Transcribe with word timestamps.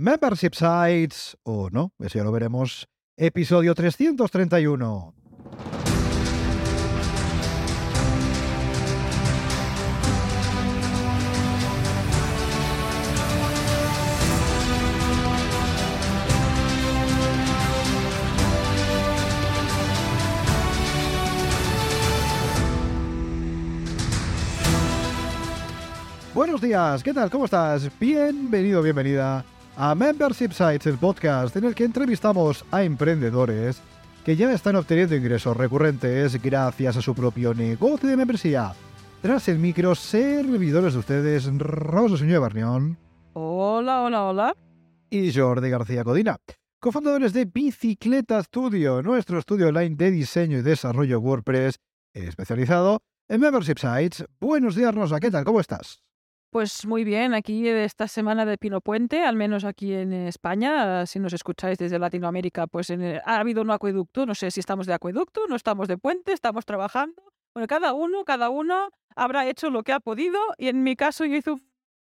Membership 0.00 0.54
Sites 0.54 1.36
o 1.42 1.70
no, 1.70 1.92
eso 1.98 2.18
ya 2.20 2.24
lo 2.24 2.30
veremos. 2.30 2.86
Episodio 3.16 3.74
331. 3.74 5.12
Buenos 26.32 26.60
días, 26.60 27.02
¿qué 27.02 27.12
tal? 27.12 27.28
¿Cómo 27.30 27.46
estás? 27.46 27.90
Bienvenido, 27.98 28.80
bienvenida 28.80 29.44
a 29.80 29.94
Membership 29.94 30.50
Sites, 30.50 30.86
el 30.86 30.98
podcast 30.98 31.54
en 31.54 31.62
el 31.62 31.74
que 31.74 31.84
entrevistamos 31.84 32.64
a 32.72 32.82
emprendedores 32.82 33.80
que 34.24 34.34
ya 34.34 34.52
están 34.52 34.74
obteniendo 34.74 35.14
ingresos 35.14 35.56
recurrentes 35.56 36.42
gracias 36.42 36.96
a 36.96 37.00
su 37.00 37.14
propio 37.14 37.54
negocio 37.54 38.08
de 38.08 38.16
membresía. 38.16 38.72
Tras 39.22 39.48
el 39.48 39.60
micro, 39.60 39.94
servidores 39.94 40.94
de 40.94 40.98
ustedes, 40.98 41.48
Rosa 41.58 42.16
Señor 42.16 42.40
Barnión 42.40 42.98
Hola, 43.34 44.02
hola, 44.02 44.24
hola. 44.24 44.56
y 45.10 45.32
Jordi 45.32 45.70
García 45.70 46.02
Codina, 46.02 46.36
cofundadores 46.80 47.32
de 47.32 47.44
Bicicleta 47.44 48.42
Studio, 48.42 49.00
nuestro 49.00 49.38
estudio 49.38 49.68
online 49.68 49.94
de 49.94 50.10
diseño 50.10 50.58
y 50.58 50.62
desarrollo 50.62 51.20
WordPress 51.20 51.78
especializado 52.12 53.00
en 53.28 53.40
Membership 53.40 53.78
Sites. 53.78 54.24
Buenos 54.40 54.74
días, 54.74 54.92
Rosa, 54.92 55.20
¿qué 55.20 55.30
tal? 55.30 55.44
¿Cómo 55.44 55.60
estás? 55.60 56.02
Pues 56.50 56.86
muy 56.86 57.04
bien, 57.04 57.34
aquí 57.34 57.68
esta 57.68 58.08
semana 58.08 58.46
de 58.46 58.56
Pino 58.56 58.80
Puente, 58.80 59.22
al 59.22 59.36
menos 59.36 59.64
aquí 59.64 59.92
en 59.92 60.12
España, 60.14 61.04
si 61.04 61.18
nos 61.18 61.34
escucháis 61.34 61.76
desde 61.76 61.98
Latinoamérica, 61.98 62.66
pues 62.66 62.88
en 62.88 63.02
el- 63.02 63.20
ha 63.26 63.36
habido 63.40 63.60
un 63.60 63.70
acueducto, 63.70 64.24
no 64.24 64.34
sé 64.34 64.50
si 64.50 64.60
estamos 64.60 64.86
de 64.86 64.94
acueducto, 64.94 65.46
no 65.46 65.56
estamos 65.56 65.88
de 65.88 65.98
puente, 65.98 66.32
estamos 66.32 66.64
trabajando. 66.64 67.22
Bueno, 67.54 67.66
cada 67.66 67.92
uno, 67.92 68.24
cada 68.24 68.48
uno 68.48 68.88
habrá 69.14 69.46
hecho 69.46 69.68
lo 69.68 69.82
que 69.82 69.92
ha 69.92 70.00
podido 70.00 70.38
y 70.56 70.68
en 70.68 70.82
mi 70.82 70.96
caso 70.96 71.26
yo 71.26 71.34
hice 71.36 71.50
un 71.50 71.70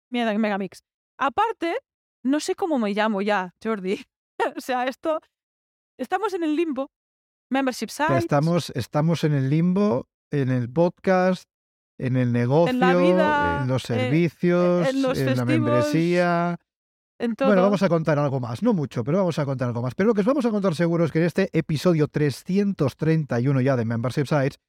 mega- 0.09 0.35
megamix. 0.35 0.83
Aparte, 1.19 1.77
no 2.23 2.39
sé 2.39 2.55
cómo 2.55 2.79
me 2.79 2.91
llamo 2.93 3.21
ya, 3.21 3.53
Jordi. 3.63 4.03
o 4.57 4.61
sea, 4.61 4.85
esto, 4.87 5.19
estamos 5.99 6.33
en 6.33 6.41
el 6.43 6.55
limbo. 6.55 6.89
Membership 7.51 7.89
Ya 7.89 8.07
sites. 8.07 8.23
estamos, 8.23 8.71
estamos 8.71 9.23
en 9.25 9.33
el 9.33 9.47
limbo, 9.51 10.07
en 10.31 10.49
el 10.49 10.71
podcast, 10.71 11.43
en 12.03 12.17
el 12.17 12.31
negocio, 12.33 12.73
vida, 12.73 13.61
en 13.61 13.67
los 13.67 13.83
eh, 13.85 13.87
servicios, 13.87 14.89
en 14.89 15.01
los 15.01 15.17
la 15.17 15.45
membresía. 15.45 16.57
en 17.17 17.35
todo. 17.35 17.47
Bueno, 17.47 17.61
vamos 17.61 17.81
a 17.81 17.89
contar 17.89 18.19
algo 18.19 18.39
más, 18.39 18.61
no 18.61 18.73
mucho, 18.73 19.03
pero 19.03 19.19
vamos 19.19 19.39
a 19.39 19.45
contar 19.45 19.69
algo 19.69 19.81
más. 19.81 19.95
Pero 19.95 20.07
lo 20.07 20.13
que 20.13 20.21
os 20.21 20.27
vamos 20.27 20.45
a 20.45 20.51
contar 20.51 20.75
seguro 20.75 21.05
es 21.05 21.11
que 21.11 21.19
en 21.19 21.25
este 21.25 21.49
episodio 21.53 22.07
331 22.09 23.61
ya 23.61 23.77
de 23.77 23.85
Membership 23.85 24.25
Sites, 24.25 24.59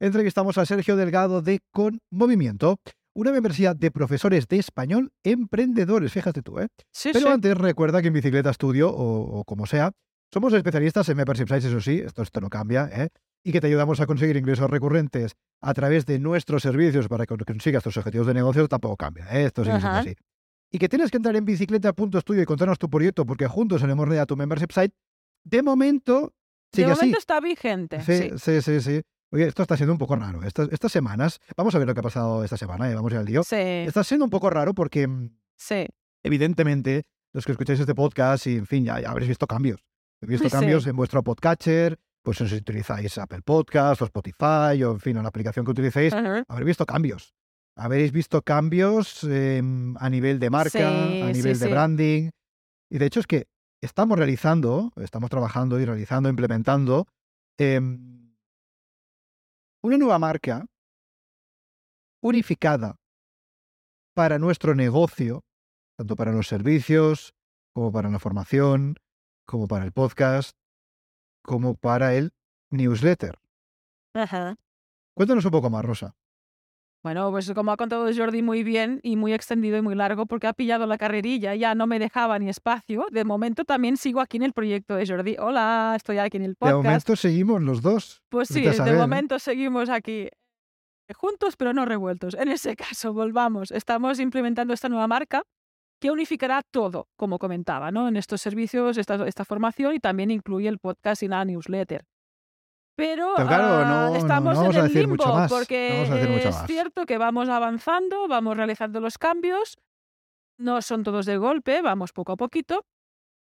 entrevistamos 0.00 0.56
a 0.58 0.66
Sergio 0.66 0.94
Delgado 0.96 1.42
de 1.42 1.60
Con 1.72 2.00
Movimiento, 2.10 2.78
una 3.12 3.32
membresía 3.32 3.74
de 3.74 3.90
profesores 3.90 4.46
de 4.46 4.58
español 4.58 5.12
emprendedores, 5.24 6.12
fíjate 6.12 6.42
tú, 6.42 6.60
¿eh? 6.60 6.68
Sí, 6.92 7.10
Pero 7.12 7.26
sí. 7.26 7.32
antes 7.32 7.56
recuerda 7.56 8.02
que 8.02 8.08
en 8.08 8.14
Bicicleta 8.14 8.52
Studio, 8.52 8.90
o, 8.90 9.40
o 9.40 9.44
como 9.44 9.66
sea, 9.66 9.92
somos 10.32 10.52
especialistas 10.52 11.08
en 11.08 11.16
Membership 11.16 11.46
Sites, 11.48 11.64
eso 11.66 11.80
sí, 11.80 12.02
esto, 12.04 12.22
esto 12.22 12.40
no 12.40 12.48
cambia, 12.50 12.88
¿eh? 12.92 13.08
Y 13.44 13.52
que 13.52 13.60
te 13.60 13.66
ayudamos 13.68 14.00
a 14.00 14.06
conseguir 14.06 14.36
ingresos 14.36 14.68
recurrentes 14.70 15.34
a 15.60 15.72
través 15.74 16.06
de 16.06 16.18
nuestros 16.18 16.62
servicios 16.62 17.06
para 17.08 17.26
que 17.26 17.36
consigas 17.36 17.82
tus 17.84 17.96
objetivos 17.96 18.26
de 18.26 18.34
negocio, 18.34 18.66
tampoco 18.66 18.96
cambia, 18.96 19.26
¿eh? 19.32 19.44
esto 19.44 19.62
sigue 19.64 19.78
siendo 19.78 19.98
así. 19.98 20.14
Y 20.72 20.78
que 20.78 20.88
tienes 20.88 21.10
que 21.10 21.18
entrar 21.18 21.36
en 21.36 21.44
bicicleta.studio 21.44 22.42
y 22.42 22.46
contarnos 22.46 22.78
tu 22.78 22.90
proyecto 22.90 23.24
porque 23.24 23.46
juntos 23.46 23.82
haremos 23.84 24.06
realidad 24.06 24.26
tu 24.26 24.36
Membership 24.36 24.72
Site. 24.72 24.94
De 25.44 25.62
momento, 25.62 26.32
de 26.72 26.82
sigue 26.82 26.90
así. 26.90 27.00
momento 27.02 27.18
está 27.18 27.38
vigente. 27.40 28.00
Sí, 28.02 28.30
Sí. 28.36 28.38
sí, 28.38 28.62
sí, 28.62 28.80
sí. 28.80 29.02
Oye, 29.30 29.46
esto 29.46 29.62
está 29.62 29.76
siendo 29.76 29.92
un 29.92 29.98
poco 29.98 30.16
raro. 30.16 30.42
Estas, 30.42 30.68
estas 30.72 30.90
semanas, 30.90 31.38
vamos 31.56 31.74
a 31.74 31.78
ver 31.78 31.86
lo 31.86 31.94
que 31.94 32.00
ha 32.00 32.02
pasado 32.04 32.42
esta 32.44 32.56
semana, 32.56 32.90
¿eh? 32.90 32.94
vamos 32.94 33.12
a 33.12 33.16
ir 33.16 33.18
al 33.20 33.26
lío. 33.26 33.42
Sí, 33.44 33.56
Está 33.56 34.02
siendo 34.04 34.24
un 34.24 34.30
poco 34.30 34.48
raro 34.50 34.74
porque 34.74 35.06
mm, 35.06 35.36
sí. 35.56 35.86
evidentemente, 36.22 37.04
los 37.32 37.44
que 37.44 37.52
escucháis 37.52 37.80
este 37.80 37.94
podcast, 37.94 38.46
y 38.46 38.56
en 38.56 38.66
fin, 38.66 38.84
ya, 38.84 39.00
ya 39.00 39.10
habréis 39.10 39.28
visto 39.28 39.46
cambios. 39.46 39.80
Habéis 40.22 40.40
visto 40.40 40.48
Sí. 40.48 40.60
cambios 40.60 40.86
en 40.86 40.96
vuestro 40.96 41.22
podcatcher, 41.22 41.98
pues 42.24 42.38
si 42.38 42.54
utilizáis 42.56 43.18
Apple 43.18 43.42
Podcast 43.42 44.00
o 44.00 44.06
Spotify 44.06 44.82
o 44.82 44.92
en 44.92 45.00
fin, 45.00 45.16
o 45.18 45.22
la 45.22 45.28
aplicación 45.28 45.64
que 45.64 45.72
utilicéis, 45.72 46.14
Ajá. 46.14 46.42
habréis 46.48 46.66
visto 46.66 46.86
cambios. 46.86 47.34
Habréis 47.76 48.12
visto 48.12 48.40
cambios 48.42 49.24
em, 49.24 49.94
a 49.98 50.08
nivel 50.08 50.38
de 50.38 50.48
marca, 50.48 50.70
Sí, 50.70 51.22
a 51.22 51.26
sí, 51.26 51.32
nivel 51.34 51.58
de 51.58 51.66
sí. 51.66 51.70
branding. 51.70 52.30
Y 52.90 52.98
de 52.98 53.06
hecho 53.06 53.20
es 53.20 53.26
que 53.26 53.46
estamos 53.82 54.16
realizando, 54.18 54.90
estamos 54.96 55.28
trabajando 55.28 55.78
y 55.78 55.84
realizando, 55.84 56.30
implementando 56.30 57.06
em, 57.58 58.34
una 59.82 59.98
nueva 59.98 60.18
marca 60.18 60.64
unificada 62.22 62.96
para 64.14 64.38
nuestro 64.38 64.74
negocio, 64.74 65.42
tanto 65.98 66.16
para 66.16 66.32
los 66.32 66.46
servicios, 66.48 67.34
como 67.74 67.92
para 67.92 68.08
la 68.08 68.18
formación, 68.18 68.96
como 69.46 69.68
para 69.68 69.84
el 69.84 69.92
podcast, 69.92 70.56
como 71.44 71.74
para 71.74 72.14
el 72.14 72.32
newsletter. 72.70 73.38
Ajá. 74.14 74.56
Cuéntanos 75.14 75.44
un 75.44 75.50
poco 75.50 75.70
más, 75.70 75.84
Rosa. 75.84 76.16
Bueno, 77.02 77.30
pues 77.30 77.52
como 77.52 77.70
ha 77.70 77.76
contado 77.76 78.08
Jordi 78.16 78.40
muy 78.40 78.64
bien 78.64 78.98
y 79.02 79.16
muy 79.16 79.34
extendido 79.34 79.76
y 79.76 79.82
muy 79.82 79.94
largo, 79.94 80.24
porque 80.24 80.46
ha 80.46 80.54
pillado 80.54 80.86
la 80.86 80.96
carrerilla, 80.96 81.54
ya 81.54 81.74
no 81.74 81.86
me 81.86 81.98
dejaba 81.98 82.38
ni 82.38 82.48
espacio. 82.48 83.04
De 83.10 83.24
momento 83.24 83.66
también 83.66 83.98
sigo 83.98 84.20
aquí 84.22 84.38
en 84.38 84.42
el 84.44 84.54
proyecto 84.54 84.96
de 84.96 85.06
Jordi. 85.06 85.36
Hola, 85.38 85.92
estoy 85.96 86.16
aquí 86.16 86.38
en 86.38 86.44
el 86.44 86.50
De 86.52 86.56
podcast. 86.56 86.76
momento 86.82 87.16
seguimos 87.16 87.62
los 87.62 87.82
dos. 87.82 88.22
pues 88.30 88.48
sí, 88.48 88.62
de 88.62 88.70
¿eh? 88.70 88.96
momento 88.96 89.38
seguimos 89.38 89.90
aquí 89.90 90.30
eh, 90.30 91.14
juntos, 91.14 91.56
pero 91.58 91.74
no 91.74 91.84
revueltos. 91.84 92.32
En 92.34 92.48
ese 92.48 92.74
caso, 92.74 93.12
volvamos. 93.12 93.70
Estamos 93.70 94.18
implementando 94.18 94.72
esta 94.72 94.88
nueva 94.88 95.06
marca 95.06 95.42
que 96.00 96.10
unificará 96.10 96.62
todo, 96.62 97.08
como 97.16 97.38
comentaba, 97.38 97.90
¿no? 97.90 98.08
En 98.08 98.16
estos 98.16 98.40
servicios, 98.42 98.98
esta, 98.98 99.26
esta 99.26 99.44
formación 99.44 99.94
y 99.94 100.00
también 100.00 100.30
incluye 100.30 100.68
el 100.68 100.78
podcast 100.78 101.22
y 101.22 101.28
la 101.28 101.44
newsletter. 101.44 102.04
Pero, 102.96 103.32
Pero 103.36 103.48
claro, 103.48 103.64
ah, 103.64 104.08
no- 104.10 104.16
estamos 104.16 104.54
no 104.54 104.66
en 104.66 104.76
el 104.76 104.82
mucho 104.82 104.98
limbo 105.00 105.26
más, 105.34 105.50
porque 105.50 106.02
es 106.02 106.54
más. 106.54 106.66
cierto 106.66 107.06
que 107.06 107.18
vamos 107.18 107.48
avanzando, 107.48 108.28
vamos 108.28 108.56
realizando 108.56 109.00
los 109.00 109.18
cambios, 109.18 109.76
no 110.60 110.80
son 110.82 111.02
todos 111.02 111.26
de 111.26 111.36
golpe, 111.36 111.82
vamos 111.82 112.12
poco 112.12 112.32
a 112.32 112.36
poquito. 112.36 112.84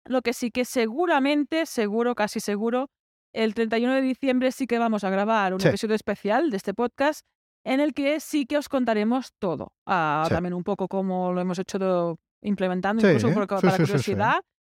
Lo 0.06 0.22
que 0.22 0.34
sí 0.34 0.50
que 0.52 0.64
seguramente, 0.64 1.66
seguro, 1.66 2.16
casi 2.16 2.40
seguro, 2.40 2.90
el 3.34 3.54
31 3.54 3.96
de 3.96 4.02
diciembre 4.02 4.52
sí 4.52 4.66
que 4.68 4.80
vamos 4.80 5.04
a 5.04 5.10
grabar 5.10 5.54
un 5.54 5.60
Sí. 5.60 5.68
episodio 5.70 5.96
especial 5.96 6.50
de 6.50 6.58
este 6.58 6.74
podcast 6.74 7.26
en 7.66 7.80
el 7.82 7.94
que 7.94 8.20
sí 8.22 8.46
que 8.46 8.58
os 8.58 8.70
contaremos 8.70 9.32
todo. 9.40 9.74
Ah, 9.86 10.24
Sí. 10.28 10.34
También 10.36 10.54
un 10.54 10.64
poco 10.64 10.88
como 10.88 11.34
lo 11.34 11.42
hemos 11.42 11.60
hecho 11.60 11.80
implementando, 12.44 13.02
Sí, 13.02 13.08
incluso 13.08 13.34
por- 13.34 13.44
sí, 13.60 13.66
para 13.68 13.78
sí, 13.78 13.78
sí, 13.78 13.86
sí. 13.86 13.92
curiosidad. 13.92 14.36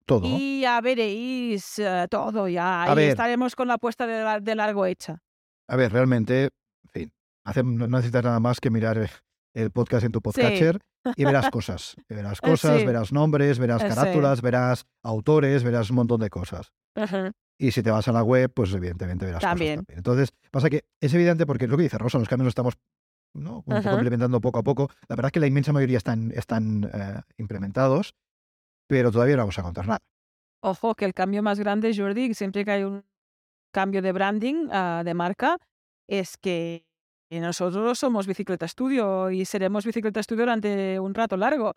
Todo. 0.07 0.23
Y 0.27 0.61
ya 0.61 0.81
veréis 0.81 1.79
eh, 1.79 2.07
todo, 2.11 2.47
ya. 2.49 2.83
A 2.85 2.91
Ahí 2.91 2.97
ver. 2.97 3.09
estaremos 3.11 3.57
con 3.57 3.69
la 3.69 3.75
apuesta 3.75 4.07
de, 4.07 4.23
la- 4.23 4.41
de 4.41 4.55
largo 4.55 4.85
hecha. 4.87 5.19
A 5.69 5.77
ver, 5.77 5.93
realmente, 5.93 6.45
en 6.85 6.91
fin, 6.91 7.13
hace- 7.47 7.63
no 7.63 7.87
necesitas 7.89 8.23
nada 8.25 8.39
más 8.39 8.61
que 8.61 8.71
mirar 8.71 9.09
el 9.55 9.71
podcast 9.71 10.05
en 10.05 10.13
tu 10.13 10.21
podcatcher 10.21 10.79
y 11.17 11.25
verás 11.25 11.49
cosas. 11.51 11.95
Y 12.09 12.15
Verás 12.15 12.39
Eh, 12.43 12.47
cosas, 12.51 12.85
verás 12.85 13.13
nombres, 13.13 13.59
verás 13.59 13.83
Eh, 13.83 13.89
carátulas, 13.89 14.43
verás 14.43 14.85
autores, 15.03 15.63
verás 15.65 15.89
un 15.91 15.97
montón 15.97 16.21
de 16.21 16.29
cosas. 16.29 16.73
Y 17.59 17.71
si 17.71 17.83
te 17.83 17.91
vas 17.91 18.07
a 18.09 18.13
la 18.13 18.23
web, 18.23 18.53
pues 18.53 18.75
evidentemente 18.75 19.25
verás 19.25 19.41
También. 19.41 19.77
cosas 19.77 19.87
también. 19.87 19.99
Entonces, 19.99 20.33
pasa 20.51 20.69
que 20.69 20.85
es 21.01 21.15
evidente 21.15 21.47
porque 21.47 21.65
es 21.65 21.71
lo 21.71 21.77
que 21.79 21.85
dice 21.85 21.97
Rosa, 21.99 22.19
los 22.19 22.29
cambios 22.29 22.45
los 22.47 22.51
estamos 22.53 22.75
¿no? 23.35 23.59
un 23.67 23.83
poco 23.83 23.93
implementando 23.95 24.41
poco 24.41 24.59
a 24.61 24.63
poco. 24.63 24.89
La 25.09 25.17
verdad 25.17 25.27
es 25.29 25.33
que 25.33 25.41
la 25.41 25.47
inmensa 25.47 25.73
mayoría 25.73 25.99
están, 25.99 26.31
están 26.33 26.91
eh, 26.93 27.21
implementados, 27.39 28.15
pero 28.89 29.11
todavía 29.11 29.37
no 29.37 29.43
vamos 29.43 29.59
a 29.59 29.63
contar 29.63 29.87
nada. 29.87 30.01
Ojo, 30.63 30.95
que 30.95 31.05
el 31.05 31.13
cambio 31.15 31.43
más 31.43 31.59
grande, 31.59 31.95
Jordi, 31.95 32.33
siempre 32.35 32.65
que 32.65 32.71
hay 32.71 32.85
un 32.85 33.05
cambio 33.73 34.01
de 34.03 34.13
branding, 34.13 34.69
ah, 34.71 35.03
de 35.05 35.15
marca, 35.15 35.59
es 36.09 36.37
que 36.37 36.87
nosotros 37.31 37.99
somos 37.99 38.27
Bicicleta 38.29 38.69
Studio 38.69 39.31
y 39.31 39.45
seremos 39.45 39.85
Bicicleta 39.85 40.23
Studio 40.23 40.43
durante 40.43 41.01
un 41.01 41.13
rato 41.15 41.37
largo, 41.37 41.73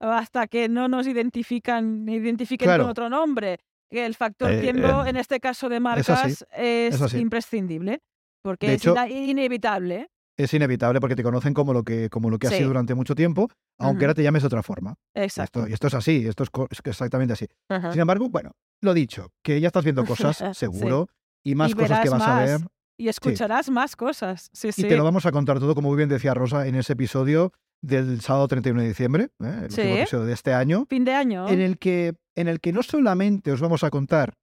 hasta 0.00 0.46
que 0.46 0.68
no 0.68 0.88
nos 0.88 1.06
identifican, 1.06 2.08
identifiquen 2.08 2.66
Claro. 2.66 2.84
con 2.84 2.90
otro 2.90 3.08
nombre. 3.10 3.58
Que 3.90 4.06
El 4.06 4.14
factor 4.14 4.50
Eh, 4.50 4.60
tiempo, 4.62 5.04
eh, 5.04 5.10
en 5.10 5.16
este 5.18 5.38
caso 5.38 5.68
de 5.68 5.78
marcas, 5.78 6.46
es, 6.56 7.14
imprescindible, 7.14 8.00
porque 8.42 8.68
De 8.68 8.74
es 8.74 8.80
hecho- 8.86 8.96
inevitable. 9.06 10.08
Es 10.38 10.54
inevitable 10.54 10.98
porque 11.00 11.14
te 11.16 11.22
conocen 11.22 11.52
como 11.54 11.72
lo 11.72 11.82
que, 11.82 12.08
como 12.08 12.30
lo 12.30 12.38
que 12.38 12.46
ha 12.46 12.50
Sí. 12.50 12.56
sido 12.56 12.68
durante 12.68 12.94
mucho 12.94 13.14
tiempo, 13.14 13.48
aunque 13.78 14.04
ahora 14.06 14.14
te 14.14 14.22
llames 14.22 14.42
de 14.42 14.46
otra 14.46 14.62
forma. 14.62 14.94
Y 15.14 15.20
Exacto. 15.20 15.60
Esto, 15.60 15.70
y 15.70 15.72
esto 15.74 15.86
es 15.88 15.94
así, 15.94 16.26
esto 16.26 16.44
es, 16.44 16.50
exactamente 16.84 17.34
así. 17.34 17.46
Ajá. 17.68 17.92
Sin 17.92 18.00
embargo, 18.00 18.28
bueno, 18.30 18.52
lo 18.80 18.94
dicho, 18.94 19.30
que 19.42 19.60
ya 19.60 19.66
estás 19.68 19.84
viendo 19.84 20.04
cosas, 20.06 20.36
Sí. 20.38 20.44
seguro, 20.54 21.08
y 21.44 21.54
más 21.54 21.72
Y 21.72 21.74
cosas 21.74 22.00
que 22.00 22.08
vas 22.08 22.22
a 22.22 22.26
más. 22.28 22.44
ver. 22.60 22.60
Y 22.98 23.08
escucharás 23.08 23.68
más 23.70 23.94
cosas. 23.96 24.48
Sí, 24.52 24.68
Y 24.76 24.82
te 24.84 24.96
lo 24.96 25.04
vamos 25.04 25.26
a 25.26 25.32
contar 25.32 25.58
todo, 25.58 25.74
como 25.74 25.88
muy 25.88 25.96
bien 25.96 26.08
decía 26.08 26.34
Rosa, 26.34 26.66
en 26.66 26.76
ese 26.76 26.92
episodio 26.94 27.52
del 27.82 28.20
sábado 28.20 28.46
31 28.48 28.80
de 28.82 28.88
diciembre, 28.88 29.24
¿eh? 29.24 29.28
el 29.58 29.62
último 29.64 29.94
episodio 29.96 30.24
de 30.24 30.32
este 30.34 30.54
año, 30.54 30.86
Fin 30.88 31.04
de 31.04 31.14
año. 31.14 31.48
en 31.48 31.60
el 31.60 31.78
que 31.78 32.14
en 32.36 32.48
el 32.48 32.60
que 32.60 32.72
no 32.72 32.82
solamente 32.82 33.50
os 33.52 33.60
vamos 33.60 33.82
a 33.84 33.90
contar 33.90 34.34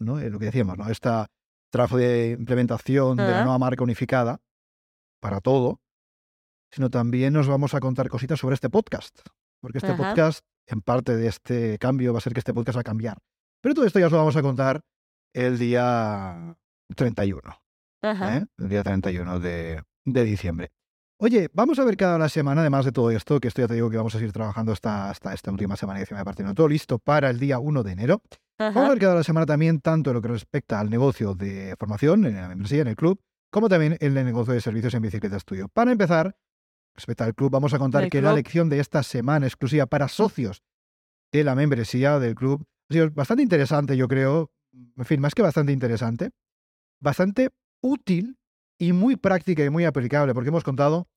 ¿no? 0.00 0.18
Eh, 0.18 0.30
lo 0.30 0.38
que 0.38 0.46
decíamos, 0.46 0.78
¿no? 0.78 0.88
esta 0.88 1.26
trabajo 1.70 1.96
de 1.98 2.34
implementación 2.38 3.16
de 3.18 3.22
la 3.30 3.42
nueva 3.44 3.58
marca 3.58 3.84
unificada 3.84 4.40
para 5.20 5.40
todo, 5.40 5.80
sino 6.72 6.90
también 6.90 7.32
nos 7.32 7.48
vamos 7.48 7.74
a 7.74 7.80
contar 7.80 8.08
cositas 8.08 8.38
sobre 8.40 8.54
este 8.54 8.70
podcast, 8.70 9.20
porque 9.60 9.78
este 9.78 9.92
Ajá. 9.92 10.08
podcast, 10.08 10.44
en 10.66 10.80
parte 10.82 11.16
de 11.16 11.26
este 11.28 11.78
cambio, 11.78 12.12
va 12.12 12.18
a 12.18 12.22
ser 12.22 12.32
que 12.32 12.40
este 12.40 12.54
podcast 12.54 12.76
va 12.76 12.80
a 12.80 12.84
cambiar. 12.84 13.18
Pero 13.60 13.74
todo 13.74 13.86
esto 13.86 13.98
ya 13.98 14.06
os 14.06 14.12
lo 14.12 14.18
vamos 14.18 14.36
a 14.36 14.42
contar 14.42 14.80
el 15.34 15.58
día 15.58 16.56
31, 16.96 17.40
Ajá. 18.02 18.36
¿eh? 18.36 18.46
el 18.58 18.68
día 18.68 18.82
31 18.82 19.40
de, 19.40 19.82
de 20.04 20.24
diciembre. 20.24 20.70
Oye, 21.22 21.50
vamos 21.52 21.78
a 21.78 21.84
ver 21.84 21.98
cada 21.98 22.18
la 22.18 22.30
semana, 22.30 22.62
además 22.62 22.86
de 22.86 22.92
todo 22.92 23.10
esto, 23.10 23.40
que 23.40 23.48
esto 23.48 23.60
ya 23.60 23.68
te 23.68 23.74
digo 23.74 23.90
que 23.90 23.98
vamos 23.98 24.14
a 24.14 24.18
seguir 24.18 24.32
trabajando 24.32 24.72
hasta, 24.72 25.10
hasta 25.10 25.34
esta 25.34 25.50
última 25.50 25.76
semana 25.76 25.98
de 25.98 26.04
diciembre, 26.04 26.24
partiendo 26.24 26.54
todo 26.54 26.66
listo 26.66 26.98
para 26.98 27.28
el 27.28 27.38
día 27.38 27.58
1 27.58 27.82
de 27.82 27.92
enero. 27.92 28.22
Vamos 28.58 28.84
a 28.84 28.88
ver 28.88 28.98
cada 28.98 29.14
la 29.16 29.22
semana 29.22 29.44
también 29.46 29.80
tanto 29.80 30.10
en 30.10 30.14
lo 30.14 30.22
que 30.22 30.28
respecta 30.28 30.80
al 30.80 30.88
negocio 30.88 31.34
de 31.34 31.74
formación, 31.78 32.24
en 32.26 32.36
la 32.36 32.48
membresía, 32.48 32.82
en 32.82 32.88
el 32.88 32.96
club, 32.96 33.20
como 33.50 33.68
también 33.68 33.96
en 34.00 34.16
el 34.16 34.24
negocio 34.24 34.54
de 34.54 34.60
servicios 34.60 34.94
en 34.94 35.02
bicicletas 35.02 35.44
tuyo. 35.44 35.68
Para 35.68 35.92
empezar, 35.92 36.36
respecto 36.94 37.24
al 37.24 37.34
club, 37.34 37.50
vamos 37.50 37.74
a 37.74 37.78
contar 37.78 38.08
que 38.08 38.22
la 38.22 38.32
lección 38.32 38.68
de 38.68 38.80
esta 38.80 39.02
semana 39.02 39.46
exclusiva 39.46 39.86
para 39.86 40.08
socios 40.08 40.62
de 41.32 41.44
la 41.44 41.54
membresía 41.54 42.18
del 42.18 42.34
club 42.34 42.64
ha 42.88 42.92
sido 42.92 43.10
bastante 43.10 43.42
interesante, 43.42 43.96
yo 43.96 44.08
creo. 44.08 44.50
En 44.72 45.04
fin, 45.04 45.20
más 45.20 45.34
que 45.34 45.42
bastante 45.42 45.72
interesante, 45.72 46.30
bastante 47.00 47.50
útil 47.80 48.38
y 48.78 48.92
muy 48.92 49.16
práctica 49.16 49.64
y 49.64 49.70
muy 49.70 49.84
aplicable, 49.84 50.32
porque 50.32 50.48
hemos 50.48 50.64
contado 50.64 51.08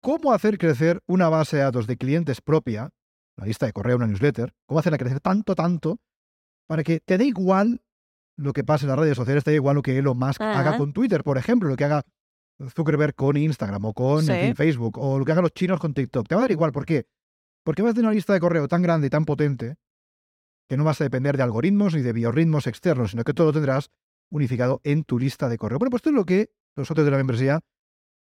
cómo 0.00 0.32
hacer 0.32 0.58
crecer 0.58 1.00
una 1.06 1.28
base 1.28 1.56
de 1.56 1.62
datos 1.62 1.86
de 1.86 1.96
clientes 1.96 2.40
propia, 2.40 2.90
una 3.36 3.46
lista 3.46 3.66
de 3.66 3.72
correo, 3.72 3.96
una 3.96 4.06
newsletter, 4.06 4.54
cómo 4.66 4.80
hacerla 4.80 4.98
crecer 4.98 5.20
tanto, 5.20 5.54
tanto, 5.54 5.98
para 6.66 6.82
que 6.82 7.00
te 7.00 7.18
dé 7.18 7.24
igual 7.24 7.82
lo 8.40 8.52
que 8.52 8.64
pase 8.64 8.84
en 8.84 8.90
las 8.90 8.98
redes 8.98 9.16
sociales, 9.16 9.44
te 9.44 9.50
da 9.50 9.54
igual 9.56 9.76
lo 9.76 9.82
que 9.82 9.96
Elon 9.98 10.18
Musk 10.18 10.40
haga 10.40 10.70
Ajá. 10.70 10.78
con 10.78 10.92
Twitter, 10.92 11.22
por 11.22 11.38
ejemplo, 11.38 11.68
lo 11.68 11.76
que 11.76 11.84
haga 11.84 12.02
Zuckerberg 12.74 13.14
con 13.14 13.36
Instagram 13.36 13.84
o 13.86 13.94
con 13.94 14.20
en 14.20 14.26
Sí. 14.26 14.32
fin, 14.46 14.56
Facebook, 14.56 14.98
o 14.98 15.18
lo 15.18 15.24
que 15.24 15.32
hagan 15.32 15.42
los 15.42 15.52
chinos 15.52 15.78
con 15.80 15.94
TikTok. 15.94 16.26
Te 16.28 16.34
va 16.34 16.42
a 16.42 16.44
dar 16.44 16.50
igual, 16.50 16.72
¿por 16.72 16.84
qué? 16.86 17.06
Porque 17.64 17.82
vas 17.82 17.92
a 17.92 17.94
tener 17.94 18.06
una 18.06 18.14
lista 18.14 18.32
de 18.32 18.40
correo 18.40 18.68
tan 18.68 18.82
grande 18.82 19.06
y 19.06 19.10
tan 19.10 19.24
potente 19.24 19.76
que 20.68 20.76
no 20.76 20.84
vas 20.84 21.00
a 21.00 21.04
depender 21.04 21.36
de 21.36 21.42
algoritmos 21.42 21.94
ni 21.94 22.02
de 22.02 22.12
biorritmos 22.12 22.66
externos, 22.66 23.10
sino 23.12 23.24
que 23.24 23.34
todo 23.34 23.48
lo 23.48 23.52
tendrás 23.52 23.90
unificado 24.30 24.80
en 24.84 25.04
tu 25.04 25.18
lista 25.18 25.48
de 25.48 25.58
correo. 25.58 25.78
Bueno, 25.78 25.90
pues 25.90 26.00
esto 26.00 26.10
es 26.10 26.16
lo 26.16 26.24
que 26.24 26.50
los 26.76 26.86
socios 26.86 27.04
de 27.04 27.10
la 27.10 27.16
membresía 27.16 27.60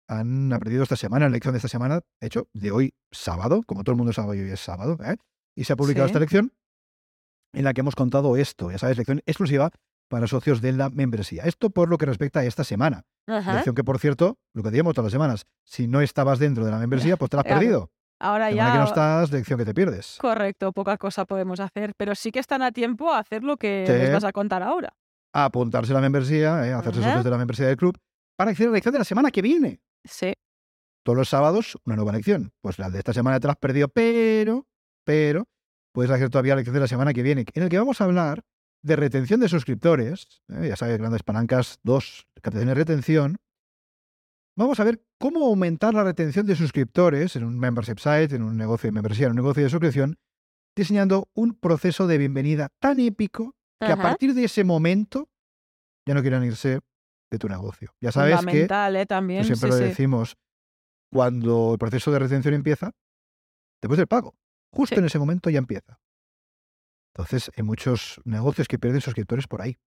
han 0.08 0.52
aprendido 0.54 0.84
esta 0.84 0.96
semana, 0.96 1.26
en 1.26 1.32
la 1.32 1.36
lección 1.36 1.54
de 1.54 1.58
esta 1.58 1.68
semana, 1.68 2.02
de 2.22 2.28
hecho, 2.28 2.48
de 2.54 2.72
hoy 2.72 2.94
sábado, 3.12 3.62
como 3.66 3.84
todo 3.84 3.92
el 3.94 3.98
mundo 3.98 4.14
sabe, 4.14 4.42
hoy 4.42 4.50
es 4.50 4.60
sábado, 4.60 4.98
¿eh? 5.04 5.18
y 5.56 5.66
se 5.66 5.74
ha 5.74 5.76
publicado 5.76 6.08
Sí. 6.08 6.12
esta 6.12 6.20
lección 6.20 6.54
en 7.54 7.64
la 7.64 7.74
que 7.74 7.82
hemos 7.82 7.96
contado 7.96 8.38
esto, 8.38 8.72
ya 8.72 8.78
sabes, 8.78 8.98
lección 8.98 9.22
exclusiva 9.26 9.72
para 10.10 10.28
socios 10.28 10.60
de 10.62 10.74
la 10.74 10.90
membresía. 10.90 11.44
Esto 11.44 11.70
por 11.70 11.88
lo 11.88 11.98
que 11.98 12.06
respecta 12.06 12.42
a 12.42 12.44
esta 12.46 12.64
semana. 12.66 13.06
Ajá. 13.28 13.54
Lección 13.54 13.76
que, 13.76 13.84
por 13.84 14.00
cierto, 14.00 14.38
lo 14.54 14.64
que 14.64 14.70
decíamos 14.72 14.94
todas 14.96 15.06
las 15.06 15.12
semanas, 15.14 15.46
si 15.64 15.88
no 15.88 16.02
estabas 16.02 16.40
dentro 16.40 16.66
de 16.66 16.72
la 16.72 16.80
membresía, 16.80 17.16
pues 17.16 17.30
te 17.30 17.38
la 17.38 17.42
has 17.42 17.48
perdido. 17.78 17.92
Ahora 18.22 18.52
ya. 18.52 18.74
que 18.74 18.80
no 18.80 18.84
estás, 18.86 19.32
lección 19.32 19.58
que 19.58 19.64
te 19.66 19.74
pierdes. 19.74 20.18
Correcto, 20.20 20.74
poca 20.74 20.98
cosa 20.98 21.24
podemos 21.26 21.62
hacer, 21.62 21.94
pero 21.96 22.16
sí 22.16 22.32
que 22.32 22.40
están 22.40 22.62
a 22.62 22.74
tiempo 22.74 23.14
a 23.14 23.20
hacer 23.20 23.44
lo 23.44 23.56
que 23.56 23.86
Sí. 23.88 23.94
les 23.94 24.12
vas 24.12 24.26
a 24.26 24.34
contar 24.34 24.62
ahora. 24.62 24.90
A 25.32 25.46
apuntarse 25.46 25.94
a 25.94 25.96
la 25.96 26.02
membresía, 26.02 26.68
¿eh? 26.68 26.74
a 26.74 26.80
hacerse 26.80 27.00
Ajá. 27.00 27.10
socios 27.12 27.24
de 27.24 27.30
la 27.32 27.38
membresía 27.38 27.68
del 27.68 27.78
club, 27.78 27.98
para 28.36 28.52
a 28.52 28.54
la 28.60 28.72
lección 28.72 28.92
de 28.92 29.00
la 29.00 29.06
semana 29.06 29.32
que 29.32 29.42
viene. 29.42 29.80
Sí. 30.04 30.34
todos 31.04 31.18
los 31.18 31.30
sábados 31.30 31.78
una 31.86 31.96
nueva 31.96 32.12
lección. 32.12 32.52
Pues 32.62 32.78
la 32.78 32.90
de 32.90 33.00
esta 33.00 33.14
semana 33.14 33.40
te 33.40 33.48
la 33.48 33.54
has 33.54 33.60
perdido, 33.60 33.88
pero, 33.88 34.68
pero, 35.06 35.48
puedes 35.94 36.12
hacer 36.12 36.30
todavía 36.30 36.54
la 36.54 36.58
lección 36.58 36.74
de 36.74 36.80
la 36.82 36.88
semana 36.88 37.14
que 37.14 37.24
viene, 37.24 37.46
en 37.54 37.64
el 37.64 37.70
que 37.70 37.78
vamos 37.78 38.02
a 38.02 38.04
hablar 38.04 38.44
de 38.82 38.96
retención 38.96 39.40
de 39.40 39.50
suscriptores. 39.50 40.42
¿eh? 40.50 40.68
Ya 40.70 40.76
sabes, 40.76 40.98
grandes 40.98 41.24
palancas 41.24 41.80
2, 41.84 42.28
captación 42.42 42.70
y 42.70 42.74
retención. 42.74 43.38
Vamos 44.58 44.80
a 44.80 44.84
ver 44.84 45.02
cómo 45.20 45.46
aumentar 45.46 45.94
la 45.94 46.04
retención 46.04 46.46
de 46.46 46.56
suscriptores 46.56 47.36
en 47.36 47.44
un 47.46 47.58
membership 47.58 47.98
site, 47.98 48.36
en 48.36 48.44
un 48.44 48.58
negocio 48.58 48.88
de 48.88 48.92
membresía, 48.92 49.26
en 49.28 49.32
un 49.32 49.38
negocio 49.38 49.64
de 49.64 49.70
suscripción, 49.70 50.18
diseñando 50.76 51.30
un 51.34 51.54
proceso 51.56 52.08
de 52.08 52.18
bienvenida 52.18 52.70
tan 52.80 53.00
épico 53.00 53.56
que 53.80 53.92
a 53.92 53.96
partir 53.98 54.34
de 54.34 54.44
ese 54.46 54.64
momento 54.66 55.30
ya 56.06 56.14
no 56.14 56.22
quieran 56.22 56.44
irse 56.44 56.80
de 57.32 57.38
tu 57.38 57.48
negocio. 57.48 57.94
Ya 58.02 58.12
sabes 58.12 58.32
que 58.32 58.38
Fundamental, 58.38 58.96
¿eh? 58.98 59.06
También. 59.06 59.40
pues 59.46 59.48
siempre 59.60 59.72
sí, 59.72 59.78
lo 59.78 59.84
sí. 59.84 59.90
decimos, 59.90 60.38
cuando 61.12 61.74
el 61.74 61.80
proceso 61.80 62.12
de 62.12 62.20
retención 62.20 62.54
empieza, 62.54 62.92
después 63.82 63.98
del 63.98 64.08
pago. 64.08 64.36
Justo 64.74 64.96
Sí. 64.96 65.00
en 65.00 65.06
ese 65.06 65.20
momento 65.20 65.50
ya 65.50 65.60
empieza. 65.60 66.00
Entonces, 67.20 67.52
hay 67.58 67.64
muchos 67.64 68.22
negocios 68.24 68.68
que 68.68 68.80
pierden 68.80 69.02
suscriptores 69.02 69.46
por 69.48 69.62
ahí. 69.62 69.78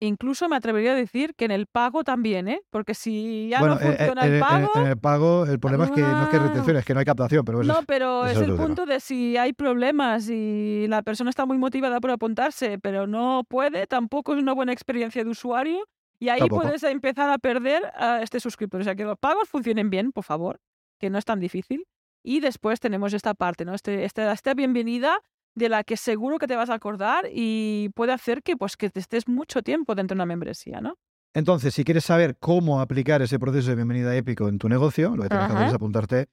Incluso 0.00 0.48
me 0.48 0.54
atrevería 0.56 0.92
a 0.92 0.94
decir 0.94 1.34
que 1.34 1.44
en 1.44 1.50
el 1.50 1.66
pago 1.66 2.04
también, 2.04 2.46
¿eh? 2.48 2.60
Porque 2.70 2.94
si 2.94 3.48
ya 3.50 3.58
bueno, 3.58 3.74
no 3.74 3.80
eh, 3.80 3.84
eh, 3.84 3.96
funciona 3.96 4.22
en, 4.22 4.28
el 4.28 4.34
en- 4.34 4.40
pago. 4.40 4.70
en 4.76 4.86
el 4.86 4.96
pago, 4.98 5.44
el 5.46 5.58
problema 5.60 5.84
es 5.86 5.90
que 5.90 6.00
no 6.00 6.22
es 6.22 6.28
que 6.28 6.36
Ah. 6.36 6.42
retención, 6.46 6.76
es 6.76 6.84
que 6.84 6.94
no 6.94 7.00
hay 7.00 7.04
captación, 7.06 7.44
pero 7.44 7.62
No, 7.64 7.80
es- 7.80 7.86
pero 7.86 8.24
es 8.24 8.36
es 8.36 8.42
el 8.42 8.54
punto 8.54 8.86
de 8.86 9.00
si 9.00 9.36
hay 9.36 9.52
problemas 9.52 10.30
y 10.30 10.86
la 10.88 11.02
persona 11.02 11.30
está 11.30 11.46
muy 11.46 11.58
motivada 11.58 12.00
por 12.00 12.12
apuntarse, 12.12 12.78
pero 12.78 13.06
no 13.08 13.42
puede, 13.48 13.86
tampoco 13.88 14.34
es 14.34 14.40
una 14.40 14.52
buena 14.54 14.72
experiencia 14.72 15.24
de 15.24 15.30
usuario 15.30 15.84
y 16.20 16.28
ahí 16.28 16.38
Tampoco. 16.38 16.62
puedes 16.62 16.82
empezar 16.84 17.28
a 17.28 17.38
perder 17.38 17.82
a 17.96 18.22
este 18.22 18.38
suscriptor. 18.38 18.80
O 18.80 18.84
sea, 18.84 18.94
que 18.94 19.04
los 19.04 19.18
pagos 19.18 19.48
funcionen 19.48 19.90
bien, 19.90 20.12
por 20.12 20.22
favor, 20.24 20.60
que 21.00 21.10
no 21.10 21.18
es 21.18 21.24
tan 21.24 21.40
difícil. 21.40 21.84
Y 22.24 22.38
después 22.40 22.78
tenemos 22.78 23.12
esta 23.14 23.34
parte, 23.34 23.64
¿no? 23.64 23.74
Este, 23.74 24.04
esta, 24.04 24.32
esta 24.32 24.54
bienvenida 24.54 25.18
de 25.58 25.68
la 25.68 25.84
que 25.84 25.96
seguro 25.96 26.38
que 26.38 26.46
te 26.46 26.56
vas 26.56 26.70
a 26.70 26.74
acordar 26.74 27.26
y 27.32 27.90
puede 27.94 28.12
hacer 28.12 28.42
que, 28.42 28.56
pues, 28.56 28.76
que 28.76 28.90
te 28.90 29.00
estés 29.00 29.28
mucho 29.28 29.62
tiempo 29.62 29.94
dentro 29.94 30.14
de 30.14 30.18
una 30.18 30.26
membresía, 30.26 30.80
¿no? 30.80 30.94
Entonces, 31.34 31.74
si 31.74 31.84
quieres 31.84 32.04
saber 32.04 32.36
cómo 32.38 32.80
aplicar 32.80 33.20
ese 33.22 33.38
proceso 33.38 33.68
de 33.70 33.76
bienvenida 33.76 34.16
épico 34.16 34.48
en 34.48 34.58
tu 34.58 34.68
negocio, 34.68 35.14
lo 35.14 35.22
que 35.22 35.28
tienes 35.28 35.46
que 35.46 35.52
hacer 35.52 35.68
es 35.68 35.74
apuntarte 35.74 36.26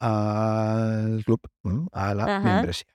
al 0.00 1.24
club, 1.24 1.40
¿no? 1.64 1.88
a 1.92 2.14
la 2.14 2.36
Ajá. 2.36 2.40
membresía. 2.40 2.86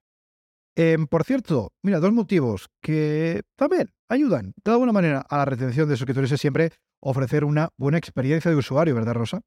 Em, 0.78 1.08
por 1.08 1.24
cierto, 1.24 1.72
mira, 1.84 2.00
dos 2.00 2.12
motivos 2.12 2.68
que 2.82 3.44
también 3.56 3.90
ayudan 4.10 4.54
de 4.64 4.72
alguna 4.72 4.92
manera 4.92 5.22
a 5.22 5.38
la 5.38 5.46
retención 5.46 5.88
de 5.88 5.96
suscriptores 5.96 6.32
es 6.32 6.42
siempre 6.42 6.72
ofrecer 7.02 7.46
una 7.46 7.70
buena 7.78 7.98
experiencia 7.98 8.52
de 8.52 8.58
usuario, 8.58 8.94
¿verdad, 8.94 9.14
Rosa? 9.14 9.42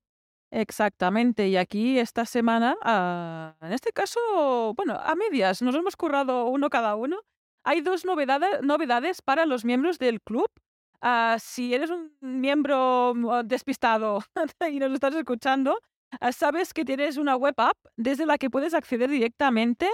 Exactamente, 0.51 1.49
y 1.49 1.57
aquí 1.57 1.99
esta 1.99 2.25
semana, 2.25 2.77
ah, 2.83 3.55
en 3.61 3.73
este 3.73 3.93
caso, 3.93 4.19
bueno, 4.77 4.95
a 4.95 5.15
medias, 5.15 5.61
nos 5.63 5.75
hemos 5.75 5.95
currado 5.97 6.47
uno 6.47 6.71
cada 6.71 6.95
uno. 6.97 7.19
Hay 7.65 7.81
dos 7.83 8.05
novedades, 8.05 8.63
novedades 8.63 9.21
para 9.21 9.45
los 9.45 9.65
miembros 9.65 9.99
del 9.99 10.21
club. 10.23 10.49
Ah, 11.03 11.37
si 11.39 11.75
eres 11.75 11.91
un 11.91 12.13
miembro 12.21 13.13
mm, 13.15 13.47
despistado 13.47 14.21
y 14.71 14.79
nos 14.79 14.93
estás 14.93 15.15
escuchando, 15.15 15.79
ah, 16.21 16.33
sabes 16.33 16.73
que 16.73 16.85
tienes 16.85 17.19
una 17.19 17.37
web 17.37 17.55
app 17.59 17.77
desde 17.97 18.25
la 18.27 18.39
que 18.39 18.49
puedes 18.51 18.75
acceder 18.75 19.11
directamente 19.11 19.87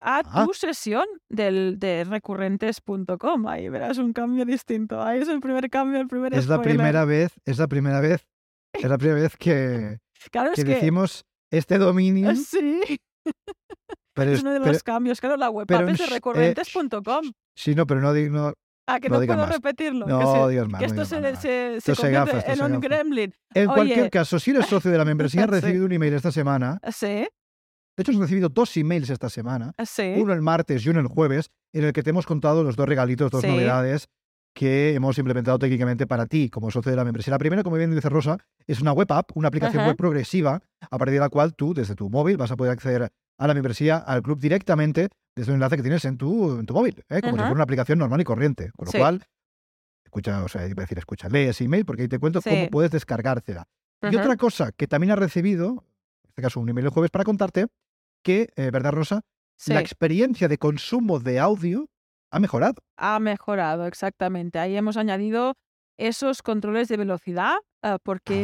a 0.00 0.22
Ah. 0.24 0.44
tu 0.46 0.54
sesión 0.54 1.04
del, 1.28 1.78
de 1.78 2.04
recurrentes.com. 2.04 3.46
Ahí 3.48 3.68
verás 3.68 3.98
un 3.98 4.12
cambio 4.12 4.44
distinto. 4.44 5.02
Ahí 5.02 5.20
es 5.20 5.28
el 5.28 5.40
primer 5.40 5.68
cambio, 5.70 6.00
el 6.00 6.08
primer 6.08 6.32
Es 6.34 6.46
la 6.46 6.56
spoiler. 6.56 6.76
primera 6.76 7.04
vez, 7.04 7.32
es 7.44 7.58
la 7.58 7.66
primera 7.66 8.00
vez, 8.00 8.26
es 8.72 8.84
la 8.88 8.98
primera 8.98 9.20
vez 9.20 9.36
que, 9.36 9.98
Claro, 10.32 10.52
que 10.54 10.60
es 10.60 10.64
que... 10.64 10.74
decimos 10.74 11.24
este 11.50 11.78
dominio, 11.78 12.30
Sí. 12.36 13.00
pero, 14.14 14.30
Es 14.32 14.38
es- 14.38 14.42
uno 14.42 14.52
de 14.52 14.60
pero- 14.60 14.72
los 14.72 14.82
cambios. 14.82 15.20
Claro, 15.20 15.36
la 15.36 15.50
web 15.50 15.66
sh- 15.66 16.34
eh, 16.36 16.54
sí, 17.56 17.74
no, 17.74 17.86
pero 17.86 18.00
no, 18.00 18.12
no, 18.12 18.52
Ah, 18.90 19.00
que 19.00 19.10
no 19.10 19.16
puedo 19.16 19.36
más. 19.36 19.50
repetirlo. 19.50 20.06
que 20.06 20.12
no 20.12 20.18
que 20.18 20.24
no 20.24 20.30
esto 20.30 20.48
digas 20.48 21.08
se, 21.08 21.36
se, 21.36 21.40
se 21.42 21.76
Esto 21.76 21.94
se 21.94 22.00
convierte 22.02 22.32
gafa, 22.36 22.52
esto 22.52 22.64
en 22.66 22.72
un 22.74 22.80
gremlin. 22.80 23.34
En 23.52 23.66
cualquier 23.66 24.10
caso, 24.10 24.38
si 24.38 24.50
eres 24.50 24.64
socio 24.66 24.90
de 24.90 24.96
la 24.98 25.04
membresía, 25.04 25.42
has 25.44 25.48
Sí. 25.50 25.52
recibido 25.60 25.84
un 25.84 25.92
email 25.92 26.14
esta 26.14 26.32
semana. 26.32 26.80
Sí, 26.90 27.06
De 27.06 27.28
hecho, 28.02 28.12
has 28.12 28.16
recibido 28.18 28.48
dos 28.48 28.74
emails 28.78 29.10
esta 29.10 29.28
semana. 29.28 29.72
sí. 29.84 30.14
Uno 30.16 30.32
el 30.32 30.40
martes 30.40 30.86
y 30.86 30.88
uno 30.88 31.00
el 31.00 31.06
jueves, 31.08 31.50
en 31.74 31.84
el 31.84 31.92
que 31.92 32.02
te 32.02 32.10
hemos 32.10 32.24
contado 32.24 32.64
los 32.64 32.76
dos 32.76 32.88
regalitos, 32.88 33.30
dos 33.30 33.42
Sí. 33.42 33.48
novedades 33.48 34.08
que 34.58 34.92
hemos 34.92 35.16
implementado 35.18 35.56
técnicamente 35.56 36.08
para 36.08 36.26
ti 36.26 36.50
como 36.50 36.72
socio 36.72 36.90
de 36.90 36.96
la 36.96 37.04
membresía. 37.04 37.30
La 37.30 37.38
primera, 37.38 37.62
como 37.62 37.76
bien 37.76 37.94
dice 37.94 38.08
Rosa, 38.08 38.38
es 38.66 38.80
una 38.80 38.90
web 38.92 39.06
app, 39.12 39.30
una 39.36 39.46
aplicación 39.46 39.82
Ajá. 39.82 39.90
web 39.90 39.96
progresiva, 39.96 40.60
a 40.90 40.98
partir 40.98 41.14
de 41.14 41.20
la 41.20 41.28
cual 41.28 41.54
tú, 41.54 41.74
desde 41.74 41.94
tu 41.94 42.10
móvil, 42.10 42.36
vas 42.36 42.50
a 42.50 42.56
poder 42.56 42.72
acceder 42.72 43.08
a 43.38 43.46
la 43.46 43.54
membresía, 43.54 43.98
al 43.98 44.20
club 44.20 44.40
directamente 44.40 45.10
desde 45.36 45.52
un 45.52 45.58
enlace 45.58 45.76
que 45.76 45.82
tienes 45.82 46.04
en 46.06 46.18
tu, 46.18 46.58
en 46.58 46.66
tu 46.66 46.74
móvil, 46.74 47.04
¿eh? 47.08 47.20
como 47.20 47.34
si 47.34 47.38
fuera 47.38 47.52
una 47.52 47.62
aplicación 47.62 48.00
normal 48.00 48.20
y 48.20 48.24
corriente. 48.24 48.72
Con 48.76 48.86
lo 48.86 48.90
Sí. 48.90 48.98
cual, 48.98 49.22
escucha, 50.04 50.42
o 50.42 50.48
sea, 50.48 50.66
iba 50.66 50.82
a 50.82 50.84
decir, 50.86 50.98
escucha, 50.98 51.28
lee 51.28 51.42
ese 51.50 51.62
email 51.62 51.84
porque 51.84 52.02
ahí 52.02 52.08
te 52.08 52.18
cuento 52.18 52.40
Sí. 52.40 52.50
cómo 52.50 52.68
puedes 52.68 52.90
descargártela. 52.90 53.68
Y 54.10 54.16
otra 54.16 54.36
cosa 54.36 54.72
que 54.72 54.88
también 54.88 55.12
has 55.12 55.20
recibido, 55.20 55.84
en 56.24 56.30
este 56.30 56.42
caso 56.42 56.58
un 56.58 56.68
email 56.68 56.86
el 56.86 56.90
jueves, 56.92 57.12
para 57.12 57.22
contarte 57.24 57.68
que, 58.24 58.48
eh, 58.56 58.70
¿verdad, 58.72 58.90
Rosa? 58.90 59.20
Sí, 59.56 59.72
La 59.72 59.78
experiencia 59.80 60.48
de 60.48 60.58
consumo 60.58 61.20
de 61.20 61.38
audio 61.38 61.88
ha 62.30 62.38
mejorado. 62.40 62.74
ha 62.96 63.18
mejorado, 63.20 63.86
exactamente. 63.86 64.58
Ahí 64.58 64.76
hemos 64.76 64.96
añadido 64.96 65.54
esos 65.98 66.42
controles 66.42 66.88
de 66.88 66.96
velocidad, 66.96 67.56
ah, 67.82 67.98
porque 68.02 68.42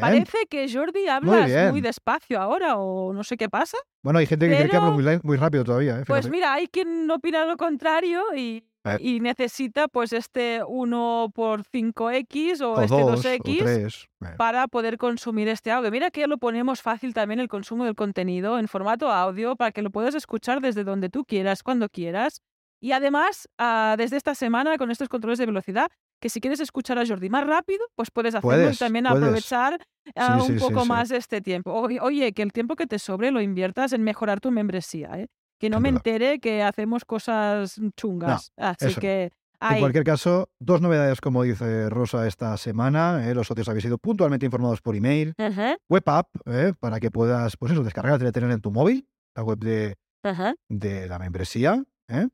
parece 0.00 0.46
que 0.48 0.70
Jordi 0.70 1.08
hablas 1.08 1.72
muy 1.72 1.80
despacio 1.80 2.40
ahora 2.40 2.76
o 2.76 3.12
no 3.12 3.24
sé 3.24 3.36
qué 3.36 3.48
pasa. 3.48 3.78
Bueno, 4.02 4.18
hay 4.18 4.26
gente 4.26 4.48
que 4.48 4.56
cree 4.56 4.68
que 4.68 4.78
Pero, 4.78 5.20
muy, 5.22 5.36
rápido 5.36 5.64
todavía, 5.64 6.00
¿eh? 6.00 6.04
pues 6.06 6.28
mira, 6.28 6.52
hay 6.52 6.66
quien 6.66 7.10
opina 7.10 7.44
lo 7.46 7.56
contrario 7.56 8.22
y, 8.36 8.64
Eh, 8.84 8.96
y 8.98 9.20
necesita 9.20 9.86
pues 9.86 10.12
este 10.12 10.60
1 10.66 11.30
por 11.32 11.62
5X 11.62 12.60
o 12.62 12.72
o 12.72 12.80
este 12.82 13.00
dos, 13.00 13.24
o 13.24 13.28
2X 13.28 13.58
tres. 13.62 14.08
eh. 14.24 14.34
para 14.36 14.66
poder 14.66 14.98
consumir 14.98 15.46
este 15.48 15.70
audio. 15.70 15.90
Mira 15.92 16.10
que 16.10 16.20
ya 16.22 16.26
lo 16.26 16.36
ponemos 16.38 16.82
fácil 16.82 17.14
también 17.14 17.38
el 17.38 17.46
consumo 17.48 17.84
del 17.84 17.94
contenido 17.94 18.58
en 18.58 18.66
formato 18.66 19.08
audio 19.08 19.54
para 19.54 19.70
que 19.70 19.82
lo 19.82 19.90
puedas 19.90 20.16
escuchar 20.16 20.60
desde 20.60 20.82
donde 20.82 21.08
tú 21.08 21.24
quieras, 21.24 21.62
cuando 21.62 21.88
quieras. 21.88 22.42
Y 22.82 22.90
además, 22.90 23.48
ah, 23.58 23.94
desde 23.96 24.16
esta 24.16 24.34
semana 24.34 24.76
con 24.76 24.90
estos 24.90 25.08
controles 25.08 25.38
de 25.38 25.46
velocidad, 25.46 25.88
que 26.20 26.28
si 26.28 26.40
quieres 26.40 26.58
escuchar 26.58 26.98
a 26.98 27.06
Jordi 27.06 27.30
más 27.30 27.46
rápido, 27.46 27.84
pues 27.94 28.10
puedes 28.10 28.34
hacerlo 28.34 28.56
y 28.56 28.62
Puedes, 28.62 28.78
también 28.80 29.04
puedes. 29.04 29.22
aprovechar 29.22 29.78
ah, 30.16 30.38
Sí, 30.40 30.50
un 30.52 30.58
sí, 30.58 30.64
poco 30.64 30.82
sí. 30.82 30.88
más 30.88 31.10
este 31.12 31.40
tiempo. 31.40 31.72
Oye, 31.72 32.00
oye, 32.00 32.32
que 32.32 32.42
el 32.42 32.52
tiempo 32.52 32.74
que 32.74 32.88
te 32.88 32.98
sobre 32.98 33.30
lo 33.30 33.40
inviertas 33.40 33.92
en 33.92 34.02
mejorar 34.02 34.40
tu 34.40 34.50
membresía, 34.50 35.10
¿eh? 35.20 35.28
Que 35.60 35.70
no 35.70 35.78
me 35.78 35.90
duda. 35.90 35.98
entere 36.00 36.40
que 36.40 36.62
hacemos 36.64 37.04
cosas 37.04 37.78
No, 37.78 37.90
chungas. 37.96 38.50
Así 38.56 38.86
eso 38.86 38.96
no. 38.96 39.00
que 39.00 39.30
En 39.60 39.78
cualquier 39.78 40.02
caso, 40.02 40.48
dos 40.58 40.80
novedades, 40.80 41.20
como 41.20 41.44
dice 41.44 41.88
Rosa, 41.88 42.26
esta 42.26 42.56
semana. 42.56 43.28
¿eh? 43.30 43.32
Los 43.34 43.46
socios 43.46 43.68
habéis 43.68 43.84
sido 43.84 43.96
puntualmente 43.98 44.44
informados 44.44 44.80
por 44.82 44.96
email. 44.96 45.34
Ajá, 45.38 45.76
Web 45.88 46.02
app, 46.06 46.28
¿eh? 46.46 46.72
para 46.80 46.98
que 46.98 47.12
puedas, 47.12 47.56
pues 47.56 47.70
eso, 47.70 47.84
descargarte 47.84 48.26
y 48.26 48.32
tener 48.32 48.50
en 48.50 48.60
tu 48.60 48.72
móvil, 48.72 49.06
la 49.36 49.44
web 49.44 49.58
de, 49.60 49.94
ajá. 50.24 50.54
de 50.68 51.06
la 51.06 51.20
membresía. 51.20 51.80
¿eh? 52.08 52.26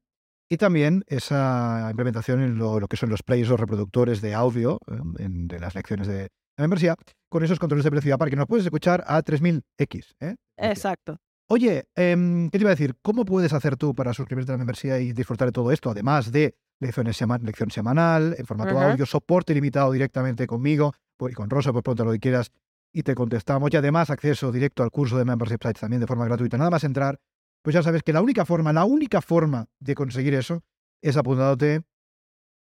Y 0.50 0.56
también 0.56 1.04
esa 1.06 1.88
implementación 1.90 2.40
en 2.40 2.56
lo, 2.58 2.80
lo 2.80 2.88
que 2.88 2.96
son 2.96 3.10
los 3.10 3.22
players 3.22 3.50
o 3.50 3.56
reproductores 3.56 4.20
de 4.22 4.34
audio 4.34 4.78
en- 5.18 5.46
de 5.48 5.60
las 5.60 5.74
lecciones 5.74 6.06
de 6.06 6.28
la 6.56 6.62
membresía, 6.62 6.94
con 7.30 7.44
esos 7.44 7.58
controles 7.58 7.84
de 7.84 7.90
velocidad 7.90 8.18
para 8.18 8.30
que 8.30 8.36
nos 8.36 8.46
puedes 8.46 8.64
escuchar 8.64 9.04
a 9.06 9.22
3000X. 9.22 10.14
¿eh? 10.20 10.36
Exacto. 10.56 11.18
Oye, 11.50 11.84
em, 11.94 12.50
¿qué 12.50 12.58
te 12.58 12.62
iba 12.62 12.70
a 12.70 12.74
decir? 12.74 12.94
¿Cómo 13.02 13.24
puedes 13.24 13.52
hacer 13.52 13.76
tú 13.76 13.94
para 13.94 14.12
suscribirte 14.12 14.52
a 14.52 14.54
la 14.54 14.58
membresía 14.58 14.98
y 14.98 15.12
disfrutar 15.12 15.48
de 15.48 15.52
todo 15.52 15.70
esto? 15.72 15.90
Además 15.90 16.32
de 16.32 16.54
lecciones 16.80 17.16
sema- 17.16 17.38
lección 17.38 17.70
semanal, 17.70 18.34
en 18.38 18.46
formato 18.46 18.74
audio, 18.92 19.06
soporte 19.06 19.52
ilimitado 19.52 19.92
directamente 19.92 20.46
conmigo 20.46 20.92
pues, 21.16 21.32
y 21.32 21.34
con 21.34 21.48
Rosa, 21.50 21.72
pues 21.72 21.82
pronto 21.82 22.04
lo 22.04 22.12
que 22.12 22.18
quieras 22.20 22.50
y 22.92 23.02
te 23.02 23.14
contestamos. 23.14 23.70
Y 23.72 23.76
además 23.76 24.10
acceso 24.10 24.50
directo 24.52 24.82
al 24.82 24.90
curso 24.90 25.16
de 25.18 25.24
Membership 25.24 25.58
Sites 25.62 25.80
también 25.80 26.00
de 26.00 26.06
forma 26.06 26.24
gratuita. 26.26 26.56
Nada 26.58 26.70
más 26.70 26.84
entrar, 26.84 27.18
pues 27.62 27.74
ya 27.74 27.82
sabes 27.82 28.02
que 28.02 28.12
la 28.12 28.22
única 28.22 28.44
forma, 28.44 28.72
la 28.72 28.84
única 28.84 29.20
forma 29.20 29.66
de 29.78 29.94
conseguir 29.94 30.34
eso 30.34 30.64
es 31.02 31.16
apuntándote 31.16 31.82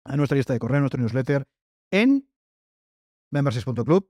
a 0.05 0.17
nuestra 0.17 0.37
lista 0.37 0.53
de 0.53 0.59
correo, 0.59 0.79
a 0.79 0.81
nuestro 0.81 1.01
newsletter 1.01 1.47
en 1.91 2.29
memberships.club. 3.31 4.09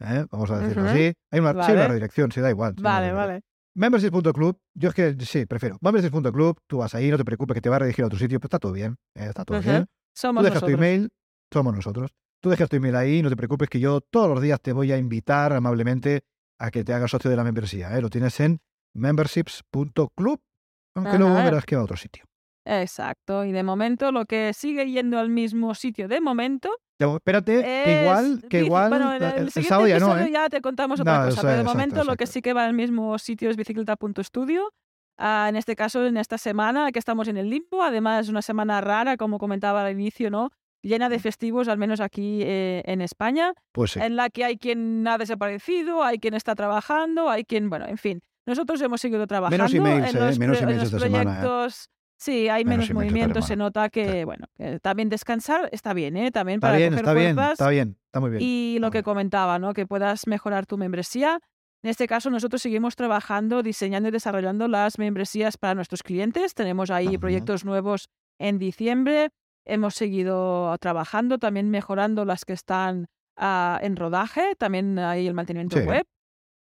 ¿eh? 0.00 0.26
Vamos 0.30 0.50
a 0.50 0.58
decirlo 0.58 0.88
así. 0.88 1.14
Hay 1.30 1.40
una, 1.40 1.64
sí, 1.64 1.72
redirección, 1.72 2.32
sí, 2.32 2.40
da 2.40 2.50
igual. 2.50 2.74
Vale, 2.80 3.12
vale. 3.12 3.42
Membership.club, 3.74 4.60
yo 4.74 4.88
es 4.90 4.94
que 4.94 5.16
sí, 5.20 5.46
prefiero. 5.46 5.78
Membership.club, 5.80 6.58
tú 6.66 6.78
vas 6.78 6.94
ahí, 6.94 7.10
no 7.10 7.16
te 7.16 7.24
preocupes 7.24 7.54
que 7.54 7.60
te 7.62 7.70
va 7.70 7.76
a 7.76 7.78
redirigir 7.80 8.04
a 8.04 8.06
otro 8.06 8.18
sitio, 8.18 8.38
pues 8.38 8.48
está 8.48 8.58
todo 8.58 8.72
bien, 8.72 8.98
eh, 9.14 9.26
está 9.28 9.44
todo 9.44 9.60
bien. 9.60 9.86
Tú 9.86 9.90
Somos 10.14 10.44
dejas 10.44 10.60
tu 10.60 10.68
email, 10.68 11.10
somos 11.50 11.74
nosotros. 11.74 12.12
Tú 12.40 12.50
dejas 12.50 12.68
tu 12.68 12.76
email 12.76 12.96
ahí, 12.96 13.22
no 13.22 13.30
te 13.30 13.36
preocupes 13.36 13.70
que 13.70 13.80
yo 13.80 14.00
todos 14.00 14.28
los 14.28 14.42
días 14.42 14.60
te 14.60 14.72
voy 14.72 14.92
a 14.92 14.98
invitar 14.98 15.52
amablemente 15.52 16.24
a 16.58 16.70
que 16.70 16.84
te 16.84 16.92
hagas 16.92 17.10
socio 17.10 17.30
de 17.30 17.36
la 17.36 17.44
membresía. 17.44 17.96
¿eh? 17.96 18.02
Lo 18.02 18.10
tienes 18.10 18.38
en 18.40 18.60
memberships.club, 18.94 20.40
aunque 20.96 21.18
luego 21.18 21.34
Ajá. 21.34 21.44
verás 21.44 21.64
que 21.64 21.76
va 21.76 21.82
a 21.82 21.84
otro 21.84 21.96
sitio. 21.96 22.24
Exacto. 22.64 23.44
Y 23.44 23.52
de 23.52 23.62
momento 23.62 24.12
lo 24.12 24.24
que 24.24 24.52
sigue 24.54 24.90
yendo 24.90 25.18
al 25.18 25.28
mismo 25.28 25.74
sitio 25.74 26.06
de 26.08 26.20
momento 26.20 26.70
espérate, 27.10 27.62
que 27.62 27.94
es... 27.94 28.02
igual, 28.02 28.42
que 28.48 28.60
igual 28.64 28.88
Bueno, 28.88 29.14
en 29.14 29.22
eh, 29.22 29.32
el, 29.36 29.42
el, 29.44 29.50
siguiente 29.50 29.68
sábado 29.68 29.88
ya 29.88 29.98
no, 29.98 30.18
¿eh? 30.18 30.30
ya 30.32 30.48
te 30.48 30.60
contamos 30.60 31.00
otra 31.00 31.18
No, 31.18 31.24
cosa, 31.26 31.40
pero 31.40 31.54
de 31.54 31.60
exacto, 31.60 31.78
momento 31.78 32.04
lo 32.04 32.16
que 32.16 32.26
sí 32.26 32.42
que 32.42 32.52
va 32.52 32.64
al 32.64 32.74
mismo 32.74 33.18
sitio 33.18 33.50
es 33.50 33.56
bicicleta.studio. 33.56 34.72
Ah, 35.18 35.46
en 35.48 35.56
este 35.56 35.76
caso, 35.76 36.06
en 36.06 36.16
esta 36.16 36.38
semana 36.38 36.90
que 36.90 36.98
estamos 36.98 37.28
en 37.28 37.36
el 37.36 37.50
limbo, 37.50 37.82
además 37.82 38.28
una 38.28 38.42
semana 38.42 38.80
rara, 38.80 39.16
como 39.16 39.38
comentaba 39.38 39.84
al 39.84 39.92
inicio, 39.92 40.30
¿no? 40.30 40.50
Llena 40.82 41.08
de 41.08 41.18
festivos, 41.18 41.68
al 41.68 41.78
menos 41.78 42.00
aquí 42.00 42.40
eh, 42.42 42.82
en 42.86 43.02
España, 43.02 43.52
Pues 43.72 43.92
sí. 43.92 44.00
en 44.00 44.16
la 44.16 44.30
que 44.30 44.44
hay 44.44 44.56
quien 44.56 45.06
ha 45.06 45.18
desaparecido, 45.18 46.02
hay 46.02 46.18
quien 46.18 46.34
está 46.34 46.54
trabajando, 46.54 47.30
hay 47.30 47.44
quien, 47.44 47.70
bueno, 47.70 47.86
en 47.86 47.98
fin. 47.98 48.20
Nosotros 48.46 48.80
hemos 48.82 49.00
seguido 49.00 49.26
trabajando 49.26 49.64
emails, 49.66 50.10
en 50.10 50.16
eh, 50.16 50.26
los, 50.26 50.38
menos 50.38 50.58
pro- 50.58 50.68
en 50.68 50.70
emails 50.74 50.92
los 50.92 51.02
esta 51.02 51.06
semana, 51.06 51.30
eh. 51.38 51.40
proyectos. 51.42 51.88
Sí, 52.18 52.48
hay 52.48 52.64
Menos 52.64 52.66
menos, 52.66 52.72
emails 52.72 52.84
esta 52.90 52.94
movimiento, 52.94 53.42
se 53.42 53.56
nota 53.56 53.88
que, 53.88 54.10
Sí. 54.20 54.24
bueno, 54.24 54.46
que 54.56 54.78
también 54.80 55.08
descansar 55.08 55.68
está 55.72 55.92
bien, 55.92 56.16
¿eh? 56.16 56.30
También 56.30 56.58
Está 56.58 56.68
para 56.68 56.76
bien, 56.78 56.90
coger 56.90 57.04
está 57.04 57.14
bien, 57.14 57.38
está 57.38 57.68
bien, 57.68 57.98
está 58.06 58.20
muy 58.20 58.30
bien. 58.30 58.42
y 58.42 58.76
lo 58.78 58.86
está 58.86 58.92
que 58.92 58.98
bien. 58.98 59.04
comentaba, 59.04 59.58
¿no? 59.58 59.72
Que 59.74 59.86
puedas 59.86 60.26
mejorar 60.26 60.66
tu 60.66 60.78
membresía. 60.78 61.40
En 61.84 61.90
este 61.90 62.06
caso, 62.06 62.30
nosotros 62.30 62.62
seguimos 62.62 62.94
trabajando, 62.94 63.62
diseñando 63.64 64.08
y 64.08 64.12
desarrollando 64.12 64.68
las 64.68 64.98
membresías 64.98 65.56
para 65.56 65.74
nuestros 65.74 66.04
clientes. 66.04 66.54
Tenemos 66.54 66.90
ahí 66.92 67.18
proyectos 67.18 67.64
nuevos 67.64 68.08
en 68.38 68.58
diciembre. 68.60 69.30
Hemos 69.64 69.94
seguido 69.96 70.76
trabajando, 70.78 71.38
también 71.38 71.70
mejorando 71.70 72.24
las 72.24 72.44
que 72.44 72.52
están 72.52 73.06
ah, 73.36 73.80
en 73.82 73.96
rodaje, 73.96 74.54
también 74.56 74.96
hay 75.00 75.26
el 75.26 75.34
mantenimiento 75.34 75.78
Sí. 75.78 75.84
web. 75.86 76.04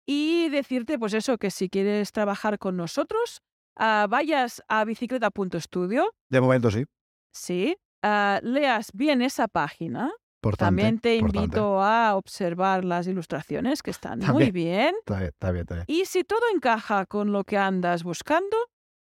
Y 0.07 0.49
decirte, 0.49 0.99
pues 0.99 1.15
eso, 1.15 1.39
que 1.39 1.51
si 1.51 1.69
quieres 1.69 2.13
trabajar 2.13 2.59
con 2.59 2.77
nosotros, 2.77 3.43
ah, 3.77 4.07
vayas 4.09 4.63
a 4.69 4.85
bicicleta.studio, 4.85 6.13
De 6.29 6.41
momento 6.41 6.71
sí. 6.71 6.85
sí, 7.33 7.77
ah, 8.03 8.41
leas 8.43 8.91
bien 8.93 9.23
esa 9.23 9.49
página, 9.49 10.11
también 10.59 10.99
te 10.99 11.17
invito 11.17 11.81
a 11.81 12.17
observar 12.17 12.85
las 12.85 13.07
ilustraciones 13.07 13.83
que 13.83 13.93
están 13.93 14.19
muy 14.19 14.51
bien. 14.51 14.95
Está 15.01 15.19
bien, 15.19 15.29
está 15.29 15.51
bien, 15.53 15.63
está 15.63 15.75
bien. 15.77 15.85
Y 15.87 16.05
si 16.07 16.25
todo 16.25 16.43
encaja 16.53 17.07
con 17.07 17.31
lo 17.31 17.45
que 17.45 17.57
andas 17.57 18.03
buscando, 18.03 18.57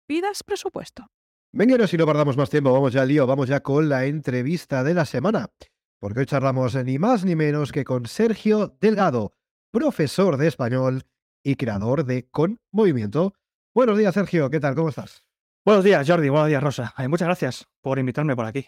pidas 0.05 0.43
presupuesto. 0.43 1.07
Venga, 1.51 1.87
si 1.87 1.97
no 1.97 2.05
perdamos 2.05 2.37
más 2.37 2.49
tiempo, 2.49 2.71
vamos 2.71 2.93
ya 2.93 3.01
al 3.01 3.07
lío, 3.07 3.25
vamos 3.25 3.47
ya 3.47 3.61
con 3.61 3.89
la 3.89 4.05
entrevista 4.05 4.83
de 4.83 4.93
la 4.93 5.05
semana. 5.05 5.49
Porque 5.99 6.19
hoy 6.19 6.25
charlamos 6.25 6.75
ni 6.75 6.99
más 6.99 7.25
ni 7.25 7.35
menos 7.35 7.71
que 7.71 7.83
con 7.83 8.05
Sergio 8.05 8.77
Delgado, 8.79 9.33
profesor 9.71 10.37
de 10.37 10.47
español 10.47 11.03
y 11.43 11.55
creador 11.55 12.05
de 12.05 12.27
Con 12.29 12.59
Movimiento. 12.71 13.33
Buenos 13.73 13.97
días, 13.97 14.13
Sergio, 14.13 14.49
¿qué 14.49 14.59
tal? 14.59 14.75
¿Cómo 14.75 14.89
estás? 14.89 15.23
Buenos 15.65 15.83
días, 15.83 16.07
Jordi. 16.09 16.29
Buenos 16.29 16.47
días, 16.47 16.63
Rosa. 16.63 16.93
Eh, 16.97 17.07
muchas 17.07 17.27
gracias 17.27 17.67
por 17.81 17.99
invitarme 17.99 18.35
por 18.35 18.45
aquí. 18.45 18.67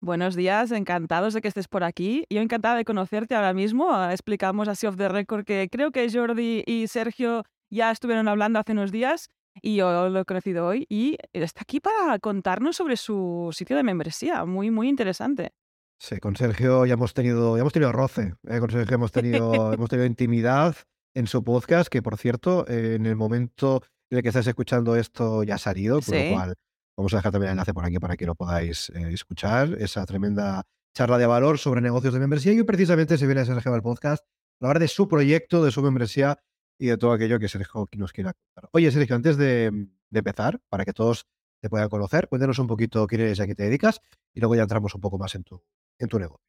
Buenos 0.00 0.36
días, 0.36 0.70
encantados 0.70 1.34
de 1.34 1.40
que 1.40 1.48
estés 1.48 1.68
por 1.68 1.82
aquí. 1.82 2.24
Yo 2.30 2.40
encantada 2.40 2.76
de 2.76 2.84
conocerte 2.84 3.34
ahora 3.34 3.54
mismo. 3.54 3.92
Ah, 3.92 4.12
Explicamos 4.12 4.68
así 4.68 4.86
off 4.86 4.96
the 4.96 5.08
record 5.08 5.44
que 5.44 5.68
creo 5.70 5.90
que 5.90 6.08
Jordi 6.10 6.62
y 6.66 6.86
Sergio 6.86 7.42
ya 7.70 7.90
estuvieron 7.90 8.28
hablando 8.28 8.58
hace 8.58 8.72
unos 8.72 8.92
días 8.92 9.28
y 9.62 9.76
yo 9.76 10.08
lo 10.10 10.20
he 10.20 10.24
conocido 10.24 10.66
hoy 10.66 10.86
y 10.88 11.16
está 11.32 11.62
aquí 11.62 11.80
para 11.80 12.18
contarnos 12.18 12.76
sobre 12.76 12.96
su 12.96 13.48
sitio 13.52 13.76
de 13.76 13.82
membresía. 13.82 14.44
Muy, 14.44 14.70
muy 14.70 14.88
interesante. 14.88 15.52
Sí, 15.98 16.18
con 16.18 16.36
Sergio 16.36 16.84
ya 16.86 16.94
hemos 16.94 17.14
tenido, 17.14 17.56
ya 17.56 17.62
hemos 17.62 17.72
tenido 17.72 17.90
roce, 17.92 18.34
¿eh? 18.48 18.60
con 18.60 18.70
Sergio 18.70 18.94
hemos 18.96 19.12
tenido, 19.12 19.72
hemos 19.72 19.88
tenido 19.88 20.06
intimidad 20.06 20.76
en 21.14 21.26
su 21.26 21.42
podcast, 21.42 21.88
que 21.88 22.02
por 22.02 22.18
cierto, 22.18 22.66
eh, 22.68 22.96
en 22.96 23.06
el 23.06 23.16
momento 23.16 23.82
en 24.10 24.18
el 24.18 24.22
que 24.22 24.28
estáis 24.28 24.46
escuchando 24.46 24.94
esto 24.96 25.42
ya 25.42 25.54
ha 25.54 25.58
salido, 25.58 25.96
por 25.96 26.04
Sí. 26.04 26.28
lo 26.28 26.34
cual 26.34 26.54
vamos 26.98 27.12
a 27.14 27.16
dejar 27.16 27.32
también 27.32 27.48
el 27.50 27.52
enlace 27.54 27.72
por 27.72 27.84
aquí 27.84 27.98
para 27.98 28.16
que 28.16 28.26
lo 28.26 28.34
podáis 28.34 28.90
eh, 28.90 29.10
escuchar, 29.12 29.74
esa 29.80 30.04
tremenda 30.04 30.64
charla 30.94 31.18
de 31.18 31.26
valor 31.26 31.58
sobre 31.58 31.80
negocios 31.80 32.12
de 32.14 32.20
membresía. 32.20 32.52
Y 32.52 32.58
hoy 32.58 32.64
precisamente 32.64 33.16
se 33.18 33.26
viene 33.26 33.44
Sergio 33.44 33.72
al 33.74 33.82
podcast 33.82 34.24
a 34.60 34.66
hablar 34.66 34.78
de 34.78 34.88
su 34.88 35.08
proyecto, 35.08 35.64
de 35.64 35.70
su 35.70 35.82
membresía 35.82 36.38
y 36.78 36.86
de 36.86 36.96
todo 36.98 37.12
aquello 37.12 37.38
que 37.38 37.48
Sergio 37.48 37.88
nos 37.96 38.12
quiera 38.12 38.32
contar. 38.34 38.70
Oye, 38.72 38.90
Sergio, 38.90 39.16
antes 39.16 39.36
de, 39.38 39.70
de 40.10 40.18
empezar, 40.18 40.60
para 40.68 40.84
que 40.84 40.92
todos 40.92 41.26
te 41.62 41.68
puedan 41.70 41.88
conocer, 41.88 42.28
cuéntanos 42.28 42.58
un 42.58 42.66
poquito 42.66 43.06
quién 43.06 43.22
eres 43.22 43.38
y 43.38 43.42
a 43.42 43.46
qué 43.46 43.54
te 43.54 43.64
dedicas 43.64 44.00
y 44.34 44.40
luego 44.40 44.54
ya 44.54 44.62
entramos 44.62 44.94
un 44.94 45.00
poco 45.00 45.18
más 45.18 45.34
en 45.34 45.42
tu, 45.42 45.62
en 45.98 46.08
tu 46.08 46.18
negocio. 46.18 46.44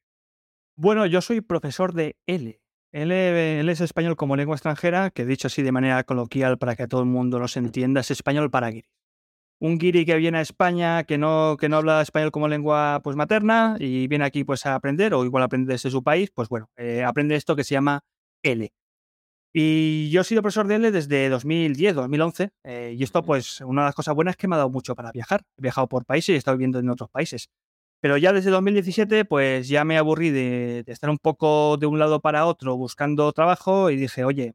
Bueno, 0.76 1.06
yo 1.06 1.20
soy 1.20 1.40
profesor 1.40 1.92
de 1.92 2.16
L. 2.26 2.60
L, 2.92 3.60
L 3.60 3.72
es 3.72 3.80
español 3.80 4.16
como 4.16 4.36
lengua 4.36 4.54
extranjera, 4.54 5.10
que 5.10 5.26
dicho 5.26 5.48
así 5.48 5.62
de 5.62 5.72
manera 5.72 6.04
coloquial 6.04 6.58
para 6.58 6.76
que 6.76 6.86
todo 6.86 7.00
el 7.00 7.08
mundo 7.08 7.38
nos 7.38 7.56
entienda, 7.56 8.00
es 8.00 8.10
español 8.10 8.50
para 8.50 8.70
guiris. 8.70 8.90
Un 9.60 9.76
guiri 9.76 10.06
que 10.06 10.16
viene 10.16 10.38
a 10.38 10.40
España, 10.40 11.02
que 11.02 11.18
no, 11.18 11.56
que 11.58 11.68
no 11.68 11.78
habla 11.78 12.00
español 12.00 12.30
como 12.30 12.46
lengua 12.46 13.00
pues, 13.02 13.16
materna 13.16 13.76
y 13.80 14.06
viene 14.06 14.24
aquí 14.24 14.44
pues, 14.44 14.64
a 14.66 14.76
aprender, 14.76 15.14
o 15.14 15.24
igual 15.24 15.42
aprende 15.42 15.72
desde 15.72 15.90
su 15.90 16.02
país, 16.04 16.30
pues 16.32 16.48
bueno, 16.48 16.70
eh, 16.76 17.02
aprende 17.02 17.34
esto 17.34 17.56
que 17.56 17.64
se 17.64 17.74
llama 17.74 18.04
L. 18.44 18.72
Y 19.52 20.10
yo 20.10 20.20
he 20.20 20.24
sido 20.24 20.42
profesor 20.42 20.68
de 20.68 20.76
L 20.76 20.92
desde 20.92 21.28
2010, 21.28 21.96
2011, 21.96 22.50
eh, 22.62 22.94
y 22.96 23.02
esto 23.02 23.24
pues 23.24 23.60
una 23.62 23.82
de 23.82 23.86
las 23.86 23.94
cosas 23.96 24.14
buenas 24.14 24.32
es 24.32 24.36
que 24.36 24.46
me 24.46 24.54
ha 24.54 24.58
dado 24.58 24.70
mucho 24.70 24.94
para 24.94 25.10
viajar. 25.10 25.42
He 25.56 25.62
viajado 25.62 25.88
por 25.88 26.04
países 26.04 26.28
y 26.28 26.32
he 26.34 26.36
estado 26.36 26.56
viviendo 26.56 26.78
en 26.78 26.88
otros 26.88 27.10
países. 27.10 27.50
Pero 28.00 28.16
ya 28.16 28.32
desde 28.32 28.50
2017, 28.50 29.24
pues 29.24 29.68
ya 29.68 29.84
me 29.84 29.98
aburrí 29.98 30.30
de, 30.30 30.84
de, 30.84 30.92
estar 30.92 31.10
un 31.10 31.18
poco 31.18 31.76
de 31.78 31.86
un 31.86 31.98
lado 31.98 32.20
para 32.20 32.46
otro 32.46 32.76
buscando 32.76 33.32
trabajo 33.32 33.90
y 33.90 33.96
dije, 33.96 34.24
oye, 34.24 34.54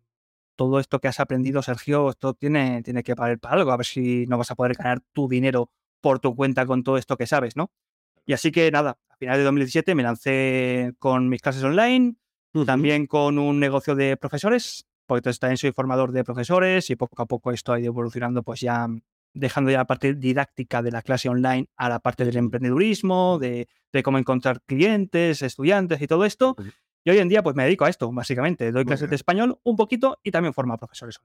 todo 0.56 0.80
esto 0.80 1.00
que 1.00 1.08
has 1.08 1.20
aprendido, 1.20 1.62
Sergio, 1.62 2.10
esto 2.10 2.34
tiene, 2.34 2.84
tiene 2.84 3.04
que 3.04 3.16
valer 3.16 3.40
para 3.40 3.56
algo, 3.56 3.72
a 3.72 3.78
ver 3.78 3.86
si 3.86 4.26
no 4.28 4.38
vas 4.38 4.52
a 4.52 4.56
poder 4.56 4.76
ganar 4.76 5.02
tu 5.14 5.28
dinero 5.28 5.72
por 6.02 6.20
tu 6.20 6.36
cuenta 6.36 6.66
con 6.66 6.84
todo 6.84 6.98
esto 6.98 7.18
que 7.18 7.28
sabes, 7.28 7.56
¿no? 7.56 7.72
Y 8.26 8.34
así 8.34 8.52
que 8.52 8.72
nada, 8.72 8.98
a 9.10 9.18
finales 9.18 9.40
de 9.40 9.46
2017 9.46 9.96
me 9.96 10.04
lancé 10.04 10.94
con 11.00 11.30
mis 11.30 11.42
clases 11.42 11.64
online, 11.64 12.16
también 12.66 13.08
con 13.08 13.40
un 13.40 13.60
negocio 13.60 13.96
de 13.96 14.16
profesores, 14.18 14.86
porque 15.06 15.20
entonces 15.20 15.40
también 15.40 15.58
soy 15.58 15.72
formador 15.72 16.12
de 16.12 16.24
profesores 16.24 16.90
y 16.90 16.96
poco 16.96 17.22
a 17.22 17.26
poco 17.26 17.52
esto 17.52 17.74
ha 17.74 17.80
ido 17.80 17.88
evolucionando, 17.88 18.44
pues 18.44 18.62
ya 18.62 18.88
dejando 19.34 19.72
ya 19.72 19.78
la 19.78 19.88
parte 19.88 20.14
didáctica 20.14 20.82
de 20.82 20.92
la 20.92 21.02
clase 21.02 21.30
online 21.30 21.68
a 21.76 21.90
la 21.90 22.00
parte 22.00 22.26
del 22.26 22.38
emprendedurismo, 22.38 23.40
de, 23.40 23.68
cómo 24.04 24.18
encontrar 24.18 24.62
clientes, 24.66 25.42
estudiantes 25.42 26.02
y 26.02 26.08
todo 26.08 26.26
esto. 26.26 26.56
Y 27.06 27.10
hoy 27.10 27.18
en 27.18 27.28
día 27.28 27.44
pues 27.44 27.56
me 27.56 27.64
dedico 27.64 27.86
a 27.86 27.90
esto, 27.90 28.12
básicamente. 28.12 28.72
Doy 28.72 28.86
clases 28.86 29.10
de 29.10 29.16
español 29.16 29.60
un 29.64 29.76
poquito 29.76 30.20
y 30.24 30.32
también 30.32 30.54
formo 30.54 30.74
a 30.74 30.78
profesores. 30.78 31.20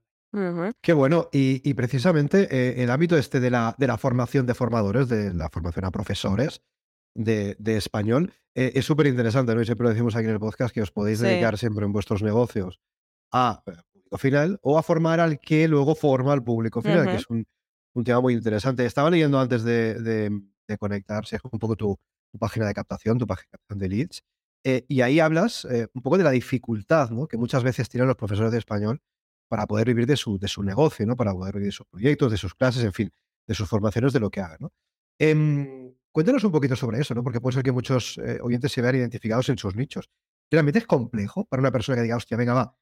Qué 0.83 0.93
bueno. 0.93 1.29
Y, 1.33 1.73
precisamente 1.75 2.49
eh, 2.51 2.83
el 2.83 2.91
ámbito 2.91 3.17
este 3.17 3.41
de 3.41 3.51
la, 3.51 3.75
de 3.79 3.87
la 3.87 3.97
formación 3.97 4.47
de 4.47 4.55
formadores, 4.55 5.09
de 5.09 5.33
la 5.33 5.49
formación 5.49 5.85
a 5.85 5.91
profesores 5.91 6.63
de, 7.15 7.57
español, 7.77 8.33
eh, 8.55 8.73
es 8.75 8.85
súper 8.85 9.07
interesante, 9.07 9.55
¿no? 9.55 9.63
Y 9.63 9.65
siempre 9.65 9.85
lo 9.85 9.91
decimos 9.91 10.17
aquí 10.17 10.27
en 10.27 10.33
el 10.33 10.41
podcast 10.41 10.75
que 10.75 10.83
os 10.83 10.91
podéis 10.91 11.21
dedicar 11.21 11.57
siempre 11.59 11.85
en 11.85 11.93
vuestros 11.93 12.23
negocios 12.23 12.81
a 13.33 13.63
eh, 13.67 13.73
público 13.93 14.19
final 14.19 14.59
o 14.63 14.79
a 14.79 14.83
formar 14.83 15.21
al 15.21 15.39
que 15.39 15.69
luego 15.69 15.95
forma 15.95 16.33
al 16.33 16.43
público 16.43 16.83
final, 16.83 17.07
que 17.07 17.17
es 17.17 17.31
un, 17.31 17.47
un, 17.95 18.05
tema 18.05 18.21
muy 18.21 18.35
interesante. 18.35 18.85
Estaba 18.85 19.11
leyendo 19.11 19.39
antes 19.39 19.63
de, 19.65 20.41
conectarse 20.79 21.39
un 21.51 21.59
poco 21.59 21.77
tu, 21.77 21.99
página 22.39 22.67
de 22.67 22.75
captación, 22.75 23.19
tu 23.19 23.27
página 23.27 23.59
de 23.71 23.89
leads, 23.89 24.23
eh, 24.65 24.85
y 24.89 25.01
ahí 25.03 25.21
hablas 25.21 25.65
eh, 25.67 25.87
un 25.95 26.03
poco 26.03 26.19
de 26.19 26.25
la 26.25 26.31
dificultad 26.31 27.11
¿no? 27.11 27.29
que 27.29 27.37
muchas 27.37 27.63
veces 27.63 27.89
tienen 27.89 28.09
los 28.09 28.17
profesores 28.17 28.53
de 28.53 28.59
español 28.59 29.01
para 29.49 29.67
poder 29.67 29.87
vivir 29.87 30.07
de 30.07 30.17
su, 30.17 30.39
de 30.39 30.49
su 30.49 30.63
negocio, 30.63 31.07
¿no? 31.07 31.17
para 31.17 31.33
poder 31.33 31.55
vivir 31.55 31.69
de 31.69 31.73
sus 31.73 31.87
proyectos, 31.87 32.31
de 32.31 32.37
sus 32.37 32.55
clases, 32.55 32.85
en 32.85 32.93
fin, 32.93 33.11
de 33.47 33.55
sus 33.55 33.69
formaciones, 33.69 34.13
de 34.13 34.21
lo 34.21 34.31
que 34.31 34.41
hagan. 34.41 34.69
Em, 35.19 35.95
cuéntanos 36.13 36.45
un 36.45 36.53
poquito 36.53 36.77
sobre 36.77 37.01
eso, 37.01 37.15
¿no? 37.15 37.23
porque 37.23 37.41
puede 37.41 37.55
ser 37.55 37.63
que 37.63 37.73
muchos 37.73 38.19
eh, 38.19 38.39
oyentes 38.43 38.73
se 38.73 38.83
vean 38.83 38.97
identificados 38.97 39.49
en 39.49 39.59
sus 39.59 39.75
nichos. 39.75 40.11
¿Realmente 40.51 40.81
es 40.81 40.87
complejo 40.87 41.45
para 41.47 41.61
una 41.61 41.71
persona 41.71 41.97
que 41.97 42.03
diga, 42.03 42.17
hostia, 42.17 42.37
venga, 42.37 42.55
va, 42.55 42.77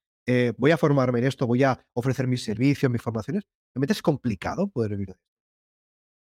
voy 0.56 0.70
a 0.70 0.76
formarme 0.76 1.20
en 1.20 1.26
esto, 1.26 1.46
voy 1.46 1.62
a 1.62 1.78
ofrecer 1.92 2.26
mis 2.26 2.42
servicios, 2.42 2.90
mis 2.90 3.02
formaciones? 3.02 3.44
¿Realmente 3.76 3.92
es 3.92 4.00
complicado 4.00 4.68
poder 4.68 4.92
vivir 4.92 5.08
de? 5.08 5.16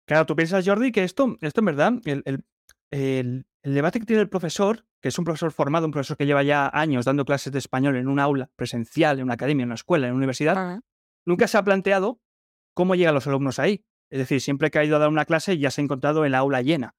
Claro, 0.06 0.24
tú 0.24 0.34
piensas, 0.34 0.66
Jordi, 0.66 0.90
que 0.90 1.04
esto, 1.04 1.36
esto 1.42 1.60
en 1.60 1.64
verdad, 1.66 1.92
el, 2.06 2.22
el, 2.90 3.44
debate 3.62 4.00
que 4.00 4.06
tiene 4.06 4.22
el 4.22 4.30
profesor, 4.30 4.86
que 5.02 5.08
es 5.08 5.18
un 5.18 5.26
profesor 5.26 5.52
formado, 5.52 5.84
un 5.84 5.92
profesor 5.92 6.16
que 6.16 6.24
lleva 6.24 6.42
ya 6.42 6.70
años 6.72 7.04
dando 7.04 7.26
clases 7.26 7.52
de 7.52 7.58
español 7.58 7.96
en 7.96 8.08
un 8.08 8.20
aula 8.20 8.50
presencial, 8.56 9.18
en 9.18 9.24
una 9.24 9.34
academia, 9.34 9.64
en 9.64 9.68
una 9.68 9.74
escuela, 9.74 10.06
en 10.06 10.14
una 10.14 10.20
universidad, 10.20 10.80
nunca 11.26 11.46
se 11.46 11.58
ha 11.58 11.62
planteado 11.62 12.22
cómo 12.72 12.94
llegan 12.94 13.12
los 13.12 13.26
alumnos 13.26 13.58
ahí. 13.58 13.84
Es 14.08 14.20
decir, 14.20 14.40
siempre 14.40 14.70
que 14.70 14.78
ha 14.78 14.84
ido 14.84 14.96
a 14.96 15.00
dar 15.00 15.10
una 15.10 15.26
clase 15.26 15.58
ya 15.58 15.70
se 15.70 15.82
ha 15.82 15.84
encontrado 15.84 16.24
el 16.24 16.34
aula 16.34 16.62
llena. 16.62 16.96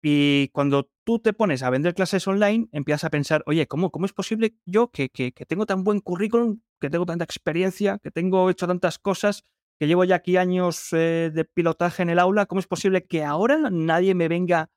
Y 0.00 0.46
cuando 0.52 0.92
tú 1.02 1.18
te 1.18 1.32
pones 1.32 1.64
a 1.64 1.70
vender 1.70 1.94
clases 1.94 2.28
online, 2.28 2.68
empiezas 2.70 3.02
a 3.02 3.10
pensar, 3.10 3.42
oye, 3.46 3.66
¿cómo, 3.66 3.90
cómo 3.90 4.06
es 4.06 4.12
posible 4.12 4.54
yo 4.64 4.92
que, 4.92 5.08
que, 5.08 5.32
tengo 5.32 5.66
tan 5.66 5.82
buen 5.82 5.98
currículum, 5.98 6.60
que 6.80 6.88
tengo 6.88 7.04
tanta 7.04 7.24
experiencia, 7.24 7.98
que 7.98 8.12
tengo 8.12 8.48
hecho 8.48 8.68
tantas 8.68 9.00
cosas, 9.00 9.42
que 9.78 9.86
llevo 9.86 10.04
ya 10.04 10.16
aquí 10.16 10.36
años 10.36 10.92
eh, 10.92 11.30
de 11.32 11.44
pilotaje 11.44 12.02
en 12.02 12.10
el 12.10 12.18
aula, 12.18 12.46
¿cómo 12.46 12.60
es 12.60 12.66
posible 12.66 13.06
que 13.06 13.24
ahora 13.24 13.70
nadie 13.70 14.14
me 14.14 14.28
venga 14.28 14.70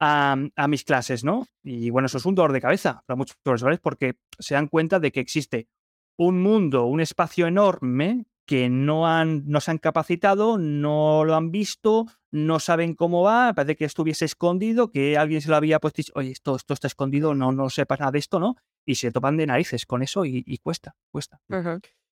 a, 0.00 0.36
mis 0.68 0.84
clases, 0.84 1.24
¿no? 1.24 1.46
Y 1.62 1.90
bueno, 1.90 2.06
eso 2.06 2.18
es 2.18 2.26
un 2.26 2.34
dolor 2.34 2.52
de 2.52 2.60
cabeza 2.60 3.02
para 3.06 3.16
muchos 3.16 3.36
profesores 3.42 3.80
porque 3.80 4.16
se 4.38 4.54
dan 4.54 4.68
cuenta 4.68 5.00
de 5.00 5.10
que 5.10 5.20
existe 5.20 5.68
un 6.16 6.42
mundo, 6.42 6.86
un 6.86 7.00
espacio 7.00 7.46
enorme 7.46 8.26
que 8.46 8.68
no, 8.70 9.06
han, 9.06 9.46
no 9.46 9.60
se 9.60 9.70
han 9.70 9.78
capacitado, 9.78 10.56
no 10.56 11.24
lo 11.24 11.34
han 11.34 11.50
visto, 11.50 12.06
no 12.30 12.60
saben 12.60 12.94
cómo 12.94 13.22
va, 13.22 13.52
parece 13.54 13.76
que 13.76 13.84
estuviese 13.84 14.24
escondido, 14.24 14.90
que 14.90 15.18
alguien 15.18 15.42
se 15.42 15.50
lo 15.50 15.56
había 15.56 15.80
puesto 15.80 16.00
y 16.00 16.04
oye, 16.14 16.30
esto, 16.30 16.56
esto 16.56 16.74
está 16.74 16.86
escondido, 16.86 17.34
no, 17.34 17.52
no 17.52 17.68
sepas 17.68 18.00
nada 18.00 18.12
de 18.12 18.18
esto, 18.20 18.40
¿no? 18.40 18.56
Y 18.86 18.94
se 18.94 19.12
topan 19.12 19.36
de 19.36 19.46
narices 19.46 19.84
con 19.84 20.02
eso 20.02 20.24
y, 20.24 20.58
cuesta, 20.62 20.96
cuesta. 21.10 21.40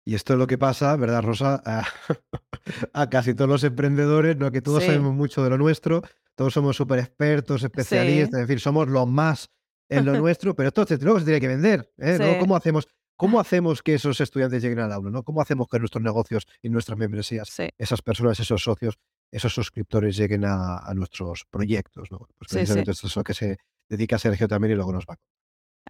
Y 0.04 0.14
esto 0.14 0.32
es 0.32 0.38
lo 0.38 0.46
que 0.46 0.58
pasa, 0.58 0.96
¿verdad, 0.96 1.22
Rosa? 1.22 1.62
A, 2.92 3.10
casi 3.10 3.34
todos 3.34 3.48
los 3.48 3.64
emprendedores, 3.64 4.36
¿no? 4.36 4.50
Que 4.50 4.60
todos 4.62 4.84
sabemos 4.84 5.14
mucho 5.14 5.42
de 5.42 5.50
lo 5.50 5.58
nuestro, 5.58 6.02
todos 6.34 6.52
somos 6.52 6.76
súper 6.76 6.98
expertos, 7.00 7.62
especialistas, 7.62 8.40
en 8.40 8.48
fin, 8.48 8.58
somos 8.58 8.88
los 8.88 9.08
más 9.08 9.50
en 9.88 10.04
lo 10.04 10.12
nuestro, 10.20 10.54
pero 10.54 10.68
esto 10.68 10.84
luego 11.00 11.18
se 11.18 11.24
tiene 11.24 11.40
que 11.40 11.48
vender. 11.48 11.92
¿eh? 11.98 12.36
¿Cómo, 12.40 12.56
hacemos, 12.56 12.88
¿Cómo 13.16 13.40
hacemos 13.40 13.82
que 13.82 13.94
esos 13.94 14.20
estudiantes 14.20 14.62
lleguen 14.62 14.80
al 14.80 14.92
aula? 14.92 15.10
¿no? 15.10 15.22
¿Cómo 15.22 15.40
hacemos 15.40 15.68
que 15.68 15.78
nuestros 15.78 16.02
negocios 16.02 16.46
y 16.62 16.68
nuestras 16.68 16.98
membresías, 16.98 17.48
esas 17.78 18.02
personas, 18.02 18.38
esos 18.40 18.62
socios, 18.62 18.98
esos 19.30 19.54
suscriptores 19.54 20.16
lleguen 20.16 20.44
a, 20.44 20.92
nuestros 20.94 21.44
proyectos? 21.50 22.10
¿no? 22.10 22.18
Pues 22.38 22.50
precisamente 22.50 22.90
esto 22.92 23.06
es 23.06 23.16
lo 23.16 23.24
que 23.24 23.34
se 23.34 23.58
dedica 23.88 24.18
Sergio 24.18 24.48
también 24.48 24.72
y 24.72 24.76
luego 24.76 24.92
nos 24.92 25.04
va. 25.04 25.16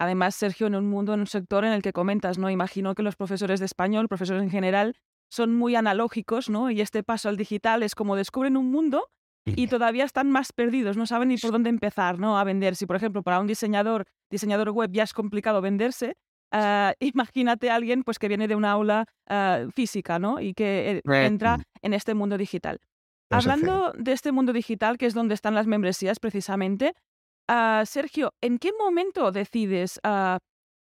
Además, 0.03 0.35
Sergio, 0.35 0.67
en 0.67 0.75
un 0.75 0.89
mundo, 0.89 1.15
en 1.15 1.21
un 1.21 1.29
sector 1.29 1.65
en 1.65 1.73
el 1.73 1.81
que 1.81 1.93
comentas, 1.93 2.37
¿no? 2.37 2.51
Imagino 2.51 2.97
que 2.97 3.05
los 3.05 3.15
profesores 3.15 3.61
de 3.61 3.67
español, 3.67 4.09
profesores 4.09 4.43
en 4.43 4.51
general, 4.51 4.97
son 5.31 5.55
muy 5.55 5.77
analógicos, 5.77 6.51
¿no? 6.51 6.73
Y 6.73 6.81
este 6.81 7.05
paso 7.05 7.29
al 7.29 7.37
digital 7.37 7.85
es 7.85 7.95
como 7.95 8.17
descubren 8.17 8.57
un 8.57 8.73
mundo 8.73 9.07
y 9.45 9.69
todavía 9.69 10.05
están 10.05 10.29
más 10.29 10.53
perdidos, 10.53 10.97
no 10.97 11.07
saben 11.07 11.29
ni 11.29 11.37
por 11.37 11.53
dónde 11.53 11.71
empezar 11.71 12.19
¿no? 12.19 12.37
a 12.37 12.43
vender. 12.43 12.75
Si, 12.75 12.85
por 12.85 12.97
ejemplo, 12.97 13.23
para 13.23 13.39
un 13.39 13.47
diseñador, 13.47 14.05
diseñador 14.29 14.71
web 14.71 14.91
ya 14.93 15.05
es 15.05 15.13
complicado 15.13 15.61
venderse, 15.61 16.17
ah, 16.51 16.95
imagínate 17.01 17.71
a 17.71 17.77
alguien 17.77 18.03
pues, 18.03 18.19
que 18.19 18.27
viene 18.27 18.49
de 18.49 18.57
una 18.57 18.73
aula 18.73 19.07
ah, 19.29 19.67
física 19.73 20.19
¿no? 20.19 20.41
y 20.41 20.53
que 20.53 20.97
eh, 20.97 21.27
entra 21.27 21.61
en 21.81 21.95
este 21.95 22.15
mundo 22.15 22.37
digital. 22.39 22.81
Hablando 23.31 23.93
de 23.97 24.13
este 24.13 24.33
mundo 24.33 24.53
digital, 24.53 24.99
que 24.99 25.07
es 25.07 25.15
donde 25.15 25.35
están 25.35 25.55
las 25.55 25.69
membresías 25.69 26.19
precisamente, 26.19 26.93
uh, 27.51 27.85
Sergio, 27.87 28.35
¿en 28.41 28.59
qué 28.59 28.71
momento 28.79 29.33
decides 29.33 30.01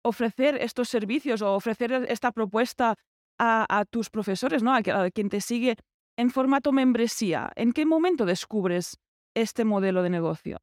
ofrecer 0.03 0.57
estos 0.61 0.89
servicios 0.89 1.43
o 1.43 1.55
ofrecer 1.55 1.93
esta 2.09 2.33
propuesta 2.33 2.95
a, 3.39 3.85
tus 3.91 4.11
profesores, 4.11 4.63
¿no? 4.63 4.75
a 4.75 4.83
quien 4.83 5.29
te 5.29 5.41
sigue 5.41 5.77
en 6.19 6.31
formato 6.31 6.73
membresía? 6.73 7.51
¿En 7.57 7.73
qué 7.73 7.87
momento 7.87 8.27
descubres 8.27 8.99
este 9.35 9.65
modelo 9.65 10.03
de 10.03 10.11
negocio? 10.11 10.59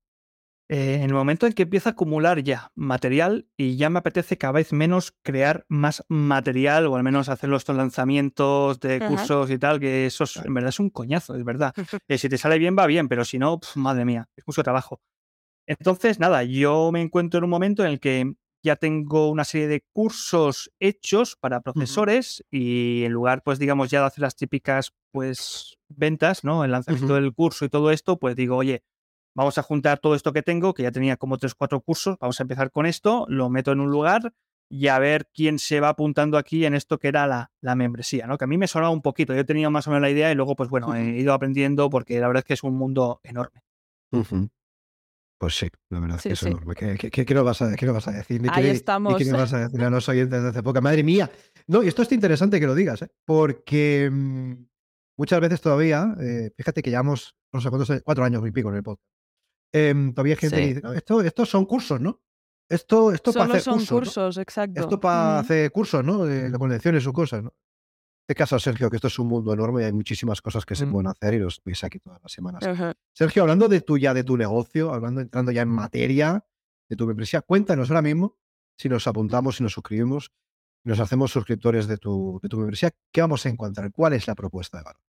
Eh, 0.69 0.95
en 0.95 1.03
el 1.03 1.13
momento 1.13 1.47
en 1.47 1.53
que 1.53 1.63
empieza 1.63 1.89
a 1.89 1.93
acumular 1.93 2.43
ya 2.43 2.71
material 2.75 3.47
y 3.55 3.77
ya 3.77 3.89
me 3.89 3.99
apetece 3.99 4.37
cada 4.37 4.51
vez 4.51 4.73
menos 4.73 5.13
crear 5.23 5.65
más 5.69 6.03
material 6.09 6.87
o 6.87 6.97
al 6.97 7.03
menos 7.03 7.29
hacer 7.29 7.49
los 7.49 7.65
lanzamientos 7.69 8.81
de 8.81 8.99
cursos 8.99 9.49
y 9.49 9.57
tal, 9.57 9.79
que 9.79 10.07
eso 10.07 10.25
en 10.43 10.53
verdad 10.53 10.69
es 10.69 10.79
un 10.81 10.89
coñazo, 10.89 11.35
es 11.35 11.43
verdad. 11.43 11.73
Eh, 12.09 12.17
si 12.17 12.29
te 12.29 12.37
sale 12.37 12.57
bien, 12.57 12.75
va 12.77 12.85
bien, 12.85 13.07
pero 13.09 13.25
si 13.25 13.37
no, 13.37 13.59
madre 13.75 14.05
mía, 14.05 14.29
es 14.35 14.45
mucho 14.45 14.63
trabajo. 14.63 15.01
Entonces, 15.67 16.19
nada, 16.19 16.43
yo 16.43 16.91
me 16.91 17.01
encuentro 17.01 17.39
en 17.39 17.43
un 17.43 17.49
momento 17.49 17.83
en 17.83 17.91
el 17.91 17.99
que 17.99 18.33
ya 18.63 18.75
tengo 18.75 19.29
una 19.29 19.43
serie 19.43 19.67
de 19.67 19.83
cursos 19.93 20.71
hechos 20.79 21.35
para 21.35 21.61
profesores 21.61 22.43
y 22.49 23.03
en 23.03 23.11
lugar, 23.11 23.43
pues 23.43 23.59
digamos, 23.59 23.89
ya 23.89 23.99
de 24.01 24.07
hacer 24.07 24.21
las 24.21 24.35
típicas, 24.35 24.93
pues, 25.11 25.77
ventas, 25.89 26.43
¿no? 26.43 26.63
El 26.63 26.71
lanzamiento 26.71 27.15
del 27.15 27.33
curso 27.33 27.65
y 27.65 27.69
todo 27.69 27.91
esto, 27.91 28.17
pues 28.17 28.35
digo, 28.35 28.55
oye, 28.55 28.83
vamos 29.35 29.57
a 29.57 29.63
juntar 29.63 29.99
todo 29.99 30.15
esto 30.15 30.33
que 30.33 30.41
tengo, 30.41 30.73
que 30.73 30.83
ya 30.83 30.91
tenía 30.91 31.17
como 31.17 31.37
tres, 31.37 31.53
cuatro 31.53 31.81
cursos, 31.81 32.17
vamos 32.19 32.39
a 32.39 32.43
empezar 32.43 32.71
con 32.71 32.85
esto, 32.85 33.25
lo 33.29 33.49
meto 33.49 33.71
en 33.71 33.81
un 33.81 33.91
lugar 33.91 34.33
y 34.69 34.87
a 34.87 34.99
ver 34.99 35.29
quién 35.33 35.59
se 35.59 35.79
va 35.79 35.89
apuntando 35.89 36.37
aquí 36.37 36.65
en 36.65 36.73
esto 36.73 36.97
que 36.97 37.07
era 37.07 37.27
la, 37.27 37.51
la 37.61 37.75
membresía, 37.75 38.25
¿no? 38.27 38.37
Que 38.37 38.45
a 38.45 38.47
mí 38.47 38.57
me 38.57 38.67
sonaba 38.67 38.91
un 38.91 39.01
poquito, 39.01 39.35
yo 39.35 39.45
tenía 39.45 39.69
más 39.69 39.87
o 39.87 39.91
menos 39.91 40.01
la 40.01 40.09
idea 40.09 40.31
y 40.31 40.35
luego, 40.35 40.55
pues 40.55 40.69
bueno, 40.69 40.93
he 40.95 41.19
ido 41.19 41.33
aprendiendo 41.33 41.89
porque 41.89 42.19
la 42.19 42.27
verdad 42.27 42.39
es 42.39 42.45
que 42.45 42.53
es 42.53 42.63
un 42.63 42.75
mundo 42.75 43.19
enorme. 43.23 43.61
Pues 45.39 45.55
sí, 45.55 45.67
la 45.89 45.99
verdad 45.99 46.17
es 46.17 46.23
que 46.23 46.33
es 46.33 46.43
enorme. 46.43 46.73
¿Qué, 46.75 47.33
nos 47.35 47.45
vas 47.45 47.61
a, 47.61 47.69
vas 47.91 48.07
a, 48.07 48.11
decir? 48.11 48.41
Ahí 48.49 48.67
estamos. 48.67 49.17
qué 49.17 49.31
vas 49.31 49.53
a 49.53 49.67
decir 49.67 49.83
a 49.83 49.89
los 49.89 50.09
oyentes 50.09 50.41
de 50.41 50.49
hace 50.49 50.63
poca? 50.63 50.81
Madre 50.81 51.03
mía. 51.03 51.29
No, 51.67 51.83
y 51.83 51.87
esto 51.87 52.01
es 52.01 52.11
interesante 52.11 52.59
que 52.59 52.65
lo 52.65 52.73
digas, 52.73 53.03
¿eh? 53.03 53.11
porque 53.23 54.09
mm, 54.11 54.53
muchas 55.17 55.39
veces 55.39 55.61
todavía, 55.61 56.15
eh, 56.19 56.51
fíjate 56.57 56.81
que 56.81 56.89
llevamos, 56.89 57.35
no 57.53 57.61
sé 57.61 57.69
cuántos, 57.69 58.01
cuatro 58.03 58.23
años 58.23 58.47
y 58.47 58.51
pico 58.51 58.69
en 58.69 58.75
el 58.77 58.83
podcast. 58.83 59.07
Em, 59.73 60.13
todavía 60.13 60.33
hay 60.33 60.39
gente 60.39 60.57
que 60.57 60.73
dice, 60.73 60.81
esto, 60.95 61.21
estos 61.21 61.49
son 61.49 61.65
cursos, 61.65 62.01
¿no? 62.01 62.21
Esto, 62.69 63.11
esto 63.11 63.31
para 63.31 63.45
hacer 63.45 63.61
son 63.61 63.85
cursos, 63.85 64.37
exacto. 64.37 64.81
Esto 64.81 64.99
para 64.99 65.39
hacer 65.39 65.71
cursos, 65.71 66.03
¿no? 66.03 66.25
De, 66.25 66.49
de 66.49 66.57
convenciones 66.57 67.05
o 67.05 67.13
cosas, 67.13 67.43
¿no? 67.43 67.53
Te 68.27 68.35
caso, 68.35 68.59
Sergio, 68.59 68.89
que 68.89 68.97
esto 68.97 69.07
es 69.07 69.17
un 69.19 69.27
mundo 69.27 69.53
enorme 69.53 69.83
y 69.83 69.85
hay 69.85 69.93
muchísimas 69.93 70.41
cosas 70.41 70.65
que 70.65 70.75
se 70.75 70.85
mm. 70.85 70.91
pueden 70.91 71.07
hacer 71.07 71.33
y 71.35 71.39
los 71.39 71.61
veis 71.63 71.81
aquí 71.85 71.99
todas 71.99 72.21
las 72.21 72.31
semanas. 72.31 72.61
Sergio, 73.13 73.43
hablando 73.43 73.69
de 73.69 73.79
tu 73.79 73.97
ya 73.97 74.13
de 74.13 74.25
tu 74.25 74.35
negocio, 74.35 74.93
hablando, 74.93 75.21
entrando 75.21 75.51
ya 75.51 75.61
en 75.61 75.69
materia 75.69 76.45
de 76.89 76.95
tu 76.97 77.09
empresa, 77.09 77.41
cuéntanos 77.41 77.89
ahora 77.89 78.01
mismo 78.01 78.37
si 78.77 78.89
nos 78.89 79.07
apuntamos, 79.07 79.55
si 79.55 79.63
nos 79.63 79.71
suscribimos, 79.71 80.31
nos 80.83 80.99
hacemos 80.99 81.31
suscriptores 81.31 81.87
de 81.87 81.97
tu, 81.97 82.39
de 82.43 82.49
tu 82.49 82.57
membresía, 82.57 82.91
¿qué 83.11 83.21
vamos 83.21 83.45
a 83.45 83.49
encontrar? 83.49 83.91
¿Cuál 83.91 84.13
es 84.13 84.27
la 84.27 84.35
propuesta 84.35 84.77
de 84.77 84.83
valor? 84.83 85.01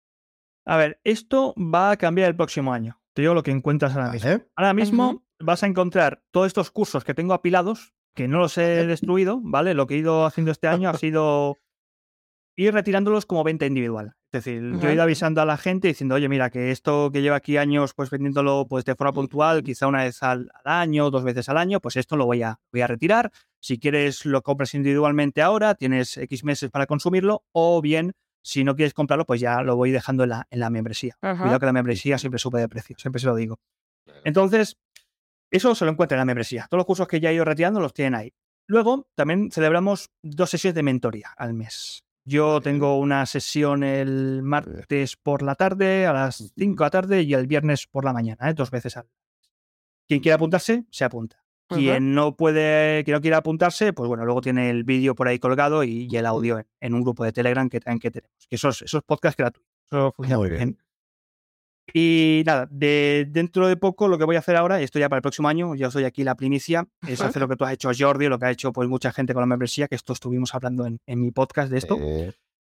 A 0.66 0.76
ver, 0.76 1.00
esto 1.02 1.54
va 1.56 1.92
a 1.92 1.96
cambiar 1.96 2.28
el 2.28 2.36
próximo 2.36 2.72
año. 2.72 3.00
Te 3.14 3.22
digo 3.22 3.34
lo 3.34 3.42
que 3.42 3.50
encuentras 3.50 3.94
ahora 3.96 4.12
mismo. 4.12 4.40
Ahora 4.56 4.74
mismo 4.74 5.24
vas 5.38 5.62
a 5.62 5.66
encontrar 5.66 6.22
todos 6.30 6.48
estos 6.48 6.70
cursos 6.70 7.04
que 7.04 7.14
tengo 7.14 7.34
apilados, 7.34 7.94
que 8.14 8.28
no 8.28 8.38
los 8.38 8.58
he 8.58 8.86
destruido, 8.86 9.40
¿vale? 9.42 9.74
Lo 9.74 9.86
que 9.86 9.94
he 9.94 9.98
ido 9.98 10.26
haciendo 10.26 10.50
este 10.50 10.68
año 10.68 10.90
ha 10.90 10.94
sido 10.94 11.58
ir 12.56 12.72
retirándolos 12.72 13.26
como 13.26 13.44
venta 13.44 13.66
individual. 13.66 14.16
Es 14.32 14.44
decir, 14.44 14.78
yo 14.80 14.88
he 14.88 14.94
ido 14.94 15.02
avisando 15.02 15.40
a 15.40 15.44
la 15.44 15.56
gente 15.56 15.88
diciendo, 15.88 16.14
oye, 16.14 16.28
mira, 16.28 16.50
que 16.50 16.70
esto 16.70 17.10
que 17.12 17.22
lleva 17.22 17.36
aquí 17.36 17.56
años 17.56 17.94
pues 17.94 18.10
vendiéndolo 18.10 18.66
pues 18.68 18.84
de 18.84 18.94
forma 18.94 19.12
puntual, 19.12 19.62
quizá 19.62 19.86
una 19.86 20.04
vez 20.04 20.22
al, 20.22 20.50
año, 20.64 21.10
dos 21.10 21.22
veces 21.22 21.48
al 21.48 21.58
año, 21.58 21.80
pues 21.80 21.96
esto 21.96 22.16
lo 22.16 22.26
voy 22.26 22.42
a, 22.42 22.58
voy 22.72 22.80
a 22.80 22.86
retirar. 22.86 23.30
Si 23.60 23.78
quieres 23.78 24.26
lo 24.26 24.42
compras 24.42 24.74
individualmente 24.74 25.42
ahora, 25.42 25.74
tienes 25.74 26.16
X 26.16 26.44
meses 26.44 26.70
para 26.70 26.86
consumirlo, 26.86 27.44
o 27.52 27.80
bien 27.80 28.12
si 28.42 28.62
no 28.62 28.76
quieres 28.76 28.94
comprarlo, 28.94 29.26
pues 29.26 29.40
ya 29.40 29.62
lo 29.62 29.76
voy 29.76 29.90
dejando 29.90 30.24
en 30.24 30.30
la, 30.30 30.46
en 30.50 30.60
la 30.60 30.70
membresía. 30.70 31.16
Cuidado 31.20 31.58
que 31.58 31.66
la 31.66 31.72
membresía 31.72 32.16
siempre 32.18 32.38
sube 32.38 32.60
de 32.60 32.68
precio, 32.68 32.96
siempre 32.98 33.20
se 33.20 33.26
lo 33.26 33.34
digo. 33.34 33.58
Entonces, 34.24 34.76
eso 35.50 35.74
se 35.74 35.84
lo 35.84 35.90
encuentra 35.90 36.16
en 36.16 36.20
la 36.20 36.24
membresía. 36.26 36.66
Todos 36.70 36.80
los 36.80 36.86
cursos 36.86 37.08
que 37.08 37.20
ya 37.20 37.30
he 37.30 37.34
ido 37.34 37.44
retirando 37.44 37.80
los 37.80 37.92
tienen 37.92 38.14
ahí. 38.14 38.32
Luego, 38.68 39.08
también 39.14 39.50
celebramos 39.50 40.10
dos 40.22 40.50
sesiones 40.50 40.74
de 40.74 40.82
mentoría 40.82 41.32
al 41.36 41.54
mes. 41.54 42.05
Yo 42.28 42.60
tengo 42.60 42.98
una 42.98 43.24
sesión 43.24 43.84
el 43.84 44.42
martes 44.42 45.14
por 45.14 45.42
la 45.42 45.54
tarde, 45.54 46.06
a 46.06 46.12
las 46.12 46.52
5 46.56 46.82
de 46.82 46.84
la 46.84 46.90
tarde, 46.90 47.22
y 47.22 47.32
el 47.34 47.46
viernes 47.46 47.86
por 47.86 48.04
la 48.04 48.12
mañana, 48.12 48.50
¿eh? 48.50 48.54
dos 48.54 48.72
veces 48.72 48.96
al. 48.96 49.06
Quien 50.08 50.18
quiera 50.18 50.34
apuntarse, 50.34 50.86
se 50.90 51.04
apunta. 51.04 51.44
Quien 51.68 52.14
no 52.14 52.36
puede, 52.36 53.04
quien 53.04 53.14
no 53.14 53.20
quiera 53.20 53.38
apuntarse, 53.38 53.92
pues 53.92 54.08
bueno, 54.08 54.24
luego 54.24 54.40
tiene 54.40 54.70
el 54.70 54.82
vídeo 54.82 55.14
por 55.14 55.28
ahí 55.28 55.38
colgado 55.38 55.84
y, 55.84 56.08
el 56.16 56.26
audio 56.26 56.64
en, 56.80 56.94
un 56.94 57.02
grupo 57.02 57.24
de 57.24 57.32
Telegram 57.32 57.68
que 57.68 57.78
también 57.78 58.00
que 58.00 58.10
tenemos. 58.10 58.46
Que 58.48 58.56
esos, 58.56 58.82
esos 58.82 59.04
podcasts 59.04 59.36
gratuitos. 59.36 59.72
Eso 59.86 60.12
funciona 60.12 60.38
muy 60.38 60.50
bien. 60.50 60.78
Y 61.92 62.42
nada, 62.44 62.68
de, 62.70 63.26
dentro 63.30 63.68
de 63.68 63.76
poco 63.76 64.08
lo 64.08 64.18
que 64.18 64.24
voy 64.24 64.36
a 64.36 64.40
hacer 64.40 64.56
ahora, 64.56 64.80
y 64.80 64.84
esto 64.84 64.98
ya 64.98 65.08
para 65.08 65.18
el 65.18 65.22
próximo 65.22 65.48
año, 65.48 65.74
ya 65.74 65.90
soy 65.90 66.04
aquí 66.04 66.24
la 66.24 66.34
primicia, 66.34 66.86
es 67.06 67.20
hacer 67.20 67.40
lo 67.40 67.48
que 67.48 67.56
tú 67.56 67.64
has 67.64 67.72
hecho 67.72 67.90
Jordi, 67.96 68.26
lo 68.26 68.38
que 68.38 68.46
ha 68.46 68.50
hecho 68.50 68.72
pues 68.72 68.88
mucha 68.88 69.12
gente 69.12 69.34
con 69.34 69.42
la 69.42 69.46
membresía, 69.46 69.88
que 69.88 69.94
esto 69.94 70.12
estuvimos 70.12 70.54
hablando 70.54 70.86
en, 70.86 71.20
mi 71.20 71.30
podcast 71.30 71.70
de 71.70 71.78
esto, 71.78 71.96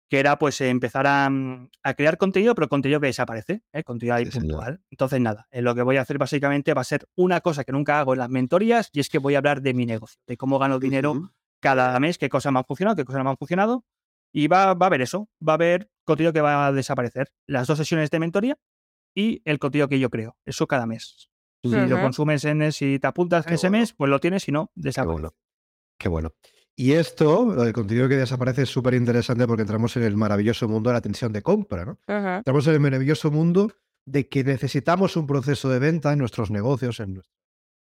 que 0.09 0.19
era 0.19 0.37
pues 0.39 0.59
empezar 0.61 1.05
mm, 1.29 1.69
a, 1.83 1.93
crear 1.93 2.17
contenido, 2.17 2.55
pero 2.55 2.69
contenido 2.69 2.99
que 2.99 3.07
desaparece, 3.07 3.63
¿eh? 3.73 3.83
contenido 3.83 4.15
ahí 4.15 4.25
puntual. 4.25 4.81
Entonces 4.89 5.19
nada, 5.19 5.47
eh, 5.51 5.61
lo 5.61 5.75
que 5.75 5.83
voy 5.83 5.97
a 5.97 6.01
hacer 6.01 6.17
básicamente 6.17 6.73
va 6.73 6.81
a 6.81 6.85
ser 6.85 7.07
una 7.15 7.41
cosa 7.41 7.63
que 7.63 7.71
nunca 7.71 7.99
hago 7.99 8.13
en 8.13 8.19
las 8.19 8.29
mentorías, 8.29 8.89
y 8.93 9.01
es 9.01 9.09
que 9.09 9.19
voy 9.19 9.35
a 9.35 9.39
hablar 9.39 9.61
de 9.61 9.73
mi 9.73 9.85
negocio, 9.85 10.21
de 10.25 10.37
cómo 10.37 10.57
gano 10.57 10.79
dinero 10.79 11.31
cada 11.59 11.99
mes, 11.99 12.17
qué 12.17 12.29
cosas 12.29 12.51
me 12.53 12.59
han 12.59 12.65
funcionado, 12.65 12.95
qué 12.95 13.05
cosas 13.05 13.19
no 13.19 13.25
me 13.25 13.29
han 13.31 13.37
funcionado, 13.37 13.85
y 14.33 14.47
va, 14.47 14.73
va 14.73 14.85
a 14.85 14.87
haber 14.87 15.01
eso, 15.01 15.29
va 15.45 15.53
a 15.53 15.55
haber 15.55 15.89
contenido 16.05 16.33
que 16.33 16.41
va 16.41 16.67
a 16.67 16.71
desaparecer. 16.71 17.31
Las 17.45 17.67
dos 17.67 17.77
sesiones 17.77 18.09
de 18.09 18.19
mentoría 18.19 18.57
y 19.15 19.41
el 19.45 19.59
contenido 19.59 19.87
que 19.87 19.99
yo 19.99 20.09
creo. 20.09 20.37
Eso 20.45 20.67
cada 20.67 20.85
mes. 20.85 21.29
Si 21.63 21.69
lo 21.69 22.01
consumes 22.01 22.43
en 22.45 22.71
si 22.71 22.97
te 22.97 23.07
apuntas 23.07 23.45
en 23.45 23.53
ese 23.53 23.69
mes, 23.69 23.93
pues 23.93 24.09
lo 24.09 24.19
tienes, 24.19 24.43
si 24.43 24.51
no, 24.51 24.71
desaparece. 24.75 25.29
Qué 25.97 26.09
bueno. 26.09 26.33
Y 26.75 26.93
esto, 26.93 27.63
el 27.63 27.73
contenido 27.73 28.09
que 28.09 28.15
desaparece 28.15 28.63
es 28.63 28.69
súper 28.69 28.95
interesante 28.95 29.45
porque 29.45 29.61
entramos 29.61 29.95
en 29.97 30.03
el 30.03 30.17
maravilloso 30.17 30.67
mundo 30.67 30.89
de 30.89 30.95
la 30.95 31.01
tensión 31.01 31.31
de 31.31 31.43
compra, 31.43 31.85
¿no? 31.85 31.99
Entramos 32.07 32.65
en 32.67 32.73
el 32.73 32.79
maravilloso 32.79 33.29
mundo 33.29 33.71
de 34.05 34.27
que 34.27 34.43
necesitamos 34.43 35.15
un 35.15 35.27
proceso 35.27 35.69
de 35.69 35.77
venta 35.77 36.11
en 36.11 36.19
nuestros 36.19 36.49
negocios, 36.49 36.99
en 36.99 37.13
nuestros 37.15 37.41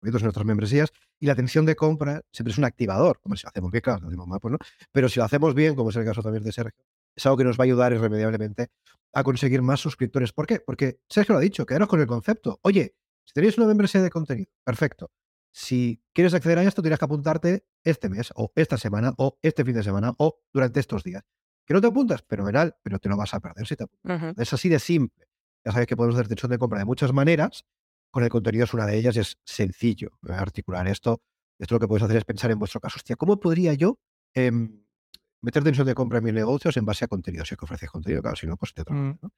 en 0.04 0.12
nuestras 0.12 0.46
membresías, 0.46 0.92
y 1.20 1.26
la 1.26 1.36
tensión 1.36 1.66
de 1.66 1.76
compra 1.76 2.22
siempre 2.32 2.52
es 2.52 2.58
un 2.58 2.66
activador. 2.66 3.20
Como 3.22 3.36
si 3.36 3.44
lo 3.46 3.50
hacemos 3.50 3.72
bien, 3.72 3.82
claro, 3.82 4.02
lo 4.02 4.08
hacemos 4.08 4.28
mal, 4.28 4.40
pues 4.42 4.52
no. 4.52 4.58
Pero 4.92 5.08
si 5.08 5.20
lo 5.20 5.26
hacemos 5.26 5.56
bien, 5.56 5.76
como 5.76 5.90
es 5.90 5.96
el 5.96 6.06
caso 6.06 6.22
también 6.22 6.44
de 6.44 6.52
Sergio, 6.52 6.84
es 7.16 7.26
algo 7.26 7.38
que 7.38 7.44
nos 7.44 7.58
va 7.58 7.64
a 7.64 7.66
ayudar 7.66 7.94
irremediablemente 7.94 8.70
a 9.14 9.24
conseguir 9.24 9.62
más 9.62 9.80
suscriptores. 9.80 10.34
¿Por 10.34 10.48
qué? 10.48 10.60
Porque 10.60 11.00
Sergio 11.08 11.34
lo 11.34 11.40
ha 11.40 11.42
dicho, 11.42 11.66
quedaros 11.66 11.88
con 11.88 12.02
el 12.02 12.08
concepto. 12.08 12.60
Oye, 12.64 12.96
si 13.26 13.34
tenéis 13.34 13.58
una 13.58 13.68
membresía 13.68 14.02
de 14.02 14.10
contenido, 14.10 14.52
perfecto. 14.64 15.12
Si 15.52 16.04
quieres 16.14 16.34
acceder 16.34 16.58
a 16.58 16.64
esto, 16.64 16.82
tienes 16.82 16.98
que 16.98 17.06
apuntarte 17.06 17.66
este 17.84 18.10
mes, 18.10 18.34
o 18.36 18.52
esta 18.56 18.78
semana, 18.78 19.14
o 19.18 19.38
este 19.44 19.64
fin 19.64 19.76
de 19.76 19.84
semana, 19.84 20.14
o 20.18 20.40
durante 20.52 20.80
estos 20.80 21.04
días. 21.04 21.24
Que 21.66 21.76
no 21.76 21.82
te 21.82 21.88
apuntas, 21.88 22.24
fenomenal, 22.28 22.76
pero 22.82 22.98
te 23.00 23.08
lo 23.08 23.16
vas 23.16 23.34
a 23.36 23.40
perder 23.40 23.68
si 23.68 23.76
te 23.76 23.84
apuntas. 23.84 24.34
Es 24.38 24.52
así 24.54 24.68
de 24.68 24.80
simple. 24.80 25.28
Ya 25.64 25.72
sabéis 25.72 25.88
que 25.88 25.96
podemos 25.96 26.16
hacer 26.16 26.28
tensión 26.28 26.52
de 26.52 26.58
compra 26.58 26.80
de 26.80 26.86
muchas 26.86 27.14
maneras. 27.14 27.66
Con 28.12 28.24
el 28.24 28.30
contenido 28.30 28.66
es 28.66 28.74
una 28.74 28.86
de 28.86 28.98
ellas, 28.98 29.16
es 29.16 29.38
sencillo 29.46 30.12
articular 30.28 30.88
esto. 30.88 31.22
Esto 31.60 31.76
lo 31.76 31.80
que 31.80 31.88
puedes 31.88 32.04
hacer 32.04 32.18
es 32.18 32.26
pensar 32.26 32.52
en 32.52 32.60
vuestro 32.60 32.82
caso. 32.82 32.98
Hostia, 32.98 33.16
¿cómo 33.16 33.40
podría 33.40 33.74
yo 33.74 34.00
em, 34.34 34.83
meter 35.44 35.64
tensión 35.64 35.86
de 35.86 35.94
compra 35.94 36.18
en 36.18 36.24
mis 36.24 36.34
negocios 36.34 36.76
en 36.78 36.86
base 36.86 37.06
a 37.06 37.08
contenido. 37.08 37.46
Si 37.46 37.56
que 37.56 37.66
ofreces 37.66 37.90
contenido, 37.90 38.22
claro, 38.22 38.36
si 38.36 38.48
no, 38.48 38.58
pues 38.58 38.74
te 38.74 38.82
otra 38.82 38.96
mm. 38.96 39.20
¿no? 39.22 39.30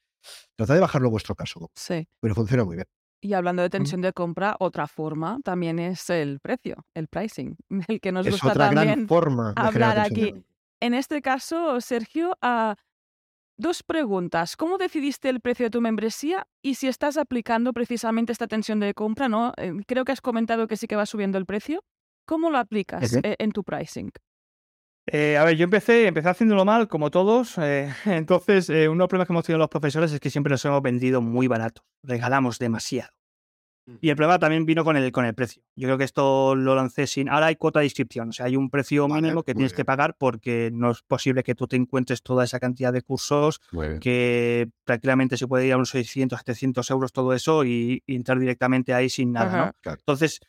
Trata 0.55 0.73
de 0.75 0.79
bajarlo 0.79 1.07
a 1.07 1.11
vuestro 1.11 1.35
caso. 1.35 1.69
Sí. 1.75 2.07
Pero 2.21 2.35
funciona 2.35 2.63
muy 2.63 2.77
bien. 2.77 2.87
Y 3.21 3.33
hablando 3.33 3.63
de 3.63 3.69
tensión 3.69 4.01
de 4.01 4.13
compra, 4.13 4.55
otra 4.59 4.87
forma 4.87 5.39
también 5.43 5.79
es 5.79 6.09
el 6.11 6.39
precio, 6.39 6.85
el 6.93 7.07
pricing, 7.07 7.57
el 7.87 7.99
que 7.99 8.11
nos 8.11 8.27
es 8.27 8.33
gusta 8.33 8.49
otra 8.49 8.69
gran 8.69 9.07
forma 9.07 9.53
de 9.53 9.61
hablar 9.61 9.99
aquí. 9.99 10.33
En 10.79 10.93
este 10.93 11.21
caso, 11.21 11.81
Sergio, 11.81 12.37
uh, 12.43 12.75
dos 13.57 13.81
preguntas. 13.81 14.55
¿Cómo 14.55 14.77
decidiste 14.77 15.29
el 15.29 15.41
precio 15.41 15.65
de 15.65 15.69
tu 15.71 15.81
membresía 15.81 16.47
y 16.61 16.75
si 16.75 16.87
estás 16.87 17.17
aplicando 17.17 17.73
precisamente 17.73 18.31
esta 18.31 18.47
tensión 18.47 18.79
de 18.79 18.93
compra? 18.93 19.27
¿no? 19.27 19.53
Eh, 19.57 19.73
creo 19.87 20.05
que 20.05 20.11
has 20.11 20.21
comentado 20.21 20.67
que 20.67 20.77
sí 20.77 20.85
que 20.85 20.95
va 20.95 21.07
subiendo 21.07 21.39
el 21.39 21.45
precio. 21.45 21.83
¿Cómo 22.27 22.51
lo 22.51 22.57
aplicas 22.59 23.13
eh, 23.13 23.35
en 23.39 23.51
tu 23.51 23.63
pricing? 23.63 24.11
Eh, 25.07 25.37
a 25.37 25.43
ver, 25.43 25.55
yo 25.55 25.65
empecé, 25.65 26.07
empecé 26.07 26.29
haciéndolo 26.29 26.65
mal, 26.65 26.87
como 26.87 27.11
todos. 27.11 27.57
Eh, 27.57 27.93
entonces, 28.05 28.69
eh, 28.69 28.87
uno 28.89 28.95
de 28.95 29.03
los 29.03 29.09
problemas 29.09 29.27
que 29.27 29.33
hemos 29.33 29.45
tenido 29.45 29.59
los 29.59 29.69
profesores 29.69 30.11
es 30.11 30.19
que 30.19 30.29
siempre 30.29 30.51
nos 30.51 30.65
hemos 30.65 30.81
vendido 30.81 31.21
muy 31.21 31.47
barato. 31.47 31.83
Regalamos 32.03 32.57
demasiado. 32.57 33.11
Mm. 33.85 33.95
Y 34.01 34.09
el 34.09 34.15
problema 34.15 34.39
también 34.39 34.65
vino 34.65 34.83
con 34.83 34.97
el, 34.97 35.11
con 35.11 35.25
el 35.25 35.35
precio. 35.35 35.61
Yo 35.75 35.87
creo 35.87 35.99
que 35.99 36.05
esto 36.05 36.55
lo 36.55 36.75
lancé 36.75 37.05
sin. 37.05 37.29
Ahora 37.29 37.47
hay 37.47 37.55
cuota 37.55 37.81
de 37.81 37.85
inscripción, 37.85 38.29
o 38.29 38.31
sea, 38.31 38.47
hay 38.47 38.55
un 38.55 38.71
precio 38.71 39.07
mínimo 39.07 39.43
que 39.43 39.53
tienes 39.53 39.73
que 39.73 39.85
pagar 39.85 40.15
porque 40.17 40.71
no 40.73 40.89
es 40.89 41.03
posible 41.03 41.43
que 41.43 41.53
tú 41.53 41.67
te 41.67 41.75
encuentres 41.75 42.23
toda 42.23 42.43
esa 42.43 42.59
cantidad 42.59 42.91
de 42.91 43.03
cursos 43.03 43.61
que 44.01 44.69
prácticamente 44.85 45.37
se 45.37 45.47
puede 45.47 45.67
ir 45.67 45.73
a 45.73 45.75
unos 45.75 45.89
600, 45.89 46.39
700 46.39 46.89
euros 46.89 47.13
todo 47.13 47.33
eso 47.33 47.63
y, 47.63 48.01
entrar 48.07 48.39
directamente 48.39 48.93
ahí 48.93 49.09
sin 49.09 49.33
nada. 49.33 49.75
¿no? 49.83 49.91
Entonces, 49.91 50.39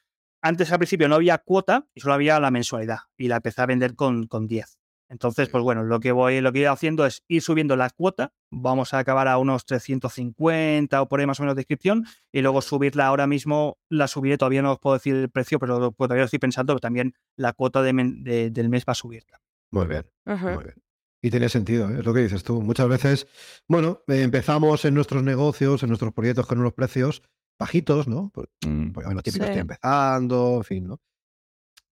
antes 0.47 0.73
al 0.73 0.79
principio 0.79 1.09
no 1.09 1.17
había 1.17 1.39
cuota 1.39 1.87
y 1.95 2.01
solo 2.01 2.15
había 2.15 2.39
la 2.41 2.51
mensualidad 2.51 3.01
y 3.17 3.29
la 3.29 3.37
empecé 3.37 3.63
a 3.63 3.67
vender 3.67 3.95
con, 3.95 4.27
con 4.27 4.47
10. 4.47 4.79
Entonces, 5.09 5.49
pues 5.49 5.63
bueno, 5.63 5.85
lo 5.85 6.01
que 6.01 6.11
voy, 6.11 6.41
lo 6.41 6.53
que 6.53 6.63
he 6.63 6.69
haciendo 6.69 7.07
es 7.07 7.23
ir 7.29 7.41
subiendo 7.41 7.77
la 7.77 7.91
cuota. 7.91 8.33
Vamos 8.51 8.93
a 8.93 8.99
acabar 8.99 9.29
a 9.29 9.39
unos 9.39 9.65
350 9.65 11.01
o 11.01 11.09
por 11.09 11.21
ahí 11.21 11.27
más 11.27 11.39
o 11.39 11.45
menos 11.45 11.55
de 11.55 11.63
inscripción 11.63 12.05
y 12.33 12.43
luego 12.43 12.61
subirla 12.61 13.07
ahora 13.07 13.27
mismo, 13.27 13.79
la 13.89 14.09
subiré, 14.09 14.37
todavía 14.37 14.63
no 14.63 14.73
os 14.73 14.79
puedo 14.81 14.95
decir 14.95 15.15
el 15.15 15.31
precio, 15.31 15.59
pero 15.59 15.93
todavía 15.93 16.23
lo 16.23 16.25
estoy 16.25 16.41
pensando, 16.41 16.73
pero 16.73 16.81
también 16.81 17.15
la 17.37 17.53
cuota 17.53 17.83
del 17.83 18.69
mes 18.69 18.85
va 18.85 18.93
a 18.93 18.95
subir. 18.95 19.25
Muy 19.71 19.87
bien, 19.87 20.07
muy 20.25 20.65
bien. 20.65 20.75
Y 21.23 21.31
tiene 21.31 21.49
sentido, 21.49 21.91
¿eh? 21.91 21.99
es 21.99 22.05
lo 22.05 22.13
que 22.13 22.21
dices 22.21 22.45
tú. 22.45 22.61
Muchas 22.61 22.89
veces, 22.89 23.27
bueno, 23.67 24.03
eh, 24.07 24.23
empezamos 24.23 24.85
en 24.85 24.95
nuestros 24.95 25.23
negocios, 25.23 25.83
en 25.83 25.89
nuestros 25.89 26.13
proyectos 26.13 26.47
con 26.47 26.59
unos 26.59 26.75
precios 26.75 27.23
bajitos, 27.59 28.09
¿no? 28.09 28.31
Porque, 28.33 28.53
mm. 28.67 28.93
bueno, 28.93 29.23
típico 29.23 29.45
estoy 29.45 29.61
empezando, 29.61 30.57
en 30.59 30.65
fin, 30.65 30.87
¿no? 30.87 31.01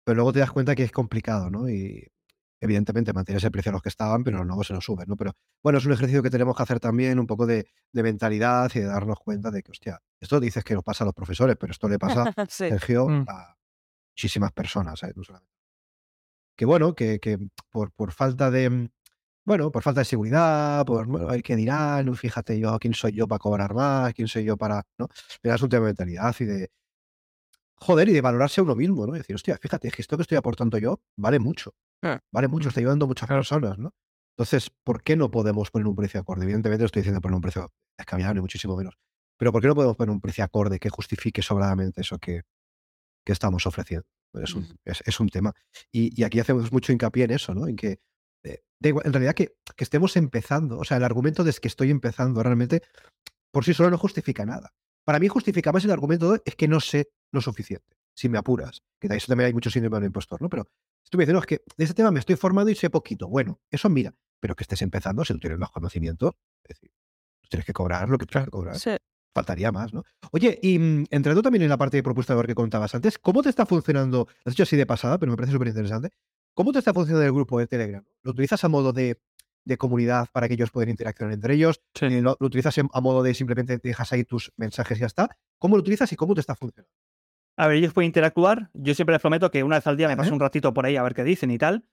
Pero 0.04 0.16
luego 0.16 0.32
te 0.32 0.40
das 0.40 0.52
cuenta 0.52 0.74
que 0.74 0.82
es 0.82 0.92
complicado, 0.92 1.50
¿no? 1.50 1.68
Y 1.68 2.06
evidentemente 2.60 3.12
mantienes 3.12 3.44
el 3.44 3.50
precio 3.50 3.70
a 3.70 3.74
los 3.74 3.82
que 3.82 3.88
estaban, 3.88 4.24
pero 4.24 4.42
luego 4.44 4.64
se 4.64 4.72
nos 4.72 4.84
suben, 4.84 5.06
¿no? 5.08 5.16
Pero 5.16 5.32
bueno, 5.62 5.78
es 5.78 5.86
un 5.86 5.92
ejercicio 5.92 6.22
que 6.22 6.30
tenemos 6.30 6.56
que 6.56 6.62
hacer 6.62 6.80
también, 6.80 7.18
un 7.18 7.26
poco 7.26 7.46
de, 7.46 7.66
mentalidad 7.92 8.70
y 8.74 8.80
de 8.80 8.86
darnos 8.86 9.18
cuenta 9.18 9.50
de 9.50 9.62
que, 9.62 9.70
hostia, 9.70 10.00
esto 10.20 10.40
dices 10.40 10.64
que 10.64 10.74
nos 10.74 10.82
pasa 10.82 11.04
a 11.04 11.06
los 11.06 11.14
profesores, 11.14 11.56
pero 11.58 11.70
esto 11.72 11.88
le 11.88 11.98
pasa, 11.98 12.24
Sergio, 12.48 13.08
mm. 13.08 13.24
a 13.28 13.56
muchísimas 14.12 14.52
personas, 14.52 15.02
¿eh? 15.02 15.12
Que 16.56 16.64
bueno, 16.64 16.94
que, 16.94 17.18
que 17.18 17.38
por, 17.70 17.90
por 17.92 18.12
falta 18.12 18.50
de, 18.50 18.90
bueno, 19.44 19.70
por 19.70 19.82
falta 19.82 20.00
de 20.00 20.04
seguridad, 20.06 20.84
por, 20.86 21.06
bueno, 21.06 21.26
ver 21.26 21.42
qué 21.42 21.56
dirán, 21.56 22.14
fíjate 22.16 22.58
yo, 22.58 22.78
quién 22.78 22.94
soy 22.94 23.12
yo 23.12 23.28
para 23.28 23.38
cobrar 23.38 23.74
más, 23.74 24.14
quién 24.14 24.28
soy 24.28 24.44
yo 24.44 24.56
para, 24.56 24.82
¿no? 24.98 25.08
Pero 25.42 25.54
es 25.54 25.62
un 25.62 25.68
tema 25.68 25.82
de 25.82 25.88
mentalidad 25.90 26.34
y 26.40 26.44
de, 26.44 26.70
joder, 27.76 28.08
y 28.08 28.12
de 28.12 28.20
valorarse 28.20 28.60
a 28.60 28.64
uno 28.64 28.74
mismo, 28.74 29.06
¿no? 29.06 29.14
Y 29.14 29.18
decir, 29.18 29.36
hostia, 29.36 29.58
fíjate, 29.60 29.88
es 29.88 29.94
que 29.94 30.02
esto 30.02 30.16
que 30.16 30.22
estoy 30.22 30.38
aportando 30.38 30.78
yo 30.78 31.00
vale 31.16 31.38
mucho, 31.38 31.74
ah. 32.02 32.20
vale 32.32 32.48
mucho, 32.48 32.68
está 32.68 32.80
ayudando 32.80 33.04
a 33.04 33.08
muchas 33.08 33.28
personas, 33.28 33.78
¿no? 33.78 33.92
Entonces, 34.36 34.70
¿por 34.82 35.02
qué 35.02 35.16
no 35.16 35.30
podemos 35.30 35.70
poner 35.70 35.86
un 35.86 35.94
precio 35.94 36.20
acorde? 36.20 36.44
Evidentemente 36.44 36.84
estoy 36.84 37.00
diciendo 37.00 37.20
poner 37.20 37.36
un 37.36 37.42
precio 37.42 37.72
descabellado, 37.96 38.34
ni 38.34 38.40
muchísimo 38.40 38.76
menos. 38.76 38.94
Pero 39.38 39.52
¿por 39.52 39.62
qué 39.62 39.68
no 39.68 39.74
podemos 39.74 39.96
poner 39.96 40.10
un 40.10 40.20
precio 40.20 40.42
acorde 40.42 40.80
que 40.80 40.90
justifique 40.90 41.40
sobradamente 41.40 42.00
eso 42.00 42.18
que, 42.18 42.42
que 43.24 43.32
estamos 43.32 43.66
ofreciendo? 43.66 44.06
Es 44.32 44.54
un, 44.54 44.66
es, 44.84 45.20
un 45.20 45.28
tema. 45.28 45.52
Y, 45.92 46.20
y, 46.20 46.24
aquí 46.24 46.40
hacemos 46.40 46.72
mucho 46.72 46.92
hincapié 46.92 47.24
en 47.24 47.30
eso, 47.30 47.54
¿no? 47.54 47.68
En 47.68 47.76
que 47.76 48.00
en 48.44 49.12
realidad 49.12 49.34
que, 49.34 49.56
estemos 49.78 50.16
empezando, 50.16 50.78
o 50.78 50.84
sea, 50.84 50.98
el 50.98 51.04
argumento 51.04 51.44
de 51.44 51.52
que 51.52 51.68
estoy 51.68 51.90
empezando 51.90 52.42
realmente 52.42 52.82
por 53.50 53.64
sí 53.64 53.72
solo 53.74 53.90
no 53.90 53.98
justifica 53.98 54.44
nada. 54.44 54.72
Para 55.04 55.18
mí 55.18 55.28
justifica 55.28 55.72
más 55.72 55.84
el 55.84 55.90
argumento 55.90 56.32
de 56.32 56.42
es 56.44 56.56
que 56.56 56.68
no 56.68 56.80
sé 56.80 57.08
lo 57.32 57.40
suficiente, 57.40 57.96
si 58.14 58.28
me 58.28 58.38
apuras. 58.38 58.82
Que 59.00 59.08
de 59.08 59.16
eso 59.16 59.28
también 59.28 59.46
hay 59.46 59.54
mucho 59.54 59.70
síndrome 59.70 59.96
del 59.98 60.06
impostor, 60.06 60.40
¿no? 60.40 60.48
Pero 60.48 60.68
estuve 61.02 61.22
diciendo, 61.22 61.40
es 61.40 61.46
que 61.46 61.62
de 61.76 61.84
este 61.84 61.94
tema 61.94 62.10
me 62.10 62.20
estoy 62.20 62.36
formando 62.36 62.70
y 62.70 62.74
sé 62.74 62.90
poquito. 62.90 63.28
Bueno, 63.28 63.60
eso 63.70 63.88
mira, 63.88 64.14
pero 64.40 64.54
que 64.54 64.64
estés 64.64 64.82
empezando, 64.82 65.24
si 65.24 65.32
tú 65.34 65.40
tienes 65.40 65.58
más 65.58 65.70
conocimiento, 65.70 66.36
es 66.64 66.76
decir, 66.76 66.90
tienes 67.48 67.66
que 67.66 67.72
cobrar 67.72 68.08
lo 68.08 68.18
que 68.18 68.26
tienes 68.26 68.46
que 68.46 68.50
cobrar. 68.50 68.76
Faltaría 69.34 69.72
más, 69.72 69.92
¿no? 69.92 70.04
Oye, 70.30 70.58
y 70.62 70.78
mm, 70.78 71.06
entrando 71.10 71.42
también 71.42 71.62
en 71.62 71.68
la 71.68 71.76
parte 71.76 71.96
de 71.96 72.02
propuesta 72.02 72.32
de 72.32 72.36
valor 72.36 72.46
que 72.46 72.54
contabas 72.54 72.94
antes, 72.94 73.18
¿cómo 73.18 73.42
te 73.42 73.48
está 73.48 73.66
funcionando? 73.66 74.28
Lo 74.44 74.50
has 74.50 74.54
hecho 74.54 74.62
así 74.62 74.76
de 74.76 74.86
pasada, 74.86 75.18
pero 75.18 75.32
me 75.32 75.36
parece 75.36 75.52
súper 75.52 75.68
interesante. 75.68 76.10
¿Cómo 76.54 76.72
te 76.72 76.78
está 76.78 76.94
funcionando 76.94 77.26
el 77.26 77.32
grupo 77.32 77.58
de 77.58 77.66
Telegram? 77.66 78.04
¿Lo 78.22 78.30
utilizas 78.30 78.64
a 78.64 78.68
modo 78.68 78.92
de 78.92 79.20
de 79.64 79.78
comunidad 79.78 80.28
para 80.32 80.48
que 80.48 80.54
ellos 80.54 80.70
puedan 80.70 80.90
interaccionar 80.90 81.34
entre 81.34 81.54
ellos. 81.54 81.80
Sí. 81.94 82.06
Eh, 82.06 82.20
lo, 82.22 82.36
lo 82.38 82.46
utilizas 82.46 82.76
a 82.78 83.00
modo 83.00 83.22
de 83.22 83.34
simplemente 83.34 83.78
dejas 83.78 84.12
ahí 84.12 84.24
tus 84.24 84.52
mensajes 84.56 84.98
y 84.98 85.00
ya 85.00 85.06
está. 85.06 85.36
¿Cómo 85.58 85.76
lo 85.76 85.80
utilizas 85.80 86.12
y 86.12 86.16
cómo 86.16 86.34
te 86.34 86.40
está 86.40 86.54
funcionando? 86.54 86.90
A 87.56 87.68
ver, 87.68 87.78
ellos 87.78 87.92
pueden 87.92 88.08
interactuar. 88.08 88.70
Yo 88.74 88.94
siempre 88.94 89.14
les 89.14 89.22
prometo 89.22 89.50
que 89.50 89.62
una 89.62 89.76
vez 89.76 89.86
al 89.86 89.96
día 89.96 90.08
me 90.08 90.16
paso 90.16 90.32
un 90.32 90.40
ratito 90.40 90.74
por 90.74 90.86
ahí 90.86 90.96
a 90.96 91.02
ver 91.02 91.14
qué 91.14 91.24
dicen 91.24 91.50
y 91.50 91.58
tal. 91.58 91.84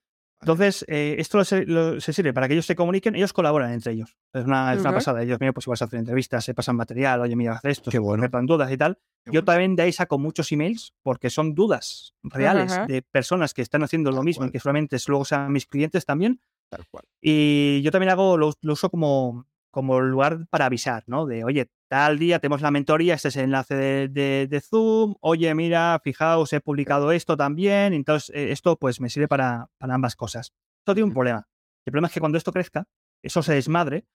Entonces, 0.41 0.83
eh, 0.87 1.15
esto 1.19 1.37
lo 1.37 1.45
se, 1.45 1.65
lo- 1.65 2.01
se 2.01 2.13
sirve 2.13 2.33
para 2.33 2.47
que 2.47 2.53
ellos 2.55 2.65
se 2.65 2.75
comuniquen, 2.75 3.15
ellos 3.15 3.31
colaboran 3.33 3.71
entre 3.73 3.93
ellos. 3.93 4.17
Es 4.33 4.43
una, 4.45 4.73
es 4.73 4.81
una 4.81 4.89
Ujú. 4.89 4.95
pasada. 4.95 5.21
Ellos, 5.21 5.39
mira, 5.39 5.53
pues 5.53 5.65
igual 5.65 5.77
se 5.77 5.83
hacen 5.83 5.99
entrevistas, 5.99 6.43
se 6.43 6.53
pasan 6.53 6.75
material, 6.75 7.21
oye, 7.21 7.35
mira, 7.35 7.53
haz 7.53 7.65
esto, 7.65 7.91
Qué 7.91 7.97
se 7.97 7.99
bueno. 7.99 8.21
concretan 8.21 8.45
dudas 8.47 8.71
y 8.71 8.77
tal. 8.77 8.95
Qué 9.23 9.31
Yo 9.31 9.41
bueno. 9.41 9.45
también 9.45 9.75
de 9.75 9.83
ahí 9.83 9.91
saco 9.93 10.17
muchos 10.17 10.51
emails 10.51 10.93
porque 11.03 11.29
son 11.29 11.53
dudas 11.53 12.15
reales 12.23 12.79
de 12.87 13.03
personas 13.03 13.53
que 13.53 13.61
están 13.61 13.83
haciendo 13.83 14.11
lo 14.11 14.23
mismo 14.23 14.45
y 14.45 14.51
que 14.51 14.59
solamente 14.59 14.97
luego 15.07 15.25
sean 15.25 15.51
mis 15.51 15.67
clientes 15.67 16.05
también. 16.05 16.41
Tal 16.69 16.85
cual. 16.89 17.03
Y 17.21 17.81
yo 17.83 17.91
también 17.91 18.09
hago, 18.09 18.37
lo, 18.37 18.53
lo 18.61 18.73
uso 18.73 18.89
como, 18.89 19.45
como 19.69 19.99
lugar 19.99 20.47
para 20.49 20.65
avisar, 20.65 21.03
¿no? 21.05 21.25
De, 21.27 21.43
oye, 21.43 21.69
tal 21.91 22.17
día 22.17 22.39
tenemos 22.39 22.61
la 22.61 22.71
mentoría, 22.71 23.15
este 23.15 23.27
es 23.27 23.35
el 23.35 23.43
enlace 23.43 23.75
de, 23.75 24.07
de- 24.07 24.47
de 24.49 24.61
Zoom, 24.61 25.15
oye, 25.19 25.53
mira, 25.53 25.99
fijaos, 26.01 26.53
he 26.53 26.61
publicado 26.61 27.11
esto 27.11 27.35
también, 27.35 27.91
entonces 27.91 28.33
eh, 28.33 28.53
esto 28.53 28.77
pues 28.77 29.01
me 29.01 29.09
sirve 29.09 29.27
para, 29.27 29.67
para 29.77 29.95
ambas 29.95 30.15
cosas. 30.15 30.53
Esto 30.79 30.93
tiene 30.95 31.07
un 31.09 31.13
problema. 31.13 31.45
El 31.85 31.91
problema 31.91 32.07
es 32.07 32.13
que 32.13 32.21
cuando 32.21 32.37
esto 32.37 32.53
crezca, 32.53 32.85
eso 33.21 33.43
se 33.43 33.55
desmadre, 33.55 34.05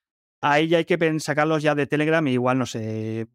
ahí 0.40 0.68
ya 0.68 0.78
hay 0.78 0.86
que 0.86 1.20
sacarlos 1.20 1.62
ya 1.62 1.74
de 1.74 1.86
Telegram 1.86 2.26
y 2.26 2.32
igual, 2.32 2.56
no 2.58 2.64
sé, 2.64 3.26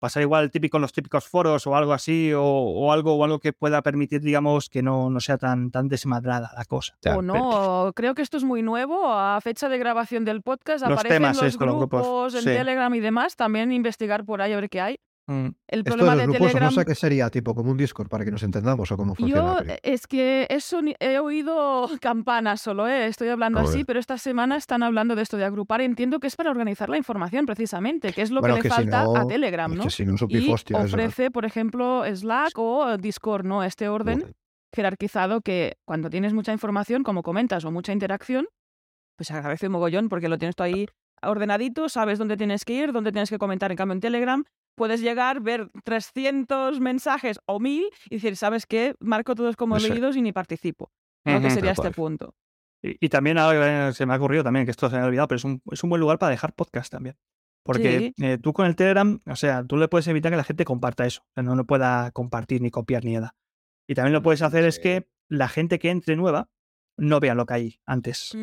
pasar 0.00 0.22
igual 0.22 0.50
típico 0.50 0.78
en 0.78 0.82
los 0.82 0.92
típicos 0.92 1.28
foros 1.28 1.66
o 1.66 1.76
algo 1.76 1.92
así, 1.92 2.32
o, 2.32 2.42
o 2.42 2.92
algo, 2.92 3.14
o 3.14 3.24
algo 3.24 3.38
que 3.38 3.52
pueda 3.52 3.82
permitir, 3.82 4.22
digamos, 4.22 4.68
que 4.68 4.82
no, 4.82 5.10
no 5.10 5.20
sea 5.20 5.38
tan, 5.38 5.70
tan 5.70 5.88
desmadrada 5.88 6.50
la 6.56 6.64
cosa. 6.64 6.96
O 7.14 7.22
no, 7.22 7.92
creo 7.94 8.14
que 8.14 8.22
esto 8.22 8.36
es 8.36 8.44
muy 8.44 8.62
nuevo. 8.62 9.12
A 9.12 9.40
fecha 9.40 9.68
de 9.68 9.78
grabación 9.78 10.24
del 10.24 10.42
podcast 10.42 10.82
Los 10.82 10.92
aparecen 10.92 11.22
temas, 11.22 11.36
los 11.36 11.46
esto, 11.46 11.66
los 11.66 11.76
grupos, 11.76 12.02
grupos, 12.02 12.34
en 12.34 12.40
sí. 12.40 12.46
Telegram 12.46 12.92
y 12.94 13.00
demás. 13.00 13.36
También 13.36 13.70
investigar 13.70 14.24
por 14.24 14.42
ahí 14.42 14.52
a 14.52 14.56
ver 14.56 14.70
qué 14.70 14.80
hay. 14.80 15.00
Mm. 15.30 15.46
El 15.68 15.78
Esto 15.80 15.82
de 15.82 15.82
problema 15.84 16.10
los 16.14 16.18
de 16.18 16.24
grupos, 16.24 16.46
Telegram... 16.48 16.68
Rosa, 16.70 16.84
¿qué 16.84 16.94
sería? 16.96 17.30
Tipo 17.30 17.54
como 17.54 17.70
un 17.70 17.76
Discord 17.76 18.08
para 18.08 18.24
que 18.24 18.32
nos 18.32 18.42
entendamos 18.42 18.90
o 18.90 18.96
cómo 18.96 19.14
funciona. 19.14 19.62
Yo 19.64 19.74
es 19.84 20.08
que 20.08 20.48
eso 20.50 20.80
he 20.98 21.18
oído 21.20 21.88
campanas 22.00 22.60
solo, 22.60 22.88
¿eh? 22.88 23.06
estoy 23.06 23.28
hablando 23.28 23.60
así, 23.60 23.84
pero 23.84 24.00
esta 24.00 24.18
semana 24.18 24.56
están 24.56 24.82
hablando 24.82 25.14
de 25.14 25.22
esto 25.22 25.36
de 25.36 25.44
agrupar. 25.44 25.82
Entiendo 25.82 26.18
que 26.18 26.26
es 26.26 26.34
para 26.34 26.50
organizar 26.50 26.88
la 26.88 26.96
información 26.96 27.46
precisamente, 27.46 28.12
que 28.12 28.22
es 28.22 28.32
lo 28.32 28.40
Bueno, 28.40 28.56
que 28.56 28.62
le 28.64 28.70
si 28.70 28.74
falta 28.74 29.04
no- 29.04 29.16
a 29.16 29.26
Telegram, 29.28 29.70
es 29.70 29.78
¿no? 29.78 29.84
que 29.84 29.90
si 29.90 30.04
no 30.04 30.16
Y 30.28 30.50
eso. 30.52 30.76
ofrece, 30.76 31.30
por 31.30 31.44
ejemplo, 31.44 32.02
Slack 32.12 32.58
o 32.58 32.96
Discord, 32.96 33.44
¿no? 33.46 33.62
Este 33.62 33.88
orden 33.88 34.34
jerarquizado 34.74 35.40
que 35.42 35.76
cuando 35.84 36.10
tienes 36.10 36.32
mucha 36.32 36.52
información, 36.52 37.02
como 37.02 37.22
comentas, 37.22 37.64
o 37.64 37.70
mucha 37.70 37.92
interacción, 37.92 38.46
pues 39.16 39.30
agradece 39.30 39.66
un 39.66 39.72
mogollón 39.72 40.08
porque 40.08 40.28
lo 40.28 40.38
tienes 40.38 40.56
tú 40.56 40.62
ahí 40.62 40.86
ordenadito, 41.22 41.88
sabes 41.88 42.18
dónde 42.18 42.36
tienes 42.36 42.64
que 42.64 42.72
ir, 42.74 42.92
dónde 42.92 43.12
tienes 43.12 43.30
que 43.30 43.38
comentar. 43.38 43.70
En 43.70 43.76
cambio, 43.76 43.92
en 43.94 44.00
Telegram 44.00 44.44
puedes 44.74 45.00
llegar, 45.00 45.40
ver 45.40 45.70
300 45.84 46.80
mensajes 46.80 47.40
o 47.46 47.60
1000 47.60 47.84
y 48.08 48.14
decir, 48.16 48.36
¿sabes 48.36 48.66
qué? 48.66 48.94
Marco 49.00 49.34
todos 49.34 49.56
como 49.56 49.76
Eso. 49.76 49.88
leídos 49.88 50.16
y 50.16 50.22
ni 50.22 50.32
participo. 50.32 50.90
Creo 51.24 51.40
que 51.40 51.50
sería 51.50 51.72
este 51.72 51.90
punto. 51.90 52.34
Y, 52.82 53.04
y 53.04 53.08
también 53.08 53.38
ahora 53.38 53.92
se 53.92 54.06
me 54.06 54.14
ha 54.14 54.16
ocurrido 54.16 54.42
también, 54.42 54.64
que 54.64 54.70
esto 54.70 54.88
se 54.88 54.96
me 54.96 55.02
ha 55.02 55.06
olvidado, 55.06 55.28
pero 55.28 55.36
es 55.36 55.44
un, 55.44 55.62
es 55.70 55.82
un 55.84 55.90
buen 55.90 56.00
lugar 56.00 56.18
para 56.18 56.30
dejar 56.30 56.54
podcast 56.54 56.90
también. 56.90 57.16
Porque 57.62 58.14
eh, 58.16 58.38
tú 58.38 58.52
con 58.52 58.66
el 58.66 58.74
Telegram, 58.74 59.20
o 59.26 59.36
sea, 59.36 59.64
tú 59.64 59.76
le 59.76 59.88
puedes 59.88 60.08
evitar 60.08 60.32
que 60.32 60.36
la 60.36 60.44
gente 60.44 60.64
comparta 60.64 61.06
eso, 61.06 61.22
que 61.34 61.42
no 61.42 61.54
lo 61.54 61.66
pueda 61.66 62.10
compartir 62.12 62.62
ni 62.62 62.70
copiar 62.70 63.04
ni 63.04 63.12
nada. 63.12 63.36
Y 63.86 63.94
también 63.94 64.12
lo 64.12 64.22
puedes 64.22 64.42
hacer 64.42 64.64
es 64.64 64.78
que 64.78 65.08
la 65.28 65.48
gente 65.48 65.78
que 65.78 65.90
entre 65.90 66.16
nueva 66.16 66.48
no 66.96 67.20
vea 67.20 67.34
lo 67.34 67.46
que 67.46 67.54
hay 67.54 67.80
antes. 67.86 68.34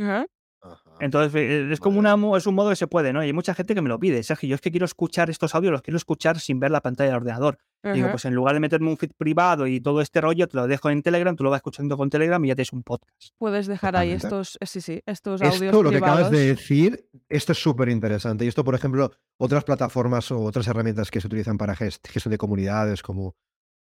Ajá. 0.61 0.91
Entonces, 0.99 1.33
eh, 1.35 1.69
es 1.71 1.79
como 1.79 2.01
Vale. 2.01 2.13
una, 2.15 2.37
es 2.37 2.47
un 2.47 2.55
modo 2.55 2.69
que 2.71 2.75
se 2.75 2.87
puede, 2.87 3.13
¿no? 3.13 3.23
Y 3.23 3.27
hay 3.27 3.33
mucha 3.33 3.53
gente 3.53 3.75
que 3.75 3.81
me 3.81 3.89
lo 3.89 3.99
pide. 3.99 4.21
Sergio, 4.23 4.49
yo 4.49 4.55
es 4.55 4.61
que 4.61 4.71
quiero 4.71 4.85
escuchar 4.85 5.29
estos 5.29 5.53
audios, 5.55 5.71
los 5.71 5.81
quiero 5.81 5.97
escuchar 5.97 6.39
sin 6.39 6.59
ver 6.59 6.71
la 6.71 6.81
pantalla 6.81 7.11
del 7.11 7.17
ordenador. 7.17 7.57
Digo, 7.93 8.09
pues 8.11 8.25
en 8.25 8.33
lugar 8.33 8.53
de 8.55 8.59
meterme 8.59 8.89
un 8.89 8.97
feed 8.97 9.11
privado 9.17 9.65
y 9.65 9.79
todo 9.79 10.01
este 10.01 10.19
rollo, 10.19 10.47
te 10.47 10.57
lo 10.57 10.67
dejo 10.67 10.89
en 10.89 11.01
Telegram, 11.03 11.33
tú 11.35 11.43
lo 11.45 11.51
vas 11.51 11.59
escuchando 11.59 11.95
con 11.95 12.09
Telegram 12.09 12.43
y 12.43 12.49
ya 12.49 12.55
tienes 12.55 12.73
un 12.73 12.83
podcast. 12.83 13.29
Puedes 13.37 13.67
dejar 13.67 13.95
ahí 13.95 14.11
estos, 14.11 14.57
eh, 14.59 14.65
sí, 14.65 14.81
sí, 14.81 15.01
estos 15.05 15.41
audios 15.41 15.61
Esto, 15.61 15.83
lo 15.83 15.91
que 15.91 15.97
acabas 15.97 16.29
de 16.31 16.47
decir, 16.47 17.07
esto 17.29 17.53
es 17.53 17.59
súper 17.59 17.87
interesante. 17.87 18.43
Y 18.43 18.49
esto, 18.49 18.65
por 18.65 18.75
ejemplo, 18.75 19.11
otras 19.37 19.63
plataformas 19.63 20.29
o 20.31 20.41
otras 20.43 20.67
herramientas 20.67 21.11
que 21.11 21.21
se 21.21 21.27
utilizan 21.27 21.57
para 21.57 21.75
gest- 21.75 22.05
gestión 22.09 22.31
de 22.31 22.37
comunidades, 22.37 23.03
como, 23.03 23.35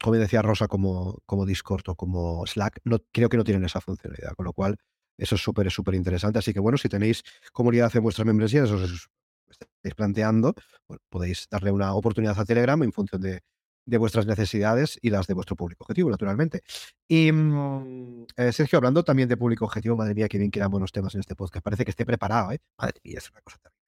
como 0.01 0.15
decía 0.15 0.43
Rosa, 0.43 0.69
como, 0.69 1.19
como 1.27 1.45
Discord 1.45 1.83
o 1.89 1.97
como 1.97 2.47
Slack, 2.47 2.81
no, 2.85 2.99
creo 3.11 3.29
que 3.29 3.37
no 3.39 3.43
tienen 3.43 3.65
esa 3.65 3.81
funcionalidad. 3.81 4.35
Con 4.37 4.45
lo 4.45 4.53
cual, 4.53 4.77
eso 5.19 5.35
es 5.35 5.43
súper, 5.43 5.71
súper 5.71 5.95
interesante. 5.95 6.39
Así 6.39 6.55
que, 6.55 6.61
bueno, 6.61 6.79
si 6.79 6.89
tenéis 6.89 7.23
comunidad 7.53 7.95
en 7.95 8.03
vuestras 8.03 8.27
membresías, 8.27 8.71
os 8.71 9.09
estáis 9.51 9.95
planteando, 9.95 10.55
bueno, 10.87 11.03
podéis 11.11 11.49
darle 11.51 11.73
una 11.73 11.93
oportunidad 11.95 12.39
a 12.39 12.45
Telegram 12.45 12.83
en 12.83 12.93
función 12.93 13.21
de, 13.21 13.43
de 13.89 13.97
vuestras 13.97 14.27
necesidades 14.27 14.99
y 15.01 15.09
las 15.09 15.27
de 15.27 15.33
vuestro 15.33 15.57
público 15.57 15.85
objetivo, 15.85 16.11
naturalmente. 16.11 16.63
Y 17.09 17.33
mm, 17.33 18.27
eh, 18.37 18.53
Sergio, 18.53 18.77
hablando 18.77 19.03
también 19.03 19.31
de 19.31 19.37
público 19.39 19.65
objetivo, 19.65 19.97
madre 19.97 20.15
mía, 20.15 20.29
qué 20.29 20.37
bien 20.37 20.51
que 20.51 20.59
eran 20.59 20.71
buenos 20.71 20.93
temas 20.93 21.15
en 21.15 21.21
este 21.21 21.35
podcast. 21.35 21.65
Parece 21.65 21.85
que 21.85 21.91
esté 21.91 22.05
preparado, 22.05 22.53
¿eh? 22.53 22.59
Madre 22.79 23.01
mía, 23.03 23.17
es 23.17 23.31
una 23.31 23.41
cosa 23.41 23.57
terrible. 23.59 23.79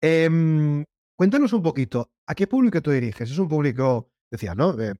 Em, 0.00 0.84
cuéntanos 1.16 1.52
un 1.52 1.62
poquito, 1.62 2.10
¿a 2.26 2.34
qué 2.34 2.46
público 2.46 2.80
tú 2.80 2.90
diriges? 2.90 3.30
¿Es 3.30 3.38
un 3.38 3.48
público, 3.48 4.10
decía, 4.30 4.54
¿no? 4.54 4.78
Eh, 4.80 4.94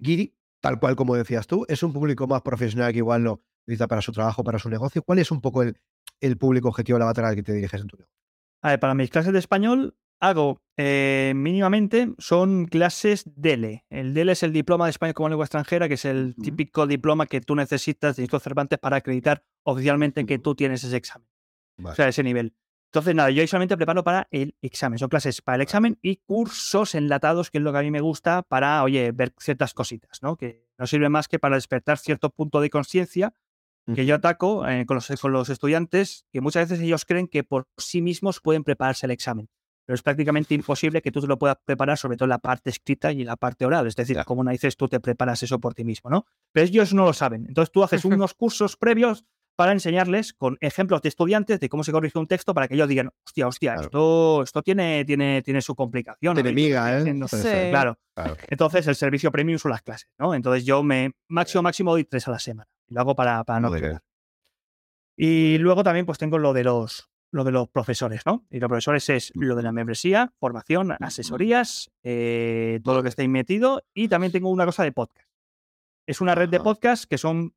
Giri, 0.00 0.32
tal 0.62 0.78
cual 0.78 0.94
como 0.94 1.16
decías 1.16 1.48
tú, 1.48 1.66
¿es 1.68 1.82
un 1.82 1.92
público 1.92 2.28
más 2.28 2.42
profesional 2.42 2.92
que 2.92 2.98
igual 2.98 3.24
lo 3.24 3.42
necesita 3.68 3.86
para 3.86 4.02
su 4.02 4.12
trabajo, 4.12 4.42
para 4.42 4.58
su 4.58 4.68
negocio? 4.68 5.02
¿Cuál 5.02 5.18
es 5.18 5.30
un 5.30 5.40
poco 5.40 5.62
el, 5.62 5.76
el 6.20 6.36
público 6.36 6.68
objetivo, 6.68 6.98
la 6.98 7.04
batalla 7.04 7.28
al 7.28 7.34
que 7.36 7.42
te 7.42 7.52
diriges 7.52 7.80
en 7.80 7.86
tu 7.86 7.96
negocio? 7.96 8.14
A 8.62 8.70
ver, 8.70 8.80
para 8.80 8.94
mis 8.94 9.10
clases 9.10 9.32
de 9.32 9.38
español 9.38 9.96
hago 10.20 10.60
eh, 10.76 11.32
mínimamente, 11.36 12.12
son 12.18 12.66
clases 12.66 13.24
DELE. 13.36 13.84
El 13.88 14.14
DELE 14.14 14.32
es 14.32 14.42
el 14.42 14.52
Diploma 14.52 14.86
de 14.86 14.90
Español 14.90 15.14
como 15.14 15.28
Lengua 15.28 15.44
Extranjera, 15.44 15.86
que 15.86 15.94
es 15.94 16.04
el 16.04 16.34
típico 16.34 16.86
diploma 16.86 17.26
que 17.26 17.40
tú 17.40 17.54
necesitas 17.54 18.16
de 18.16 18.22
Instituto 18.22 18.42
Cervantes 18.42 18.78
para 18.78 18.96
acreditar 18.96 19.44
oficialmente 19.62 20.26
que 20.26 20.38
tú 20.38 20.54
tienes 20.54 20.82
ese 20.82 20.96
examen. 20.96 21.28
Vale. 21.76 21.92
O 21.92 21.96
sea, 21.96 22.08
ese 22.08 22.24
nivel. 22.24 22.54
Entonces, 22.88 23.14
nada, 23.14 23.30
yo 23.30 23.46
solamente 23.46 23.76
preparo 23.76 24.02
para 24.02 24.26
el 24.30 24.56
examen. 24.62 24.98
Son 24.98 25.10
clases 25.10 25.42
para 25.42 25.56
el 25.56 25.62
examen 25.62 25.98
y 26.00 26.16
cursos 26.16 26.94
enlatados, 26.94 27.50
que 27.50 27.58
es 27.58 27.64
lo 27.64 27.70
que 27.70 27.78
a 27.78 27.82
mí 27.82 27.90
me 27.90 28.00
gusta 28.00 28.42
para, 28.42 28.82
oye, 28.82 29.12
ver 29.12 29.34
ciertas 29.38 29.74
cositas, 29.74 30.22
¿no? 30.22 30.36
Que 30.36 30.66
no 30.78 30.86
sirve 30.86 31.10
más 31.10 31.28
que 31.28 31.38
para 31.38 31.56
despertar 31.56 31.98
cierto 31.98 32.30
punto 32.30 32.60
de 32.60 32.70
conciencia 32.70 33.34
que 33.94 34.06
yo 34.06 34.14
ataco 34.16 34.66
eh, 34.68 34.84
con, 34.86 34.96
los, 34.96 35.08
con 35.20 35.32
los 35.32 35.48
estudiantes, 35.48 36.24
que 36.32 36.40
muchas 36.40 36.68
veces 36.68 36.84
ellos 36.84 37.04
creen 37.04 37.28
que 37.28 37.44
por 37.44 37.66
sí 37.76 38.02
mismos 38.02 38.40
pueden 38.40 38.64
prepararse 38.64 39.06
el 39.06 39.12
examen. 39.12 39.48
Pero 39.86 39.94
es 39.94 40.02
prácticamente 40.02 40.54
imposible 40.54 41.00
que 41.00 41.10
tú 41.10 41.20
te 41.22 41.26
lo 41.26 41.38
puedas 41.38 41.56
preparar, 41.64 41.96
sobre 41.96 42.16
todo 42.18 42.26
en 42.26 42.30
la 42.30 42.38
parte 42.38 42.68
escrita 42.68 43.10
y 43.12 43.22
en 43.22 43.26
la 43.26 43.36
parte 43.36 43.64
oral. 43.64 43.86
Es 43.86 43.96
decir, 43.96 44.16
Ya. 44.16 44.24
como 44.24 44.44
dices, 44.50 44.76
tú 44.76 44.86
te 44.88 45.00
preparas 45.00 45.42
eso 45.42 45.58
por 45.58 45.74
ti 45.74 45.82
mismo, 45.84 46.10
¿no? 46.10 46.26
Pero 46.52 46.66
ellos 46.66 46.92
no 46.92 47.06
lo 47.06 47.12
saben. 47.14 47.46
Entonces 47.48 47.72
tú 47.72 47.82
haces 47.82 48.04
unos 48.22 48.34
cursos 48.34 48.76
previos 48.76 49.24
para 49.56 49.72
enseñarles 49.72 50.34
con 50.34 50.56
ejemplos 50.60 51.02
de 51.02 51.08
estudiantes 51.08 51.58
de 51.58 51.68
cómo 51.68 51.82
se 51.82 51.90
corrige 51.90 52.18
un 52.18 52.26
texto 52.28 52.52
para 52.54 52.68
que 52.68 52.74
ellos 52.74 52.86
digan, 52.88 53.10
hostia, 53.26 53.48
hostia, 53.48 53.72
Claro. 53.72 53.86
esto, 53.86 54.42
esto 54.44 54.62
tiene, 54.62 55.04
tiene, 55.04 55.42
tiene 55.42 55.62
su 55.62 55.74
complicación. 55.74 56.34
Tiene 56.34 56.50
¿no? 56.50 56.54
miga, 56.54 56.92
¿eh? 56.92 57.00
Haciendo- 57.00 57.26
Puede 57.26 57.42
Sí. 57.42 57.70
Claro. 57.70 57.98
Claro. 58.14 58.36
Entonces 58.48 58.86
el 58.86 58.94
servicio 58.94 59.32
premium 59.32 59.58
son 59.58 59.70
las 59.72 59.82
clases, 59.82 60.08
¿no? 60.18 60.34
Entonces 60.34 60.64
yo 60.66 60.82
me 60.82 61.12
máximo, 61.28 61.62
máximo 61.62 61.90
doy 61.92 62.04
tres 62.04 62.28
a 62.28 62.32
la 62.32 62.38
semana. 62.38 62.68
Lo 62.88 63.00
hago 63.00 63.14
para, 63.14 63.44
para 63.44 63.60
no 63.60 63.70
quedar. 63.72 64.02
Y 65.16 65.58
luego 65.58 65.82
también 65.82 66.06
pues 66.06 66.18
tengo 66.18 66.38
lo 66.38 66.52
de 66.52 66.64
los 66.64 67.08
lo 67.30 67.44
de 67.44 67.52
los 67.52 67.68
profesores, 67.68 68.22
¿no? 68.24 68.46
Y 68.50 68.58
los 68.58 68.68
profesores 68.68 69.08
es 69.10 69.32
lo 69.34 69.54
de 69.54 69.62
la 69.62 69.72
membresía, 69.72 70.32
formación, 70.38 70.96
asesorías, 71.00 71.90
eh, 72.02 72.80
todo 72.82 72.96
lo 72.96 73.02
que 73.02 73.10
estéis 73.10 73.28
metido. 73.28 73.82
Y 73.92 74.08
también 74.08 74.32
tengo 74.32 74.48
una 74.48 74.64
cosa 74.64 74.82
de 74.82 74.92
podcast. 74.92 75.28
Es 76.06 76.20
una 76.20 76.34
red 76.34 76.48
de 76.48 76.60
podcast 76.60 77.04
que 77.04 77.18
son 77.18 77.54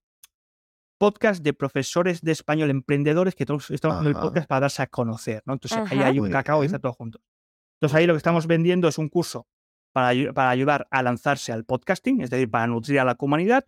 podcasts 0.98 1.41
de 1.41 1.54
profesores 1.54 2.22
de 2.22 2.34
español 2.34 2.70
emprendedores 2.70 3.34
que 3.34 3.46
todos 3.46 3.72
estamos 3.72 3.98
haciendo 3.98 4.20
el 4.20 4.24
podcast 4.24 4.48
para 4.48 4.62
darse 4.62 4.82
a 4.82 4.88
conocer, 4.88 5.41
¿no? 5.46 5.54
Entonces 5.54 5.80
ahí 5.89 6.00
hay 6.00 6.20
un 6.20 6.30
cacao 6.30 6.63
y 6.63 6.65
está 6.65 6.80
todo 6.80 6.94
junto. 6.94 7.22
Entonces 7.76 7.96
ahí 7.96 8.06
lo 8.06 8.13
que 8.13 8.17
estamos 8.17 8.46
vendiendo 8.48 8.88
es 8.88 8.98
un 8.98 9.08
curso 9.10 9.48
para, 9.91 10.13
ayu- 10.13 10.34
para 10.34 10.49
ayudar 10.49 10.88
a 10.91 11.04
lanzarse 11.04 11.51
al 11.51 11.65
podcasting, 11.65 12.21
es 12.21 12.30
decir, 12.30 12.49
para 12.49 12.67
nutrir 12.67 12.99
a 12.99 13.06
la 13.06 13.15
comunidad. 13.15 13.63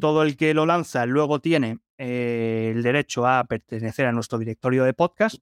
Todo 0.00 0.22
el 0.22 0.36
que 0.36 0.54
lo 0.54 0.66
lanza 0.66 1.06
luego 1.06 1.40
tiene 1.40 1.78
eh, 1.98 2.72
el 2.74 2.82
derecho 2.82 3.26
a 3.26 3.44
pertenecer 3.44 4.06
a 4.06 4.12
nuestro 4.12 4.38
directorio 4.38 4.84
de 4.84 4.92
podcast. 4.94 5.36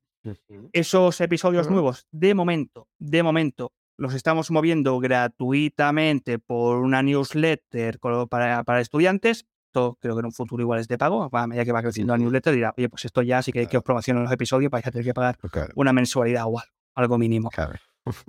Esos 0.72 1.20
episodios 1.20 1.68
nuevos, 1.70 2.06
de 2.12 2.35
momento, 2.35 2.87
de 2.98 3.22
momento, 3.24 3.72
los 3.98 4.14
estamos 4.14 4.50
moviendo 4.50 4.98
gratuitamente 5.00 6.38
por 6.38 6.78
una 6.78 7.02
newsletter 7.02 7.98
para, 8.28 8.62
para 8.64 8.80
estudiantes. 8.80 9.46
Esto 9.68 9.96
creo 10.00 10.14
que 10.14 10.20
en 10.20 10.26
un 10.26 10.32
futuro 10.32 10.62
igual 10.62 10.80
es 10.80 10.88
de 10.88 10.98
pago. 10.98 11.28
A 11.32 11.46
medida 11.46 11.64
que 11.64 11.72
va 11.72 11.82
creciendo 11.82 12.12
la 12.12 12.18
newsletter, 12.18 12.54
dirá, 12.54 12.74
oye, 12.76 12.88
pues 12.88 13.04
esto 13.06 13.22
ya 13.22 13.42
sí 13.42 13.52
que, 13.52 13.61
que 13.61 13.64
os 13.64 13.70
Claro. 13.70 13.85
promociono 13.85 14.20
los 14.22 14.30
episodios, 14.32 14.70
vais 14.70 14.87
a 14.87 14.90
tener 14.90 15.04
que 15.04 15.14
pagar 15.14 15.38
una 15.74 15.92
mensualidad 15.92 16.44
o 16.46 16.58
algo, 16.58 16.72
algo 16.94 17.18
mínimo. 17.18 17.50
claro. 17.50 17.72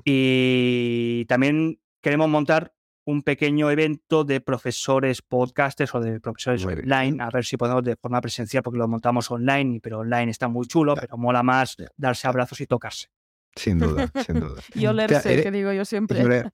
Y 0.04 1.26
también 1.26 1.80
queremos 2.02 2.30
montar 2.30 2.74
un 3.06 3.22
pequeño 3.22 3.70
evento 3.70 4.24
de 4.24 4.40
profesores 4.40 5.22
podcasters 5.22 5.94
o 5.96 6.00
de 6.00 6.20
profesores 6.20 6.66
online, 6.66 7.22
a 7.22 7.30
ver 7.30 7.44
si 7.44 7.58
podemos 7.58 7.84
de 7.84 7.96
forma 7.96 8.22
presencial, 8.22 8.64
porque 8.64 8.80
lo 8.80 8.88
montamos 8.88 9.30
online, 9.30 9.80
pero 9.82 10.00
online 10.00 10.32
está 10.32 10.48
muy 10.48 10.66
chulo, 10.68 10.96
pero 10.96 11.18
mola 11.18 11.44
más 11.44 11.76
darse 11.98 12.28
abrazos 12.28 12.62
y 12.62 12.68
tocarse. 12.68 13.10
Sin 13.56 13.80
duda, 13.80 14.12
sin 14.26 14.40
duda. 14.40 14.62
y 14.74 14.86
olerse, 14.88 15.44
que 15.44 15.52
digo 15.52 15.72
yo 15.74 15.86
siempre. 15.86 16.50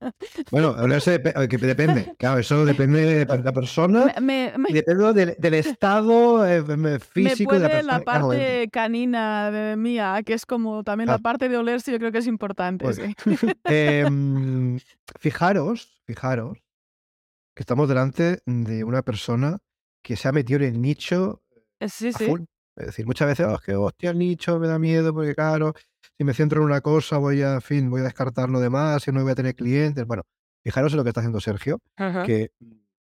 bueno, 0.52 0.72
olerse 0.72 1.22
que 1.22 1.58
depende. 1.58 2.14
Claro, 2.18 2.40
eso 2.40 2.66
depende 2.66 3.26
de 3.26 3.26
la 3.26 3.54
persona 3.54 4.14
y 4.68 4.74
depende 4.74 5.36
del, 5.38 5.54
estado 5.54 6.46
eh, 6.46 7.00
físico 7.00 7.54
me 7.54 7.60
de 7.60 7.64
la 7.64 7.70
persona. 7.70 7.98
la 7.98 8.04
parte 8.04 8.70
canina 8.72 9.50
de 9.52 9.78
mía, 9.78 10.22
que 10.26 10.34
es 10.34 10.46
como 10.46 10.84
también 10.84 11.08
la 11.08 11.16
ah. 11.16 11.20
parte 11.20 11.48
de 11.48 11.58
olerse, 11.58 11.92
yo 11.92 12.00
creo 12.00 12.12
que 12.12 12.18
es 12.18 12.28
importante. 12.28 12.84
Pues, 12.84 13.00
em, 13.66 14.80
fijaros, 15.20 16.02
fijaros, 16.06 16.58
que 17.56 17.64
estamos 17.64 17.88
delante 17.88 18.42
de 18.46 18.84
una 18.84 19.04
persona 19.04 19.60
que 20.04 20.16
se 20.16 20.28
ha 20.28 20.32
metido 20.32 20.60
en 20.60 20.76
el 20.76 20.82
nicho 20.82 21.42
eh, 21.80 21.88
sí, 21.88 22.12
sí. 22.12 22.26
Es 22.76 22.88
decir, 22.88 23.06
muchas 23.06 23.28
veces, 23.28 23.46
oh, 23.46 23.60
que 23.60 23.76
hostia, 23.76 24.12
el 24.12 24.18
nicho 24.18 24.58
me 24.58 24.68
da 24.68 24.80
miedo 24.80 25.14
porque, 25.14 25.36
claro, 25.36 25.74
si 26.18 26.24
me 26.24 26.34
centro 26.34 26.62
en 26.62 26.66
una 26.66 26.82
cosa, 26.82 27.18
voy 27.18 27.42
a, 27.42 27.56
en 27.56 27.62
fin, 27.62 27.90
voy 27.90 28.02
a 28.02 28.06
descartar 28.06 28.50
lo 28.50 28.60
demás 28.60 29.08
y 29.08 29.12
no 29.12 29.24
voy 29.24 29.32
a 29.32 29.36
tener 29.36 29.56
clientes. 29.56 30.06
Bueno, 30.06 30.24
fijaros 30.64 30.94
en 30.94 30.98
lo 30.98 31.04
que 31.04 31.10
está 31.10 31.22
haciendo 31.22 31.40
Sergio, 31.40 31.80
que, 32.26 32.52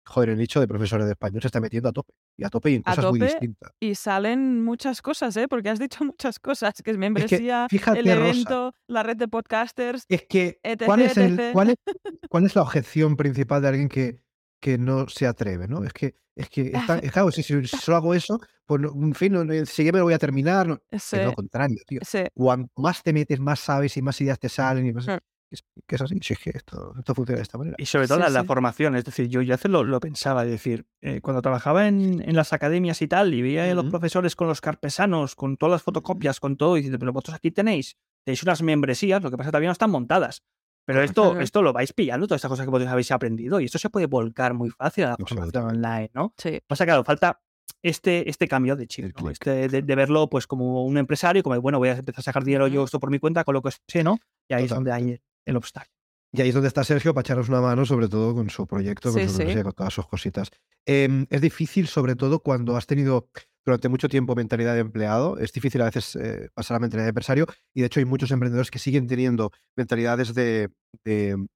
joder, 0.05 0.29
el 0.29 0.37
nicho 0.37 0.59
de 0.59 0.67
profesores 0.67 1.05
de 1.05 1.13
español 1.13 1.41
se 1.41 1.47
está 1.47 1.59
metiendo 1.59 1.89
a 1.89 1.91
tope. 1.91 2.13
Y 2.37 2.43
a 2.43 2.49
tope 2.49 2.71
y 2.71 2.75
en 2.75 2.81
cosas 2.83 3.05
muy 3.05 3.19
distintas. 3.19 3.71
Y 3.79 3.95
salen 3.95 4.63
muchas 4.63 5.01
cosas, 5.01 5.35
¿eh? 5.37 5.47
Porque 5.47 5.69
has 5.69 5.79
dicho 5.79 6.03
muchas 6.05 6.39
cosas, 6.39 6.81
que 6.83 6.91
es 6.91 6.97
membresía, 6.97 7.67
el 7.69 8.07
evento, 8.07 8.73
la 8.87 9.03
red 9.03 9.17
de 9.17 9.27
podcasters. 9.27 10.05
Es 10.09 10.25
que, 10.27 10.59
¿cuál, 10.85 11.01
es 11.01 11.13
cuál, 11.53 11.69
es, 11.69 11.77
¿cuál 12.29 12.45
es 12.45 12.55
la 12.55 12.61
objeción 12.61 13.15
principal 13.15 13.61
de 13.61 13.67
alguien 13.67 13.89
que, 13.89 14.24
que 14.65 14.79
no 14.79 15.07
se 15.07 15.27
atreve, 15.27 15.67
¿no? 15.67 15.83
Es 15.83 15.93
que, 15.93 16.15
es 16.35 16.49
que, 16.49 16.71
está, 16.73 16.99
claro, 16.99 17.29
si, 17.29 17.43
solo 17.43 17.97
hago 17.97 18.15
eso, 18.15 18.39
pues, 18.65 18.81
en 18.81 19.13
fin, 19.13 19.33
no, 19.33 19.45
me 19.45 19.59
lo 19.59 20.03
voy 20.03 20.13
a 20.15 20.17
terminar. 20.17 20.67
No, 20.67 20.81
es 20.89 21.13
lo 21.13 21.33
contrario, 21.33 21.77
tío. 21.85 21.99
Cuanto 22.33 22.81
más 22.81 23.03
te 23.03 23.13
metes, 23.13 23.39
más 23.39 23.59
sabes 23.59 23.95
y 23.95 24.01
más 24.01 24.19
ideas 24.21 24.39
te 24.39 24.49
salen. 24.49 24.87
Y 24.87 24.91
más, 24.91 25.05
mm. 25.05 25.19
es, 25.51 25.63
que 25.85 25.95
es 25.97 26.01
así, 26.01 26.17
sí, 26.19 26.33
es 26.33 26.39
que 26.39 26.49
esto, 26.49 26.95
esto, 26.97 27.13
funciona 27.13 27.37
de 27.37 27.43
esta 27.43 27.59
manera. 27.59 27.75
Y 27.77 27.85
sobre 27.85 28.07
todo 28.07 28.27
la, 28.27 28.43
formación, 28.43 28.95
es 28.95 29.05
decir, 29.05 29.27
yo, 29.27 29.53
hace 29.53 29.69
lo, 29.69 29.83
lo 29.83 29.99
pensaba, 29.99 30.43
es 30.45 30.49
decir, 30.49 30.87
eh, 31.01 31.21
cuando 31.21 31.43
trabajaba 31.43 31.87
en, 31.87 32.27
en, 32.27 32.35
las 32.35 32.51
academias 32.53 33.03
y 33.03 33.07
tal, 33.07 33.35
y 33.35 33.43
veía 33.43 33.69
a 33.69 33.75
los 33.75 33.85
profesores 33.85 34.35
con 34.35 34.47
los 34.47 34.61
carpesanos, 34.61 35.35
con 35.35 35.57
todas 35.57 35.73
las 35.73 35.83
fotocopias, 35.83 36.39
con 36.39 36.57
todo, 36.57 36.75
y 36.75 36.79
diciendo, 36.79 36.97
pero 36.97 37.13
vosotros 37.13 37.35
aquí 37.35 37.51
tenéis, 37.51 37.97
tenéis 38.23 38.41
unas 38.41 38.63
membresías, 38.63 39.21
lo 39.21 39.29
que 39.29 39.37
pasa 39.37 39.43
es 39.43 39.49
que 39.49 39.51
todavía 39.51 39.69
no 39.69 39.73
están 39.73 39.91
montadas. 39.91 40.41
Pero 40.85 41.01
esto, 41.01 41.39
esto 41.39 41.61
lo 41.61 41.73
vais 41.73 41.93
pillando, 41.93 42.27
todas 42.27 42.39
estas 42.39 42.49
cosas 42.49 42.65
que 42.65 42.69
vosotros 42.69 42.91
habéis 42.91 43.11
aprendido, 43.11 43.59
y 43.59 43.65
esto 43.65 43.79
se 43.79 43.89
puede 43.89 44.05
volcar 44.05 44.53
muy 44.53 44.69
fácil 44.69 45.05
a 45.05 45.09
la 45.09 45.17
formación 45.19 45.63
online, 45.63 46.11
¿no? 46.13 46.33
Sí. 46.37 46.61
Pasa 46.67 46.85
que, 46.85 46.89
claro, 46.89 47.03
falta 47.03 47.41
este, 47.81 48.29
este 48.29 48.47
cambio 48.47 48.75
de 48.75 48.87
chip, 48.87 49.15
este, 49.29 49.67
de, 49.67 49.95
verlo 49.95 50.29
pues 50.29 50.47
como 50.47 50.85
un 50.85 50.97
empresario, 50.97 51.43
como, 51.43 51.59
bueno, 51.59 51.79
voy 51.79 51.89
a 51.89 51.93
empezar 51.93 52.19
a 52.19 52.23
sacar 52.23 52.43
dinero 52.43 52.67
yo 52.67 52.83
esto 52.83 52.99
por 52.99 53.09
mi 53.09 53.19
cuenta, 53.19 53.43
con 53.43 53.53
lo 53.53 53.61
que 53.61 53.71
sé, 53.87 54.03
¿no? 54.03 54.19
Y 54.47 54.53
ahí 54.53 54.65
es 54.65 54.69
donde 54.69 54.91
hay 54.91 55.19
el 55.45 55.57
obstáculo. 55.57 55.91
Y 56.31 56.41
ahí 56.41 56.49
es 56.49 56.53
donde 56.53 56.67
está 56.67 56.83
Sergio 56.83 57.13
para 57.13 57.21
echaros 57.21 57.47
una 57.49 57.61
mano, 57.61 57.85
sobre 57.85 58.09
todo 58.09 58.35
con 58.35 58.49
su 58.49 58.67
proyecto, 58.67 59.11
con, 59.13 59.29
su 59.29 59.63
con 59.63 59.73
todas 59.73 59.93
sus 59.93 60.07
cositas. 60.07 60.51
Em, 60.85 61.25
es 61.29 61.41
difícil, 61.41 61.87
sobre 61.87 62.15
todo, 62.15 62.39
cuando 62.39 62.75
has 62.75 62.87
tenido 62.87 63.29
durante 63.65 63.89
mucho 63.89 64.07
tiempo 64.07 64.35
mentalidad 64.35 64.75
de 64.75 64.81
empleado. 64.81 65.37
Es 65.39 65.51
difícil 65.51 65.81
a 65.81 65.85
veces 65.85 66.15
eh, 66.15 66.49
pasar 66.53 66.77
a 66.77 66.79
mentalidad 66.79 67.05
de 67.05 67.09
empresario 67.09 67.47
y 67.73 67.81
de 67.81 67.87
hecho 67.87 67.99
hay 67.99 68.05
muchos 68.05 68.31
emprendedores 68.31 68.69
que 68.69 68.79
siguen 68.79 69.07
teniendo 69.07 69.51
mentalidades 69.75 70.33
de, 70.33 70.69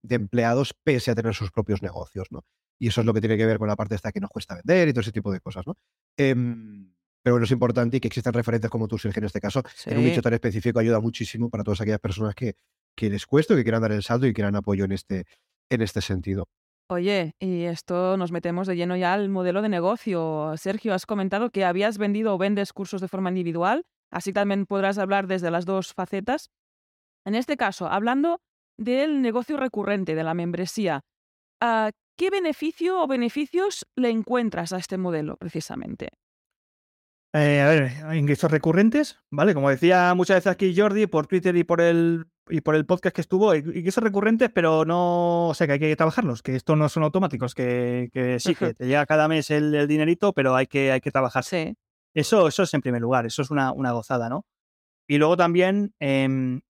empleados 0.09 0.73
pese 0.83 1.11
a 1.11 1.15
tener 1.15 1.35
sus 1.35 1.51
propios 1.51 1.81
negocios, 1.81 2.27
¿no? 2.31 2.43
Y 2.81 2.87
eso 2.87 3.01
es 3.01 3.07
lo 3.07 3.13
que 3.13 3.19
tiene 3.19 3.37
que 3.37 3.45
ver 3.45 3.59
con 3.59 3.67
la 3.67 3.75
parte 3.75 3.95
esta 3.95 4.11
que 4.11 4.19
nos 4.19 4.29
cuesta 4.29 4.55
vender 4.55 4.87
y 4.87 4.93
todo 4.93 5.01
ese 5.01 5.11
tipo 5.11 5.31
de 5.31 5.39
cosas, 5.41 5.67
¿no? 5.67 5.77
Em, 6.17 6.93
pero 7.21 7.35
bueno, 7.35 7.43
es 7.43 7.51
importante 7.51 7.97
y 7.97 7.99
que 7.99 8.07
existan 8.07 8.33
referentes 8.33 8.71
como 8.71 8.87
tú, 8.87 8.97
Sergio, 8.97 9.19
en 9.19 9.25
este 9.25 9.41
caso, 9.41 9.61
en 9.85 9.97
un 9.97 10.05
nicho 10.05 10.21
tan 10.21 10.33
específico 10.33 10.79
ayuda 10.79 11.01
muchísimo 11.01 11.49
para 11.49 11.63
todas 11.63 11.81
aquellas 11.81 11.99
personas 11.99 12.33
que, 12.33 12.55
que 12.95 13.09
les 13.09 13.25
cuesta, 13.25 13.55
que 13.55 13.63
quieran 13.63 13.81
dar 13.81 13.91
el 13.91 14.01
salto 14.01 14.25
y 14.25 14.33
quieran 14.33 14.55
apoyo 14.55 14.85
en 14.85 14.93
este, 14.93 15.25
en 15.69 15.81
este 15.81 16.01
sentido. 16.01 16.47
Oye, 16.91 17.35
y 17.39 17.65
esto 17.65 18.17
nos 18.17 18.31
metemos 18.31 18.65
de 18.65 18.75
lleno 18.75 18.95
ya 18.95 19.13
al 19.13 19.29
modelo 19.29 19.61
de 19.61 19.69
negocio. 19.69 20.53
Sergio, 20.57 20.95
has 20.95 21.05
comentado 21.05 21.51
que 21.51 21.63
habías 21.63 21.99
vendido 21.99 22.33
o 22.33 22.39
vendes 22.39 22.73
cursos 22.73 22.99
de 22.99 23.07
forma 23.07 23.29
individual, 23.29 23.83
así 24.09 24.33
también 24.33 24.65
podrás 24.65 24.97
hablar 24.97 25.27
desde 25.27 25.51
las 25.51 25.65
dos 25.65 25.93
facetas. 25.93 26.49
En 27.25 27.35
este 27.35 27.57
caso, 27.57 27.87
hablando 27.87 28.41
del 28.75 29.21
negocio 29.21 29.57
recurrente, 29.57 30.15
de 30.15 30.23
la 30.23 30.33
membresía, 30.33 31.01
ah, 31.61 31.91
¿qué 32.17 32.31
beneficio 32.31 32.99
o 33.03 33.07
beneficios 33.07 33.85
le 33.95 34.09
encuentras 34.09 34.73
a 34.73 34.77
este 34.77 34.97
modelo 34.97 35.37
precisamente? 35.37 36.09
Eh, 37.33 37.61
a 37.61 37.67
ver, 37.67 38.17
ingresos 38.17 38.49
recurrentes, 38.49 39.19
¿vale? 39.29 39.53
Como 39.53 39.69
decía 39.69 40.13
muchas 40.15 40.37
veces 40.37 40.51
aquí 40.51 40.75
Jordi, 40.75 41.05
por 41.05 41.27
Twitter 41.27 41.55
y 41.55 41.63
por 41.63 41.79
el 41.79 42.25
y 42.49 42.61
por 42.61 42.75
el 42.75 42.85
podcast 42.85 43.15
que 43.15 43.21
estuvo, 43.21 43.53
ingresos 43.53 44.03
recurrentes, 44.03 44.49
pero 44.51 44.83
no, 44.83 45.49
o 45.49 45.53
sea, 45.53 45.67
que 45.67 45.73
hay 45.73 45.79
que 45.79 45.95
trabajarlos, 45.95 46.41
que 46.41 46.55
esto 46.55 46.75
no 46.75 46.89
son 46.89 47.03
automáticos, 47.03 47.53
que, 47.53 48.09
que 48.11 48.39
sí, 48.39 48.55
que 48.55 48.73
te 48.73 48.87
llega 48.87 49.05
cada 49.05 49.27
mes 49.27 49.51
el, 49.51 49.87
dinerito, 49.87 50.33
pero 50.33 50.55
hay 50.55 50.65
que, 50.65 50.91
hay 50.91 51.01
que 51.01 51.11
trabajar. 51.11 51.43
Sí. 51.43 51.75
Eso, 52.15 52.47
eso 52.47 52.63
es 52.63 52.73
en 52.73 52.81
primer 52.81 53.01
lugar, 53.01 53.27
eso 53.27 53.43
es 53.43 53.51
una, 53.51 53.71
una 53.71 53.91
gozada, 53.91 54.29
¿no? 54.29 54.45
Y 55.07 55.19
luego 55.19 55.37
también 55.37 55.93
em, 55.99 56.61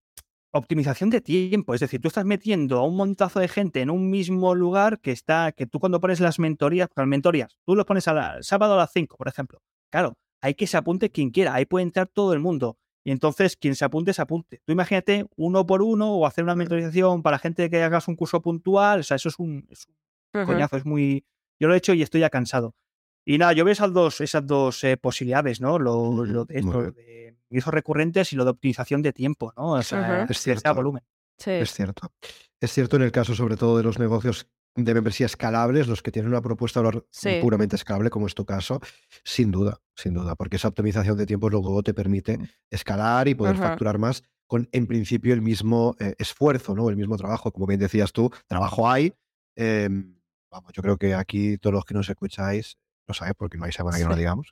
optimización 0.52 1.10
de 1.10 1.22
tiempo, 1.22 1.74
es 1.74 1.80
decir, 1.80 2.02
tú 2.02 2.10
estás 2.10 2.26
metiendo 2.26 2.80
a 2.80 2.86
un 2.86 2.98
montazo 2.98 3.40
de 3.40 3.48
gente 3.48 3.82
en 3.82 3.90
un 3.90 4.10
mismo 4.10 4.56
lugar 4.56 5.00
que 5.00 5.12
está, 5.12 5.54
que 5.54 5.66
tú 5.66 5.80
cuando 5.80 6.02
pones 6.02 6.20
las 6.20 6.40
mentorías, 6.40 6.90
las 6.96 7.08
mentorías, 7.08 7.58
tú 7.66 7.76
los 7.76 7.86
pones 7.86 8.08
al 8.10 8.44
sábado 8.44 8.74
a 8.74 8.78
las 8.78 8.92
5, 8.92 9.16
por 9.16 9.30
ejemplo. 9.30 9.62
Claro, 9.90 10.18
hay 10.42 10.54
que 10.56 10.68
se 10.68 10.78
apunte 10.78 11.10
quien 11.10 11.30
quiera, 11.32 11.54
ahí 11.54 11.66
puede 11.66 11.84
entrar 11.84 12.08
todo 12.08 12.34
el 12.34 12.40
mundo. 12.40 12.78
Y 13.04 13.12
entonces, 13.12 13.56
quien 13.56 13.76
se 13.76 13.86
apunte, 13.86 14.14
se 14.14 14.22
apunte. 14.22 14.62
Tú 14.66 14.74
imagínate 14.74 15.26
uno 15.36 15.66
por 15.66 15.82
uno 15.82 16.14
o 16.14 16.26
hacer 16.26 16.44
una 16.44 16.56
mentorización 16.56 17.24
para 17.24 17.40
gente 17.40 17.70
que 17.70 17.82
hagas 17.82 18.08
un 18.08 18.16
curso 18.16 18.42
puntual. 18.42 19.00
O 19.00 19.04
sea, 19.04 19.16
eso 19.16 19.30
es 19.30 19.40
un, 19.40 19.68
coñazo, 20.32 20.78
es 20.78 20.86
muy. 20.86 21.26
Yo 21.60 21.68
lo 21.68 21.74
he 21.74 21.78
hecho 21.78 21.94
y 21.94 22.02
estoy 22.02 22.22
ya 22.22 22.30
cansado. 22.30 22.76
Y 23.26 23.38
nada, 23.38 23.54
yo 23.54 23.64
veo 23.64 23.72
esas 23.72 23.94
dos, 23.94 24.22
esas 24.22 24.46
dos 24.46 24.84
eh, 24.84 24.98
posibilidades, 24.98 25.62
¿no? 25.62 25.80
Lo, 25.80 26.26
lo 26.26 26.46
de, 26.46 26.60
esto, 26.60 26.92
de 26.92 27.36
ingresos 27.50 27.74
recurrentes 27.74 28.34
y 28.34 28.36
lo 28.36 28.44
de 28.44 28.52
optimización 28.52 29.02
de 29.02 29.14
tiempo, 29.14 29.54
¿no? 29.56 29.74
O 29.74 29.82
sea, 29.82 30.26
es 30.30 30.38
cierto. 30.40 30.74
volumen. 30.74 31.04
Es 31.46 31.74
cierto. 31.74 32.12
Es 32.60 32.72
cierto 32.72 32.98
en 32.98 33.04
el 33.04 33.12
caso, 33.12 33.34
sobre 33.34 33.56
todo, 33.56 33.78
de 33.78 33.84
los 33.84 33.98
negocios 33.98 34.48
de 34.76 34.94
membresía 34.94 35.26
escalables, 35.26 35.88
los 35.88 36.02
que 36.02 36.12
tienen 36.12 36.32
una 36.32 36.42
propuesta 36.42 36.82
puramente 37.42 37.76
escalable, 37.76 38.10
como 38.10 38.28
es 38.28 38.36
tu 38.36 38.46
caso, 38.46 38.80
sin 39.24 39.52
duda, 39.52 39.82
sin 39.96 40.14
duda, 40.14 40.36
porque 40.36 40.56
esa 40.56 40.68
optimización 40.68 41.18
de 41.18 41.26
tiempo 41.26 41.50
luego 41.50 41.84
te 41.84 41.94
permite 41.94 42.38
mm. 42.38 42.48
escalar 42.70 43.28
y 43.28 43.36
poder 43.36 43.58
facturar 43.58 43.98
más 43.98 44.24
con, 44.50 44.68
en 44.72 44.88
principio, 44.88 45.36
el 45.36 45.44
mismo 45.44 45.96
eh, 46.00 46.16
esfuerzo, 46.18 46.74
¿no? 46.76 46.90
El 46.90 46.98
mismo 46.98 47.16
trabajo. 47.18 47.52
Como 47.52 47.68
bien 47.68 47.80
decías 47.80 48.12
tú, 48.12 48.32
trabajo 48.48 48.90
hay. 48.90 49.14
Em, 49.56 50.16
vamos, 50.50 50.72
yo 50.74 50.82
creo 50.82 50.98
que 50.98 51.14
aquí 51.14 51.60
todos 51.60 51.76
los 51.76 51.86
que 51.86 51.94
nos 51.94 52.10
escucháis 52.10 52.76
lo 53.08 53.14
sabéis 53.14 53.36
porque 53.38 53.58
no 53.58 53.66
hay 53.66 53.72
semana 53.72 53.98
que 53.98 54.04
no 54.04 54.10
lo 54.10 54.16
digamos. 54.16 54.48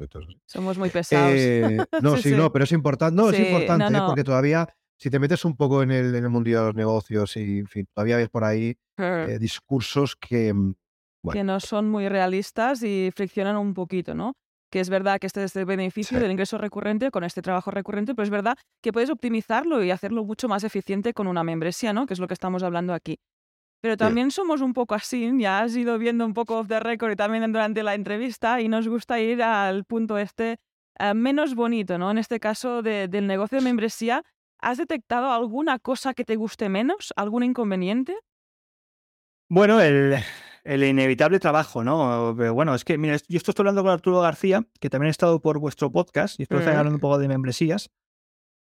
Somos 0.46 0.78
muy 0.78 0.92
pesados. 0.92 1.34
Eh, 1.36 1.78
no, 2.02 2.18
sí, 2.18 2.32
no, 2.32 2.52
pero 2.52 2.66
es 2.66 2.72
importante, 2.74 3.16
no, 3.16 3.30
es 3.32 3.40
importante, 3.40 3.96
¿eh? 3.96 4.02
porque 4.06 4.24
todavía 4.24 4.70
si 4.98 5.10
te 5.10 5.20
metes 5.20 5.46
un 5.46 5.56
poco 5.56 5.84
en 5.84 5.92
el, 5.92 6.16
en 6.16 6.24
el 6.24 6.30
mundo 6.30 6.50
de 6.50 6.56
los 6.56 6.76
negocios 6.76 7.38
y, 7.38 7.60
en 7.60 7.68
fin, 7.68 7.88
todavía 7.94 8.18
ves 8.18 8.30
por 8.30 8.44
ahí 8.44 8.76
eh, 8.98 9.38
discursos 9.40 10.16
que... 10.16 10.54
Mm, 10.54 10.76
que 11.32 11.44
no 11.44 11.60
son 11.60 11.90
muy 11.90 12.08
realistas 12.08 12.84
y 12.84 13.12
friccionan 13.14 13.58
un 13.58 13.74
poquito, 13.74 14.16
¿no? 14.16 14.38
Que 14.72 14.80
es 14.80 14.90
verdad 14.90 15.20
que 15.20 15.28
este 15.28 15.44
es 15.44 15.56
el 15.58 15.66
beneficio 15.66 16.20
del 16.20 16.32
ingreso 16.32 16.58
recurrente 16.58 17.12
con 17.12 17.24
este 17.24 17.42
trabajo 17.42 17.70
recurrente, 17.70 18.16
pero 18.16 18.24
es 18.24 18.30
verdad 18.30 18.58
que 18.82 18.94
puedes 18.94 19.10
optimizarlo 19.10 19.84
y 19.84 19.92
hacerlo 19.92 20.24
mucho 20.24 20.48
más 20.48 20.64
eficiente 20.64 21.14
con 21.14 21.28
una 21.28 21.44
membresía, 21.44 21.92
¿no? 21.92 22.06
Que 22.06 22.14
es 22.14 22.20
lo 22.20 22.28
que 22.28 22.34
estamos 22.34 22.64
hablando 22.64 22.94
aquí. 22.94 23.20
Pero 23.82 23.98
también 23.98 24.32
somos 24.32 24.62
un 24.62 24.74
poco 24.74 24.96
así, 24.96 25.30
ya 25.38 25.60
has 25.60 25.76
ido 25.76 25.98
viendo 25.98 26.26
un 26.26 26.34
poco 26.34 26.60
off 26.60 26.68
the 26.68 26.80
record 26.80 27.12
y 27.12 27.16
también 27.16 27.52
durante 27.52 27.84
la 27.84 27.94
entrevista 27.94 28.62
y 28.62 28.70
nos 28.70 28.88
gusta 28.88 29.20
ir 29.20 29.44
al 29.44 29.84
punto 29.84 30.18
este 30.18 30.60
eh, 31.00 31.14
menos 31.14 31.56
bonito, 31.56 31.98
¿no? 31.98 32.10
En 32.10 32.18
este 32.18 32.40
caso 32.40 32.82
del 32.82 33.28
negocio 33.28 33.60
de 33.60 33.64
membresía, 33.64 34.24
¿Has 34.60 34.78
detectado 34.78 35.32
alguna 35.32 35.80
cosa 35.80 36.14
que 36.14 36.24
te 36.24 36.36
guste 36.36 36.70
menos? 36.70 37.14
¿Algún 37.16 37.44
inconveniente? 37.44 38.18
Bueno, 39.50 39.80
el, 39.80 40.24
inevitable 40.66 41.40
trabajo, 41.40 41.84
¿no? 41.84 42.36
bueno, 42.36 42.76
es 42.76 42.84
que, 42.84 42.98
mira, 42.98 43.18
yo 43.30 43.38
estoy 43.38 43.54
hablando 43.58 43.84
con 43.84 43.92
Arturo 43.92 44.20
García, 44.20 44.66
que 44.80 44.90
también 44.90 45.08
ha 45.08 45.12
estado 45.12 45.40
por 45.42 45.60
vuestro 45.60 45.92
podcast, 45.92 46.40
y 46.40 46.44
estoy 46.44 46.60
mm. 46.60 46.68
hablando 46.68 46.96
un 46.96 47.00
poco 47.00 47.18
de 47.18 47.28
membresías. 47.28 47.90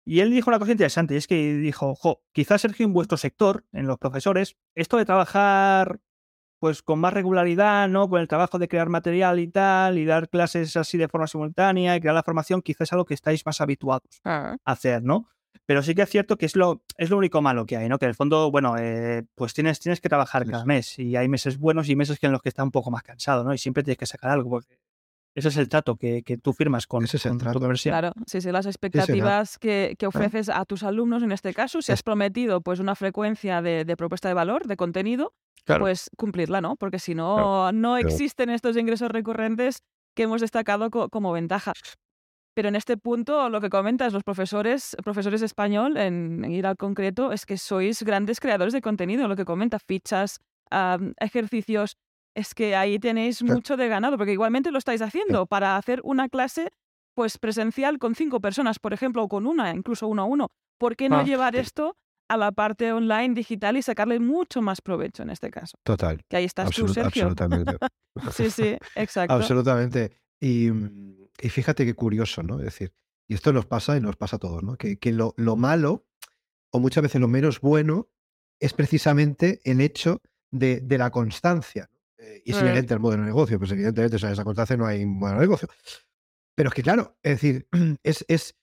Y 0.06 0.20
él 0.20 0.32
dijo 0.32 0.50
una 0.50 0.60
cosa 0.60 0.74
interesante, 0.74 1.14
y 1.14 1.18
es 1.18 1.28
que 1.28 1.54
dijo, 1.54 1.96
jo, 1.96 2.22
quizás 2.34 2.62
Sergio 2.62 2.86
en 2.86 2.92
vuestro 2.94 3.18
sector, 3.18 3.66
en 3.72 3.88
los 3.88 3.98
profesores, 3.98 4.58
esto 4.76 4.98
de 4.98 5.06
trabajar 5.06 6.02
pues 6.60 6.82
con 6.82 6.98
más 6.98 7.14
regularidad, 7.14 7.90
¿no? 7.90 8.08
Con 8.08 8.22
el 8.22 8.30
trabajo 8.30 8.58
de 8.58 8.70
crear 8.70 8.88
material 8.88 9.38
y 9.40 9.50
tal, 9.50 9.98
y 9.98 10.06
dar 10.06 10.30
clases 10.30 10.78
así 10.78 10.98
de 10.98 11.10
forma 11.10 11.28
simultánea 11.28 11.98
y 11.98 12.00
crear 12.00 12.16
la 12.16 12.24
formación, 12.24 12.62
quizás 12.62 12.88
es 12.88 12.94
algo 12.94 13.04
que 13.04 13.14
estáis 13.14 13.46
más 13.46 13.60
habituados 13.60 14.22
ah. 14.24 14.56
a 14.64 14.72
hacer, 14.72 15.04
¿no? 15.04 15.28
Pero 15.66 15.82
sí 15.82 15.96
que 15.96 16.02
es 16.02 16.10
cierto 16.10 16.38
que 16.38 16.46
es 16.46 16.56
lo, 16.56 16.84
es 16.98 17.10
lo 17.10 17.18
único 17.18 17.42
malo 17.42 17.66
que 17.66 17.78
hay, 17.78 17.88
¿no? 17.88 17.98
Que 17.98 18.06
en 18.06 18.10
el 18.10 18.16
fondo, 18.16 18.52
bueno, 18.52 18.76
eh, 18.78 19.24
pues 19.36 19.54
tienes, 19.54 19.80
tienes 19.80 20.02
que 20.02 20.10
trabajar 20.10 20.46
cada 20.46 20.66
mes 20.66 21.00
y 21.00 21.16
hay 21.16 21.28
meses 21.30 21.58
buenos 21.58 21.88
y 21.90 21.96
meses 21.96 22.18
en 22.22 22.32
los 22.34 22.42
que 22.42 22.50
estás 22.50 22.64
un 22.66 22.72
poco 22.72 22.92
más 22.92 23.04
cansado, 23.04 23.44
¿no? 23.44 23.54
Y 23.54 23.58
siempre 23.58 23.82
tienes 23.84 23.98
que 23.98 24.06
sacar 24.06 24.32
algo 24.32 24.50
porque 24.50 24.78
ese 25.36 25.48
es 25.48 25.58
el 25.58 25.68
trato 25.70 25.96
que, 25.96 26.22
que 26.22 26.38
tú 26.38 26.54
firmas 26.54 26.86
con, 26.86 27.06
Ese 27.06 27.18
es 27.18 27.26
el 27.26 27.32
con 27.32 27.38
trato. 27.40 27.54
tu 27.60 27.66
universidad. 27.66 27.94
Claro, 28.00 28.14
sí, 28.28 28.42
sí, 28.42 28.52
las 28.52 28.66
expectativas 28.66 29.58
que, 29.58 29.96
que 29.98 30.06
ofreces 30.06 30.50
a 30.50 30.64
tus 30.66 30.84
alumnos 30.84 31.24
en 31.24 31.32
este 31.32 31.54
caso, 31.54 31.82
si 31.82 31.92
Es- 31.92 32.00
has 32.00 32.04
prometido 32.04 32.62
pues 32.62 32.80
una 32.80 32.94
frecuencia 32.96 33.62
de, 33.62 33.86
de 33.86 33.98
propuesta 33.98 34.28
de 34.28 34.34
valor, 34.36 34.68
de 34.68 34.76
contenido, 34.78 35.34
Claro. 35.66 35.86
pues 35.86 36.10
cumplirla, 36.18 36.60
¿no? 36.60 36.76
Porque 36.76 37.00
si 37.00 37.16
no, 37.16 37.72
no 37.72 37.96
existen 37.98 38.50
estos 38.50 38.76
ingresos 38.76 39.10
recurrentes 39.10 39.82
que 40.14 40.24
hemos 40.24 40.42
destacado 40.42 40.90
co- 40.92 41.08
como 41.10 41.32
ventaja. 41.32 41.72
Pero 42.56 42.70
en 42.70 42.76
este 42.76 42.98
punto, 42.98 43.50
lo 43.50 43.60
que 43.62 43.70
comentas, 43.70 44.14
los 44.14 44.24
profesores, 44.24 44.96
profesores 45.04 45.40
de 45.40 45.48
español, 45.48 45.98
en, 45.98 46.44
en 46.46 46.52
ir 46.52 46.68
al 46.68 46.78
concreto, 46.78 47.32
es 47.32 47.46
que 47.46 47.58
sois 47.58 48.04
grandes 48.04 48.40
creadores 48.40 48.74
de 48.74 48.82
contenido, 48.82 49.28
lo 49.28 49.36
que 49.36 49.46
comenta, 49.46 49.80
fichas, 49.80 50.40
am, 50.70 51.14
ejercicios, 51.20 51.98
es 52.36 52.54
que 52.54 52.76
ahí 52.76 53.00
tenéis 53.00 53.42
mucho 53.44 53.76
de 53.78 53.88
ganado, 53.88 54.18
porque 54.18 54.34
igualmente 54.34 54.72
lo 54.72 54.78
estáis 54.78 55.02
haciendo 55.02 55.46
para 55.46 55.78
hacer 55.78 56.00
una 56.04 56.30
clase 56.30 56.70
pues 57.16 57.38
presencial 57.38 58.00
con 58.00 58.16
cinco 58.16 58.40
personas, 58.40 58.80
por 58.80 58.92
ejemplo, 58.94 59.24
o 59.24 59.28
con 59.28 59.46
una, 59.46 59.72
incluso 59.72 60.08
uno 60.08 60.24
a 60.24 60.26
uno. 60.26 60.48
¿Por 60.80 60.96
qué 60.96 61.10
no 61.10 61.20
Ah, 61.20 61.24
llevar 61.24 61.54
sí. 61.54 61.60
esto 61.62 61.96
a 62.28 62.38
la 62.38 62.52
parte 62.52 62.92
online 62.92 63.36
digital 63.36 63.78
y 63.78 63.84
sacarle 63.84 64.20
mucho 64.20 64.62
más 64.64 64.82
provecho 64.82 65.22
en 65.22 65.30
este 65.30 65.52
caso? 65.52 65.78
Total. 65.84 66.20
Que 66.28 66.38
ahí 66.38 66.46
estás 66.46 66.70
absolut- 66.70 66.88
tú, 66.88 66.94
Sergio. 66.94 67.24
absolutamente. 67.26 67.78
Sí, 68.32 68.50
sí, 68.50 68.78
exacto. 68.96 69.34
Absolutamente. 69.36 70.12
Y, 70.42 70.72
mm, 70.72 71.23
y 71.42 71.50
fíjate 71.50 71.86
qué 71.86 71.94
curioso, 71.94 72.44
¿no? 72.44 72.60
Es 72.60 72.66
decir, 72.66 72.94
y 73.28 73.36
esto 73.36 73.54
nos 73.54 73.66
pasa 73.66 73.98
y 73.98 74.02
nos 74.02 74.16
pasa 74.18 74.36
a 74.38 74.40
todos, 74.40 74.64
¿no? 74.64 74.76
Que, 74.78 74.98
que 74.98 75.12
lo, 75.12 75.34
lo 75.38 75.56
malo, 75.56 76.06
o 76.72 76.80
muchas 76.80 77.04
veces 77.04 77.22
lo 77.22 77.28
menos 77.28 77.60
bueno, 77.62 78.10
es 78.60 78.74
precisamente 78.74 79.60
el 79.64 79.82
hecho 79.82 80.22
de, 80.52 80.82
de 80.82 80.98
la 80.98 81.10
constancia. 81.12 81.90
Eh, 82.18 82.42
y 82.46 82.52
es 82.52 82.58
Mm. 82.58 82.62
inherente 82.62 82.94
al 82.94 83.00
modelo 83.00 83.24
de 83.24 83.28
negocio, 83.30 83.60
pues 83.60 83.72
evidentemente, 83.72 84.20
sin 84.20 84.30
esa 84.30 84.44
constancia 84.44 84.78
no 84.78 84.86
hay 84.86 85.06
modelo 85.06 85.40
de 85.40 85.46
negocio. 85.48 85.68
Pero 86.56 86.70
es 86.70 86.76
que, 86.76 86.84
claro, 86.84 87.18
es 87.24 87.34
decir, 87.42 87.68
es, 88.04 88.26
es 88.28 88.56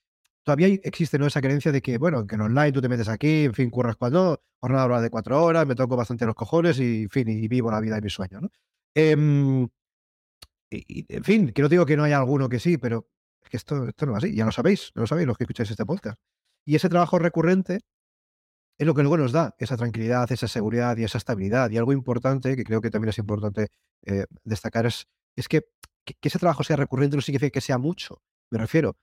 todavía 0.44 0.68
existe 0.82 1.18
¿no? 1.18 1.26
esa 1.26 1.40
creencia 1.40 1.72
de 1.72 1.82
que, 1.82 1.98
bueno, 1.98 2.26
que 2.26 2.34
en 2.36 2.40
online 2.42 2.72
tú 2.72 2.80
te 2.80 2.88
metes 2.88 3.08
aquí, 3.08 3.44
en 3.44 3.54
fin, 3.54 3.70
curras 3.70 3.96
cuando, 3.96 4.42
jornada 4.60 4.84
laboral 4.84 5.02
de 5.02 5.10
cuatro 5.10 5.42
horas, 5.42 5.66
me 5.66 5.74
toco 5.74 5.96
bastante 5.96 6.26
los 6.26 6.34
cojones 6.34 6.78
y, 6.80 7.02
en 7.02 7.10
fin, 7.10 7.28
y 7.28 7.48
vivo 7.48 7.70
la 7.70 7.80
vida 7.80 7.96
de 7.96 8.02
mi 8.02 8.10
sueño, 8.10 8.40
¿no? 8.40 8.50
Em, 8.94 9.68
y, 10.70 11.06
en 11.08 11.24
fin, 11.24 11.52
que 11.52 11.62
no 11.62 11.68
digo 11.68 11.84
que 11.86 11.96
no 11.96 12.04
haya 12.04 12.18
alguno 12.18 12.48
que 12.48 12.58
sí, 12.58 12.78
pero 12.78 13.08
es 13.42 13.48
que 13.48 13.56
esto, 13.56 13.88
esto 13.88 14.06
no 14.06 14.12
es 14.12 14.24
así, 14.24 14.34
ya 14.34 14.44
lo 14.44 14.52
sabéis, 14.52 14.92
ya 14.94 15.00
lo 15.00 15.06
sabéis 15.06 15.26
los 15.26 15.36
que 15.36 15.44
escucháis 15.44 15.70
este 15.70 15.84
podcast. 15.84 16.18
Y 16.64 16.76
ese 16.76 16.88
trabajo 16.88 17.18
recurrente 17.18 17.80
es 18.78 18.86
lo 18.86 18.94
que 18.94 19.02
luego 19.02 19.16
nos 19.16 19.32
da 19.32 19.54
esa 19.58 19.76
tranquilidad, 19.76 20.30
esa 20.30 20.48
seguridad 20.48 20.96
y 20.96 21.04
esa 21.04 21.18
estabilidad. 21.18 21.70
Y 21.70 21.76
algo 21.78 21.92
importante, 21.92 22.56
que 22.56 22.64
creo 22.64 22.80
que 22.80 22.90
también 22.90 23.10
es 23.10 23.18
importante 23.18 23.68
eh, 24.06 24.26
destacar, 24.44 24.86
es, 24.86 25.06
es 25.36 25.48
que, 25.48 25.62
que, 26.04 26.14
que 26.14 26.28
ese 26.28 26.38
trabajo 26.38 26.62
sea 26.64 26.76
recurrente 26.76 27.16
no 27.16 27.22
significa 27.22 27.50
que 27.50 27.60
sea 27.60 27.78
mucho. 27.78 28.22
Me 28.50 28.58
refiero, 28.58 28.96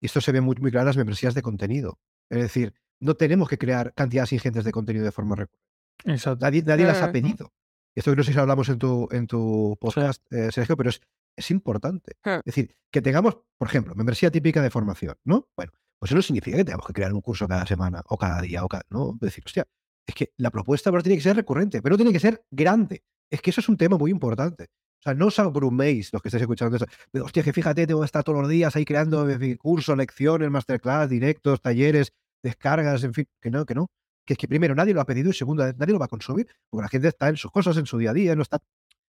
y 0.00 0.06
esto 0.06 0.20
se 0.20 0.32
ve 0.32 0.40
muy, 0.40 0.56
muy 0.56 0.70
claro 0.70 0.82
en 0.82 0.86
las 0.86 0.96
membresías 0.96 1.34
de 1.34 1.42
contenido. 1.42 1.98
Es 2.30 2.38
decir, 2.40 2.74
no 3.00 3.14
tenemos 3.14 3.48
que 3.48 3.58
crear 3.58 3.92
cantidades 3.94 4.32
ingentes 4.32 4.64
de 4.64 4.72
contenido 4.72 5.04
de 5.04 5.12
forma 5.12 5.36
recurrente. 5.36 6.38
Nadie, 6.40 6.62
nadie 6.62 6.86
las 6.86 7.02
ha 7.02 7.06
Ujú. 7.06 7.12
pedido. 7.12 7.52
Esto 7.98 8.14
no 8.14 8.22
sé 8.22 8.32
si 8.32 8.38
hablamos 8.38 8.68
en 8.68 8.78
tu, 8.78 9.08
en 9.10 9.26
tu 9.26 9.76
podcast, 9.80 10.22
eh, 10.32 10.52
Sergio, 10.52 10.76
pero 10.76 10.90
es, 10.90 11.00
es 11.36 11.50
importante. 11.50 12.12
Ujú. 12.24 12.36
Es 12.36 12.44
decir, 12.44 12.76
que 12.92 13.02
tengamos, 13.02 13.38
por 13.58 13.66
ejemplo, 13.66 13.92
membresía 13.96 14.30
típica 14.30 14.62
de 14.62 14.70
formación, 14.70 15.16
¿no? 15.24 15.48
Bueno, 15.56 15.72
pues 15.98 16.10
eso 16.12 16.14
no 16.14 16.22
significa 16.22 16.56
que 16.58 16.64
tengamos 16.64 16.86
que 16.86 16.92
crear 16.92 17.12
un 17.12 17.20
curso 17.20 17.48
cada 17.48 17.66
semana 17.66 18.04
o 18.06 18.16
cada 18.16 18.40
día 18.40 18.62
o 18.62 18.68
cada. 18.68 18.84
No, 18.90 19.14
es 19.14 19.20
decir, 19.20 19.42
hostia, 19.44 19.66
es 20.06 20.14
que 20.14 20.32
la 20.36 20.50
propuesta 20.50 20.90
ahora 20.90 21.02
tiene 21.02 21.16
que 21.16 21.24
ser 21.24 21.34
recurrente, 21.34 21.82
pero 21.82 21.96
tiene 21.96 22.12
que 22.12 22.20
ser 22.20 22.44
grande. 22.52 23.02
Es 23.30 23.42
que 23.42 23.50
eso 23.50 23.60
es 23.60 23.68
un 23.68 23.76
tema 23.76 23.98
muy 23.98 24.12
importante. 24.12 24.68
O 25.00 25.02
sea, 25.02 25.14
no 25.14 25.26
os 25.26 25.38
abruméis 25.40 26.12
los 26.12 26.22
que 26.22 26.28
estáis 26.28 26.42
escuchando 26.42 26.76
eso. 26.76 26.86
De, 27.12 27.20
hostia, 27.20 27.42
que 27.42 27.52
fíjate, 27.52 27.84
tengo 27.84 28.00
que 28.00 28.06
estar 28.06 28.22
todos 28.22 28.40
los 28.40 28.48
días 28.48 28.76
ahí 28.76 28.84
creando 28.84 29.26
cursos, 29.58 29.96
lecciones, 29.96 30.50
masterclass, 30.50 31.10
directos, 31.10 31.60
talleres, 31.60 32.12
descargas, 32.44 33.02
en 33.02 33.12
fin, 33.12 33.26
que 33.40 33.50
no, 33.50 33.66
que 33.66 33.74
no. 33.74 33.90
Que 34.28 34.34
es 34.34 34.38
que 34.38 34.46
primero 34.46 34.74
nadie 34.74 34.92
lo 34.92 35.00
ha 35.00 35.06
pedido 35.06 35.30
y 35.30 35.32
segundo, 35.32 35.64
nadie 35.72 35.94
lo 35.94 35.98
va 35.98 36.04
a 36.04 36.08
consumir, 36.08 36.46
porque 36.68 36.82
la 36.82 36.88
gente 36.90 37.08
está 37.08 37.30
en 37.30 37.38
sus 37.38 37.50
cosas, 37.50 37.78
en 37.78 37.86
su 37.86 37.96
día 37.96 38.10
a 38.10 38.12
día, 38.12 38.36
no 38.36 38.42
está, 38.42 38.58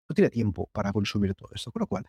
no 0.07 0.13
tiene 0.15 0.29
tiempo 0.29 0.69
para 0.71 0.93
consumir 0.93 1.35
todo 1.35 1.49
esto. 1.53 1.73
Con 1.73 1.81
lo 1.81 1.87
cual, 1.87 2.05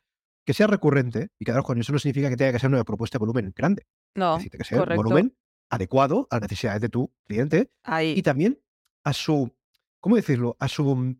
que 0.46 0.54
sea 0.54 0.68
recurrente, 0.68 1.30
y 1.36 1.44
quedaros 1.44 1.66
con 1.66 1.76
eso 1.80 1.92
no 1.92 1.98
significa 1.98 2.28
que 2.28 2.36
tenga 2.36 2.52
que 2.52 2.60
ser 2.60 2.70
una 2.70 2.84
propuesta 2.84 3.18
de 3.18 3.26
volumen 3.26 3.52
grande. 3.56 3.84
No, 4.14 4.36
Es 4.36 4.44
decir, 4.44 4.52
que 4.52 4.76
correcto. 4.76 5.02
volumen 5.02 5.36
adecuado 5.70 6.28
a 6.30 6.36
las 6.36 6.42
necesidades 6.42 6.80
de 6.82 6.88
tu 6.88 7.12
cliente 7.26 7.72
Ahí. 7.82 8.14
y 8.16 8.22
también 8.22 8.60
a 9.02 9.12
su, 9.12 9.52
¿cómo 9.98 10.14
decirlo? 10.14 10.56
A 10.60 10.68
su, 10.68 11.16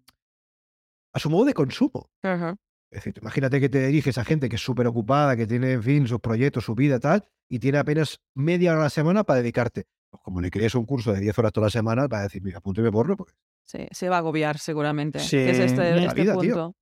a 1.13 1.19
su 1.19 1.29
modo 1.29 1.45
de 1.45 1.55
consumo. 1.55 2.09
Es 2.93 3.05
decir, 3.05 3.15
imagínate 3.21 3.59
que 3.61 3.69
te 3.69 3.85
diriges 3.89 4.17
a 4.17 4.25
gente 4.25 4.49
que 4.49 4.55
es 4.55 4.63
súper 4.63 4.87
ocupada, 4.87 5.37
que 5.37 5.49
tiene, 5.49 5.73
en 5.73 5.83
fin, 5.83 6.07
sus 6.07 6.21
proyectos, 6.21 6.65
su 6.65 6.77
vida, 6.77 7.01
tal, 7.01 7.25
y 7.49 7.59
tiene 7.59 7.79
apenas 7.79 8.21
media 8.35 8.71
hora 8.71 8.83
a 8.83 8.85
la 8.85 8.91
semana 8.91 9.25
para 9.25 9.41
dedicarte. 9.41 9.87
Pues 10.11 10.23
como 10.23 10.41
le 10.41 10.51
crees 10.51 10.75
un 10.75 10.85
curso 10.85 11.13
de 11.13 11.21
10 11.21 11.39
horas 11.39 11.53
toda 11.53 11.67
la 11.69 11.71
semana, 11.71 12.07
va 12.09 12.19
a 12.19 12.23
decir, 12.23 12.43
mira, 12.43 12.61
punto 12.61 12.81
y 12.81 12.85
me 12.85 12.91
borro, 12.91 13.17
porque 13.17 13.33
Sí, 13.71 13.87
se 13.93 14.09
va 14.09 14.17
a 14.17 14.19
agobiar 14.19 14.59
seguramente. 14.59 15.21
Sí, 15.21 15.37
que 15.37 15.51
es 15.51 15.59
este, 15.61 15.95
la 15.95 16.07
este 16.07 16.23
vida. 16.23 16.73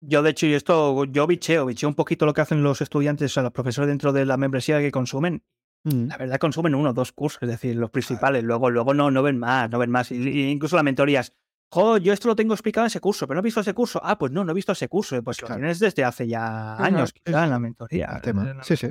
Yo, 0.00 0.22
de 0.22 0.30
hecho, 0.30 0.46
y 0.46 0.52
esto, 0.52 1.06
yo 1.06 1.26
bicheo, 1.26 1.64
bicheo 1.64 1.88
un 1.88 1.94
poquito 1.94 2.26
lo 2.26 2.34
que 2.34 2.42
hacen 2.42 2.62
los 2.62 2.82
estudiantes, 2.82 3.32
o 3.32 3.34
sea, 3.34 3.42
los 3.42 3.52
profesores 3.52 3.88
dentro 3.88 4.12
de 4.12 4.26
la 4.26 4.36
membresía 4.36 4.78
que 4.80 4.90
consumen. 4.90 5.42
La 5.84 6.16
verdad, 6.18 6.38
consumen 6.38 6.74
uno 6.74 6.90
o 6.90 6.92
dos 6.92 7.12
cursos, 7.12 7.42
es 7.42 7.48
decir, 7.48 7.76
los 7.76 7.90
principales. 7.90 8.42
Luego, 8.42 8.70
luego 8.70 8.92
no, 8.92 9.10
no 9.10 9.22
ven 9.22 9.38
más, 9.38 9.70
no 9.70 9.78
ven 9.78 9.90
más. 9.90 10.10
Y, 10.10 10.16
y 10.16 10.50
incluso 10.50 10.74
las 10.74 10.84
mentorías. 10.84 11.32
Jo, 11.72 11.96
yo 11.96 12.12
esto 12.12 12.28
lo 12.28 12.36
tengo 12.36 12.54
explicado 12.54 12.84
en 12.84 12.88
ese 12.88 13.00
curso, 13.00 13.26
pero 13.26 13.36
no 13.36 13.40
he 13.40 13.44
visto 13.44 13.60
ese 13.60 13.72
curso. 13.72 14.00
Ah, 14.02 14.18
pues 14.18 14.32
no, 14.32 14.44
no 14.44 14.50
he 14.50 14.54
visto 14.54 14.72
ese 14.72 14.88
curso. 14.88 15.22
Pues 15.22 15.40
lo 15.40 15.48
tienes 15.48 15.78
desde 15.78 16.04
hace 16.04 16.26
ya 16.26 16.76
años, 16.76 17.12
quizá, 17.12 17.44
en 17.44 17.50
la 17.50 17.58
mentoría. 17.58 18.12
el 18.16 18.20
tema. 18.20 18.62
Sí, 18.62 18.76
sí. 18.76 18.88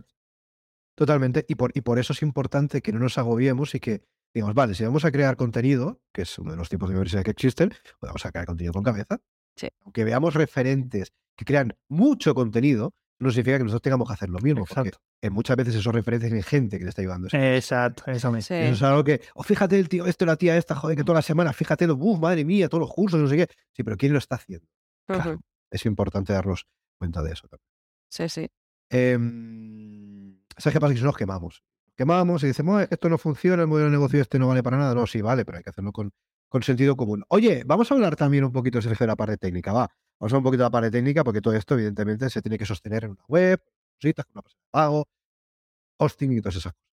Totalmente. 0.96 1.46
Y 1.48 1.56
por, 1.56 1.72
y 1.76 1.82
por 1.82 2.00
eso 2.00 2.14
es 2.14 2.22
importante 2.22 2.82
que 2.82 2.92
no 2.94 3.00
nos 3.00 3.18
agobiemos 3.18 3.76
y 3.76 3.80
que, 3.80 4.04
digamos, 4.34 4.56
vale, 4.56 4.74
si 4.74 4.84
vamos 4.84 5.06
a 5.06 5.12
crear 5.12 5.36
contenido, 5.36 6.02
que 6.14 6.22
es 6.24 6.40
uno 6.40 6.52
de 6.52 6.58
los 6.58 6.70
tipos 6.70 6.90
de 6.90 6.96
universidad 6.96 7.24
que 7.24 7.32
existen, 7.32 7.70
pues 7.70 8.10
vamos 8.10 8.26
a 8.26 8.32
crear 8.32 8.46
contenido 8.46 8.74
con 8.74 8.84
cabeza. 8.84 9.20
Sí. 9.56 9.68
Aunque 9.82 10.04
veamos 10.04 10.34
referentes 10.34 11.12
que 11.38 11.46
crean 11.46 11.76
mucho 11.90 12.34
contenido, 12.34 12.94
no 13.20 13.30
significa 13.32 13.58
que 13.58 13.64
nosotros 13.64 13.82
tengamos 13.82 14.08
que 14.08 14.14
hacer 14.14 14.30
lo 14.30 14.40
mismo, 14.40 14.66
porque 14.66 14.90
Exacto. 14.90 15.00
en 15.22 15.34
muchas 15.34 15.56
veces 15.58 15.76
esos 15.76 15.94
referentes 15.94 16.30
tienen 16.30 16.44
gente 16.44 16.78
que 16.78 16.84
te 16.86 16.90
está 16.90 17.02
ayudando. 17.02 17.28
Exacto, 17.32 18.04
eso 18.12 18.32
mismo. 18.32 18.48
Sí. 18.48 18.54
Eso 18.56 18.74
es 18.74 18.82
algo 18.84 19.04
que, 19.04 19.22
o 19.36 19.44
fíjate 19.44 19.78
el 19.80 19.88
tío, 19.90 20.06
esto, 20.06 20.26
la 20.26 20.36
tía 20.36 20.58
esta, 20.58 20.76
joder, 20.76 20.98
que 20.98 21.04
toda 21.04 21.20
la 21.20 21.22
semana, 21.22 21.54
fíjate, 21.54 21.90
uff, 21.90 22.20
madre 22.20 22.44
mía, 22.46 22.68
todos 22.68 22.82
los 22.82 22.92
cursos, 22.92 23.20
no 23.20 23.28
sé 23.28 23.38
qué. 23.38 23.48
Sí, 23.74 23.84
pero 23.84 23.96
¿quién 23.98 24.12
lo 24.14 24.20
está 24.20 24.36
haciendo? 24.36 24.68
Claro, 25.08 25.32
Ujú. 25.32 25.42
es 25.72 25.86
importante 25.86 26.34
darnos 26.34 26.66
cuenta 26.98 27.22
de 27.22 27.32
eso 27.34 27.48
también. 27.48 27.68
Sí, 28.10 28.28
sí. 28.30 28.50
Em, 28.90 29.75
¿Sabes 30.58 30.74
qué 30.74 30.80
pasa? 30.80 30.94
Que 30.94 31.00
si 31.00 31.06
nos 31.06 31.18
quemamos. 31.18 31.64
Quemamos 31.98 32.44
y 32.44 32.48
decimos, 32.48 32.82
"Eh, 32.84 32.88
esto 32.92 33.10
no 33.10 33.18
funciona, 33.18 33.62
el 33.64 33.68
modelo 33.68 33.86
de 33.86 33.92
negocio 33.92 34.22
este 34.22 34.38
no 34.40 34.48
vale 34.48 34.64
para 34.64 34.78
nada. 34.78 34.94
No, 34.96 35.08
sí 35.08 35.22
vale, 35.22 35.46
pero 35.46 35.58
hay 35.58 35.64
que 35.64 35.70
hacerlo 35.70 35.92
con, 35.92 36.12
con 36.50 36.64
sentido 36.64 36.96
común. 36.96 37.24
Oye, 37.30 37.64
vamos 37.66 37.90
a 37.92 37.96
hablar 37.96 38.16
también 38.16 38.44
un 38.44 38.52
poquito, 38.52 38.82
Sergio, 38.82 39.06
de 39.06 39.08
la 39.08 39.16
parte 39.16 39.38
técnica. 39.38 39.72
Va, 39.74 39.88
vamos 40.20 40.34
a 40.34 40.36
hablar 40.36 40.38
un 40.40 40.44
poquito 40.44 40.64
de 40.64 40.68
la 40.68 40.72
parte 40.72 40.92
técnica 40.92 41.24
porque 41.24 41.42
todo 41.42 41.54
esto, 41.54 41.76
evidentemente, 41.76 42.30
se 42.30 42.42
tiene 42.42 42.58
que 42.58 42.66
sostener 42.66 43.06
en 43.06 43.12
una 43.12 43.24
web, 43.28 43.62
cositas, 44.00 44.26
con 44.26 44.32
una 44.36 44.42
pasada 44.42 44.60
de 44.62 44.70
pago, 44.72 45.08
hosting 46.00 46.32
y 46.34 46.42
todas 46.42 46.56
esas 46.56 46.74
cosas. 46.74 46.86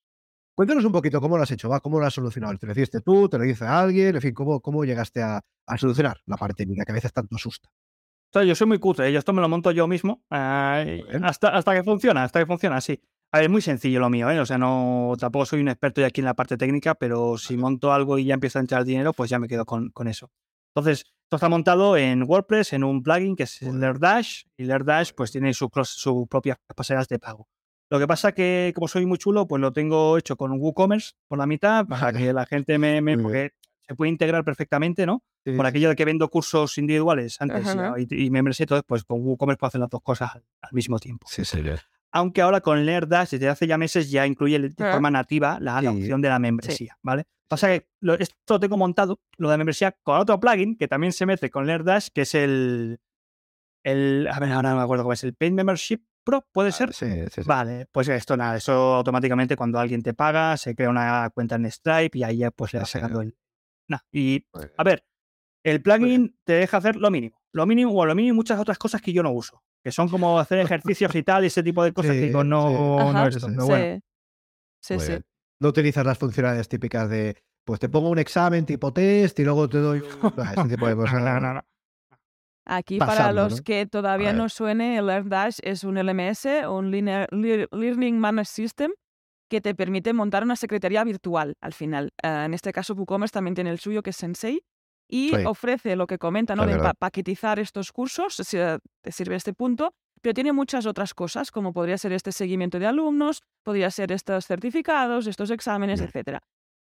Cuéntanos 0.55 0.85
un 0.85 0.93
poquito 0.93 1.21
cómo 1.21 1.37
lo 1.39 1.43
has 1.45 1.51
hecho, 1.51 1.69
va, 1.69 1.81
cómo 1.81 1.99
lo 1.99 2.07
has 2.07 2.15
solucionado. 2.15 2.57
¿Te 2.59 2.67
lo 2.67 2.73
hiciste 2.73 3.01
tú? 3.01 3.29
¿Te 3.29 3.39
lo 3.39 3.45
dice 3.45 3.65
alguien? 3.67 4.15
En 4.17 4.21
fin, 4.21 4.35
¿cómo, 4.35 4.61
cómo 4.61 4.85
llegaste 4.85 5.23
a, 5.23 5.41
a 5.67 5.79
solucionar 5.79 6.21
la 6.27 6.37
parte 6.37 6.63
técnica 6.65 6.85
que 6.85 6.93
a 6.93 6.95
veces 6.95 7.13
tanto 7.13 7.37
asusta? 7.37 7.71
O 7.71 8.33
sea, 8.33 8.45
yo 8.45 8.55
soy 8.55 8.67
muy 8.67 8.79
cutre, 8.79 9.09
¿eh? 9.09 9.13
yo 9.13 9.19
esto 9.19 9.33
me 9.33 9.41
lo 9.43 9.49
monto 9.49 9.71
yo 9.73 9.87
mismo 9.87 10.23
bien. 10.31 11.25
hasta, 11.25 11.49
hasta 11.49 11.75
que 11.75 11.83
funciona, 11.83 12.25
hasta 12.25 12.41
que 12.41 12.47
funciona, 12.47 12.81
sí. 12.81 13.01
A 13.35 13.39
ver, 13.39 13.47
es 13.47 13.51
muy 13.51 13.63
sencillo 13.63 13.99
lo 13.99 14.11
mío, 14.11 14.31
¿eh? 14.31 14.39
o 14.41 14.45
sea, 14.45 14.59
no 14.59 15.15
tampoco 15.19 15.47
soy 15.47 15.63
un 15.63 15.69
experto 15.69 16.03
ya 16.03 16.09
aquí 16.09 16.21
en 16.21 16.27
la 16.27 16.35
parte 16.35 16.59
técnica, 16.59 16.95
pero 16.95 17.39
si 17.39 17.57
monto 17.57 17.91
algo 17.91 18.19
y 18.19 18.27
ya 18.27 18.35
empieza 18.35 18.59
a 18.59 18.61
entrar 18.61 18.85
dinero, 18.85 19.15
pues 19.15 19.31
ya 19.31 19.39
me 19.39 19.49
quedo 19.49 19.65
con, 19.65 19.89
con 19.89 20.07
eso. 20.07 20.31
Entonces, 20.75 21.07
esto 21.25 21.37
está 21.37 21.49
montado 21.49 21.97
en 21.97 22.25
WordPress, 22.25 22.75
en 22.75 22.85
un 22.85 23.03
plugin 23.03 23.35
que 23.35 23.45
es 23.45 23.63
LearnDash, 23.63 24.43
y 24.59 24.65
LearnDash 24.65 25.13
pues 25.17 25.33
tiene 25.33 25.55
sus 25.55 25.71
sus 25.85 26.29
propias 26.29 26.59
pasarelas 26.77 27.09
de 27.09 27.19
pago. 27.19 27.49
Lo 27.89 27.99
que 27.99 28.07
pasa 28.07 28.33
que, 28.33 28.73
como 28.75 28.87
soy 28.87 29.07
muy 29.07 29.17
chulo, 29.17 29.47
pues 29.47 29.61
lo 29.61 29.73
tengo 29.73 30.19
hecho 30.19 30.37
con 30.37 30.53
WooCommerce 30.53 31.13
por 31.27 31.39
la 31.39 31.47
mitad, 31.47 31.87
para 31.89 32.13
que 32.13 32.35
la 32.35 32.45
gente 32.45 32.77
me... 32.77 33.17
porque 33.17 33.53
se 33.81 33.95
puede 33.95 34.11
integrar 34.11 34.45
perfectamente, 34.45 35.07
¿no? 35.07 35.23
Sí, 35.45 35.53
por 35.53 35.65
aquello 35.65 35.89
de 35.89 35.97
que 35.97 36.05
vendo 36.05 36.29
cursos 36.29 36.77
individuales 36.77 37.41
antes 37.41 37.67
Ajá. 37.67 37.95
y, 37.99 38.27
y 38.27 38.31
membresía, 38.31 38.65
entonces 38.65 38.85
pues 38.87 39.05
con 39.05 39.21
WooCommerce 39.23 39.59
puedo 39.59 39.69
hacer 39.69 39.81
las 39.81 39.91
dos 39.91 40.03
cosas 40.03 40.35
al, 40.35 40.45
al 40.61 40.73
mismo 40.73 40.99
tiempo. 40.99 41.27
Sí, 41.31 41.47
sí, 41.47 41.63
Aunque 42.13 42.43
ahora 42.43 42.61
con 42.61 42.85
LearnDash 42.85 43.31
desde 43.31 43.49
hace 43.49 43.67
ya 43.67 43.79
meses 43.79 44.11
ya 44.11 44.27
incluye 44.27 44.59
de 44.59 44.85
Ah. 44.85 44.93
forma 44.93 45.11
nativa 45.11 45.59
la, 45.61 45.81
la 45.81 45.91
Sí. 45.93 45.97
opción 45.99 46.21
de 46.21 46.29
la 46.29 46.39
membresía, 46.39 46.99
¿vale? 47.03 47.25
Pasa 47.49 47.69
que 47.69 47.89
lo- 48.01 48.15
esto 48.15 48.35
lo 48.49 48.61
tengo 48.61 48.77
montado, 48.77 49.21
lo 49.39 49.51
de 49.51 49.57
membresía, 49.59 49.93
con 50.03 50.19
otro 50.19 50.39
plugin 50.39 50.77
que 50.77 50.89
también 50.89 51.13
se 51.13 51.27
mete 51.27 51.51
con 51.51 51.67
LearnDash, 51.67 52.09
que 52.15 52.23
es 52.23 52.35
el, 52.35 53.01
el 53.85 54.29
a 54.31 54.39
ver, 54.39 54.53
ahora 54.53 54.71
no 54.71 54.77
me 54.77 54.83
acuerdo 54.83 55.05
cómo 55.05 55.13
es, 55.13 55.25
el 55.25 55.35
Paid 55.35 55.53
Membership 55.53 56.03
Pro, 56.25 56.47
¿puede 56.53 56.69
Ah, 56.69 56.73
ser? 56.73 56.93
Sí, 56.93 57.07
sí, 57.31 57.43
sí. 57.43 57.49
Vale, 57.49 57.87
pues 57.91 58.09
esto 58.09 58.37
nada, 58.37 58.57
eso 58.57 58.73
automáticamente 58.95 59.57
cuando 59.57 59.79
alguien 59.79 60.03
te 60.03 60.15
paga, 60.15 60.57
se 60.57 60.75
crea 60.75 60.89
una 60.91 61.31
cuenta 61.31 61.57
en 61.57 61.71
Stripe 61.71 62.17
y 62.19 62.23
ahí 62.23 62.37
ya 62.39 62.51
pues 62.51 62.73
le 62.73 62.79
vas 62.79 62.89
Sí, 62.91 62.99
sacando 62.99 63.21
el. 63.23 63.37
Nah, 63.89 63.99
y 64.13 64.47
a 64.77 64.85
ver, 64.85 65.05
el 65.65 65.83
plugin 65.83 66.39
te 66.45 66.53
deja 66.55 66.77
hacer 66.77 66.97
lo 66.97 67.11
mínimo. 67.11 67.43
Lo 67.53 67.67
mínimo, 67.67 67.93
o 67.93 68.07
lo 68.07 68.15
mínimo 68.15 68.35
y 68.35 68.37
muchas 68.37 68.59
otras 68.61 68.79
cosas 68.79 69.03
que 69.03 69.13
yo 69.13 69.23
no 69.23 69.33
uso. 69.33 69.63
Que 69.85 69.91
son 69.93 70.09
como 70.09 70.39
hacer 70.39 70.59
ejercicios 70.61 71.15
y 71.15 71.23
tal, 71.23 71.45
y 71.45 71.47
ese 71.49 71.63
tipo 71.63 71.83
de 71.85 71.93
cosas 71.93 72.13
Sí, 72.13 72.21
que 72.21 72.27
digo, 72.27 72.45
no, 72.45 72.69
sí. 72.69 73.13
no 73.13 73.27
esto. 73.27 73.49
bueno, 73.67 74.01
sí, 74.81 74.99
sí. 75.01 75.19
No 75.61 75.69
utilizas 75.69 76.05
las 76.05 76.19
funcionalidades 76.19 76.69
típicas 76.69 77.09
de, 77.09 77.37
pues 77.65 77.79
te 77.81 77.89
pongo 77.89 78.11
un 78.11 78.19
examen 78.19 78.67
tipo 78.67 78.93
test 78.93 79.39
y 79.39 79.45
luego 79.45 79.69
te 79.69 79.79
doy 79.79 79.99
ese 80.57 80.69
tipo 80.69 80.87
de 80.89 80.97
cosas. 80.97 81.23
no, 81.23 81.41
no, 81.41 81.55
no. 81.55 81.61
Aquí 82.65 82.99
para 82.99 83.33
los 83.33 83.57
¿no? 83.59 83.63
que 83.65 83.87
todavía 83.87 84.33
no 84.33 84.49
suene, 84.49 84.97
el 84.97 85.07
LearnDash 85.07 85.59
es 85.63 85.83
un 85.83 85.97
LMS, 85.99 86.47
un 86.69 86.93
Linear- 86.93 87.27
Learning 87.33 88.19
Management 88.21 88.47
System, 88.47 88.93
que 89.51 89.61
te 89.61 89.75
permite 89.75 90.13
montar 90.13 90.45
una 90.45 90.55
secretaría 90.55 91.03
virtual 91.03 91.55
al 91.61 91.73
final. 91.73 92.11
Eh, 92.23 92.29
en 92.47 92.55
este 92.55 92.73
caso, 92.73 92.95
WooCommerce 92.95 93.33
también 93.33 93.57
tiene 93.57 93.71
el 93.71 93.81
suyo, 93.81 94.03
que 94.05 94.11
es 94.11 94.17
Sensei, 94.17 94.63
y 95.13 95.29
Sí. 95.29 95.45
ofrece 95.45 95.95
lo 95.95 96.07
que 96.07 96.17
comenta, 96.17 96.57
¿no? 96.57 96.65
De 96.65 96.73
pa- 96.79 96.95
paquetizar 96.95 97.59
estos 97.59 97.93
cursos, 97.93 98.35
si 98.37 98.57
eh, 98.57 98.79
te 99.03 99.13
sirve 99.13 99.37
este 99.37 99.53
punto, 99.53 99.93
pero 100.23 100.33
tiene 100.33 100.53
muchas 100.53 100.87
otras 100.87 101.13
cosas, 101.13 101.51
como 101.51 101.73
podría 101.75 101.99
ser 101.99 102.13
este 102.13 102.33
seguimiento 102.33 102.79
de 102.79 102.87
alumnos, 102.87 103.43
podría 103.63 103.91
ser 103.91 104.11
estos 104.11 104.47
certificados, 104.47 105.27
estos 105.27 105.51
exámenes, 105.51 106.01
Bien. 106.01 106.09
etcétera. 106.09 106.41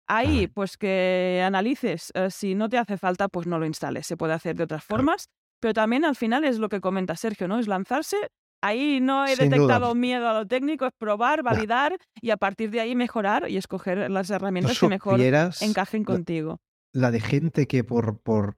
Ahí, 0.07 0.47
pues 0.47 0.77
que 0.77 1.41
analices, 1.43 2.11
eh, 2.13 2.29
si 2.29 2.53
no 2.53 2.69
te 2.69 2.77
hace 2.77 2.97
falta, 2.97 3.27
pues 3.27 3.47
no 3.47 3.57
lo 3.57 3.65
instales, 3.65 4.05
se 4.05 4.17
puede 4.17 4.33
hacer 4.33 4.55
de 4.55 4.65
otras 4.65 4.83
formas, 4.83 5.25
pero 5.59 5.73
también 5.73 6.05
al 6.05 6.15
final 6.15 6.43
es 6.43 6.59
lo 6.59 6.69
que 6.69 6.79
comenta 6.81 7.15
Sergio, 7.15 7.47
¿no? 7.47 7.57
Es 7.59 7.67
lanzarse. 7.67 8.17
Ahí 8.63 8.99
no 9.01 9.25
he 9.25 9.35
Sin 9.35 9.49
duda. 9.49 9.55
detectado 9.57 9.95
miedo 9.95 10.27
a 10.29 10.33
lo 10.33 10.45
técnico, 10.47 10.85
es 10.85 10.91
probar, 10.99 11.41
validar 11.41 11.97
y 12.21 12.29
a 12.29 12.37
partir 12.37 12.69
de 12.69 12.81
ahí 12.81 12.95
mejorar 12.95 13.49
y 13.49 13.57
escoger 13.57 14.11
las 14.11 14.29
No 14.29 14.35
herramientas 14.35 14.79
que 14.79 14.87
mejor 14.87 15.19
encajen 15.61 16.03
contigo. 16.03 16.59
La 16.93 17.11
de 17.11 17.19
gente 17.19 17.67
que 17.67 17.83
por, 17.83 18.19
por, 18.19 18.57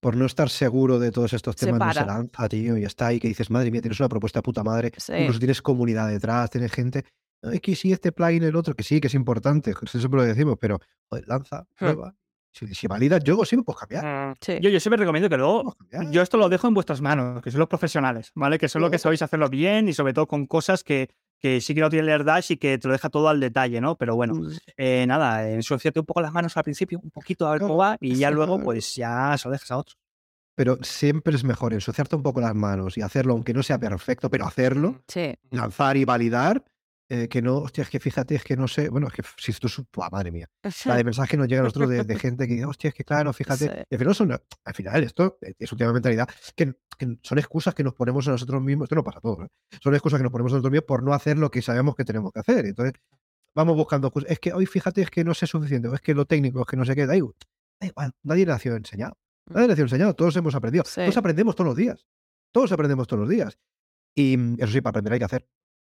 por 0.00 0.16
no 0.16 0.26
estar 0.26 0.48
seguro 0.50 0.98
de 0.98 1.10
todos 1.10 1.32
estos 1.32 1.56
Se 1.56 1.66
temas 1.66 1.80
no 1.80 1.92
se 1.92 2.06
lanza, 2.06 2.48
tío, 2.48 2.76
y 2.78 2.84
está 2.84 3.08
ahí 3.08 3.20
que 3.20 3.28
dices, 3.28 3.50
madre 3.50 3.70
mía, 3.70 3.80
tienes 3.82 4.00
una 4.00 4.08
propuesta 4.08 4.38
de 4.38 4.42
puta 4.42 4.62
madre, 4.64 4.90
Sí. 4.96 5.12
incluso 5.14 5.38
tienes 5.38 5.60
comunidad 5.62 6.08
detrás, 6.08 6.50
tienes 6.50 6.72
gente, 6.72 7.04
"No, 7.42 7.50
es 7.50 7.60
que 7.60 7.76
sí, 7.76 7.92
este 7.92 8.10
plugin, 8.12 8.42
el 8.42 8.56
otro, 8.56 8.74
que 8.74 8.82
sí, 8.84 9.00
que 9.00 9.08
es 9.08 9.14
importante, 9.14 9.72
eso 9.72 9.98
siempre 9.98 10.20
lo 10.20 10.26
decimos, 10.26 10.56
pero 10.60 10.78
joder, 11.10 11.28
lanza, 11.28 11.62
Hmm. 11.62 11.66
prueba. 11.78 12.14
Si, 12.56 12.72
si 12.72 12.86
validas 12.86 13.22
yo, 13.24 13.44
sí 13.44 13.56
me 13.56 13.64
puedes 13.64 13.80
cambiar. 13.80 14.36
Sí. 14.40 14.58
Yo, 14.62 14.70
yo 14.70 14.78
siempre 14.78 14.96
recomiendo 14.98 15.28
que 15.28 15.36
luego. 15.36 15.76
Yo 16.12 16.22
esto 16.22 16.36
lo 16.36 16.48
dejo 16.48 16.68
en 16.68 16.74
vuestras 16.74 17.00
manos, 17.00 17.42
que 17.42 17.50
sois 17.50 17.58
los 17.58 17.68
profesionales, 17.68 18.30
¿vale? 18.36 18.58
Que 18.58 18.68
son 18.68 18.80
los 18.80 18.90
que 18.90 18.96
Claro. 18.96 19.02
sabéis 19.02 19.22
hacerlo 19.22 19.48
bien 19.48 19.88
y 19.88 19.92
sobre 19.92 20.12
todo 20.12 20.28
con 20.28 20.46
cosas 20.46 20.84
que, 20.84 21.10
que 21.40 21.60
sí 21.60 21.74
que 21.74 21.80
no 21.80 21.90
tiene 21.90 22.04
el 22.06 22.12
AirDash 22.12 22.52
y 22.52 22.56
que 22.56 22.78
te 22.78 22.88
lo 22.88 22.92
deja 22.92 23.10
todo 23.10 23.28
al 23.28 23.40
detalle, 23.40 23.80
¿no? 23.80 23.96
Pero 23.96 24.16
bueno, 24.16 24.34
Mm, 24.34 24.52
eh, 24.76 25.04
nada, 25.06 25.48
ensuciate 25.50 26.00
un 26.00 26.06
poco 26.06 26.20
las 26.22 26.32
manos 26.32 26.56
al 26.56 26.64
principio, 26.64 27.00
un 27.02 27.10
poquito 27.10 27.46
a 27.46 27.52
ver 27.52 27.60
cómo 27.60 27.76
va 27.76 27.96
y 28.00 28.16
ya 28.16 28.30
luego 28.30 28.58
pues 28.62 28.94
ya 28.94 29.36
se 29.38 29.48
lo 29.48 29.52
dejas 29.52 29.70
a 29.70 29.76
otros. 29.78 29.98
Pero 30.56 30.78
siempre 30.82 31.34
es 31.34 31.42
mejor 31.44 31.74
ensuciarte 31.74 32.14
un 32.14 32.22
poco 32.22 32.40
las 32.40 32.54
manos 32.54 32.96
y 32.96 33.02
hacerlo, 33.02 33.32
aunque 33.32 33.52
no 33.52 33.62
sea 33.62 33.78
perfecto, 33.78 34.30
pero 34.30 34.46
hacerlo, 34.46 35.02
Sí. 35.08 35.34
lanzar 35.50 35.96
y 35.96 36.04
validar, 36.04 36.64
eh, 37.08 37.28
que 37.28 37.42
no, 37.42 37.58
hostia, 37.58 37.82
es 37.82 37.90
que 37.90 38.00
fíjate, 38.00 38.34
es 38.34 38.44
que 38.44 38.56
no 38.56 38.66
sé, 38.66 38.88
bueno, 38.88 39.08
es 39.08 39.12
que 39.12 39.22
si 39.36 39.50
esto 39.50 39.66
es, 39.66 39.82
¡buah, 39.92 40.08
madre 40.10 40.30
mía, 40.32 40.48
la 40.86 40.96
de 40.96 41.04
mensajes 41.04 41.30
que 41.30 41.36
nos 41.36 41.48
llega 41.48 41.60
a 41.60 41.64
nosotros 41.64 41.90
de, 41.90 42.02
de 42.02 42.18
gente 42.18 42.46
que 42.48 42.54
dice, 42.54 42.66
hostia, 42.66 42.88
es 42.88 42.94
que 42.94 43.04
claro, 43.04 43.32
fíjate. 43.32 43.68
Sí. 43.68 43.82
Y 43.90 43.94
al 43.94 43.98
final, 43.98 44.14
son, 44.14 44.32
al 44.32 44.74
final 44.74 45.04
esto 45.04 45.38
es 45.40 45.72
un 45.72 45.78
tema 45.78 45.88
de 45.88 45.94
mentalidad, 45.94 46.28
que, 46.56 46.74
que 46.98 47.18
son 47.22 47.38
excusas 47.38 47.74
que 47.74 47.84
nos 47.84 47.94
ponemos 47.94 48.26
a 48.28 48.30
nosotros 48.30 48.62
mismos, 48.62 48.86
esto 48.86 48.94
no 48.94 49.04
pasa 49.04 49.18
a 49.18 49.20
todos, 49.20 49.44
¿eh? 49.44 49.78
son 49.82 49.94
excusas 49.94 50.18
que 50.18 50.22
nos 50.22 50.32
ponemos 50.32 50.52
a 50.52 50.56
nosotros 50.56 50.72
mismos 50.72 50.86
por 50.86 51.02
no 51.02 51.12
hacer 51.12 51.36
lo 51.36 51.50
que 51.50 51.60
sabemos 51.60 51.94
que 51.94 52.04
tenemos 52.04 52.32
que 52.32 52.40
hacer. 52.40 52.64
Entonces, 52.64 52.94
vamos 53.54 53.76
buscando 53.76 54.08
excusas. 54.08 54.30
Es 54.30 54.38
que 54.38 54.52
hoy 54.54 54.64
fíjate, 54.64 55.02
es 55.02 55.10
que 55.10 55.24
no 55.24 55.34
sé 55.34 55.46
suficiente, 55.46 55.88
o 55.88 55.94
es 55.94 56.00
que 56.00 56.14
lo 56.14 56.24
técnico, 56.24 56.60
es 56.60 56.66
que 56.66 56.76
no 56.76 56.86
sé 56.86 56.94
qué, 56.94 57.06
da 57.06 57.16
igual, 57.16 57.34
da 57.80 57.86
igual, 57.86 58.12
nadie 58.22 58.58
sido 58.58 58.76
enseñado. 58.76 59.16
Nadie 59.50 59.66
le 59.66 59.72
ha 59.74 59.76
sido 59.76 59.86
enseñado, 59.86 60.14
todos 60.14 60.34
hemos 60.36 60.54
aprendido. 60.54 60.84
Sí. 60.86 61.02
Todos 61.02 61.18
aprendemos 61.18 61.54
todos 61.54 61.68
los 61.68 61.76
días. 61.76 62.06
Todos 62.50 62.72
aprendemos 62.72 63.06
todos 63.06 63.20
los 63.20 63.28
días. 63.28 63.58
Y 64.14 64.36
mm, 64.36 64.56
eso 64.58 64.72
sí, 64.72 64.80
para 64.80 64.90
aprender 64.90 65.12
hay 65.12 65.18
que 65.18 65.24
hacer. 65.24 65.46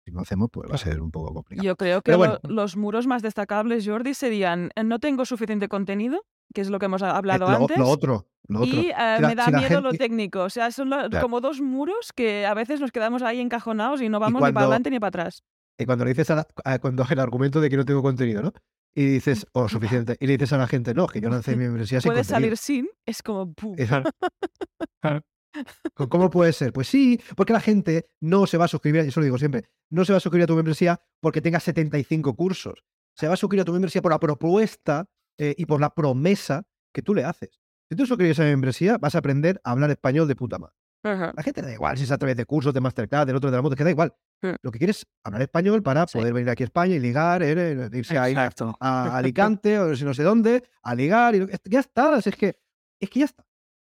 Si 0.08 0.12
no 0.14 0.22
hacemos, 0.22 0.48
pues 0.50 0.72
va 0.72 0.76
a 0.76 0.78
ser 0.78 1.02
un 1.02 1.12
poco 1.12 1.34
complicado. 1.34 1.66
Yo 1.66 1.76
creo 1.76 2.02
que 2.02 2.16
bueno. 2.16 2.40
lo- 2.44 2.50
los 2.56 2.78
muros 2.78 3.08
más 3.08 3.22
destacables, 3.22 3.86
Jordi, 3.86 4.14
serían 4.14 4.70
eh, 4.78 4.86
no 4.86 5.00
tengo 5.00 5.26
suficiente 5.26 5.68
contenido, 5.68 6.24
que 6.54 6.62
es 6.62 6.70
lo 6.70 6.80
que 6.80 6.86
hemos 6.86 7.02
Eh, 7.02 7.06
hablado 7.08 7.46
lo, 7.46 7.58
antes. 7.58 7.78
lo 7.78 7.90
otro, 7.90 8.26
lo 8.48 8.62
otro. 8.62 8.70
Y 8.80 8.88
eh, 8.88 8.94
Si 9.18 9.22
la- 9.22 9.28
me 9.28 9.36
da 9.36 9.46
si 9.48 9.52
miedo 9.52 9.82
lo 9.82 9.92
técnico. 9.92 10.44
O 10.44 10.50
sea, 10.50 10.72
son 10.72 10.90
lo- 10.92 11.10
Claro. 11.10 11.22
como 11.22 11.42
dos 11.42 11.60
muros 11.60 12.14
que 12.16 12.46
a 12.46 12.54
veces 12.54 12.80
nos 12.80 12.94
quedamos 12.94 13.22
ahí 13.22 13.42
encajonados 13.42 14.02
y 14.02 14.08
no 14.08 14.22
vamos 14.22 14.36
ni 14.36 14.44
cuando- 14.44 14.54
para 14.54 14.66
adelante 14.68 14.90
ni 14.92 15.00
para 15.02 15.10
atrás. 15.10 15.44
Y 15.78 15.86
cuando 15.86 16.06
le 16.06 16.12
dices 16.12 16.30
a 16.32 16.36
la- 16.36 16.48
a- 16.64 16.80
cuando 16.80 17.04
el 17.10 17.20
argumento 17.20 17.60
de 17.60 17.70
que 17.70 17.76
no 17.76 17.84
tengo 17.84 18.02
contenido, 18.02 18.42
¿no? 18.42 18.54
Y 18.96 19.06
dices, 19.08 19.46
o 19.52 19.68
suficiente, 19.68 20.16
y 20.22 20.26
le 20.26 20.38
dices 20.38 20.54
a 20.54 20.58
la 20.58 20.68
gente, 20.68 20.94
no, 20.94 21.08
que 21.08 21.20
yo 21.20 21.28
lancé 21.30 21.52
mi 21.58 21.66
membresía 21.66 22.00
sin 22.00 22.10
Puedes 22.12 22.28
salir 22.28 22.56
sin, 22.56 22.88
es 23.06 23.22
como... 23.22 23.54
claro, 25.02 25.22
¿Cómo 26.10 26.30
puede 26.30 26.54
ser? 26.54 26.74
Pues 26.74 26.88
sí, 26.88 27.20
porque 27.36 27.54
la 27.54 27.60
gente 27.60 28.10
no 28.22 28.46
se 28.48 28.58
va 28.58 28.66
a 28.66 28.68
suscribir, 28.68 29.04
y 29.06 29.08
eso 29.10 29.20
lo 29.20 29.26
digo 29.26 29.38
siempre, 29.38 29.66
no 29.90 30.06
se 30.06 30.14
va 30.14 30.18
a 30.18 30.20
suscribir 30.20 30.44
a 30.44 30.48
tu 30.48 30.56
membresía 30.56 31.00
porque 31.20 31.42
tenga 31.42 31.60
75 31.60 32.36
cursos. 32.36 32.84
Se 33.16 33.28
va 33.28 33.34
a 33.34 33.38
suscribir 33.38 33.62
a 33.62 33.66
tu 33.66 33.74
membresía 33.74 34.02
por 34.02 34.12
la 34.12 34.20
propuesta 34.20 35.06
eh, 35.38 35.56
y 35.58 35.66
por 35.66 35.82
la 35.82 35.90
promesa 35.94 36.64
que 36.94 37.02
tú 37.02 37.14
le 37.16 37.24
haces. 37.24 37.60
Si 37.90 37.96
tú 37.96 38.06
suscribes 38.06 38.40
a 38.40 38.44
mi 38.44 38.50
membresía, 38.50 38.98
vas 38.98 39.16
a 39.16 39.20
aprender 39.20 39.60
a 39.64 39.72
hablar 39.72 39.90
español 39.92 40.28
de 40.28 40.36
puta 40.36 40.60
madre. 40.60 40.76
Ajá. 41.04 41.32
La 41.36 41.44
gente 41.44 41.62
da 41.62 41.72
igual 41.72 41.98
si 41.98 42.04
es 42.04 42.12
a 42.12 42.18
través 42.18 42.36
de 42.36 42.46
cursos, 42.46 42.74
de 42.74 42.82
masterclass, 42.82 43.26
del 43.26 43.36
otro, 43.38 43.50
de 43.50 43.56
la 43.56 43.62
moto, 43.62 43.76
que 43.76 43.84
da 43.84 43.92
igual. 43.92 44.14
Sí. 44.42 44.50
Lo 44.62 44.72
que 44.72 44.78
quieres 44.78 44.98
es 44.98 45.06
hablar 45.24 45.42
español 45.42 45.82
para 45.82 46.06
Sí. 46.08 46.18
poder 46.18 46.34
venir 46.34 46.50
aquí 46.50 46.64
a 46.64 46.66
España 46.66 46.96
y 46.96 47.00
ligar, 47.00 47.42
eh, 47.44 47.54
eh, 47.54 47.90
irse 47.94 48.18
ahí 48.18 48.34
Exacto. 48.34 48.76
a 48.80 49.16
Alicante 49.18 49.80
o 49.80 49.88
no 49.96 50.14
sé 50.14 50.24
dónde, 50.24 50.64
a 50.84 50.94
ligar. 50.96 51.36
Y 51.36 51.48
ya 51.66 51.80
está, 51.80 52.18
es 52.18 52.36
que, 52.36 52.60
es 53.00 53.10
que 53.10 53.20
ya 53.20 53.26
está. 53.26 53.47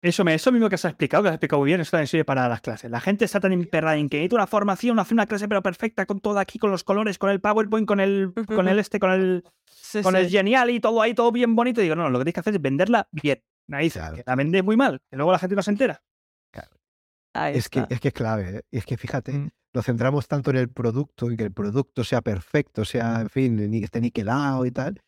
Eso, 0.04 0.24
me, 0.26 0.34
eso 0.34 0.52
mismo 0.52 0.68
que 0.68 0.76
has 0.76 0.84
explicado, 0.86 1.24
que 1.24 1.30
has 1.30 1.36
explicado 1.36 1.62
muy 1.62 1.68
bien, 1.68 1.80
eso 1.80 1.92
también 1.92 2.08
sirve 2.08 2.26
para 2.26 2.50
las 2.50 2.60
clases. 2.62 2.92
La 2.92 3.00
gente 3.00 3.24
está 3.26 3.40
tan 3.40 3.54
emperrada 3.54 3.96
en 3.96 4.10
que 4.10 4.18
necesita 4.18 4.36
una 4.36 4.48
formación, 4.48 5.00
hacer 5.00 5.14
una 5.14 5.26
clase 5.28 5.48
pero 5.48 5.64
perfecta, 5.64 6.06
con 6.06 6.20
todo 6.20 6.38
aquí, 6.40 6.60
con 6.60 6.72
los 6.72 6.84
colores, 6.84 7.18
con 7.18 7.30
el 7.30 7.40
PowerPoint, 7.40 7.88
con 7.88 8.00
el, 8.02 8.34
con 8.46 8.68
el 8.68 8.80
este, 8.80 9.00
con 9.00 9.12
el, 9.12 9.44
Sí, 9.66 10.02
con 10.02 10.14
sí. 10.16 10.20
el 10.20 10.30
genial 10.30 10.70
y 10.72 10.80
todo 10.82 11.02
ahí, 11.02 11.14
todo 11.14 11.32
bien 11.32 11.56
bonito. 11.56 11.80
Y 11.80 11.86
digo, 11.86 11.96
no, 11.96 12.10
lo 12.10 12.20
que 12.20 12.26
tienes 12.26 12.34
que 12.34 12.40
hacer 12.42 12.56
es 12.56 12.62
venderla 12.62 13.08
bien. 13.12 13.42
Narices, 13.68 14.02
Claro. 14.02 14.16
que 14.18 14.24
la 14.28 14.36
vendes 14.36 14.64
muy 14.64 14.76
mal, 14.76 15.00
que 15.10 15.16
luego 15.16 15.32
la 15.32 15.40
gente 15.40 15.56
no 15.56 15.64
se 15.64 15.72
entera. 15.72 16.02
Ahí 17.36 17.58
Es 17.58 17.68
que, 17.70 17.84
es 17.90 18.00
que 18.00 18.10
es 18.10 18.14
clave, 18.14 18.58
¿eh? 18.58 18.62
Y 18.72 18.78
es 18.78 18.86
que 18.86 18.96
fíjate, 18.98 19.32
Mm. 19.34 19.50
nos 19.74 19.86
centramos 19.86 20.28
tanto 20.28 20.52
en 20.52 20.58
el 20.58 20.70
producto 20.70 21.32
y 21.32 21.36
que 21.38 21.44
el 21.44 21.52
producto 21.52 22.04
sea 22.04 22.22
perfecto, 22.22 22.86
sea, 22.86 23.22
en 23.22 23.30
fin, 23.30 23.56
ni 23.72 23.80
que 23.80 23.86
esté 23.86 24.02
niquelado 24.02 24.66
y 24.68 24.72
tal. 24.72 25.02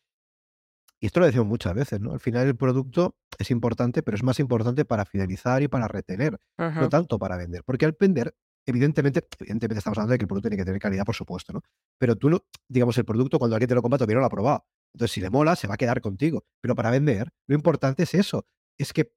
Y 1.00 1.06
esto 1.06 1.20
lo 1.20 1.26
decimos 1.26 1.46
muchas 1.46 1.74
veces, 1.74 2.00
¿no? 2.00 2.12
Al 2.12 2.20
final 2.20 2.46
el 2.46 2.56
producto 2.56 3.16
es 3.38 3.50
importante, 3.50 4.02
pero 4.02 4.16
es 4.16 4.22
más 4.22 4.40
importante 4.40 4.84
para 4.84 5.04
fidelizar 5.04 5.62
y 5.62 5.68
para 5.68 5.88
retener, 5.88 6.38
no 6.58 6.88
tanto 6.88 7.18
para 7.18 7.36
vender. 7.36 7.62
Porque 7.64 7.84
al 7.84 7.94
vender, 7.98 8.34
evidentemente, 8.64 9.26
evidentemente 9.38 9.78
estamos 9.78 9.98
hablando 9.98 10.12
de 10.12 10.18
que 10.18 10.24
el 10.24 10.28
producto 10.28 10.48
tiene 10.48 10.62
que 10.62 10.64
tener 10.64 10.80
calidad, 10.80 11.04
por 11.04 11.14
supuesto, 11.14 11.52
¿no? 11.52 11.60
Pero 11.98 12.16
tú, 12.16 12.42
digamos, 12.68 12.96
el 12.96 13.04
producto, 13.04 13.38
cuando 13.38 13.56
alguien 13.56 13.68
te 13.68 13.74
lo 13.74 13.82
compra, 13.82 13.98
todavía 13.98 14.14
no 14.14 14.20
lo 14.20 14.26
ha 14.26 14.30
probado. 14.30 14.64
Entonces, 14.94 15.12
si 15.12 15.20
le 15.20 15.28
mola, 15.28 15.54
se 15.56 15.68
va 15.68 15.74
a 15.74 15.76
quedar 15.76 16.00
contigo. 16.00 16.44
Pero 16.62 16.74
para 16.74 16.90
vender, 16.90 17.30
lo 17.46 17.54
importante 17.54 18.04
es 18.04 18.14
eso, 18.14 18.46
es 18.78 18.92
que 18.92 19.12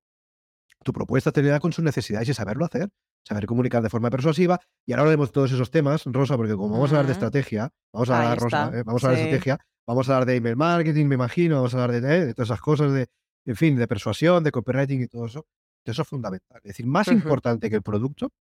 tu 0.83 0.93
propuesta 0.93 1.31
te 1.31 1.59
con 1.59 1.73
sus 1.73 1.83
necesidades 1.83 2.29
y 2.29 2.33
saberlo 2.33 2.65
hacer, 2.65 2.89
saber 3.25 3.45
comunicar 3.45 3.81
de 3.81 3.89
forma 3.89 4.09
persuasiva. 4.09 4.59
Y 4.85 4.93
ahora 4.93 5.01
hablaremos 5.01 5.29
de 5.29 5.33
todos 5.33 5.51
esos 5.51 5.71
temas, 5.71 6.03
Rosa, 6.05 6.37
porque 6.37 6.55
como 6.55 6.71
vamos 6.71 6.91
a 6.91 6.95
hablar 6.95 7.07
de 7.07 7.13
estrategia, 7.13 7.69
vamos 7.93 8.09
a 8.09 8.17
hablar, 8.17 8.39
Rosa, 8.39 8.71
¿eh? 8.73 8.83
vamos 8.83 9.03
a 9.03 9.07
hablar 9.07 9.19
de 9.19 9.25
estrategia, 9.25 9.59
vamos 9.89 10.07
a 10.07 10.13
hablar 10.13 10.27
de 10.27 10.35
email 10.35 10.55
marketing, 10.55 11.07
me 11.07 11.15
imagino, 11.15 11.55
vamos 11.55 11.73
a 11.73 11.83
hablar 11.83 11.99
de, 11.99 12.15
¿eh? 12.15 12.25
de 12.27 12.33
todas 12.35 12.49
esas 12.49 12.61
cosas, 12.61 12.93
de, 12.93 13.07
en 13.45 13.55
fin, 13.55 13.75
de 13.75 13.87
persuasión, 13.87 14.43
de 14.43 14.51
copywriting 14.51 15.01
y 15.01 15.07
todo 15.07 15.25
eso. 15.25 15.47
Eso 15.83 16.03
es 16.03 16.07
fundamental. 16.07 16.57
Es 16.63 16.69
decir, 16.69 16.85
más 16.85 17.07
importante 17.07 17.71
que 17.71 17.75
el 17.77 17.81
producto 17.81 18.31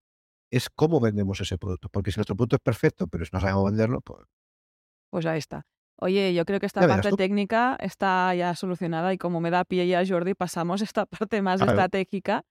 es 0.50 0.68
cómo 0.68 1.00
vendemos 1.00 1.40
ese 1.40 1.56
producto. 1.56 1.88
Porque 1.88 2.10
si 2.12 2.18
nuestro 2.18 2.36
producto 2.36 2.56
es 2.56 2.62
perfecto, 2.62 3.06
pero 3.06 3.24
si 3.24 3.30
no 3.32 3.40
sabemos 3.40 3.64
venderlo, 3.64 4.02
pues 4.02 4.26
Pues 5.10 5.24
ahí 5.24 5.38
está. 5.38 5.62
Oye, 5.96 6.34
yo 6.34 6.44
creo 6.44 6.60
que 6.60 6.66
esta 6.66 6.86
parte 6.86 7.12
técnica 7.12 7.76
está 7.80 8.34
ya 8.34 8.54
solucionada 8.54 9.14
y 9.14 9.18
como 9.18 9.40
me 9.40 9.50
da 9.50 9.64
pie 9.64 9.88
ya 9.88 10.04
Jordi, 10.06 10.34
pasamos 10.34 10.82
a 10.82 10.84
esta 10.84 11.06
parte 11.30 11.40
más 11.40 11.60
Claro. 11.60 11.72
estratégica. 11.72 12.44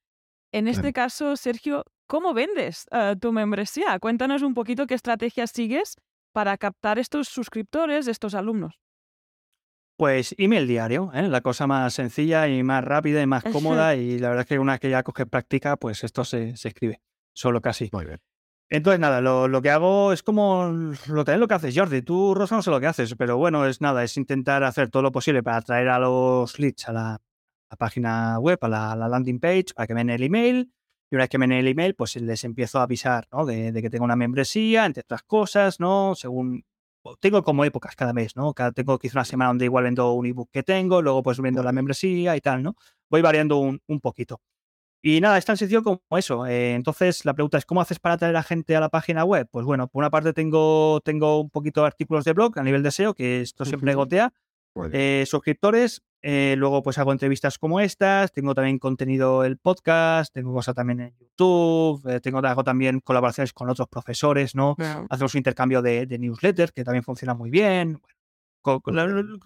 En 0.52 0.68
este 0.68 0.92
Claro. 0.92 0.94
caso, 1.06 1.36
Sergio, 1.36 1.84
¿cómo 2.08 2.34
vendes 2.34 2.88
eh, 2.92 3.16
tu 3.22 3.32
membresía? 3.32 4.00
Cuéntanos 4.00 4.42
un 4.42 4.56
poquito 4.56 4.88
qué 4.88 4.96
estrategias 4.96 5.52
sigues 5.52 5.98
para 6.34 6.58
captar 6.58 6.98
estos 6.98 7.28
suscriptores, 7.28 8.08
estos 8.08 8.34
alumnos. 8.34 8.80
Pues 9.98 10.36
email 10.38 10.68
diario, 10.68 11.12
¿eh? 11.16 11.28
la 11.28 11.42
cosa 11.42 11.66
más 11.66 11.96
sencilla 11.96 12.48
y 12.48 12.62
más 12.62 12.84
rápida 12.84 13.22
y 13.22 13.26
más 13.26 13.44
cómoda. 13.44 13.96
Y 13.96 14.20
la 14.20 14.30
verdad 14.30 14.44
es 14.44 14.48
que 14.48 14.60
una 14.60 14.74
vez 14.74 14.80
que 14.80 14.92
ya 14.92 15.02
coge 15.02 15.26
práctica, 15.26 15.76
pues 15.76 16.04
esto 16.04 16.24
se, 16.24 16.56
se 16.56 16.68
escribe. 16.68 17.02
Solo 17.34 17.62
casi. 17.62 17.90
muy 17.92 18.06
bien. 18.06 18.20
Entonces, 18.70 19.00
nada, 19.00 19.22
lo, 19.22 19.48
lo 19.48 19.62
que 19.62 19.70
hago 19.72 20.12
es 20.12 20.22
como 20.24 20.66
lo 21.08 21.24
también 21.24 21.40
lo 21.40 21.48
que 21.48 21.54
haces, 21.56 21.76
Jordi. 21.76 22.02
Tú, 22.02 22.36
Rosa, 22.36 22.56
no 22.58 22.62
sé 22.62 22.70
lo 22.70 22.80
que 22.80 22.88
haces, 22.88 23.16
pero 23.16 23.38
bueno, 23.38 23.66
es 23.66 23.80
nada, 23.82 24.04
es 24.04 24.18
intentar 24.18 24.64
hacer 24.64 24.90
todo 24.90 25.04
lo 25.04 25.12
posible 25.12 25.42
para 25.42 25.58
atraer 25.58 25.88
a 25.88 26.00
los 26.00 26.60
leads 26.60 26.90
a 26.90 26.94
la, 26.94 27.22
la 27.72 27.78
página 27.78 28.38
web, 28.40 28.60
a 28.62 28.68
la, 28.68 28.96
la 28.96 29.08
landing 29.08 29.40
page, 29.40 29.68
para 29.74 29.88
que 29.88 29.94
ven 29.94 30.10
el 30.10 30.22
email. 30.22 30.74
Y 31.10 31.16
una 31.16 31.24
vez 31.24 31.30
que 31.30 31.38
me 31.38 31.48
den 31.48 31.58
el 31.60 31.68
email, 31.70 31.96
pues 31.96 32.18
les 32.18 32.44
empiezo 32.44 32.80
a 32.80 32.84
avisar, 32.84 33.28
¿no? 33.32 33.46
De, 33.46 33.72
de 33.72 33.82
que 33.82 33.90
tengo 33.90 34.04
una 34.04 34.18
membresía, 34.18 34.86
entre 34.86 35.02
otras 35.02 35.24
cosas, 35.24 35.80
¿no? 35.80 36.14
Según 36.16 36.66
tengo 37.16 37.44
como 37.44 37.64
épocas 37.66 37.96
cada 37.96 38.14
mes, 38.14 38.36
¿no? 38.36 38.54
Cada, 38.54 38.72
tengo 38.72 39.00
quizá 39.00 39.18
una 39.18 39.26
semana 39.26 39.50
donde 39.50 39.66
igual 39.66 39.86
vendo 39.86 40.12
un 40.14 40.26
ebook 40.26 40.50
que 40.52 40.64
tengo, 40.64 41.02
luego 41.02 41.24
pues 41.24 41.40
vendo 41.40 41.64
la 41.64 41.72
membresía 41.72 42.36
y 42.36 42.42
tal, 42.42 42.64
¿no? 42.64 42.76
Voy 43.10 43.22
variando 43.22 43.58
un, 43.58 43.82
un 43.88 44.00
poquito. 44.00 44.42
Y 45.02 45.22
nada, 45.22 45.38
es 45.38 45.46
tan 45.46 45.58
sencillo 45.58 45.84
como 45.84 46.02
eso. 46.18 46.46
Eh, 46.48 46.74
entonces, 46.74 47.24
la 47.24 47.34
pregunta 47.34 47.58
es, 47.58 47.66
¿cómo 47.66 47.82
haces 47.82 48.00
para 48.00 48.16
atraer 48.16 48.36
a 48.36 48.44
gente 48.44 48.76
a 48.76 48.80
la 48.80 48.90
página 48.90 49.24
web? 49.24 49.48
Pues 49.50 49.66
bueno, 49.66 49.88
por 49.88 50.02
una 50.02 50.10
parte 50.10 50.34
tengo, 50.34 51.00
tengo 51.02 51.40
un 51.40 51.50
poquito 51.50 51.82
de 51.82 51.88
artículos 51.88 52.26
de 52.26 52.34
blog 52.34 52.58
a 52.60 52.64
nivel 52.64 52.84
de 52.84 52.92
SEO, 52.92 53.14
que 53.14 53.42
esto 53.42 53.64
siempre 53.64 53.94
gotea. 53.94 54.34
Eh, 54.92 55.24
suscriptores, 55.26 56.04
eh, 56.22 56.56
luego 56.58 56.82
pues 56.82 56.98
hago 56.98 57.12
entrevistas 57.12 57.58
como 57.58 57.80
estas, 57.80 58.32
tengo 58.32 58.56
también 58.56 58.80
contenido 58.80 59.44
el 59.44 59.58
podcast, 59.58 60.34
tengo 60.34 60.54
cosas 60.54 60.76
también 60.76 61.00
en 61.02 61.14
YouTube, 61.20 62.22
tengo 62.22 62.40
hago 62.40 62.64
también 62.64 63.00
colaboraciones 63.00 63.54
con 63.54 63.70
otros 63.70 63.88
profesores, 63.88 64.56
¿no? 64.56 64.76
Hacemos 65.10 65.34
un 65.34 65.40
intercambio 65.40 65.82
de, 65.82 66.08
newsletters 66.20 66.72
que 66.72 66.84
también 66.84 67.04
funciona 67.04 67.34
muy 67.34 67.50
bien. 67.50 68.02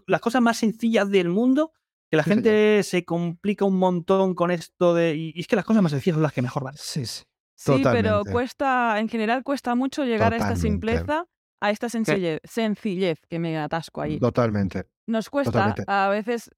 las 0.07 0.21
cosas 0.21 0.41
más 0.41 0.57
sencillas 0.57 1.09
del 1.09 1.29
mundo 1.29 1.73
que 2.11 2.17
la 2.17 2.23
gente 2.23 2.83
se 2.83 3.05
complica 3.05 3.63
un 3.63 3.77
montón 3.77 4.35
con 4.35 4.51
esto 4.51 4.93
de. 4.93 5.15
Y, 5.15 5.39
es 5.39 5.47
que 5.47 5.55
las 5.55 5.63
cosas 5.63 5.81
más 5.81 5.93
sencillas 5.93 6.15
son 6.15 6.23
las 6.23 6.33
que 6.33 6.41
mejor 6.41 6.63
van. 6.63 6.75
Sí, 6.77 7.05
sí. 7.05 7.23
Sí, 7.55 7.83
pero 7.83 8.23
cuesta, 8.25 8.99
en 8.99 9.07
general 9.07 9.43
cuesta 9.43 9.75
mucho 9.75 10.03
llegar 10.03 10.33
a 10.33 10.37
esta 10.37 10.55
simpleza, 10.55 11.25
a 11.61 11.69
esta 11.69 11.89
sencillez, 11.89 12.41
sencillez 12.43 13.19
que 13.29 13.37
me 13.37 13.57
atasco 13.57 14.01
ahí. 14.01 14.19
Totalmente. 14.19 14.87
Nos 15.05 15.29
cuesta 15.29 15.75
a 15.87 16.09
veces. 16.09 16.49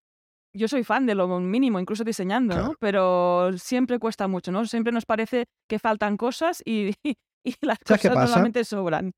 Yo 0.56 0.68
soy 0.68 0.84
fan 0.84 1.06
de 1.06 1.16
lo 1.16 1.28
mínimo, 1.40 1.80
incluso 1.80 2.04
diseñando, 2.04 2.56
¿no? 2.56 2.76
Pero 2.80 3.52
siempre 3.58 4.00
cuesta 4.00 4.28
mucho, 4.28 4.52
¿no? 4.52 4.66
Siempre 4.66 4.94
nos 4.94 5.06
parece 5.06 5.46
que 5.68 5.80
faltan 5.80 6.16
cosas 6.16 6.62
y, 6.66 6.94
y 7.44 7.56
las 7.62 7.80
cosas 7.80 8.14
normalmente 8.14 8.64
sobran. 8.64 9.12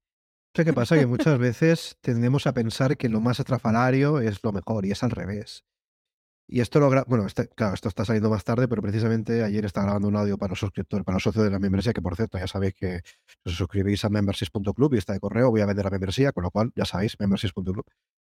¿Sabes 0.56 0.72
qué 0.72 0.74
pasa? 0.74 0.98
Que 0.98 1.06
muchas 1.08 1.38
veces 1.38 1.98
tendemos 2.02 2.48
a 2.48 2.54
pensar 2.54 2.96
que 2.96 3.10
lo 3.10 3.20
más 3.20 3.40
estrafalario 3.40 4.20
es 4.20 4.42
lo 4.44 4.54
mejor 4.54 4.86
y 4.86 4.92
es 4.92 5.04
al 5.04 5.12
revés. 5.12 5.66
Y 6.48 6.62
esto 6.62 6.80
lo 6.80 6.90
bueno, 7.08 7.26
este, 7.26 7.48
claro, 7.50 7.74
esto 7.74 7.90
está 7.90 8.06
saliendo 8.06 8.30
más 8.30 8.44
tarde, 8.44 8.68
pero 8.68 8.82
precisamente 8.82 9.44
ayer 9.44 9.66
estaba 9.66 9.88
grabando 9.88 10.08
un 10.08 10.16
audio 10.16 10.38
para 10.38 10.52
los 10.52 10.60
suscriptores, 10.60 11.04
para 11.04 11.16
los 11.16 11.24
socios 11.24 11.44
de 11.44 11.50
la 11.50 11.58
membresía, 11.58 11.92
que 11.92 12.04
por 12.04 12.16
cierto, 12.16 12.38
ya 12.38 12.46
sabéis 12.46 12.76
que 12.76 13.02
si 13.26 13.50
os 13.50 13.56
suscribís 13.56 14.06
a 14.06 14.10
membership.club 14.10 14.94
y 14.94 14.98
está 15.00 15.14
de 15.14 15.20
correo, 15.20 15.50
voy 15.50 15.62
a 15.62 15.66
vender 15.66 15.86
la 15.86 15.92
membresía, 15.92 16.32
con 16.32 16.44
lo 16.44 16.52
cual, 16.52 16.72
ya 16.76 16.86
sabéis, 16.86 17.20
membership.club. 17.20 17.84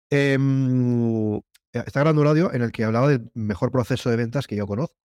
Em, 0.10 1.36
eh, 1.36 1.42
está 1.74 2.00
grabando 2.00 2.22
un 2.22 2.28
audio 2.28 2.54
en 2.54 2.62
el 2.62 2.72
que 2.72 2.84
hablaba 2.84 3.10
del 3.10 3.32
mejor 3.34 3.72
proceso 3.72 4.10
de 4.10 4.16
ventas 4.16 4.48
que 4.48 4.56
yo 4.56 4.68
conozco. 4.68 4.98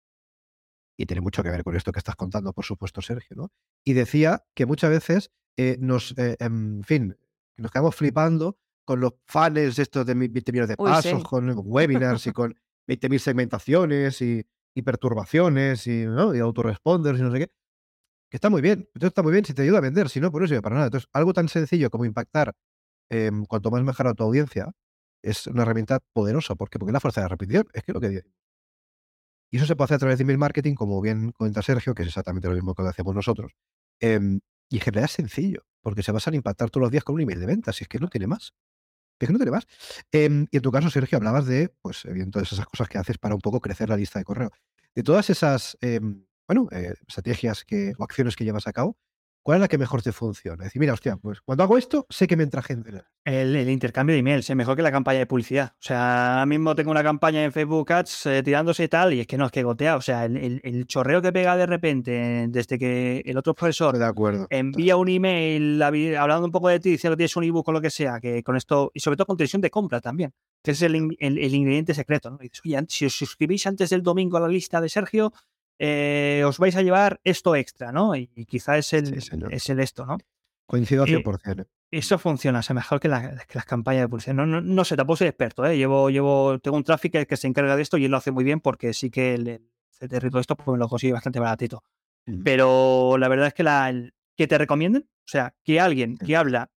Y 0.96 1.06
tiene 1.06 1.20
mucho 1.20 1.42
que 1.42 1.50
ver 1.50 1.64
con 1.64 1.74
esto 1.74 1.90
que 1.90 1.98
estás 1.98 2.16
contando, 2.16 2.52
por 2.52 2.64
supuesto, 2.64 3.00
Sergio, 3.00 3.36
¿no? 3.36 3.50
Y 3.84 3.94
decía 3.94 4.44
que 4.54 4.66
muchas 4.66 4.90
veces 4.90 5.30
eh, 5.56 5.76
nos, 5.80 6.16
eh, 6.18 6.36
en 6.38 6.82
fin, 6.84 7.16
nos 7.56 7.70
quedamos 7.70 7.96
flipando 7.96 8.58
con 8.84 9.00
los 9.00 9.14
funnels 9.26 9.78
estos 9.78 10.06
de 10.06 10.14
20 10.14 10.52
millones 10.52 10.68
de 10.68 10.76
pasos, 10.76 11.24
con 11.24 11.52
webinars 11.64 12.26
y 12.26 12.32
con 12.32 12.54
20.000 12.88 13.18
segmentaciones 13.18 14.20
y, 14.22 14.46
perturbaciones 14.84 15.86
y, 15.86 16.06
¿no? 16.06 16.34
y 16.34 16.38
autoresponders 16.40 17.18
y 17.18 17.22
no 17.22 17.30
sé 17.30 17.38
qué. 17.40 17.52
Que 18.30 18.36
está 18.36 18.48
muy 18.48 18.62
bien. 18.62 18.88
Entonces 18.94 19.08
está 19.08 19.22
muy 19.22 19.32
bien 19.32 19.44
si 19.44 19.52
te 19.54 19.62
ayuda 19.62 19.78
a 19.78 19.82
vender, 19.82 20.08
si 20.08 20.20
no, 20.20 20.30
por 20.32 20.42
eso 20.42 20.60
para 20.62 20.74
nada. 20.76 20.86
Entonces, 20.86 21.08
algo 21.12 21.32
tan 21.32 21.48
sencillo 21.48 21.90
como 21.90 22.04
impactar 22.04 22.54
em, 23.10 23.44
cuanto 23.44 23.70
más 23.70 23.82
mejora 23.82 24.14
tu 24.14 24.24
audiencia 24.24 24.72
es 25.22 25.46
una 25.46 25.62
herramienta 25.62 26.00
poderosa. 26.12 26.54
¿Por 26.54 26.70
qué? 26.70 26.78
Porque 26.78 26.90
es 26.90 26.94
la 26.94 27.00
fuerza 27.00 27.20
de 27.20 27.24
la 27.26 27.28
repetición. 27.30 27.68
Es 27.74 27.82
que 27.84 27.92
lo 27.92 28.00
que 28.00 28.22
Y 29.50 29.56
eso 29.58 29.66
se 29.66 29.76
puede 29.76 29.86
hacer 29.86 29.96
a 29.96 29.98
través 29.98 30.18
de 30.18 30.22
email 30.22 30.38
marketing, 30.38 30.74
como 30.74 31.00
bien 31.00 31.32
comenta 31.32 31.62
Sergio, 31.62 31.94
que 31.94 32.02
es 32.02 32.08
exactamente 32.08 32.48
lo 32.48 32.54
mismo 32.54 32.74
que 32.74 32.82
hacemos 32.82 33.14
nosotros. 33.14 33.52
Em, 34.00 34.40
y 34.70 34.76
en 34.76 34.82
general 34.82 35.04
es 35.04 35.12
sencillo, 35.12 35.62
porque 35.82 36.02
se 36.02 36.12
basa 36.12 36.30
en 36.30 36.36
impactar 36.36 36.70
todos 36.70 36.82
los 36.82 36.90
días 36.90 37.04
con 37.04 37.14
un 37.16 37.20
email 37.22 37.38
de 37.40 37.46
ventas, 37.46 37.76
si 37.76 37.84
es 37.84 37.88
que 37.88 37.98
no 37.98 38.08
tiene 38.08 38.26
más 38.26 38.52
que 39.26 39.32
no 39.32 39.38
tiene 39.38 39.52
más. 39.52 39.66
Em, 40.12 40.46
y 40.50 40.56
en 40.56 40.62
tu 40.62 40.72
caso, 40.72 40.90
Sergio, 40.90 41.18
hablabas 41.18 41.46
de, 41.46 41.70
pues, 41.82 42.02
todas 42.32 42.52
esas 42.52 42.66
cosas 42.66 42.88
que 42.88 42.98
haces 42.98 43.18
para 43.18 43.34
un 43.34 43.40
poco 43.40 43.60
crecer 43.60 43.88
la 43.88 43.96
lista 43.96 44.18
de 44.18 44.24
correo. 44.24 44.50
De 44.94 45.02
todas 45.02 45.30
esas, 45.30 45.76
em, 45.80 46.24
bueno, 46.46 46.68
eh, 46.72 46.94
estrategias 47.06 47.64
que, 47.64 47.94
o 47.98 48.04
acciones 48.04 48.36
que 48.36 48.44
llevas 48.44 48.66
a 48.66 48.72
cabo, 48.72 48.96
¿Cuál 49.44 49.56
es 49.56 49.60
la 49.62 49.68
que 49.68 49.76
mejor 49.78 50.02
te 50.02 50.12
funciona? 50.12 50.62
Es 50.62 50.68
decir, 50.68 50.78
mira, 50.78 50.92
hostia, 50.92 51.16
pues 51.16 51.40
cuando 51.40 51.64
hago 51.64 51.76
esto, 51.76 52.06
sé 52.08 52.28
que 52.28 52.36
me 52.36 52.44
entra 52.44 52.62
gente. 52.62 53.02
El, 53.24 53.68
intercambio 53.68 54.14
de 54.14 54.20
emails 54.20 54.48
es 54.48 54.54
mejor 54.54 54.76
que 54.76 54.82
la 54.82 54.92
campaña 54.92 55.18
de 55.18 55.26
publicidad. 55.26 55.72
O 55.74 55.82
sea, 55.82 56.34
ahora 56.34 56.46
mismo 56.46 56.76
tengo 56.76 56.92
una 56.92 57.02
campaña 57.02 57.42
en 57.42 57.50
Facebook 57.50 57.92
Ads 57.92 58.26
eh, 58.26 58.42
tirándose 58.44 58.84
y 58.84 58.88
tal, 58.88 59.12
y 59.14 59.20
es 59.20 59.26
que 59.26 59.36
no, 59.36 59.46
es 59.46 59.52
que 59.52 59.64
gotea. 59.64 59.96
O 59.96 60.00
sea, 60.00 60.26
el, 60.26 60.86
chorreo 60.86 61.20
que 61.20 61.32
pega 61.32 61.56
de 61.56 61.66
repente 61.66 62.46
desde 62.50 62.78
que 62.78 63.22
el 63.24 63.36
otro 63.36 63.54
profesor 63.54 63.98
de 63.98 64.04
acuerdo. 64.04 64.46
envía 64.48 64.96
un 64.96 65.08
email 65.08 65.82
hablando 65.82 66.44
un 66.44 66.52
poco 66.52 66.68
de 66.68 66.78
ti, 66.78 66.90
diciendo 66.90 67.16
que 67.16 67.22
tienes 67.22 67.36
un 67.36 67.44
ebook 67.44 67.68
o 67.68 67.72
lo 67.72 67.80
que 67.80 67.90
sea, 67.90 68.20
que 68.20 68.44
con 68.44 68.56
esto, 68.56 68.92
y 68.94 69.00
sobre 69.00 69.16
todo 69.16 69.26
con 69.26 69.36
tensión 69.36 69.60
de 69.60 69.70
compra 69.70 70.00
también, 70.00 70.32
que 70.62 70.70
es 70.70 70.82
el, 70.82 70.94
ingrediente 70.94 71.94
secreto. 71.94 72.30
¿no? 72.30 72.38
Y 72.40 72.44
dices, 72.44 72.60
oye, 72.64 72.78
si 72.88 73.06
os 73.06 73.12
suscribís 73.12 73.66
antes 73.66 73.90
del 73.90 74.02
domingo 74.02 74.36
a 74.36 74.40
la 74.40 74.48
lista 74.48 74.80
de 74.80 74.88
Sergio, 74.88 75.32
eh, 75.78 76.42
os 76.46 76.58
vais 76.58 76.76
a 76.76 76.82
llevar 76.82 77.20
esto 77.24 77.56
extra, 77.56 77.92
¿no? 77.92 78.14
Y, 78.16 78.28
quizá 78.46 78.78
es 78.78 78.92
el, 78.92 79.14
es 79.14 79.68
el 79.68 79.80
esto, 79.80 80.06
¿no? 80.06 80.18
Coincido 80.66 81.04
100%. 81.06 81.60
Eh, 81.60 81.64
eso 81.90 82.18
funciona, 82.18 82.60
o 82.60 82.62
sea, 82.62 82.74
mejor 82.74 83.00
que, 83.00 83.08
que 83.08 83.54
las 83.54 83.66
campañas 83.66 84.02
de 84.02 84.08
publicidad. 84.08 84.34
No, 84.34 84.46
no, 84.46 84.60
no, 84.60 84.84
sé, 84.84 84.96
tampoco 84.96 85.18
soy 85.18 85.28
experto, 85.28 85.66
¿eh? 85.66 85.76
Llevo, 85.76 86.08
llevo, 86.08 86.58
tengo 86.58 86.76
un 86.76 86.84
tráfico 86.84 87.18
que 87.26 87.36
se 87.36 87.46
encarga 87.46 87.76
de 87.76 87.82
esto 87.82 87.98
y 87.98 88.06
él 88.06 88.10
lo 88.10 88.16
hace 88.16 88.30
muy 88.30 88.44
bien 88.44 88.60
porque 88.60 88.94
sí 88.94 89.10
que 89.10 89.34
el, 89.34 89.48
el 89.48 90.30
todo 90.30 90.40
esto 90.40 90.56
pues 90.56 90.72
me 90.72 90.78
lo 90.78 90.88
consigue 90.88 91.12
bastante 91.12 91.38
baratito. 91.38 91.84
Pero 92.44 93.18
la 93.18 93.28
verdad 93.28 93.48
es 93.48 93.54
que 93.54 93.64
la, 93.64 93.92
que 94.36 94.46
te 94.46 94.56
recomienden, 94.56 95.02
o 95.02 95.28
sea, 95.28 95.54
que 95.64 95.80
alguien 95.80 96.16
que 96.16 96.36
habla 96.36 96.70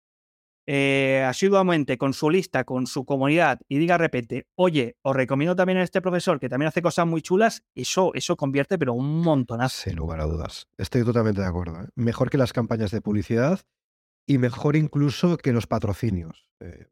eh, 0.66 1.26
asiduamente 1.28 1.98
con 1.98 2.14
su 2.14 2.30
lista, 2.30 2.64
con 2.64 2.88
su 2.88 3.06
comunidad 3.06 3.60
y 3.68 3.78
diga 3.78 3.96
de 3.96 4.00
repente, 4.00 4.48
oye, 4.56 4.96
os 5.02 5.16
recomiendo 5.16 5.56
también 5.56 5.80
a 5.80 5.84
este 5.84 6.02
profesor 6.02 6.40
que 6.40 6.50
también 6.50 6.68
hace 6.68 6.82
cosas 6.82 7.06
muy 7.06 7.22
chulas, 7.22 7.64
eso, 7.76 8.12
eso 8.14 8.38
convierte 8.38 8.78
pero 8.78 8.94
un 8.94 9.22
montonazo. 9.22 9.84
Sin 9.84 9.98
lugar 9.98 10.22
a 10.22 10.26
dudas. 10.26 10.68
Estoy 10.78 11.04
totalmente 11.04 11.42
de 11.42 11.48
acuerdo. 11.48 11.82
¿eh? 11.82 11.88
Mejor 11.96 12.30
que 12.30 12.38
las 12.38 12.54
campañas 12.54 12.92
de 12.92 13.02
publicidad 13.02 13.60
y 14.26 14.38
mejor 14.38 14.76
incluso 14.76 15.38
que 15.38 15.52
los 15.52 15.68
patrocinios. 15.68 16.48
Eh, 16.62 16.88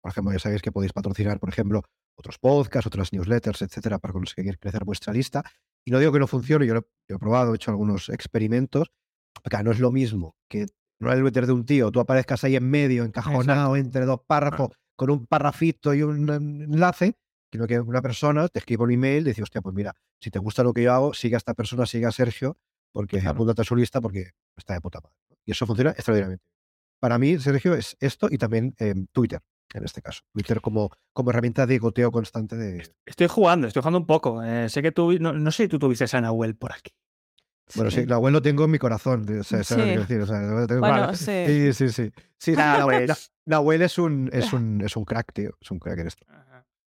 por 0.00 0.12
ejemplo, 0.12 0.32
ya 0.32 0.38
sabéis 0.38 0.62
que 0.62 0.70
podéis 0.70 0.92
patrocinar, 0.92 1.40
por 1.40 1.48
ejemplo, 1.48 1.82
otros 2.16 2.38
podcasts, 2.38 2.86
otras 2.86 3.12
newsletters, 3.12 3.62
etcétera, 3.62 3.98
para 3.98 4.12
conseguir 4.12 4.58
crecer 4.58 4.84
vuestra 4.84 5.12
lista. 5.12 5.44
Y 5.84 5.90
no 5.90 5.98
digo 5.98 6.12
que 6.12 6.20
no 6.20 6.26
funcione, 6.26 6.66
yo 6.66 6.74
lo, 6.74 6.86
he 7.08 7.18
probado, 7.18 7.52
he 7.52 7.56
hecho 7.56 7.72
algunos 7.72 8.08
experimentos. 8.08 8.92
Acá 9.44 9.62
no 9.62 9.72
es 9.72 9.80
lo 9.80 9.92
mismo 9.92 10.36
que 10.48 10.66
no 10.98 11.12
el 11.12 11.20
Twitter 11.20 11.46
de 11.46 11.52
un 11.52 11.64
tío, 11.64 11.90
tú 11.90 12.00
aparezcas 12.00 12.42
ahí 12.44 12.56
en 12.56 12.68
medio, 12.68 13.04
encajonado 13.04 13.76
entre 13.76 14.04
dos 14.06 14.20
párrafos, 14.26 14.70
con 14.96 15.10
un 15.10 15.26
parrafito 15.26 15.94
y 15.94 16.02
un 16.02 16.28
enlace, 16.30 17.16
sino 17.52 17.66
que 17.66 17.78
una 17.80 18.02
persona 18.02 18.48
te 18.48 18.58
escribe 18.58 18.84
un 18.84 18.92
email 18.92 19.26
y 19.26 19.30
dice, 19.30 19.42
hostia, 19.42 19.60
pues 19.60 19.74
mira, 19.74 19.94
si 20.20 20.30
te 20.30 20.38
gusta 20.38 20.62
lo 20.62 20.72
que 20.72 20.82
yo 20.82 20.92
hago, 20.92 21.14
sigue 21.14 21.36
a 21.36 21.38
esta 21.38 21.54
persona, 21.54 21.86
sigue 21.86 22.06
a 22.06 22.12
Sergio, 22.12 22.58
porque 22.92 23.20
apúntate 23.20 23.62
a 23.62 23.64
su 23.64 23.76
lista 23.76 24.00
porque 24.00 24.30
está 24.56 24.74
de 24.74 24.80
puta 24.80 25.00
madre. 25.00 25.14
Y 25.44 25.52
eso 25.52 25.66
funciona 25.66 25.90
extraordinariamente. 25.90 26.44
Para 26.98 27.18
mí, 27.18 27.38
Sergio, 27.38 27.74
es 27.74 27.96
esto 28.00 28.28
y 28.30 28.38
también 28.38 28.74
em, 28.78 29.06
Twitter, 29.12 29.40
en 29.74 29.84
este 29.84 30.00
caso. 30.00 30.22
Twitter 30.32 30.60
como, 30.60 30.90
como 31.12 31.30
herramienta 31.30 31.66
de 31.66 31.78
goteo 31.78 32.10
constante 32.10 32.56
de... 32.56 32.90
Estoy 33.04 33.26
jugando, 33.28 33.66
estoy 33.66 33.82
jugando 33.82 33.98
un 33.98 34.06
poco. 34.06 34.42
Eh, 34.42 34.68
sé 34.70 34.82
que 34.82 34.92
tú, 34.92 35.12
no, 35.20 35.34
no, 35.34 35.50
sé 35.52 35.64
si 35.64 35.68
tú 35.68 35.78
tuviste 35.78 36.04
a 36.16 36.20
Nahuel 36.20 36.56
por 36.56 36.72
aquí. 36.72 36.92
Bueno, 37.74 37.90
sí, 37.90 38.06
la 38.06 38.18
lo 38.18 38.42
tengo 38.42 38.64
en 38.64 38.70
mi 38.70 38.78
corazón. 38.78 39.26
O 39.40 39.42
sea, 39.42 39.64
sí. 39.64 39.74
decir, 39.74 40.20
o 40.20 40.26
sea, 40.26 40.66
tengo 40.66 40.80
bueno, 40.80 41.14
sí. 41.14 41.72
sí, 41.72 41.90
sí, 41.90 42.12
sí. 42.38 42.52
Nahuel, 42.56 43.10
es 43.82 43.98
un, 43.98 44.30
es, 44.32 44.52
un, 44.52 44.82
es 44.82 44.96
un 44.96 45.04
crack, 45.04 45.32
tío. 45.32 45.56
Es 45.60 45.70
un 45.70 45.78
crack 45.78 45.98
en 45.98 46.06
esto. 46.06 46.26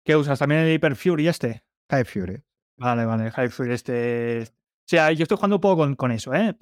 ¿Qué 0.06 0.16
usas? 0.16 0.40
¿También 0.40 0.62
el 0.62 0.74
Hyper 0.74 0.96
Fury 0.96 1.28
este? 1.28 1.64
Hyper 1.90 2.06
Fury. 2.06 2.44
Vale, 2.78 3.06
vale. 3.06 3.30
Hyper 3.30 3.52
Fury 3.52 3.74
este... 3.74 4.44
O 4.44 4.88
sea, 4.92 5.12
yo 5.12 5.24
estoy 5.24 5.38
jugando 5.38 5.58
un 5.58 5.62
poco 5.62 5.78
con, 5.78 5.96
con, 5.96 6.12
eso, 6.12 6.34
¿eh? 6.34 6.58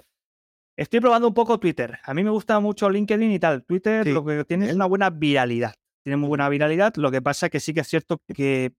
Estoy 0.76 1.00
probando 1.00 1.28
un 1.28 1.34
poco 1.34 1.58
Twitter. 1.58 1.98
A 2.04 2.14
mí 2.14 2.22
me 2.22 2.30
gusta 2.30 2.60
mucho 2.60 2.88
LinkedIn 2.90 3.32
y 3.32 3.38
tal. 3.38 3.64
Twitter 3.64 4.06
lo 4.06 4.24
que 4.24 4.44
tiene 4.44 4.68
es 4.68 4.74
una 4.74 4.86
buena 4.86 5.10
viralidad. 5.10 5.74
Tiene 6.02 6.16
muy 6.16 6.28
buena 6.28 6.48
viralidad. 6.48 6.94
Lo 6.96 7.10
que 7.10 7.22
pasa 7.22 7.46
es 7.46 7.52
que 7.52 7.60
sí 7.60 7.74
que 7.74 7.80
es 7.80 7.88
cierto 7.88 8.22
que 8.26 8.72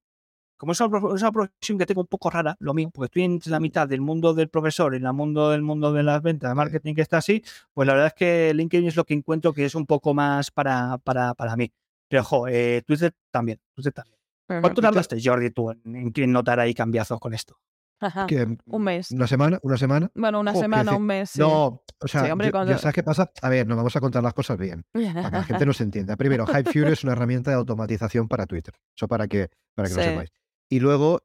como 0.62 0.74
es 0.74 0.80
una 0.80 1.32
profesión 1.32 1.80
que 1.80 1.88
tengo 1.88 2.02
un 2.02 2.08
poco 2.08 2.30
rara, 2.30 2.56
lo 2.60 2.76
mío, 2.76 2.92
porque 2.94 3.06
estoy 3.06 3.24
en 3.24 3.40
la 3.48 3.60
mitad 3.60 3.88
del 3.88 4.00
mundo 4.00 4.36
del 4.36 4.48
profesor 4.48 4.94
y 4.94 4.98
en 4.98 5.08
el 5.08 5.14
mundo 5.14 5.50
del 5.50 5.64
mundo 5.64 5.92
de 5.92 6.04
las 6.04 6.22
ventas, 6.22 6.52
de 6.52 6.54
marketing 6.54 6.94
que 6.94 7.02
está 7.02 7.18
así, 7.18 7.44
pues 7.74 7.88
la 7.88 7.94
verdad 7.94 8.10
es 8.10 8.14
que 8.14 8.54
LinkedIn 8.54 8.88
es 8.88 8.96
lo 8.96 9.04
que 9.04 9.16
encuentro 9.16 9.54
que 9.54 9.66
es 9.66 9.74
un 9.74 9.88
poco 9.88 10.14
más 10.14 10.52
para, 10.52 11.00
para, 11.00 11.34
para 11.34 11.56
mí. 11.56 11.74
Pero, 12.08 12.22
ojo, 12.22 12.48
eh, 12.48 12.84
Twitter 12.86 13.12
también, 13.32 13.60
Twitter 13.74 13.92
también. 13.92 14.20
¿Cuánto 14.46 14.84
tardaste, 14.84 15.20
Jordi, 15.20 15.50
tú 15.50 15.72
en, 15.72 16.14
en 16.16 16.32
notar 16.32 16.60
ahí 16.60 16.76
cambiazos 16.76 17.20
con 17.20 17.34
esto? 17.34 17.58
Ajá, 18.00 18.28
un 18.66 18.84
mes. 18.84 19.10
¿Una 19.10 19.26
semana? 19.26 19.58
¿Una 19.64 19.78
semana? 19.78 20.12
Bueno, 20.14 20.42
una 20.42 20.54
semana, 20.54 20.96
un 20.96 21.06
mes. 21.08 21.40
No, 21.40 21.84
o 22.00 22.08
sea, 22.08 22.36
ya 22.36 22.78
sabes 22.78 22.94
qué 22.94 23.02
pasa. 23.02 23.32
A 23.42 23.50
ver, 23.50 23.66
nos 23.66 23.78
vamos 23.78 23.96
a 23.96 24.00
contar 24.00 24.22
las 24.22 24.36
cosas 24.36 24.60
bien, 24.60 24.84
para 24.92 25.32
que 25.32 25.38
la 25.38 25.44
gente 25.44 25.66
nos 25.66 25.82
entienda. 25.82 26.16
Primero, 26.18 26.46
Hype 26.46 26.72
Fury 26.72 26.92
es 26.92 27.04
una 27.04 27.14
herramienta 27.14 27.50
de 27.50 27.58
automatización 27.58 28.28
para 28.28 28.46
Twitter. 28.46 28.76
Eso 28.96 29.08
para 29.08 29.28
que, 29.28 29.50
para 29.74 29.88
que 29.90 29.96
lo 29.96 30.04
sepáis. 30.04 30.32
Y 30.72 30.80
luego, 30.80 31.20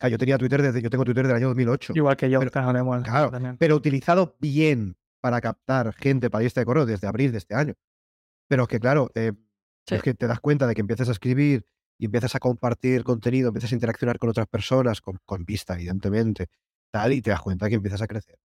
ah, 0.00 0.08
yo 0.08 0.18
tenía 0.18 0.36
Twitter 0.36 0.60
desde, 0.60 0.82
yo 0.82 0.90
tengo 0.90 1.04
Twitter 1.04 1.26
del 1.28 1.36
año 1.36 1.46
2008. 1.46 1.92
Igual 1.94 2.16
que 2.16 2.28
yo, 2.28 2.40
Pero- 2.40 2.50
claro, 2.50 2.76
igual, 2.76 3.02
claro, 3.04 3.30
también. 3.30 3.56
pero 3.56 3.76
utilizado 3.76 4.36
bien 4.40 4.96
para 5.22 5.40
captar 5.40 5.94
gente 5.94 6.28
para 6.28 6.42
lista 6.42 6.60
de 6.60 6.64
correo 6.66 6.84
desde 6.84 7.06
abril 7.06 7.30
de 7.30 7.38
este 7.38 7.54
año. 7.54 7.74
Pero 8.48 8.64
es 8.64 8.68
que, 8.68 8.80
claro, 8.80 9.10
eh, 9.14 9.32
Sí. 9.86 9.94
es 9.94 10.02
que 10.02 10.14
te 10.14 10.26
das 10.26 10.40
cuenta 10.40 10.66
de 10.66 10.74
que 10.74 10.80
empiezas 10.80 11.08
a 11.08 11.12
escribir 11.12 11.66
y 12.00 12.06
empiezas 12.06 12.34
a 12.34 12.40
compartir 12.40 13.04
contenido, 13.04 13.48
empiezas 13.48 13.70
a 13.70 13.74
interaccionar 13.76 14.18
con 14.18 14.28
otras 14.30 14.48
personas, 14.48 15.00
con, 15.00 15.18
con 15.24 15.44
vista, 15.44 15.74
evidentemente, 15.74 16.48
tal, 16.92 17.12
y 17.12 17.22
te 17.22 17.30
das 17.30 17.40
cuenta 17.42 17.68
que 17.68 17.76
empiezas 17.76 18.02
a 18.02 18.08
crecer. 18.08 18.38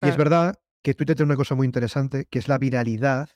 Y 0.00 0.06
es 0.08 0.14
Claro. 0.14 0.18
verdad 0.18 0.54
que 0.84 0.94
Twitter 0.94 1.16
tiene 1.16 1.30
una 1.30 1.36
cosa 1.36 1.56
muy 1.56 1.66
interesante, 1.66 2.26
que 2.30 2.38
es 2.38 2.46
la 2.46 2.58
viralidad 2.58 3.30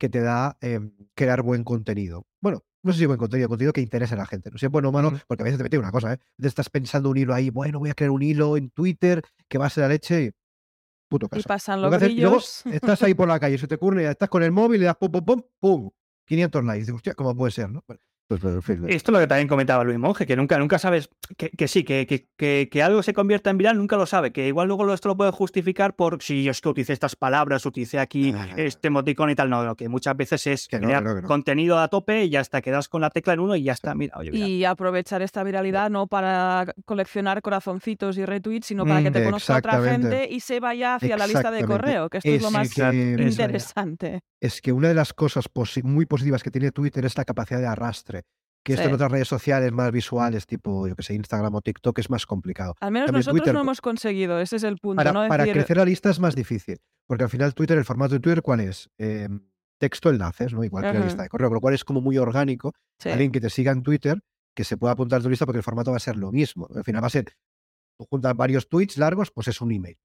que 0.00 0.08
te 0.08 0.20
da 0.20 0.58
em, 0.60 0.96
crear 1.14 1.42
buen 1.42 1.62
contenido. 1.62 2.26
Bueno, 2.42 2.64
no 2.82 2.92
sé 2.92 3.00
si 3.00 3.06
buen 3.06 3.18
contenido, 3.18 3.48
contenido 3.48 3.72
que 3.72 3.80
interese 3.80 4.14
a 4.14 4.18
la 4.18 4.26
gente. 4.26 4.50
No 4.50 4.58
sé, 4.58 4.68
bueno 4.68 4.90
o 4.90 4.92
malo, 4.92 5.12
porque 5.26 5.42
a 5.42 5.44
veces 5.44 5.58
te 5.58 5.64
mete 5.64 5.78
una 5.78 5.90
cosa, 5.90 6.12
¿eh? 6.14 6.18
Te 6.40 6.48
estás 6.48 6.70
pensando 6.70 7.10
un 7.10 7.16
hilo 7.16 7.34
ahí, 7.34 7.50
bueno, 7.50 7.78
voy 7.78 7.90
a 7.90 7.94
crear 7.94 8.10
un 8.10 8.22
hilo 8.22 8.56
en 8.56 8.70
Twitter 8.70 9.22
que 9.48 9.58
va 9.58 9.66
a 9.66 9.70
ser 9.70 9.82
la 9.82 9.88
leche 9.88 10.22
y 10.24 10.30
puto 11.08 11.26
Y 11.26 11.28
caso. 11.30 11.48
pasan 11.48 11.82
Lo 11.82 11.90
los 11.90 12.02
y 12.02 12.20
luego 12.20 12.38
estás 12.72 13.02
ahí 13.02 13.14
por 13.14 13.28
la 13.28 13.40
calle, 13.40 13.58
se 13.58 13.66
te 13.66 13.76
ocurre, 13.76 14.08
estás 14.08 14.28
con 14.28 14.42
el 14.42 14.52
móvil, 14.52 14.80
le 14.80 14.86
das 14.86 14.96
pum, 14.96 15.10
pum, 15.10 15.24
pum, 15.24 15.42
pum, 15.60 15.90
500 16.26 16.64
likes. 16.64 16.80
Dices, 16.80 16.94
hostia, 16.94 17.14
¿cómo 17.14 17.34
puede 17.34 17.52
ser? 17.52 17.70
¿no? 17.70 17.82
Bueno, 17.86 18.00
pues, 18.28 18.42
Esto 18.44 18.86
es 18.88 19.08
lo 19.12 19.18
que 19.20 19.26
también 19.26 19.46
comentaba 19.48 19.84
Luis 19.84 19.98
Monge, 19.98 20.26
que 20.26 20.36
nunca, 20.36 20.58
nunca 20.58 20.78
sabes 20.78 21.08
que, 21.36 21.50
que 21.50 21.68
sí, 21.68 21.84
que, 21.84 22.06
que, 22.06 22.26
que, 22.36 22.68
que 22.70 22.82
algo 22.82 23.02
se 23.02 23.12
convierta 23.14 23.50
en 23.50 23.58
viral, 23.58 23.76
nunca 23.78 23.96
lo 23.96 24.06
sabe, 24.06 24.32
que 24.32 24.48
igual 24.48 24.66
luego 24.68 24.84
lo- 24.84 24.94
esto 24.94 25.08
lo 25.08 25.16
puede 25.16 25.30
justificar 25.30 25.94
por 25.94 26.22
si 26.22 26.42
yo 26.42 26.50
es 26.50 26.60
que 26.60 26.68
utilicé 26.68 26.92
estas 26.92 27.14
palabras, 27.16 27.64
utilicé 27.66 27.98
aquí 27.98 28.32
Ah. 28.36 28.48
este 28.56 28.88
emoticón 28.88 29.30
y 29.30 29.34
tal, 29.34 29.48
no, 29.50 29.64
no, 29.64 29.76
que 29.76 29.88
muchas 29.88 30.16
veces 30.16 30.46
es 30.48 30.68
no, 30.72 30.78
crear 30.80 31.02
que 31.02 31.08
no, 31.08 31.14
que 31.16 31.22
no. 31.22 31.28
contenido 31.28 31.78
a 31.78 31.88
tope 31.88 32.24
y 32.24 32.30
ya 32.30 32.40
hasta 32.40 32.60
quedas 32.62 32.88
con 32.88 33.00
la 33.00 33.10
tecla 33.10 33.32
en 33.34 33.40
uno 33.40 33.54
y 33.56 33.62
ya 33.62 33.72
está, 33.72 33.94
mira, 33.94 34.16
oye, 34.18 34.32
mira. 34.32 34.46
Y 34.48 34.64
aprovechar 34.64 35.22
esta 35.22 35.44
viralidad 35.44 35.90
no 35.90 36.06
para 36.08 36.74
coleccionar 36.84 37.42
corazoncitos 37.42 38.18
y 38.18 38.24
retweets, 38.24 38.66
sino 38.66 38.84
para 38.84 39.02
que 39.02 39.10
Mm, 39.10 39.12
te 39.12 39.24
conozca 39.24 39.56
otra 39.58 39.80
gente 39.82 40.28
y 40.30 40.40
se 40.40 40.58
vaya 40.60 40.96
hacia 40.96 41.16
la 41.16 41.26
lista 41.26 41.50
de 41.50 41.64
correo, 41.64 42.08
que 42.10 42.18
esto 42.18 42.28
es, 42.30 42.42
lo 42.42 42.50
más 42.50 42.68
interesante. 42.76 44.20
es 44.40 44.60
que 44.60 44.72
una 44.72 44.88
de 44.88 44.94
las 44.94 45.12
cosas 45.12 45.48
posi- 45.52 45.82
muy 45.82 46.06
positivas 46.06 46.42
que 46.42 46.50
tiene 46.50 46.70
Twitter 46.72 47.04
es 47.04 47.16
la 47.16 47.24
capacidad 47.24 47.60
de 47.60 47.66
arrastre. 47.66 48.15
Que 48.66 48.72
esto 48.72 48.82
Sí. 48.82 48.88
en 48.88 48.94
otras 48.96 49.12
redes 49.12 49.28
sociales 49.28 49.70
más 49.70 49.92
visuales, 49.92 50.44
tipo, 50.44 50.88
yo 50.88 50.96
que 50.96 51.04
sé, 51.04 51.14
Instagram 51.14 51.54
o 51.54 51.60
TikTok, 51.60 51.96
es 52.00 52.10
más 52.10 52.26
complicado. 52.26 52.74
Al 52.80 52.90
menos 52.90 53.06
También 53.06 53.20
nosotros 53.20 53.40
Twitter- 53.42 53.54
no 53.54 53.60
hemos 53.60 53.80
conseguido, 53.80 54.40
ese 54.40 54.56
es 54.56 54.64
el 54.64 54.78
punto, 54.78 54.96
Para, 54.96 55.12
¿no? 55.12 55.28
para 55.28 55.44
Decir, 55.44 55.54
crecer 55.62 55.76
la 55.76 55.84
lista 55.84 56.10
es 56.10 56.18
más 56.18 56.34
difícil, 56.34 56.78
porque 57.06 57.22
al 57.22 57.30
final 57.30 57.54
Twitter, 57.54 57.78
el 57.78 57.84
formato 57.84 58.14
de 58.14 58.20
Twitter, 58.20 58.42
¿cuál 58.42 58.58
es? 58.60 58.90
Eh, 58.98 59.28
texto, 59.78 60.10
enlaces, 60.10 60.52
¿no? 60.52 60.64
Igual 60.64 60.82
que 60.90 60.98
la 60.98 61.04
lista 61.04 61.22
de 61.22 61.28
correo, 61.28 61.48
con 61.48 61.54
lo 61.54 61.60
cual 61.60 61.74
es 61.74 61.84
como 61.84 62.00
muy 62.00 62.18
orgánico. 62.18 62.72
sí, 62.98 63.08
Alguien 63.10 63.30
que 63.30 63.40
te 63.40 63.50
siga 63.50 63.70
en 63.70 63.82
Twitter, 63.84 64.20
que 64.54 64.64
se 64.64 64.76
pueda 64.76 64.94
apuntar 64.94 65.20
a 65.20 65.22
tu 65.22 65.30
lista, 65.30 65.46
porque 65.46 65.58
el 65.58 65.62
formato 65.62 65.92
va 65.92 65.98
a 65.98 66.00
ser 66.00 66.16
lo 66.16 66.32
mismo. 66.32 66.66
Al 66.74 66.82
final 66.82 67.02
va 67.04 67.06
a 67.06 67.10
ser, 67.10 67.26
tú 67.96 68.04
juntas 68.10 68.34
varios 68.34 68.68
tweets 68.68 68.96
largos, 68.98 69.30
pues 69.30 69.46
es 69.48 69.60
un 69.60 69.70
email. 69.70 69.96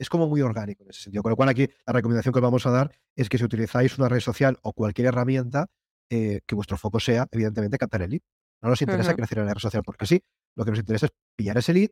Es 0.00 0.08
como 0.08 0.26
muy 0.28 0.40
orgánico 0.40 0.82
en 0.82 0.90
ese 0.90 1.02
sentido. 1.02 1.22
Con 1.22 1.30
lo 1.30 1.36
cual 1.36 1.48
aquí 1.50 1.68
la 1.86 1.92
recomendación 1.92 2.32
que 2.32 2.38
os 2.38 2.42
vamos 2.42 2.66
a 2.66 2.70
dar 2.70 2.90
es 3.14 3.28
que 3.28 3.38
si 3.38 3.44
utilizáis 3.44 3.96
una 3.98 4.08
red 4.08 4.18
social 4.20 4.58
o 4.62 4.72
cualquier 4.72 5.06
herramienta, 5.08 5.68
eh, 6.10 6.40
que 6.46 6.54
vuestro 6.54 6.76
foco 6.76 7.00
sea, 7.00 7.26
evidentemente, 7.30 7.78
captar 7.78 8.02
el 8.02 8.10
lead. 8.10 8.20
No 8.62 8.70
nos 8.70 8.80
interesa 8.82 9.14
crecer 9.14 9.38
en 9.38 9.46
la 9.46 9.54
red 9.54 9.60
social 9.60 9.82
porque 9.84 10.06
sí, 10.06 10.22
lo 10.56 10.64
que 10.64 10.70
nos 10.70 10.80
interesa 10.80 11.06
es 11.06 11.12
pillar 11.36 11.58
ese 11.58 11.72
lead, 11.74 11.90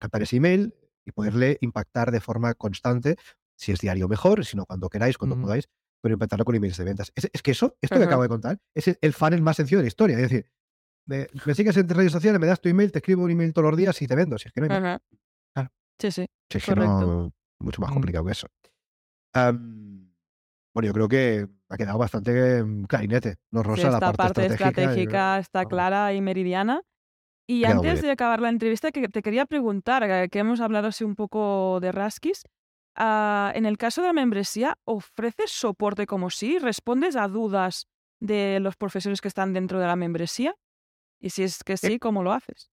captar 0.00 0.22
ese 0.22 0.36
email 0.36 0.74
y 1.04 1.12
poderle 1.12 1.58
impactar 1.60 2.10
de 2.12 2.20
forma 2.20 2.54
constante, 2.54 3.16
si 3.58 3.72
es 3.72 3.80
diario 3.80 4.08
mejor, 4.08 4.44
si 4.44 4.56
no 4.56 4.66
cuando 4.66 4.88
queráis, 4.88 5.18
cuando 5.18 5.40
podáis, 5.40 5.68
pero 6.02 6.12
impactarlo 6.14 6.44
con 6.44 6.54
emails 6.54 6.76
de 6.78 6.84
ventas. 6.84 7.12
Es, 7.14 7.28
es 7.32 7.42
que 7.42 7.50
eso, 7.50 7.76
esto 7.80 7.96
que 7.98 8.04
acabo 8.04 8.22
de 8.22 8.28
contar, 8.28 8.58
es 8.74 8.88
el- 8.88 8.98
el 9.00 9.12
funnel 9.12 9.42
más 9.42 9.56
sencillo 9.56 9.78
de 9.78 9.84
la 9.84 9.88
historia. 9.88 10.16
Es 10.16 10.22
decir, 10.30 10.50
me, 11.06 11.26
me 11.44 11.54
sigues 11.54 11.76
en 11.76 11.88
redes 11.88 12.12
sociales, 12.12 12.40
me 12.40 12.46
das 12.46 12.60
tu 12.60 12.68
email, 12.68 12.92
te 12.92 12.98
escribo 12.98 13.24
un 13.24 13.30
email 13.30 13.52
todos 13.52 13.70
los 13.70 13.76
días 13.76 14.00
y 14.00 14.06
te 14.06 14.14
vendo. 14.14 14.38
Si 14.38 14.48
es 14.48 14.52
que 14.52 14.60
no 14.60 14.72
hay 14.72 14.80
más. 14.80 15.00
Ujú. 15.10 15.18
Claro. 15.54 15.72
Sí, 16.00 16.10
sí. 16.12 16.26
Si 16.50 16.58
es 16.58 16.64
que 16.64 16.70
correcto. 16.74 17.00
no, 17.00 17.32
mucho 17.60 17.80
más 17.82 17.90
Mm. 17.90 17.94
complicado 17.94 18.24
que 18.26 18.32
eso. 18.32 18.46
Bueno, 20.74 20.86
yo 20.88 20.92
creo 20.92 21.08
que 21.08 21.46
ha 21.68 21.76
quedado 21.76 21.98
bastante 21.98 22.62
mm, 22.62 22.84
clarinete, 22.84 23.36
no 23.50 23.62
Sí, 23.62 23.68
rosa, 23.68 23.90
la 23.90 24.00
parte, 24.00 24.16
parte 24.16 24.40
estratégica. 24.42 24.64
estratégica 24.66 25.34
yo- 25.36 25.40
está 25.40 25.66
clara 25.66 26.12
y 26.14 26.20
meridiana. 26.20 26.82
Y 27.48 27.64
Ha 27.64 27.70
antes 27.72 28.00
de 28.02 28.10
acabar 28.12 28.40
la 28.40 28.48
entrevista, 28.50 28.92
que 28.92 29.08
te 29.08 29.22
quería 29.22 29.46
preguntar, 29.46 30.02
eh, 30.08 30.28
que 30.30 30.38
hemos 30.40 30.60
hablado 30.60 30.88
así 30.88 31.04
un 31.04 31.16
poco 31.16 31.80
de 31.80 31.92
Raskis, 31.92 32.44
ah, 32.96 33.52
en 33.54 33.66
el 33.66 33.76
caso 33.78 34.02
de 34.02 34.08
la 34.08 34.12
membresía, 34.12 34.78
¿ofreces 34.84 35.50
soporte 35.50 36.06
como 36.06 36.30
sí? 36.30 36.58
¿Respondes 36.58 37.16
a 37.16 37.28
dudas 37.28 37.86
de 38.20 38.60
los 38.60 38.76
profesores 38.76 39.20
que 39.20 39.28
están 39.28 39.52
dentro 39.52 39.80
de 39.80 39.86
la 39.88 39.96
membresía? 39.96 40.54
Y 41.20 41.30
si 41.30 41.42
es 41.44 41.64
que 41.64 41.76
sí, 41.76 41.98
¿cómo 41.98 42.22
lo 42.22 42.32
haces? 42.32 42.70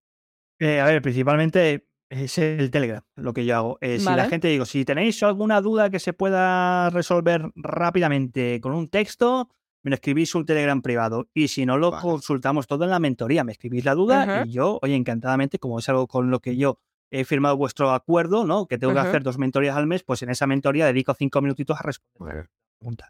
Eh, 0.60 0.80
a 0.80 0.86
ver, 0.86 1.02
principalmente 1.02 1.88
es 2.10 2.38
el 2.38 2.72
Telegram 2.72 3.02
lo 3.16 3.34
que 3.34 3.46
yo 3.46 3.56
hago. 3.56 3.78
Eh, 3.82 4.00
Si 4.00 4.06
la 4.06 4.26
gente 4.30 4.48
digo, 4.48 4.66
si 4.66 4.86
tenéis 4.86 5.22
alguna 5.24 5.62
duda 5.62 5.90
que 5.90 6.00
se 6.00 6.14
pueda 6.14 6.90
resolver 6.90 7.52
rápidamente 7.56 8.60
con 8.62 8.74
un 8.74 8.90
texto, 8.90 9.50
me 9.84 9.90
lo 9.92 9.96
escribís 9.96 10.34
un 10.36 10.46
Telegram 10.46 10.82
privado. 10.82 11.28
Y 11.34 11.48
si 11.48 11.66
no, 11.66 11.78
lo 11.78 11.92
Vale. 11.92 12.02
consultamos 12.02 12.68
todo 12.68 12.84
en 12.84 12.90
la 12.90 13.00
mentoría. 13.00 13.44
Me 13.44 13.52
escribís 13.54 13.86
la 13.86 13.96
duda 13.96 14.44
y 14.46 14.52
yo, 14.52 14.80
oye, 14.82 14.96
encantadamente, 14.96 15.60
como 15.60 15.80
es 15.80 15.88
algo 15.90 16.08
con 16.08 16.30
lo 16.30 16.40
que 16.40 16.58
yo 16.58 16.80
he 17.10 17.24
firmado 17.24 17.56
vuestro 17.56 17.92
acuerdo, 17.92 18.46
¿no? 18.46 18.68
Que 18.68 18.78
tengo 18.78 18.94
que 18.94 19.00
hacer 19.00 19.24
dos 19.24 19.38
mentorías 19.38 19.78
al 19.78 19.88
mes, 19.88 20.04
pues 20.04 20.22
en 20.24 20.30
esa 20.30 20.46
mentoría 20.46 20.86
dedico 20.86 21.14
cinco 21.14 21.42
minutitos 21.42 21.80
a 21.80 21.84
responder 21.84 22.50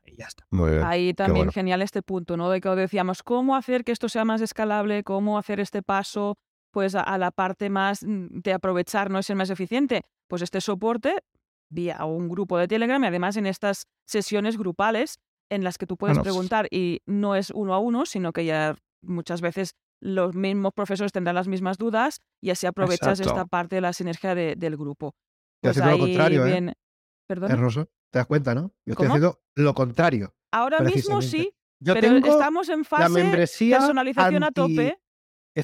y 0.06 0.16
ya 0.16 0.26
está. 0.28 0.46
muy 0.50 0.72
bien. 0.72 0.84
Ahí 0.84 1.14
también 1.14 1.38
bueno. 1.48 1.52
genial 1.52 1.82
este 1.82 2.02
punto, 2.02 2.38
¿no? 2.38 2.50
De 2.50 2.62
que 2.62 2.70
decíamos, 2.70 3.24
¿cómo 3.24 3.56
hacer 3.56 3.84
que 3.84 3.92
esto 3.92 4.08
sea 4.08 4.24
más 4.24 4.42
escalable? 4.42 5.04
¿Cómo 5.04 5.38
hacer 5.38 5.60
este 5.60 5.82
paso 5.82 6.38
pues 6.78 6.94
a, 6.94 7.02
a 7.02 7.18
la 7.18 7.32
parte 7.32 7.72
más 7.72 8.04
mm, 8.04 8.28
de 8.44 8.54
aprovechar, 8.54 9.10
no 9.10 9.18
es 9.18 9.28
el 9.32 9.36
más 9.36 9.50
eficiente? 9.50 10.04
Pues 10.28 10.44
este 10.44 10.62
soporte 10.62 11.24
vía 11.72 12.06
un 12.06 12.30
grupo 12.30 12.56
de 12.60 12.68
Telegram 12.68 13.04
y 13.04 13.08
además 13.08 13.36
en 13.36 13.48
estas 13.48 13.88
sesiones 14.08 14.60
grupales 14.60 15.18
en 15.50 15.64
las 15.64 15.80
que 15.80 15.88
tú 15.88 15.98
puedes 15.98 16.20
preguntar 16.20 16.68
y 16.70 17.02
no 17.08 17.34
es 17.36 17.50
uno 17.50 17.74
a 17.74 17.80
uno, 17.80 18.06
sino 18.06 18.32
que 18.32 18.46
ya 18.46 18.76
muchas 19.02 19.42
veces 19.42 19.72
los 20.04 20.36
mismos 20.36 20.72
profesores 20.76 21.12
tendrán 21.12 21.34
las 21.34 21.48
mismas 21.48 21.80
dudas 21.80 22.20
y 22.44 22.52
así 22.52 22.68
aprovechas 22.68 23.20
Exacto. 23.20 23.30
esta 23.40 23.46
parte 23.48 23.74
de 23.78 23.82
la 23.82 23.92
sinergia 23.94 24.36
de- 24.36 24.56
del 24.56 24.78
grupo. 24.78 25.16
Pues 25.64 25.78
haciendo 25.80 25.98
lo 25.98 26.04
contrario, 26.06 26.46
¿eh? 26.46 26.52
bien-. 26.52 26.74
Es 27.28 27.60
roso, 27.60 27.86
¿te 28.12 28.20
das 28.20 28.28
cuenta, 28.28 28.54
no? 28.54 28.72
Yo 28.86 28.92
estoy 28.94 29.08
¿Cómo? 29.08 29.10
haciendo 29.16 29.40
lo 29.56 29.74
contrario. 29.74 30.36
Ahora 30.54 30.82
mismo 30.82 31.24
sí, 31.24 31.52
Yo 31.80 31.96
pero 31.96 32.08
tengo 32.14 32.28
estamos 32.28 32.70
en 32.70 32.86
fase 32.86 33.10
membresía 33.10 33.80
personalización 33.80 34.44
a 34.44 34.52
tope. 34.52 35.00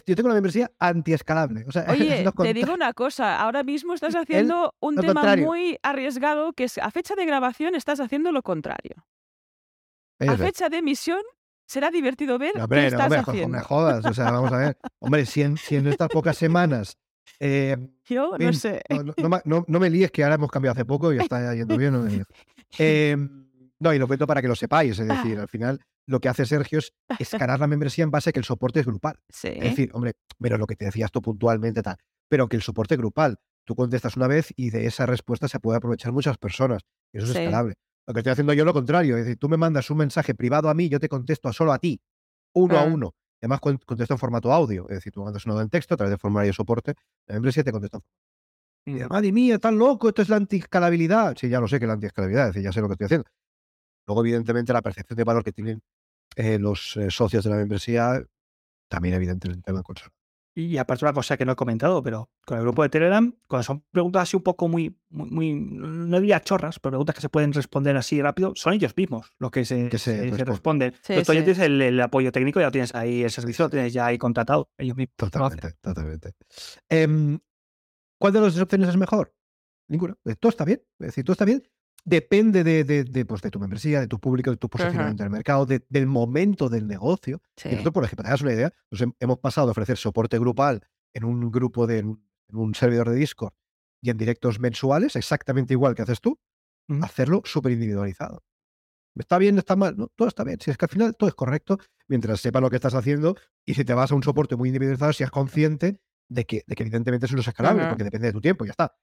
Yo 0.05 0.15
tengo 0.15 0.29
la 0.29 0.35
membresía 0.35 0.71
anti-escalable. 0.79 1.65
O 1.67 1.71
sea, 1.71 1.85
Oye, 1.89 2.25
te 2.37 2.53
digo 2.53 2.73
una 2.73 2.93
cosa, 2.93 3.39
ahora 3.39 3.63
mismo 3.63 3.93
estás 3.93 4.15
haciendo 4.15 4.73
un 4.79 4.95
lo 4.95 5.01
tema 5.01 5.13
contrario. 5.13 5.45
muy 5.45 5.77
arriesgado, 5.83 6.53
que 6.53 6.65
es 6.65 6.77
a 6.77 6.89
fecha 6.91 7.15
de 7.15 7.25
grabación 7.25 7.75
estás 7.75 7.99
haciendo 7.99 8.31
lo 8.31 8.41
contrario. 8.41 9.05
Es 10.19 10.29
A 10.29 10.37
fecha 10.37 10.69
de 10.69 10.77
emisión 10.77 11.19
será 11.65 11.89
divertido 11.91 12.37
ver 12.37 12.55
No, 12.55 12.63
hombre, 12.65 12.79
qué 12.79 12.83
no, 12.83 12.87
estás 12.89 13.03
hombre, 13.05 13.19
jo- 13.19 13.25
jo- 13.25 13.31
haciendo. 13.31 13.57
me 13.57 13.63
jodas. 13.63 14.05
O 14.05 14.13
sea, 14.13 14.31
vamos 14.31 14.51
a 14.51 14.57
ver. 14.57 14.77
Hombre, 14.99 15.25
si 15.25 15.41
en, 15.41 15.57
si 15.57 15.75
en 15.75 15.87
estas 15.87 16.09
pocas 16.09 16.37
semanas. 16.37 16.97
eh, 17.39 17.77
Yo 18.05 18.37
no 18.37 18.53
sé. 18.53 18.81
no, 18.89 19.03
no- 19.03 19.13
no 19.17 19.41
no- 19.45 19.65
no 19.67 19.79
me 19.79 19.89
líes 19.89 20.11
que 20.11 20.23
ahora 20.23 20.35
hemos 20.35 20.51
cambiado 20.51 20.73
hace 20.73 20.85
poco 20.85 21.11
y 21.13 21.17
está 21.17 21.53
yendo 21.55 21.77
bien. 21.77 21.93
No. 21.93 22.05
Eh, 22.77 23.17
no, 23.83 23.93
y 23.93 23.99
lo 23.99 24.07
cuento 24.07 24.25
para 24.25 24.41
que 24.41 24.47
lo 24.47 24.55
sepáis. 24.55 24.97
Es 24.97 25.07
decir, 25.07 25.37
al 25.39 25.47
final 25.47 25.79
lo 26.07 26.19
que 26.19 26.29
hace 26.29 26.45
Sergio 26.45 26.79
es 26.79 26.91
escalar 27.19 27.59
la 27.59 27.67
membresía 27.67 28.03
en 28.03 28.11
base 28.11 28.29
a 28.31 28.33
que 28.33 28.39
el 28.39 28.45
soporte 28.45 28.79
es 28.79 28.85
grupal. 28.85 29.19
Sí. 29.29 29.49
Es 29.49 29.61
decir, 29.71 29.89
hombre, 29.93 30.13
pero 30.39 30.57
lo 30.57 30.65
que 30.67 30.75
te 30.75 30.85
decías 30.85 31.11
tú 31.11 31.21
puntualmente, 31.21 31.81
tal, 31.83 31.97
pero 32.29 32.47
que 32.47 32.55
el 32.55 32.61
soporte 32.63 32.95
grupal, 32.97 33.37
tú 33.65 33.75
contestas 33.75 34.17
una 34.17 34.27
vez 34.27 34.51
y 34.55 34.69
de 34.71 34.85
esa 34.87 35.05
respuesta 35.05 35.47
se 35.47 35.59
puede 35.59 35.77
aprovechar 35.77 36.11
muchas 36.11 36.37
personas. 36.37 36.81
Eso 37.13 37.25
es 37.27 37.31
Sí. 37.33 37.37
escalable. 37.39 37.75
Lo 38.07 38.13
que 38.13 38.19
estoy 38.21 38.31
haciendo 38.31 38.53
yo 38.53 38.63
es 38.63 38.65
lo 38.65 38.73
contrario, 38.73 39.17
es 39.17 39.23
decir, 39.25 39.37
tú 39.39 39.47
me 39.47 39.55
mandas 39.57 39.89
un 39.89 39.97
mensaje 39.97 40.35
privado 40.35 40.67
a 40.69 40.73
mí, 40.73 40.89
yo 40.89 40.99
te 40.99 41.07
contesto 41.07 41.53
solo 41.53 41.71
a 41.71 41.79
ti, 41.79 42.01
uno 42.55 42.77
a 42.77 42.81
Ah. 42.81 42.85
uno. 42.85 43.13
Además, 43.41 43.59
con- 43.61 43.77
contesto 43.77 44.13
en 44.13 44.17
formato 44.19 44.51
audio, 44.51 44.87
es 44.89 44.95
decir, 44.95 45.11
tú 45.13 45.23
mandas 45.23 45.45
uno 45.45 45.59
en 45.61 45.69
texto 45.69 45.93
a 45.93 45.97
través 45.97 46.11
del 46.11 46.19
formulario 46.19 46.49
de 46.49 46.53
soporte, 46.53 46.93
la 47.27 47.35
membresía 47.35 47.63
te 47.63 47.71
contesta. 47.71 47.99
Y 48.85 48.93
dices, 48.93 49.09
madre 49.09 49.31
mía, 49.31 49.55
estás 49.55 49.73
loco, 49.73 50.09
esto 50.09 50.21
es 50.21 50.27
la 50.29 50.35
antiescalabilidad. 50.37 51.35
Sí, 51.37 51.47
ya 51.47 51.61
lo 51.61 51.67
sé 51.69 51.79
que 51.79 51.85
es 51.85 51.87
la 51.87 51.93
antiescalabilidad, 51.93 52.47
es 52.49 52.53
decir, 52.55 52.63
ya 52.65 52.71
sé 52.73 52.81
lo 52.81 52.87
que 52.87 52.93
estoy 52.93 53.05
haciendo. 53.05 53.25
Luego, 54.07 54.21
evidentemente, 54.21 54.73
la 54.73 54.81
percepción 54.81 55.17
de 55.17 55.23
valor 55.23 55.43
que 55.43 55.51
tienen 55.53 55.81
eh, 56.35 56.59
los 56.59 56.97
eh, 56.97 57.09
socios 57.11 57.43
de 57.43 57.49
la 57.49 57.55
membresía, 57.57 58.23
también, 58.89 59.15
evidentemente, 59.15 59.71
en 59.71 59.81
consola. 59.81 60.11
Y 60.55 60.77
aparte 60.77 61.03
una 61.03 61.13
cosa 61.13 61.35
que 61.35 61.45
no 61.45 61.53
he 61.53 61.55
comentado, 61.55 62.03
pero 62.03 62.29
con 62.45 62.57
el 62.59 62.63
grupo 62.63 62.83
de 62.83 62.89
Telegram, 62.89 63.33
cuando 63.47 63.63
son 63.63 63.83
preguntas 63.89 64.21
así 64.21 64.37
un 64.37 64.43
poco 64.43 64.67
muy, 64.67 64.95
muy, 65.09 65.29
muy- 65.31 65.53
no 65.55 66.19
diría 66.19 66.41
chorras, 66.41 66.79
pero 66.79 66.91
preguntas 66.91 67.15
que 67.15 67.21
se 67.21 67.29
pueden 67.29 67.53
responder 67.53 67.97
así 67.97 68.21
rápido, 68.21 68.53
son 68.55 68.73
ellos 68.73 68.93
mismos 68.95 69.31
los 69.39 69.49
que 69.49 69.65
se, 69.65 69.89
Que 69.89 69.97
se 69.97 70.29
se- 70.29 70.35
se 70.35 70.45
responden. 70.45 70.91
Sí, 70.93 70.99
Pero 71.07 71.23
tú 71.23 71.33
ya 71.33 71.39
sí. 71.39 71.45
tienes 71.45 71.59
el, 71.59 71.81
el 71.81 71.99
apoyo 72.01 72.31
técnico, 72.31 72.59
ya 72.59 72.67
lo 72.67 72.71
tienes 72.71 72.93
ahí, 72.93 73.23
el 73.23 73.31
servicio 73.31 73.65
lo 73.65 73.69
tienes 73.71 73.93
ya 73.93 74.05
ahí 74.05 74.19
contratado, 74.19 74.69
ellos 74.77 74.95
mismos. 74.95 75.15
Totalmente, 75.15 75.71
totalmente. 75.81 76.33
Em, 76.87 77.39
¿Cuál 78.19 78.33
de 78.33 78.41
las 78.41 78.59
opciones 78.59 78.89
es 78.89 78.97
mejor? 78.97 79.33
Ninguna. 79.87 80.15
Eh, 80.25 80.35
Todo 80.35 80.51
está 80.51 80.65
bien. 80.65 80.83
Es 80.99 81.07
decir, 81.07 81.23
todo 81.25 81.33
está 81.33 81.45
bien. 81.45 81.63
Depende 82.05 82.63
de, 82.63 82.83
de, 82.83 83.03
de, 83.03 83.25
pues, 83.25 83.41
de 83.41 83.49
tu 83.51 83.59
membresía, 83.59 83.99
de 84.01 84.07
tu 84.07 84.19
público, 84.19 84.51
de 84.51 84.57
tu 84.57 84.67
posicionamiento 84.69 85.23
en 85.23 85.27
el 85.27 85.31
mercado, 85.31 85.65
de- 85.65 85.85
del 85.89 86.05
momento 86.07 86.69
del 86.69 86.87
negocio. 86.87 87.41
Sí. 87.55 87.69
Y 87.69 87.71
nosotros, 87.73 87.93
por 87.93 88.03
ejemplo, 88.03 88.23
para 88.23 88.23
que 88.23 88.23
te 88.23 88.27
hagas 88.29 88.41
una 88.41 88.53
idea, 88.53 88.73
nos 88.91 89.01
hem- 89.01 89.15
hemos 89.19 89.39
pasado 89.39 89.67
de 89.67 89.71
ofrecer 89.71 89.97
soporte 89.97 90.37
grupal 90.39 90.81
en 91.13 91.23
un 91.23 91.49
grupo 91.51 91.87
de 91.87 91.99
en 91.99 92.17
un- 92.51 92.75
servidor 92.75 93.09
de 93.09 93.15
Discord 93.15 93.53
y 94.01 94.09
en 94.09 94.17
directos 94.17 94.59
mensuales, 94.59 95.15
exactamente 95.15 95.73
igual 95.73 95.95
que 95.95 96.01
haces 96.01 96.19
tú, 96.21 96.39
hacerlo 97.01 97.41
súper 97.45 97.71
individualizado. 97.71 98.43
¿Está 99.15 99.37
bien? 99.37 99.57
¿Está 99.57 99.75
mal? 99.75 99.95
No, 99.95 100.07
todo 100.15 100.27
está 100.27 100.43
bien. 100.43 100.59
Si 100.59 100.71
es 100.71 100.77
que 100.77 100.85
al 100.85 100.89
final 100.89 101.15
todo 101.15 101.29
es 101.29 101.35
correcto 101.35 101.77
mientras 102.07 102.39
sepas 102.41 102.61
lo 102.61 102.69
que 102.69 102.75
estás 102.77 102.95
haciendo 102.95 103.35
y 103.65 103.75
si 103.75 103.85
te 103.85 103.93
vas 103.93 104.11
a 104.11 104.15
un 104.15 104.23
soporte 104.23 104.55
muy 104.55 104.69
individualizado, 104.69 105.13
seas 105.13 105.31
consciente 105.31 106.01
de 106.29 106.45
que, 106.45 106.63
de 106.67 106.75
que 106.75 106.83
evidentemente 106.83 107.27
eso 107.27 107.35
no 107.35 107.41
es 107.41 107.47
escalable 107.47 107.83
porque 107.89 108.03
depende 108.03 108.27
de 108.27 108.33
tu 108.33 108.41
tiempo 108.41 108.65
y 108.65 108.67
ya 108.67 108.71
está. 108.71 108.95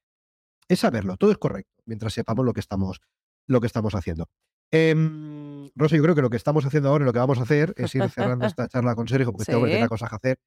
Es 0.71 0.79
saberlo, 0.79 1.17
todo 1.17 1.31
es 1.31 1.37
correcto 1.37 1.71
mientras 1.85 2.13
sepamos 2.13 2.45
lo 2.45 2.53
que 2.53 2.59
estamos, 2.61 2.99
lo 3.47 3.59
que 3.59 3.67
estamos 3.67 3.93
haciendo. 3.95 4.27
Em, 4.71 5.69
Rosa, 5.75 5.97
yo 5.97 6.03
creo 6.03 6.15
que 6.15 6.21
lo 6.21 6.29
que 6.29 6.37
estamos 6.37 6.65
haciendo 6.65 6.89
ahora 6.89 7.03
y 7.03 7.07
lo 7.07 7.13
que 7.13 7.19
vamos 7.19 7.39
a 7.39 7.43
hacer 7.43 7.73
es 7.77 7.93
ir 7.93 8.09
cerrando 8.09 8.45
esta 8.55 8.67
charla 8.67 8.95
con 8.95 9.07
Sergio, 9.07 9.31
porque 9.31 9.43
este 9.43 9.55
hombre 9.55 9.71
Sí. 9.71 9.75
tiene 9.75 9.89
cosas 9.89 10.09
que 10.09 10.15
hacer, 10.15 10.37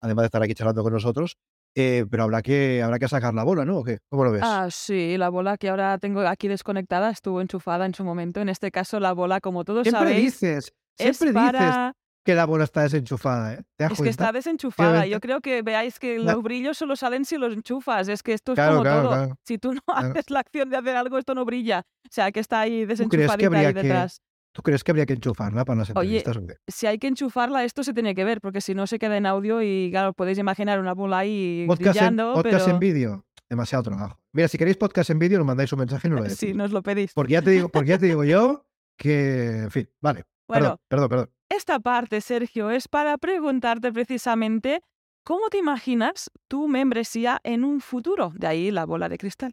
además 0.00 0.22
de 0.22 0.26
estar 0.26 0.42
aquí 0.42 0.54
charlando 0.54 0.82
con 0.82 0.92
nosotros. 0.92 1.36
eh, 1.74 2.04
pero 2.10 2.24
habrá 2.24 2.42
que, 2.42 2.82
habrá 2.82 2.98
que 2.98 3.08
sacar 3.08 3.32
la 3.32 3.44
bola, 3.44 3.64
¿no? 3.64 3.78
¿O 3.78 3.82
qué? 3.82 3.98
¿Cómo 4.10 4.24
lo 4.24 4.30
ves? 4.32 4.42
Ah, 4.44 4.68
sí, 4.70 5.16
la 5.16 5.30
bola 5.30 5.56
que 5.56 5.70
ahora 5.70 5.96
tengo 5.98 6.20
aquí 6.20 6.46
desconectada 6.46 7.08
estuvo 7.10 7.40
enchufada 7.40 7.86
en 7.86 7.94
su 7.94 8.04
momento. 8.04 8.40
En 8.42 8.50
este 8.50 8.70
caso, 8.70 9.00
la 9.00 9.12
bola, 9.14 9.40
como 9.40 9.64
todos 9.64 9.84
siempre 9.84 10.00
sabéis, 10.10 10.24
dices, 10.38 10.74
es 10.98 11.16
siempre 11.16 11.40
dices 11.40 11.52
para... 11.52 11.94
que 12.24 12.34
la 12.34 12.44
bola 12.46 12.64
está 12.64 12.82
desenchufada, 12.82 13.54
¿eh? 13.54 13.62
¿Te 13.76 13.84
das 13.84 13.92
Es 13.92 14.00
que 14.00 14.08
está 14.08 14.32
desenchufada. 14.32 15.06
Yo 15.06 15.20
creo 15.20 15.40
que 15.40 15.62
veáis 15.62 15.98
que 15.98 16.18
los 16.18 16.42
brillos 16.42 16.78
solo 16.78 16.96
salen 16.96 17.24
si 17.24 17.36
los 17.36 17.52
enchufas. 17.52 18.08
Es 18.08 18.22
que 18.22 18.32
esto 18.32 18.52
es 18.52 18.56
Claro, 18.56 18.72
como 18.72 18.82
claro, 18.82 19.02
todo. 19.02 19.10
claro. 19.12 19.38
Si 19.44 19.58
tú 19.58 19.74
no 19.74 19.80
haces 19.94 20.30
la 20.30 20.40
acción 20.40 20.70
de 20.70 20.76
hacer 20.76 20.96
algo, 20.96 21.18
esto 21.18 21.34
no 21.34 21.44
brilla. 21.44 21.82
O 22.04 22.08
sea, 22.10 22.30
que 22.32 22.40
está 22.40 22.60
ahí 22.60 22.82
¿Tú 22.82 22.86
crees 22.86 23.00
que 23.10 23.16
desenchufadita 23.16 23.58
ahí 23.58 23.74
que, 23.74 23.82
detrás. 23.82 24.20
¿Tú 24.54 24.62
crees 24.62 24.84
que 24.84 24.90
habría 24.92 25.06
que 25.06 25.14
enchufarla 25.14 25.64
para 25.64 25.78
las 25.80 25.90
Oye, 25.96 26.18
entrevistas? 26.18 26.36
o 26.36 26.46
qué? 26.46 26.56
Si 26.70 26.86
hay 26.86 26.98
que 26.98 27.06
enchufarla, 27.06 27.64
esto 27.64 27.82
se 27.82 27.94
tiene 27.94 28.14
que 28.14 28.22
ver, 28.24 28.40
porque 28.40 28.60
si 28.60 28.74
no 28.74 28.86
se 28.86 28.98
queda 28.98 29.16
en 29.16 29.24
audio 29.26 29.62
y, 29.62 29.88
claro, 29.90 30.12
podéis 30.12 30.36
imaginar 30.38 30.78
una 30.78 30.92
bola 30.92 31.18
ahí 31.18 31.64
Podcast, 31.66 31.86
en, 31.86 31.92
brillando, 32.16 32.34
podcast 32.34 32.64
pero 32.66 32.74
en 32.74 32.78
vídeo, 32.78 33.24
demasiado 33.48 33.82
trabajo. 33.84 34.20
Mira, 34.32 34.48
si 34.48 34.58
queréis 34.58 34.76
podcast 34.76 35.08
en 35.08 35.18
vídeo, 35.18 35.38
nos 35.38 35.46
mandáis 35.46 35.72
un 35.72 35.78
mensaje 35.78 36.06
y 36.06 36.10
nos 36.10 36.18
lo 36.20 36.24
decís. 36.28 36.38
si 36.38 36.52
nos 36.52 36.70
lo 36.70 36.82
pedís. 36.82 37.14
Porque 37.14 37.32
ya 37.32 37.40
te 37.42 37.50
digo, 37.50 37.70
porque 37.70 37.88
ya 37.88 37.98
te 37.98 38.06
digo 38.06 38.24
yo 38.24 38.66
que, 38.98 39.62
en 39.62 39.70
fin, 39.70 39.88
vale. 40.00 40.24
Bueno, 40.48 40.76
Perdón, 40.86 41.08
perdón, 41.08 41.08
perdón. 41.08 41.30
Esta 41.56 41.80
parte, 41.80 42.20
Sergio, 42.20 42.70
es 42.70 42.88
para 42.88 43.18
preguntarte 43.18 43.92
precisamente 43.92 44.82
cómo 45.24 45.48
te 45.50 45.58
imaginas 45.58 46.30
tu 46.48 46.68
membresía 46.68 47.40
en 47.44 47.64
un 47.64 47.80
futuro. 47.80 48.32
De 48.34 48.46
ahí 48.46 48.70
la 48.70 48.86
bola 48.86 49.08
de 49.08 49.18
cristal. 49.18 49.52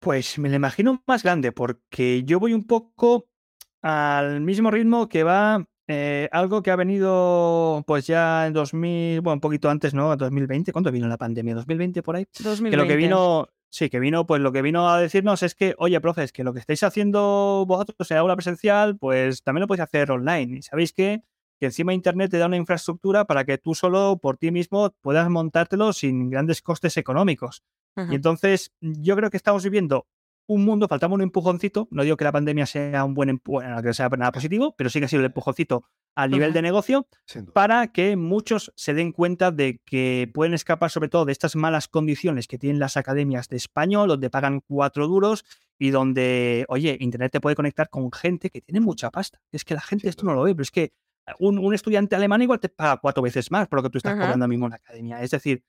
Pues 0.00 0.38
me 0.38 0.48
lo 0.48 0.56
imagino 0.56 1.02
más 1.06 1.22
grande, 1.22 1.52
porque 1.52 2.22
yo 2.24 2.38
voy 2.38 2.54
un 2.54 2.64
poco 2.64 3.26
al 3.82 4.40
mismo 4.40 4.70
ritmo 4.70 5.08
que 5.08 5.24
va 5.24 5.66
eh, 5.88 6.28
algo 6.32 6.62
que 6.62 6.70
ha 6.70 6.76
venido 6.76 7.84
pues 7.86 8.06
ya 8.06 8.46
en 8.46 8.52
2000, 8.52 9.20
bueno, 9.20 9.34
un 9.34 9.40
poquito 9.40 9.70
antes, 9.70 9.94
¿no? 9.94 10.16
2020, 10.16 10.72
¿cuándo 10.72 10.90
vino 10.90 11.06
la 11.06 11.16
pandemia? 11.16 11.54
¿2020 11.54 12.02
por 12.02 12.16
ahí? 12.16 12.26
2020. 12.38 12.70
Que 12.70 12.76
lo 12.76 12.88
que 12.88 12.96
vino, 12.96 13.48
sí, 13.70 13.90
que 13.90 14.00
vino, 14.00 14.26
pues 14.26 14.40
lo 14.40 14.52
que 14.52 14.62
vino 14.62 14.88
a 14.90 15.00
decirnos 15.00 15.42
es 15.42 15.54
que, 15.54 15.74
oye, 15.78 16.00
profes, 16.00 16.32
que 16.32 16.44
lo 16.44 16.52
que 16.52 16.60
estáis 16.60 16.82
haciendo 16.82 17.64
vosotros 17.66 18.10
en 18.10 18.16
aula 18.18 18.36
presencial, 18.36 18.96
pues 18.96 19.42
también 19.42 19.62
lo 19.62 19.66
podéis 19.66 19.82
hacer 19.82 20.10
online. 20.10 20.58
Y 20.58 20.62
sabéis 20.62 20.92
que, 20.92 21.22
que 21.58 21.66
encima 21.66 21.94
Internet 21.94 22.30
te 22.30 22.38
da 22.38 22.46
una 22.46 22.56
infraestructura 22.56 23.24
para 23.24 23.44
que 23.44 23.58
tú 23.58 23.74
solo 23.74 24.18
por 24.20 24.36
ti 24.36 24.50
mismo 24.50 24.94
puedas 25.00 25.28
montártelo 25.28 25.92
sin 25.92 26.30
grandes 26.30 26.62
costes 26.62 26.96
económicos. 26.96 27.62
Y 28.10 28.14
entonces 28.14 28.74
yo 28.82 29.16
creo 29.16 29.30
que 29.30 29.38
estamos 29.38 29.64
viviendo 29.64 30.06
un 30.46 30.64
mundo, 30.64 30.88
faltaba 30.88 31.14
un 31.14 31.22
empujoncito, 31.22 31.88
no 31.90 32.02
digo 32.02 32.16
que 32.16 32.24
la 32.24 32.32
pandemia 32.32 32.66
sea 32.66 33.04
un 33.04 33.14
buen 33.14 33.40
bueno, 33.44 33.82
que 33.82 33.92
sea 33.92 34.08
nada 34.10 34.32
positivo, 34.32 34.74
pero 34.76 34.90
sí 34.90 34.98
que 34.98 35.06
ha 35.06 35.08
sido 35.08 35.20
el 35.20 35.26
empujoncito 35.26 35.84
a 36.14 36.28
nivel 36.28 36.54
de 36.54 36.62
negocio 36.62 37.06
para 37.52 37.88
que 37.88 38.16
muchos 38.16 38.72
se 38.74 38.94
den 38.94 39.12
cuenta 39.12 39.50
de 39.50 39.82
que 39.84 40.30
pueden 40.32 40.54
escapar 40.54 40.90
sobre 40.90 41.08
todo 41.10 41.26
de 41.26 41.32
estas 41.32 41.56
malas 41.56 41.88
condiciones 41.88 42.48
que 42.48 42.58
tienen 42.58 42.78
las 42.80 42.96
academias 42.96 43.48
de 43.48 43.56
español, 43.56 44.08
donde 44.08 44.30
pagan 44.30 44.60
cuatro 44.66 45.08
duros 45.08 45.44
y 45.78 45.90
donde, 45.90 46.64
oye, 46.68 46.96
Internet 47.00 47.32
te 47.32 47.40
puede 47.40 47.54
conectar 47.54 47.90
con 47.90 48.10
gente 48.10 48.48
que 48.48 48.62
tiene 48.62 48.80
mucha 48.80 49.10
pasta. 49.10 49.40
Es 49.52 49.64
que 49.64 49.74
la 49.74 49.82
gente 49.82 50.08
esto 50.08 50.24
no 50.24 50.32
lo 50.32 50.42
ve, 50.42 50.54
pero 50.54 50.62
es 50.62 50.70
que 50.70 50.94
un, 51.38 51.58
un 51.58 51.74
estudiante 51.74 52.16
alemán 52.16 52.40
igual 52.40 52.60
te 52.60 52.70
paga 52.70 52.96
cuatro 52.96 53.22
veces 53.22 53.50
más 53.50 53.68
por 53.68 53.80
lo 53.80 53.82
que 53.82 53.90
tú 53.90 53.98
estás 53.98 54.12
Ajá. 54.12 54.22
cobrando 54.22 54.48
mismo 54.48 54.66
en 54.66 54.70
la 54.70 54.76
academia. 54.76 55.22
Es 55.22 55.32
decir, 55.32 55.64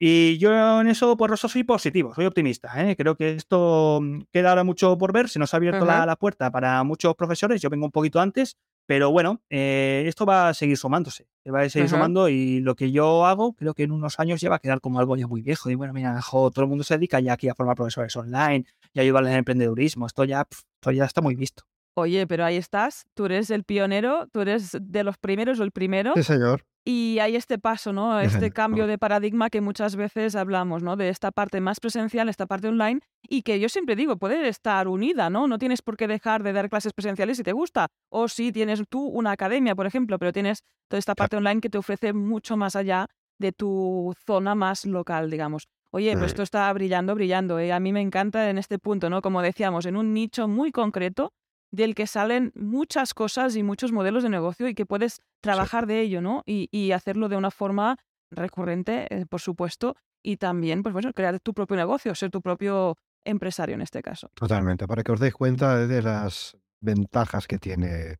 y 0.00 0.38
yo 0.38 0.80
en 0.80 0.86
eso, 0.86 1.16
pues 1.16 1.30
Rosa, 1.30 1.48
soy 1.48 1.64
positivo, 1.64 2.14
soy 2.14 2.26
optimista. 2.26 2.70
¿eh? 2.76 2.94
Creo 2.96 3.16
que 3.16 3.32
esto 3.32 3.98
mm, 4.00 4.22
queda 4.32 4.50
ahora 4.50 4.62
mucho 4.62 4.96
por 4.96 5.12
ver. 5.12 5.28
Se 5.28 5.38
nos 5.38 5.52
ha 5.54 5.56
abierto 5.56 5.84
la, 5.84 6.14
puerta 6.16 6.50
para 6.50 6.82
muchos 6.84 7.16
profesores. 7.16 7.60
Yo 7.60 7.68
vengo 7.68 7.86
un 7.86 7.90
poquito 7.90 8.20
antes, 8.20 8.56
pero 8.86 9.10
bueno, 9.10 9.42
eh, 9.50 10.04
esto 10.06 10.24
va 10.24 10.50
a 10.50 10.54
seguir 10.54 10.76
sumándose. 10.76 11.26
Va 11.52 11.62
a 11.62 11.68
seguir 11.68 11.86
Ajá. 11.86 11.96
sumando 11.96 12.28
y 12.28 12.60
lo 12.60 12.76
que 12.76 12.92
yo 12.92 13.26
hago, 13.26 13.54
creo 13.54 13.74
que 13.74 13.82
en 13.82 13.90
unos 13.90 14.20
años 14.20 14.40
ya 14.40 14.50
va 14.50 14.56
a 14.56 14.60
quedar 14.60 14.80
como 14.80 15.00
algo 15.00 15.16
ya 15.16 15.26
muy 15.26 15.42
viejo. 15.42 15.68
Y 15.68 15.74
bueno, 15.74 15.92
mira, 15.92 16.20
jo, 16.22 16.50
todo 16.50 16.64
el 16.64 16.68
mundo 16.68 16.84
se 16.84 16.94
dedica 16.94 17.18
ya 17.18 17.32
aquí 17.32 17.48
a 17.48 17.54
formar 17.54 17.74
profesores 17.74 18.14
online 18.16 18.66
y 18.92 19.00
ayudarles 19.00 19.32
en 19.32 19.38
emprendedurismo. 19.38 20.06
Esto 20.06 20.24
ya, 20.24 20.46
esto 20.48 20.92
ya 20.92 21.06
está 21.06 21.22
muy 21.22 21.34
visto. 21.34 21.64
Oye, 21.98 22.26
pero 22.26 22.44
ahí 22.44 22.56
estás, 22.56 23.04
tú 23.14 23.26
eres 23.26 23.50
el 23.50 23.64
pionero, 23.64 24.26
tú 24.32 24.40
eres 24.40 24.76
de 24.80 25.04
los 25.04 25.18
primeros 25.18 25.58
o 25.60 25.64
el 25.64 25.72
primero, 25.72 26.12
Sí, 26.14 26.22
señor. 26.22 26.64
y 26.84 27.18
hay 27.20 27.36
este 27.36 27.58
paso, 27.58 27.92
¿no? 27.92 28.18
Este 28.20 28.50
cambio 28.50 28.86
de 28.86 28.96
paradigma 28.98 29.50
que 29.50 29.60
muchas 29.60 29.96
veces 29.96 30.36
hablamos, 30.36 30.82
¿no? 30.82 30.96
De 30.96 31.08
esta 31.08 31.30
parte 31.32 31.60
más 31.60 31.80
presencial, 31.80 32.28
esta 32.28 32.46
parte 32.46 32.68
online, 32.68 33.00
y 33.28 33.42
que 33.42 33.60
yo 33.60 33.68
siempre 33.68 33.96
digo, 33.96 34.16
puede 34.16 34.48
estar 34.48 34.88
unida, 34.88 35.28
¿no? 35.28 35.46
No 35.48 35.58
tienes 35.58 35.82
por 35.82 35.96
qué 35.96 36.06
dejar 36.08 36.42
de 36.42 36.52
dar 36.52 36.70
clases 36.70 36.92
presenciales 36.94 37.36
si 37.36 37.42
te 37.42 37.52
gusta, 37.52 37.88
o 38.10 38.28
si 38.28 38.52
tienes 38.52 38.82
tú 38.88 39.04
una 39.06 39.32
academia, 39.32 39.74
por 39.74 39.86
ejemplo, 39.86 40.18
pero 40.18 40.32
tienes 40.32 40.62
toda 40.88 40.98
esta 40.98 41.14
parte 41.14 41.36
online 41.36 41.60
que 41.60 41.68
te 41.68 41.78
ofrece 41.78 42.12
mucho 42.12 42.56
más 42.56 42.76
allá 42.76 43.06
de 43.38 43.52
tu 43.52 44.14
zona 44.24 44.54
más 44.54 44.86
local, 44.86 45.30
digamos. 45.30 45.68
Oye, 45.90 46.12
pues 46.12 46.26
esto 46.32 46.42
está 46.42 46.70
brillando, 46.72 47.14
brillando. 47.14 47.58
¿eh? 47.58 47.72
A 47.72 47.80
mí 47.80 47.92
me 47.92 48.02
encanta 48.02 48.50
en 48.50 48.58
este 48.58 48.78
punto, 48.78 49.08
¿no? 49.08 49.22
Como 49.22 49.40
decíamos, 49.40 49.86
en 49.86 49.96
un 49.96 50.12
nicho 50.12 50.46
muy 50.46 50.70
concreto 50.70 51.32
del 51.70 51.94
que 51.94 52.06
salen 52.06 52.52
muchas 52.54 53.14
cosas 53.14 53.56
y 53.56 53.62
muchos 53.62 53.92
modelos 53.92 54.22
de 54.22 54.30
negocio 54.30 54.68
y 54.68 54.74
que 54.74 54.86
puedes 54.86 55.20
trabajar 55.42 55.86
de 55.86 56.00
ello, 56.00 56.20
¿no? 56.20 56.42
Y, 56.46 56.68
y 56.72 56.92
hacerlo 56.92 57.28
de 57.28 57.36
una 57.36 57.50
forma 57.50 57.98
recurrente, 58.30 59.06
eh, 59.14 59.26
por 59.26 59.40
supuesto, 59.40 59.96
y 60.22 60.36
también, 60.36 60.82
pues 60.82 60.92
bueno, 60.92 61.12
crear 61.12 61.38
tu 61.40 61.54
propio 61.54 61.76
negocio, 61.76 62.14
ser 62.14 62.30
tu 62.30 62.40
propio 62.40 62.96
empresario 63.24 63.74
en 63.74 63.82
este 63.82 64.02
caso. 64.02 64.30
Totalmente. 64.34 64.86
Para 64.86 65.02
que 65.02 65.12
os 65.12 65.20
deis 65.20 65.34
cuenta 65.34 65.86
de 65.86 66.02
las 66.02 66.56
ventajas 66.80 67.46
que 67.46 67.58
tiene 67.58 68.16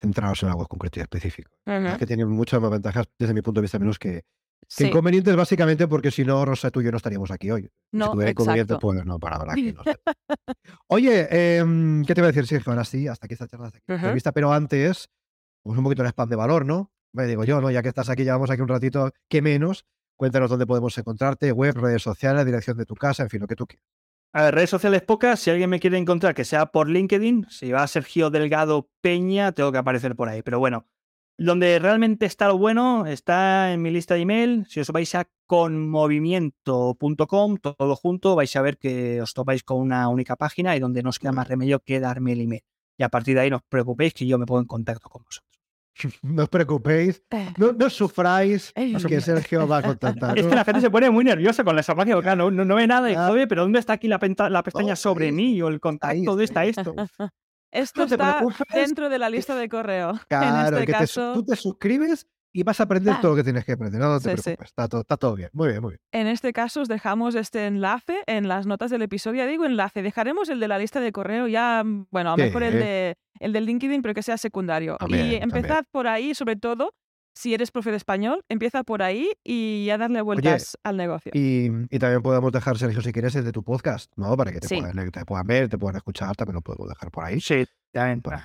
centrados 0.00 0.42
en 0.42 0.50
algo 0.50 0.66
concreto 0.66 1.00
y 1.00 1.02
específico. 1.02 1.50
Es 1.66 1.98
que 1.98 2.06
tiene 2.06 2.24
muchas 2.24 2.60
más 2.60 2.70
ventajas 2.70 3.06
desde 3.18 3.34
mi 3.34 3.42
punto 3.42 3.60
de 3.60 3.62
vista 3.62 3.78
menos 3.78 3.98
que 3.98 4.22
Sí, 4.66 4.86
inconvenientes, 4.86 5.34
básicamente 5.34 5.88
porque 5.88 6.10
si 6.10 6.24
no, 6.24 6.44
Rosa, 6.44 6.70
tú 6.70 6.80
y 6.80 6.84
yo 6.84 6.90
no 6.90 6.96
estaríamos 6.96 7.30
aquí 7.30 7.50
hoy. 7.50 7.70
no, 7.92 8.06
si 8.06 8.10
tuviera 8.12 8.30
inconvenientes, 8.30 8.76
pues 8.80 9.04
no, 9.04 9.18
para 9.18 9.36
hablar 9.36 9.52
aquí. 9.58 9.72
No 9.72 9.82
sé. 9.84 9.96
Oye, 10.88 11.56
em, 11.58 12.04
¿qué 12.04 12.14
te 12.14 12.20
voy 12.20 12.28
a 12.28 12.32
decir, 12.32 12.46
Sergio? 12.46 12.72
Ahora 12.72 12.84
sí, 12.84 13.08
hasta 13.08 13.26
aquí 13.26 13.34
esta 13.34 13.46
charla, 13.46 13.66
hasta 13.66 13.78
aquí 13.78 13.84
la 13.88 13.94
Ujú. 13.94 14.04
entrevista, 14.06 14.32
pero 14.32 14.52
antes, 14.52 15.08
pues 15.62 15.78
un 15.78 15.84
poquito 15.84 16.02
de 16.02 16.08
spam 16.10 16.28
de 16.28 16.36
valor, 16.36 16.66
¿no? 16.66 16.92
Me 17.12 17.26
digo 17.26 17.44
yo, 17.44 17.60
¿no? 17.60 17.70
Ya 17.70 17.82
que 17.82 17.88
estás 17.88 18.10
aquí, 18.10 18.24
llevamos 18.24 18.50
aquí 18.50 18.60
un 18.60 18.68
ratito, 18.68 19.10
¿qué 19.28 19.40
menos? 19.40 19.86
Cuéntanos 20.16 20.50
dónde 20.50 20.66
podemos 20.66 20.96
encontrarte, 20.98 21.52
web, 21.52 21.74
redes 21.76 22.02
sociales, 22.02 22.44
dirección 22.44 22.76
de 22.76 22.84
tu 22.84 22.94
casa, 22.94 23.22
en 23.22 23.30
fin, 23.30 23.40
lo 23.40 23.46
que 23.46 23.56
tú 23.56 23.66
quieras. 23.66 23.86
A 24.34 24.42
ver, 24.42 24.54
redes 24.54 24.70
sociales 24.70 25.02
pocas. 25.02 25.40
Si 25.40 25.50
alguien 25.50 25.70
me 25.70 25.80
quiere 25.80 25.96
encontrar, 25.96 26.34
que 26.34 26.44
sea 26.44 26.66
por 26.66 26.88
LinkedIn. 26.88 27.46
Si 27.48 27.72
va 27.72 27.84
a 27.84 27.86
Sergio 27.88 28.28
Delgado 28.28 28.90
Peña, 29.00 29.52
tengo 29.52 29.72
que 29.72 29.78
aparecer 29.78 30.14
por 30.16 30.28
ahí. 30.28 30.42
Pero 30.42 30.58
bueno, 30.58 30.86
donde 31.38 31.78
realmente 31.78 32.26
está 32.26 32.48
lo 32.48 32.58
bueno 32.58 33.06
está 33.06 33.72
en 33.72 33.80
mi 33.80 33.90
lista 33.90 34.14
de 34.14 34.20
email. 34.22 34.66
Si 34.68 34.80
os 34.80 34.90
vais 34.90 35.14
a 35.14 35.26
conmovimiento.com, 35.46 37.56
todo 37.58 37.96
junto, 37.96 38.34
vais 38.36 38.54
a 38.56 38.62
ver 38.62 38.76
que 38.78 39.22
os 39.22 39.32
topáis 39.34 39.62
con 39.62 39.78
una 39.80 40.08
única 40.08 40.36
página 40.36 40.76
y 40.76 40.80
donde 40.80 41.02
no 41.02 41.10
os 41.10 41.18
queda 41.18 41.32
más 41.32 41.48
remedio 41.48 41.80
que 41.80 42.00
darme 42.00 42.32
el 42.32 42.40
email. 42.42 42.62
Y 42.98 43.02
a 43.04 43.08
partir 43.08 43.34
de 43.36 43.42
ahí 43.42 43.50
no 43.50 43.56
os 43.56 43.62
preocupéis 43.68 44.12
que 44.14 44.26
yo 44.26 44.38
me 44.38 44.46
pongo 44.46 44.60
en 44.60 44.66
contacto 44.66 45.08
con 45.08 45.22
vosotros. 45.24 45.48
No 46.22 46.44
os 46.44 46.48
preocupéis, 46.48 47.24
no, 47.56 47.72
no 47.72 47.90
sufráis, 47.90 48.70
Ey, 48.76 48.94
que 49.02 49.20
Sergio 49.20 49.66
va 49.66 49.78
a 49.78 49.82
contactar. 49.82 50.38
Es 50.38 50.46
que 50.46 50.54
la 50.54 50.64
gente 50.64 50.80
se 50.80 50.90
pone 50.90 51.10
muy 51.10 51.24
nerviosa 51.24 51.64
con 51.64 51.74
la 51.74 51.80
información, 51.80 52.16
porque, 52.18 52.26
claro, 52.26 52.50
no, 52.52 52.56
no, 52.58 52.64
no 52.64 52.74
ve 52.76 52.86
nada 52.86 53.10
y 53.10 53.14
Ah. 53.16 53.26
joder, 53.28 53.48
pero 53.48 53.62
¿dónde 53.62 53.80
está 53.80 53.94
aquí 53.94 54.06
la, 54.06 54.20
penta- 54.20 54.48
la 54.48 54.62
pestaña 54.62 54.92
Oh, 54.92 54.96
sobre 54.96 55.32
mí 55.32 55.60
o 55.60 55.66
el 55.68 55.80
contacto? 55.80 56.12
ahí 56.14 56.22
¿Dónde 56.24 56.44
está, 56.44 56.64
está 56.64 56.82
ahí 56.82 56.88
esto? 57.06 57.30
Esto 57.70 58.00
No 58.00 58.06
está 58.06 58.42
dentro 58.74 59.08
de 59.08 59.18
la 59.18 59.28
lista 59.30 59.54
de 59.54 59.68
correo. 59.68 60.12
Claro, 60.28 60.78
en 60.78 60.82
este 60.82 60.86
que 60.86 60.98
te 60.98 61.06
su- 61.06 61.20
caso, 61.20 61.32
tú 61.34 61.44
te 61.44 61.56
suscribes 61.56 62.26
y 62.52 62.62
vas 62.62 62.80
a 62.80 62.84
aprender 62.84 63.14
Ah. 63.16 63.18
todo 63.20 63.32
lo 63.32 63.36
que 63.36 63.44
tienes 63.44 63.64
que 63.64 63.72
aprender. 63.72 64.00
No, 64.00 64.08
no 64.08 64.18
te 64.20 64.30
Sí, 64.30 64.36
sí. 64.36 64.42
preocupes, 64.42 64.68
está, 64.70 64.88
todo, 64.88 65.00
está 65.02 65.16
todo 65.18 65.34
bien. 65.34 65.50
Muy 65.52 65.68
bien, 65.68 65.82
muy 65.82 65.90
bien. 65.90 66.00
en 66.12 66.26
este 66.28 66.52
caso 66.54 66.80
os 66.80 66.88
dejamos 66.88 67.34
este 67.34 67.66
enlace 67.66 68.22
en 68.26 68.48
las 68.48 68.66
notas 68.66 68.90
del 68.90 69.02
episodio. 69.02 69.44
Ya 69.44 69.46
digo 69.46 69.66
enlace, 69.66 70.02
dejaremos 70.02 70.48
el 70.48 70.58
de 70.60 70.68
la 70.68 70.78
lista 70.78 71.00
de 71.00 71.12
correo 71.12 71.46
ya, 71.46 71.82
mm, 71.84 72.06
bueno, 72.10 72.30
a 72.32 72.36
lo 72.36 72.42
Sí. 72.42 72.48
mejor 72.48 72.62
el 72.62 72.72
de 72.74 73.16
el 73.40 73.52
del 73.52 73.66
LinkedIn, 73.66 74.02
pero 74.02 74.14
que 74.14 74.22
sea 74.22 74.36
secundario. 74.38 74.96
También, 74.98 75.26
y 75.26 75.38
también. 75.38 75.42
empezad 75.64 75.84
por 75.92 76.08
ahí, 76.08 76.34
sobre 76.34 76.56
todo, 76.56 76.92
si 77.38 77.54
eres 77.54 77.70
profe 77.70 77.92
de 77.92 77.96
español, 77.96 78.44
empieza 78.48 78.82
por 78.82 79.00
ahí 79.00 79.30
y 79.44 79.88
a 79.90 79.96
darle 79.96 80.22
vueltas 80.22 80.76
al 80.82 80.96
negocio. 80.96 81.30
Y, 81.36 81.70
y, 81.88 81.98
también 82.00 82.20
podemos 82.20 82.50
dejar, 82.50 82.76
Sergio, 82.78 83.00
si 83.00 83.12
quieres, 83.12 83.36
el 83.36 83.44
de 83.44 83.52
tu 83.52 83.62
podcast, 83.62 84.10
¿no? 84.16 84.36
Para 84.36 84.50
que 84.50 84.58
te, 84.58 84.66
Sí. 84.66 84.80
puedan, 84.80 85.10
te 85.12 85.24
puedan 85.24 85.46
ver, 85.46 85.68
te 85.68 85.78
puedan 85.78 85.94
escuchar, 85.94 86.34
también 86.34 86.56
lo 86.56 86.62
podemos 86.62 86.88
dejar 86.88 87.12
por 87.12 87.24
ahí. 87.24 87.40
Sí, 87.40 87.64
también. 87.92 88.22
Pues, 88.22 88.40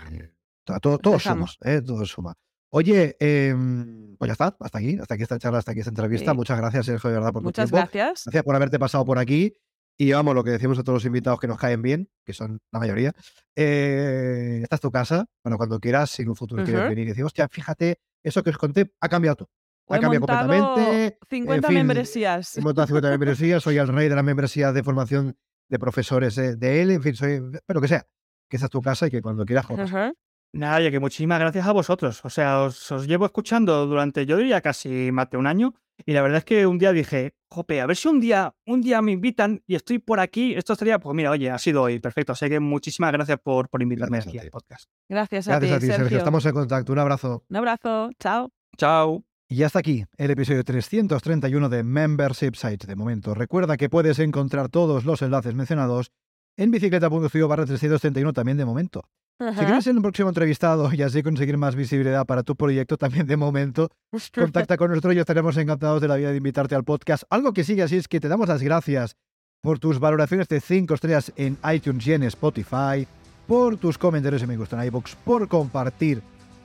todo, 0.63 0.79
todo, 0.79 0.97
todo. 0.99 1.17
¿eh? 1.63 1.81
Todo 1.81 2.05
suma. 2.05 2.35
Oye, 2.69 3.17
em, 3.19 4.15
pues 4.17 4.29
ya 4.29 4.33
está, 4.33 4.55
hasta 4.59 4.77
aquí, 4.77 4.99
hasta 4.99 5.15
aquí 5.15 5.23
esta 5.23 5.39
charla, 5.39 5.57
hasta 5.57 5.71
aquí 5.71 5.79
esta 5.79 5.89
entrevista. 5.89 6.29
Sí. 6.31 6.37
Muchas 6.37 6.57
gracias, 6.59 6.85
Sergio, 6.85 7.09
de 7.09 7.15
verdad, 7.15 7.33
por 7.33 7.41
tu 7.41 7.47
Muchas 7.47 7.71
tiempo. 7.71 7.89
gracias. 7.91 8.25
Gracias 8.25 8.43
por 8.43 8.55
haberte 8.55 8.77
pasado 8.77 9.05
por 9.05 9.17
aquí. 9.17 9.53
Y 9.97 10.11
vamos, 10.11 10.33
lo 10.33 10.43
que 10.43 10.51
decimos 10.51 10.79
a 10.79 10.83
todos 10.83 10.97
los 10.97 11.05
invitados 11.05 11.39
que 11.39 11.47
nos 11.47 11.57
caen 11.57 11.81
bien, 11.81 12.09
que 12.25 12.33
son 12.33 12.59
la 12.71 12.79
mayoría. 12.79 13.11
eh, 13.55 14.59
esta 14.63 14.75
es 14.75 14.81
tu 14.81 14.91
casa. 14.91 15.25
Bueno, 15.43 15.57
cuando 15.57 15.79
quieras, 15.79 16.09
si 16.09 16.23
en 16.23 16.29
un 16.29 16.35
futuro 16.35 16.63
quieres 16.63 16.89
venir 16.89 17.05
y 17.05 17.09
decir, 17.09 17.23
hostia, 17.23 17.47
fíjate, 17.49 17.99
eso 18.23 18.43
que 18.43 18.49
os 18.49 18.57
conté 18.57 18.91
ha 19.01 19.09
cambiado 19.09 19.35
todo. 19.37 19.49
Ha 19.89 19.97
He 19.97 19.99
cambiado 19.99 20.21
montado 20.21 20.47
completamente. 20.47 21.17
50 21.29 21.67
fin, 21.67 21.77
membresías. 21.77 22.57
He 22.57 22.61
montado 22.61 22.87
50 22.87 23.09
membresías, 23.09 23.61
soy 23.61 23.77
el 23.77 23.87
rey 23.87 24.09
de 24.09 24.15
las 24.15 24.23
membresías 24.23 24.73
de 24.73 24.81
formación 24.83 25.37
de 25.69 25.79
profesores 25.79 26.37
eh, 26.37 26.55
de 26.55 26.81
él. 26.81 26.91
En 26.91 27.03
fin, 27.03 27.15
soy, 27.15 27.41
pero 27.65 27.81
que 27.81 27.87
sea, 27.87 28.05
que 28.49 28.57
esta 28.57 28.65
es 28.67 28.71
tu 28.71 28.81
casa 28.81 29.07
y 29.07 29.11
que 29.11 29.21
cuando 29.21 29.45
quieras 29.45 29.65
jodas. 29.65 29.91
Ujú. 29.91 30.13
Nada, 30.55 30.77
oye, 30.77 30.91
que 30.91 30.99
muchísimas 30.99 31.39
gracias 31.39 31.65
a 31.67 31.71
vosotros. 31.71 32.23
O 32.23 32.29
sea, 32.29 32.61
os, 32.61 32.91
os 32.91 33.07
llevo 33.07 33.25
escuchando 33.25 33.85
durante, 33.87 34.25
yo 34.25 34.37
diría 34.37 34.61
casi 34.61 35.11
más 35.11 35.29
de 35.29 35.37
un 35.37 35.47
año. 35.47 35.73
Y 36.05 36.13
la 36.13 36.21
verdad 36.21 36.39
es 36.39 36.45
que 36.45 36.65
un 36.65 36.77
día 36.77 36.91
dije, 36.91 37.35
jope, 37.49 37.79
a 37.81 37.85
ver 37.85 37.95
si 37.95 38.07
un 38.07 38.19
día, 38.19 38.55
un 38.65 38.81
día 38.81 39.01
me 39.01 39.11
invitan 39.11 39.61
y 39.67 39.75
estoy 39.75 39.99
por 39.99 40.19
aquí. 40.19 40.53
Esto 40.55 40.75
sería, 40.75 40.99
pues 40.99 41.15
mira, 41.15 41.31
oye, 41.31 41.49
ha 41.49 41.57
sido 41.57 41.83
hoy, 41.83 41.99
perfecto. 41.99 42.33
Así 42.33 42.49
que 42.49 42.59
muchísimas 42.59 43.11
gracias 43.11 43.39
por, 43.39 43.69
por 43.69 43.81
invitarme 43.81 44.17
Gracias 44.17 44.27
a 44.27 44.37
aquí 44.37 44.45
al 44.45 44.51
podcast. 44.51 44.89
Gracias 45.07 45.47
a 45.47 45.59
Gracias 45.59 45.69
ti, 45.69 45.75
a 45.75 45.79
ti, 45.79 45.85
Sergio. 45.87 46.03
Sergio. 46.03 46.17
Estamos 46.17 46.45
en 46.45 46.53
contacto. 46.53 46.93
Un 46.93 46.99
abrazo. 46.99 47.43
Un 47.49 47.55
abrazo. 47.55 48.09
Chao. 48.19 48.51
Chao. 48.77 49.23
Y 49.47 49.63
hasta 49.63 49.79
aquí 49.79 50.03
el 50.17 50.31
episodio 50.31 50.63
331 50.63 51.69
de 51.69 51.83
Membership 51.83 52.55
Sites 52.55 52.87
de 52.87 52.95
momento. 52.95 53.35
Recuerda 53.35 53.77
que 53.77 53.89
puedes 53.89 54.17
encontrar 54.19 54.69
todos 54.69 55.05
los 55.05 55.21
enlaces 55.21 55.53
mencionados 55.53 56.11
en 56.57 56.71
bicicleta.co 56.71 57.47
barra 57.47 57.65
331 57.65 58.33
también 58.33 58.57
de 58.57 58.65
momento. 58.65 59.03
Si 59.39 59.65
quieres 59.65 59.83
ser 59.83 59.95
un 59.95 60.01
próximo 60.01 60.29
entrevistado 60.29 60.93
y 60.93 61.01
así 61.01 61.23
conseguir 61.23 61.57
más 61.57 61.75
visibilidad 61.75 62.25
para 62.25 62.43
tu 62.43 62.55
proyecto 62.55 62.97
también 62.97 63.27
de 63.27 63.35
momento, 63.35 63.89
contacta 64.33 64.77
con 64.77 64.89
nosotros 64.89 65.15
y 65.15 65.19
estaremos 65.19 65.57
encantados 65.57 66.01
de 66.01 66.07
la 66.07 66.15
vida 66.15 66.31
de 66.31 66.37
invitarte 66.37 66.75
al 66.75 66.83
podcast. 66.83 67.23
Algo 67.29 67.51
que 67.51 67.63
sigue 67.63 67.83
así 67.83 67.97
es 67.97 68.07
que 68.07 68.19
te 68.19 68.27
damos 68.27 68.47
las 68.47 68.61
gracias 68.61 69.15
por 69.61 69.79
tus 69.79 69.99
valoraciones 69.99 70.47
de 70.47 70.61
5 70.61 70.93
estrellas 70.93 71.33
en 71.35 71.57
iTunes 71.73 72.05
y 72.05 72.13
en 72.13 72.23
Spotify, 72.23 73.07
por 73.47 73.77
tus 73.77 73.97
comentarios 73.97 74.43
y 74.43 74.47
me 74.47 74.57
gusta 74.57 74.77
en 74.77 74.87
iVoox, 74.87 75.15
por 75.25 75.47
compartir 75.47 76.21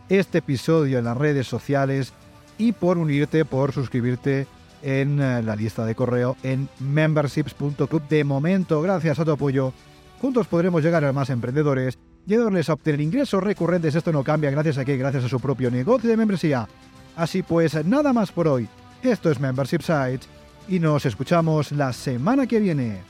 este 0.08 0.38
episodio 0.38 0.98
en 0.98 1.04
las 1.04 1.16
redes 1.16 1.46
sociales 1.46 2.12
y 2.58 2.72
por 2.72 2.98
unirte, 2.98 3.44
por 3.44 3.72
suscribirte 3.72 4.46
en 4.82 5.20
eh, 5.20 5.42
la 5.42 5.56
lista 5.56 5.84
de 5.84 5.94
correo 5.94 6.36
en 6.42 6.68
memberships.club. 6.80 8.08
De 8.08 8.24
momento, 8.24 8.82
gracias 8.82 9.18
a 9.18 9.24
tu 9.24 9.32
apoyo, 9.32 9.72
juntos 10.20 10.46
podremos 10.46 10.82
llegar 10.82 11.04
a 11.04 11.12
más 11.12 11.30
emprendedores 11.30 11.98
y 12.28 12.34
ayudarles 12.34 12.68
a 12.68 12.74
obtener 12.74 13.00
ingresos 13.00 13.42
recurrentes. 13.42 13.94
Esto 13.94 14.12
no 14.12 14.22
cambia 14.22 14.50
gracias 14.50 14.76
a 14.76 14.84
que 14.84 14.98
gracias 14.98 15.24
a 15.24 15.28
su 15.28 15.40
propio 15.40 15.70
negocio 15.70 16.10
de 16.10 16.16
membresía. 16.16 16.68
Así 17.16 17.42
pues, 17.42 17.84
nada 17.86 18.12
más 18.12 18.30
por 18.30 18.46
hoy. 18.46 18.68
Esto 19.02 19.30
es 19.30 19.40
Membership 19.40 19.80
Sites 19.80 20.28
y 20.68 20.78
nos 20.78 21.06
escuchamos 21.06 21.72
la 21.72 21.92
semana 21.94 22.46
que 22.46 22.60
viene. 22.60 23.00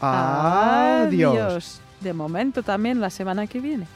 Adiós. 0.00 1.80
De 2.00 2.12
momento 2.12 2.64
también 2.64 3.00
la 3.00 3.10
semana 3.10 3.46
que 3.46 3.60
viene. 3.60 3.86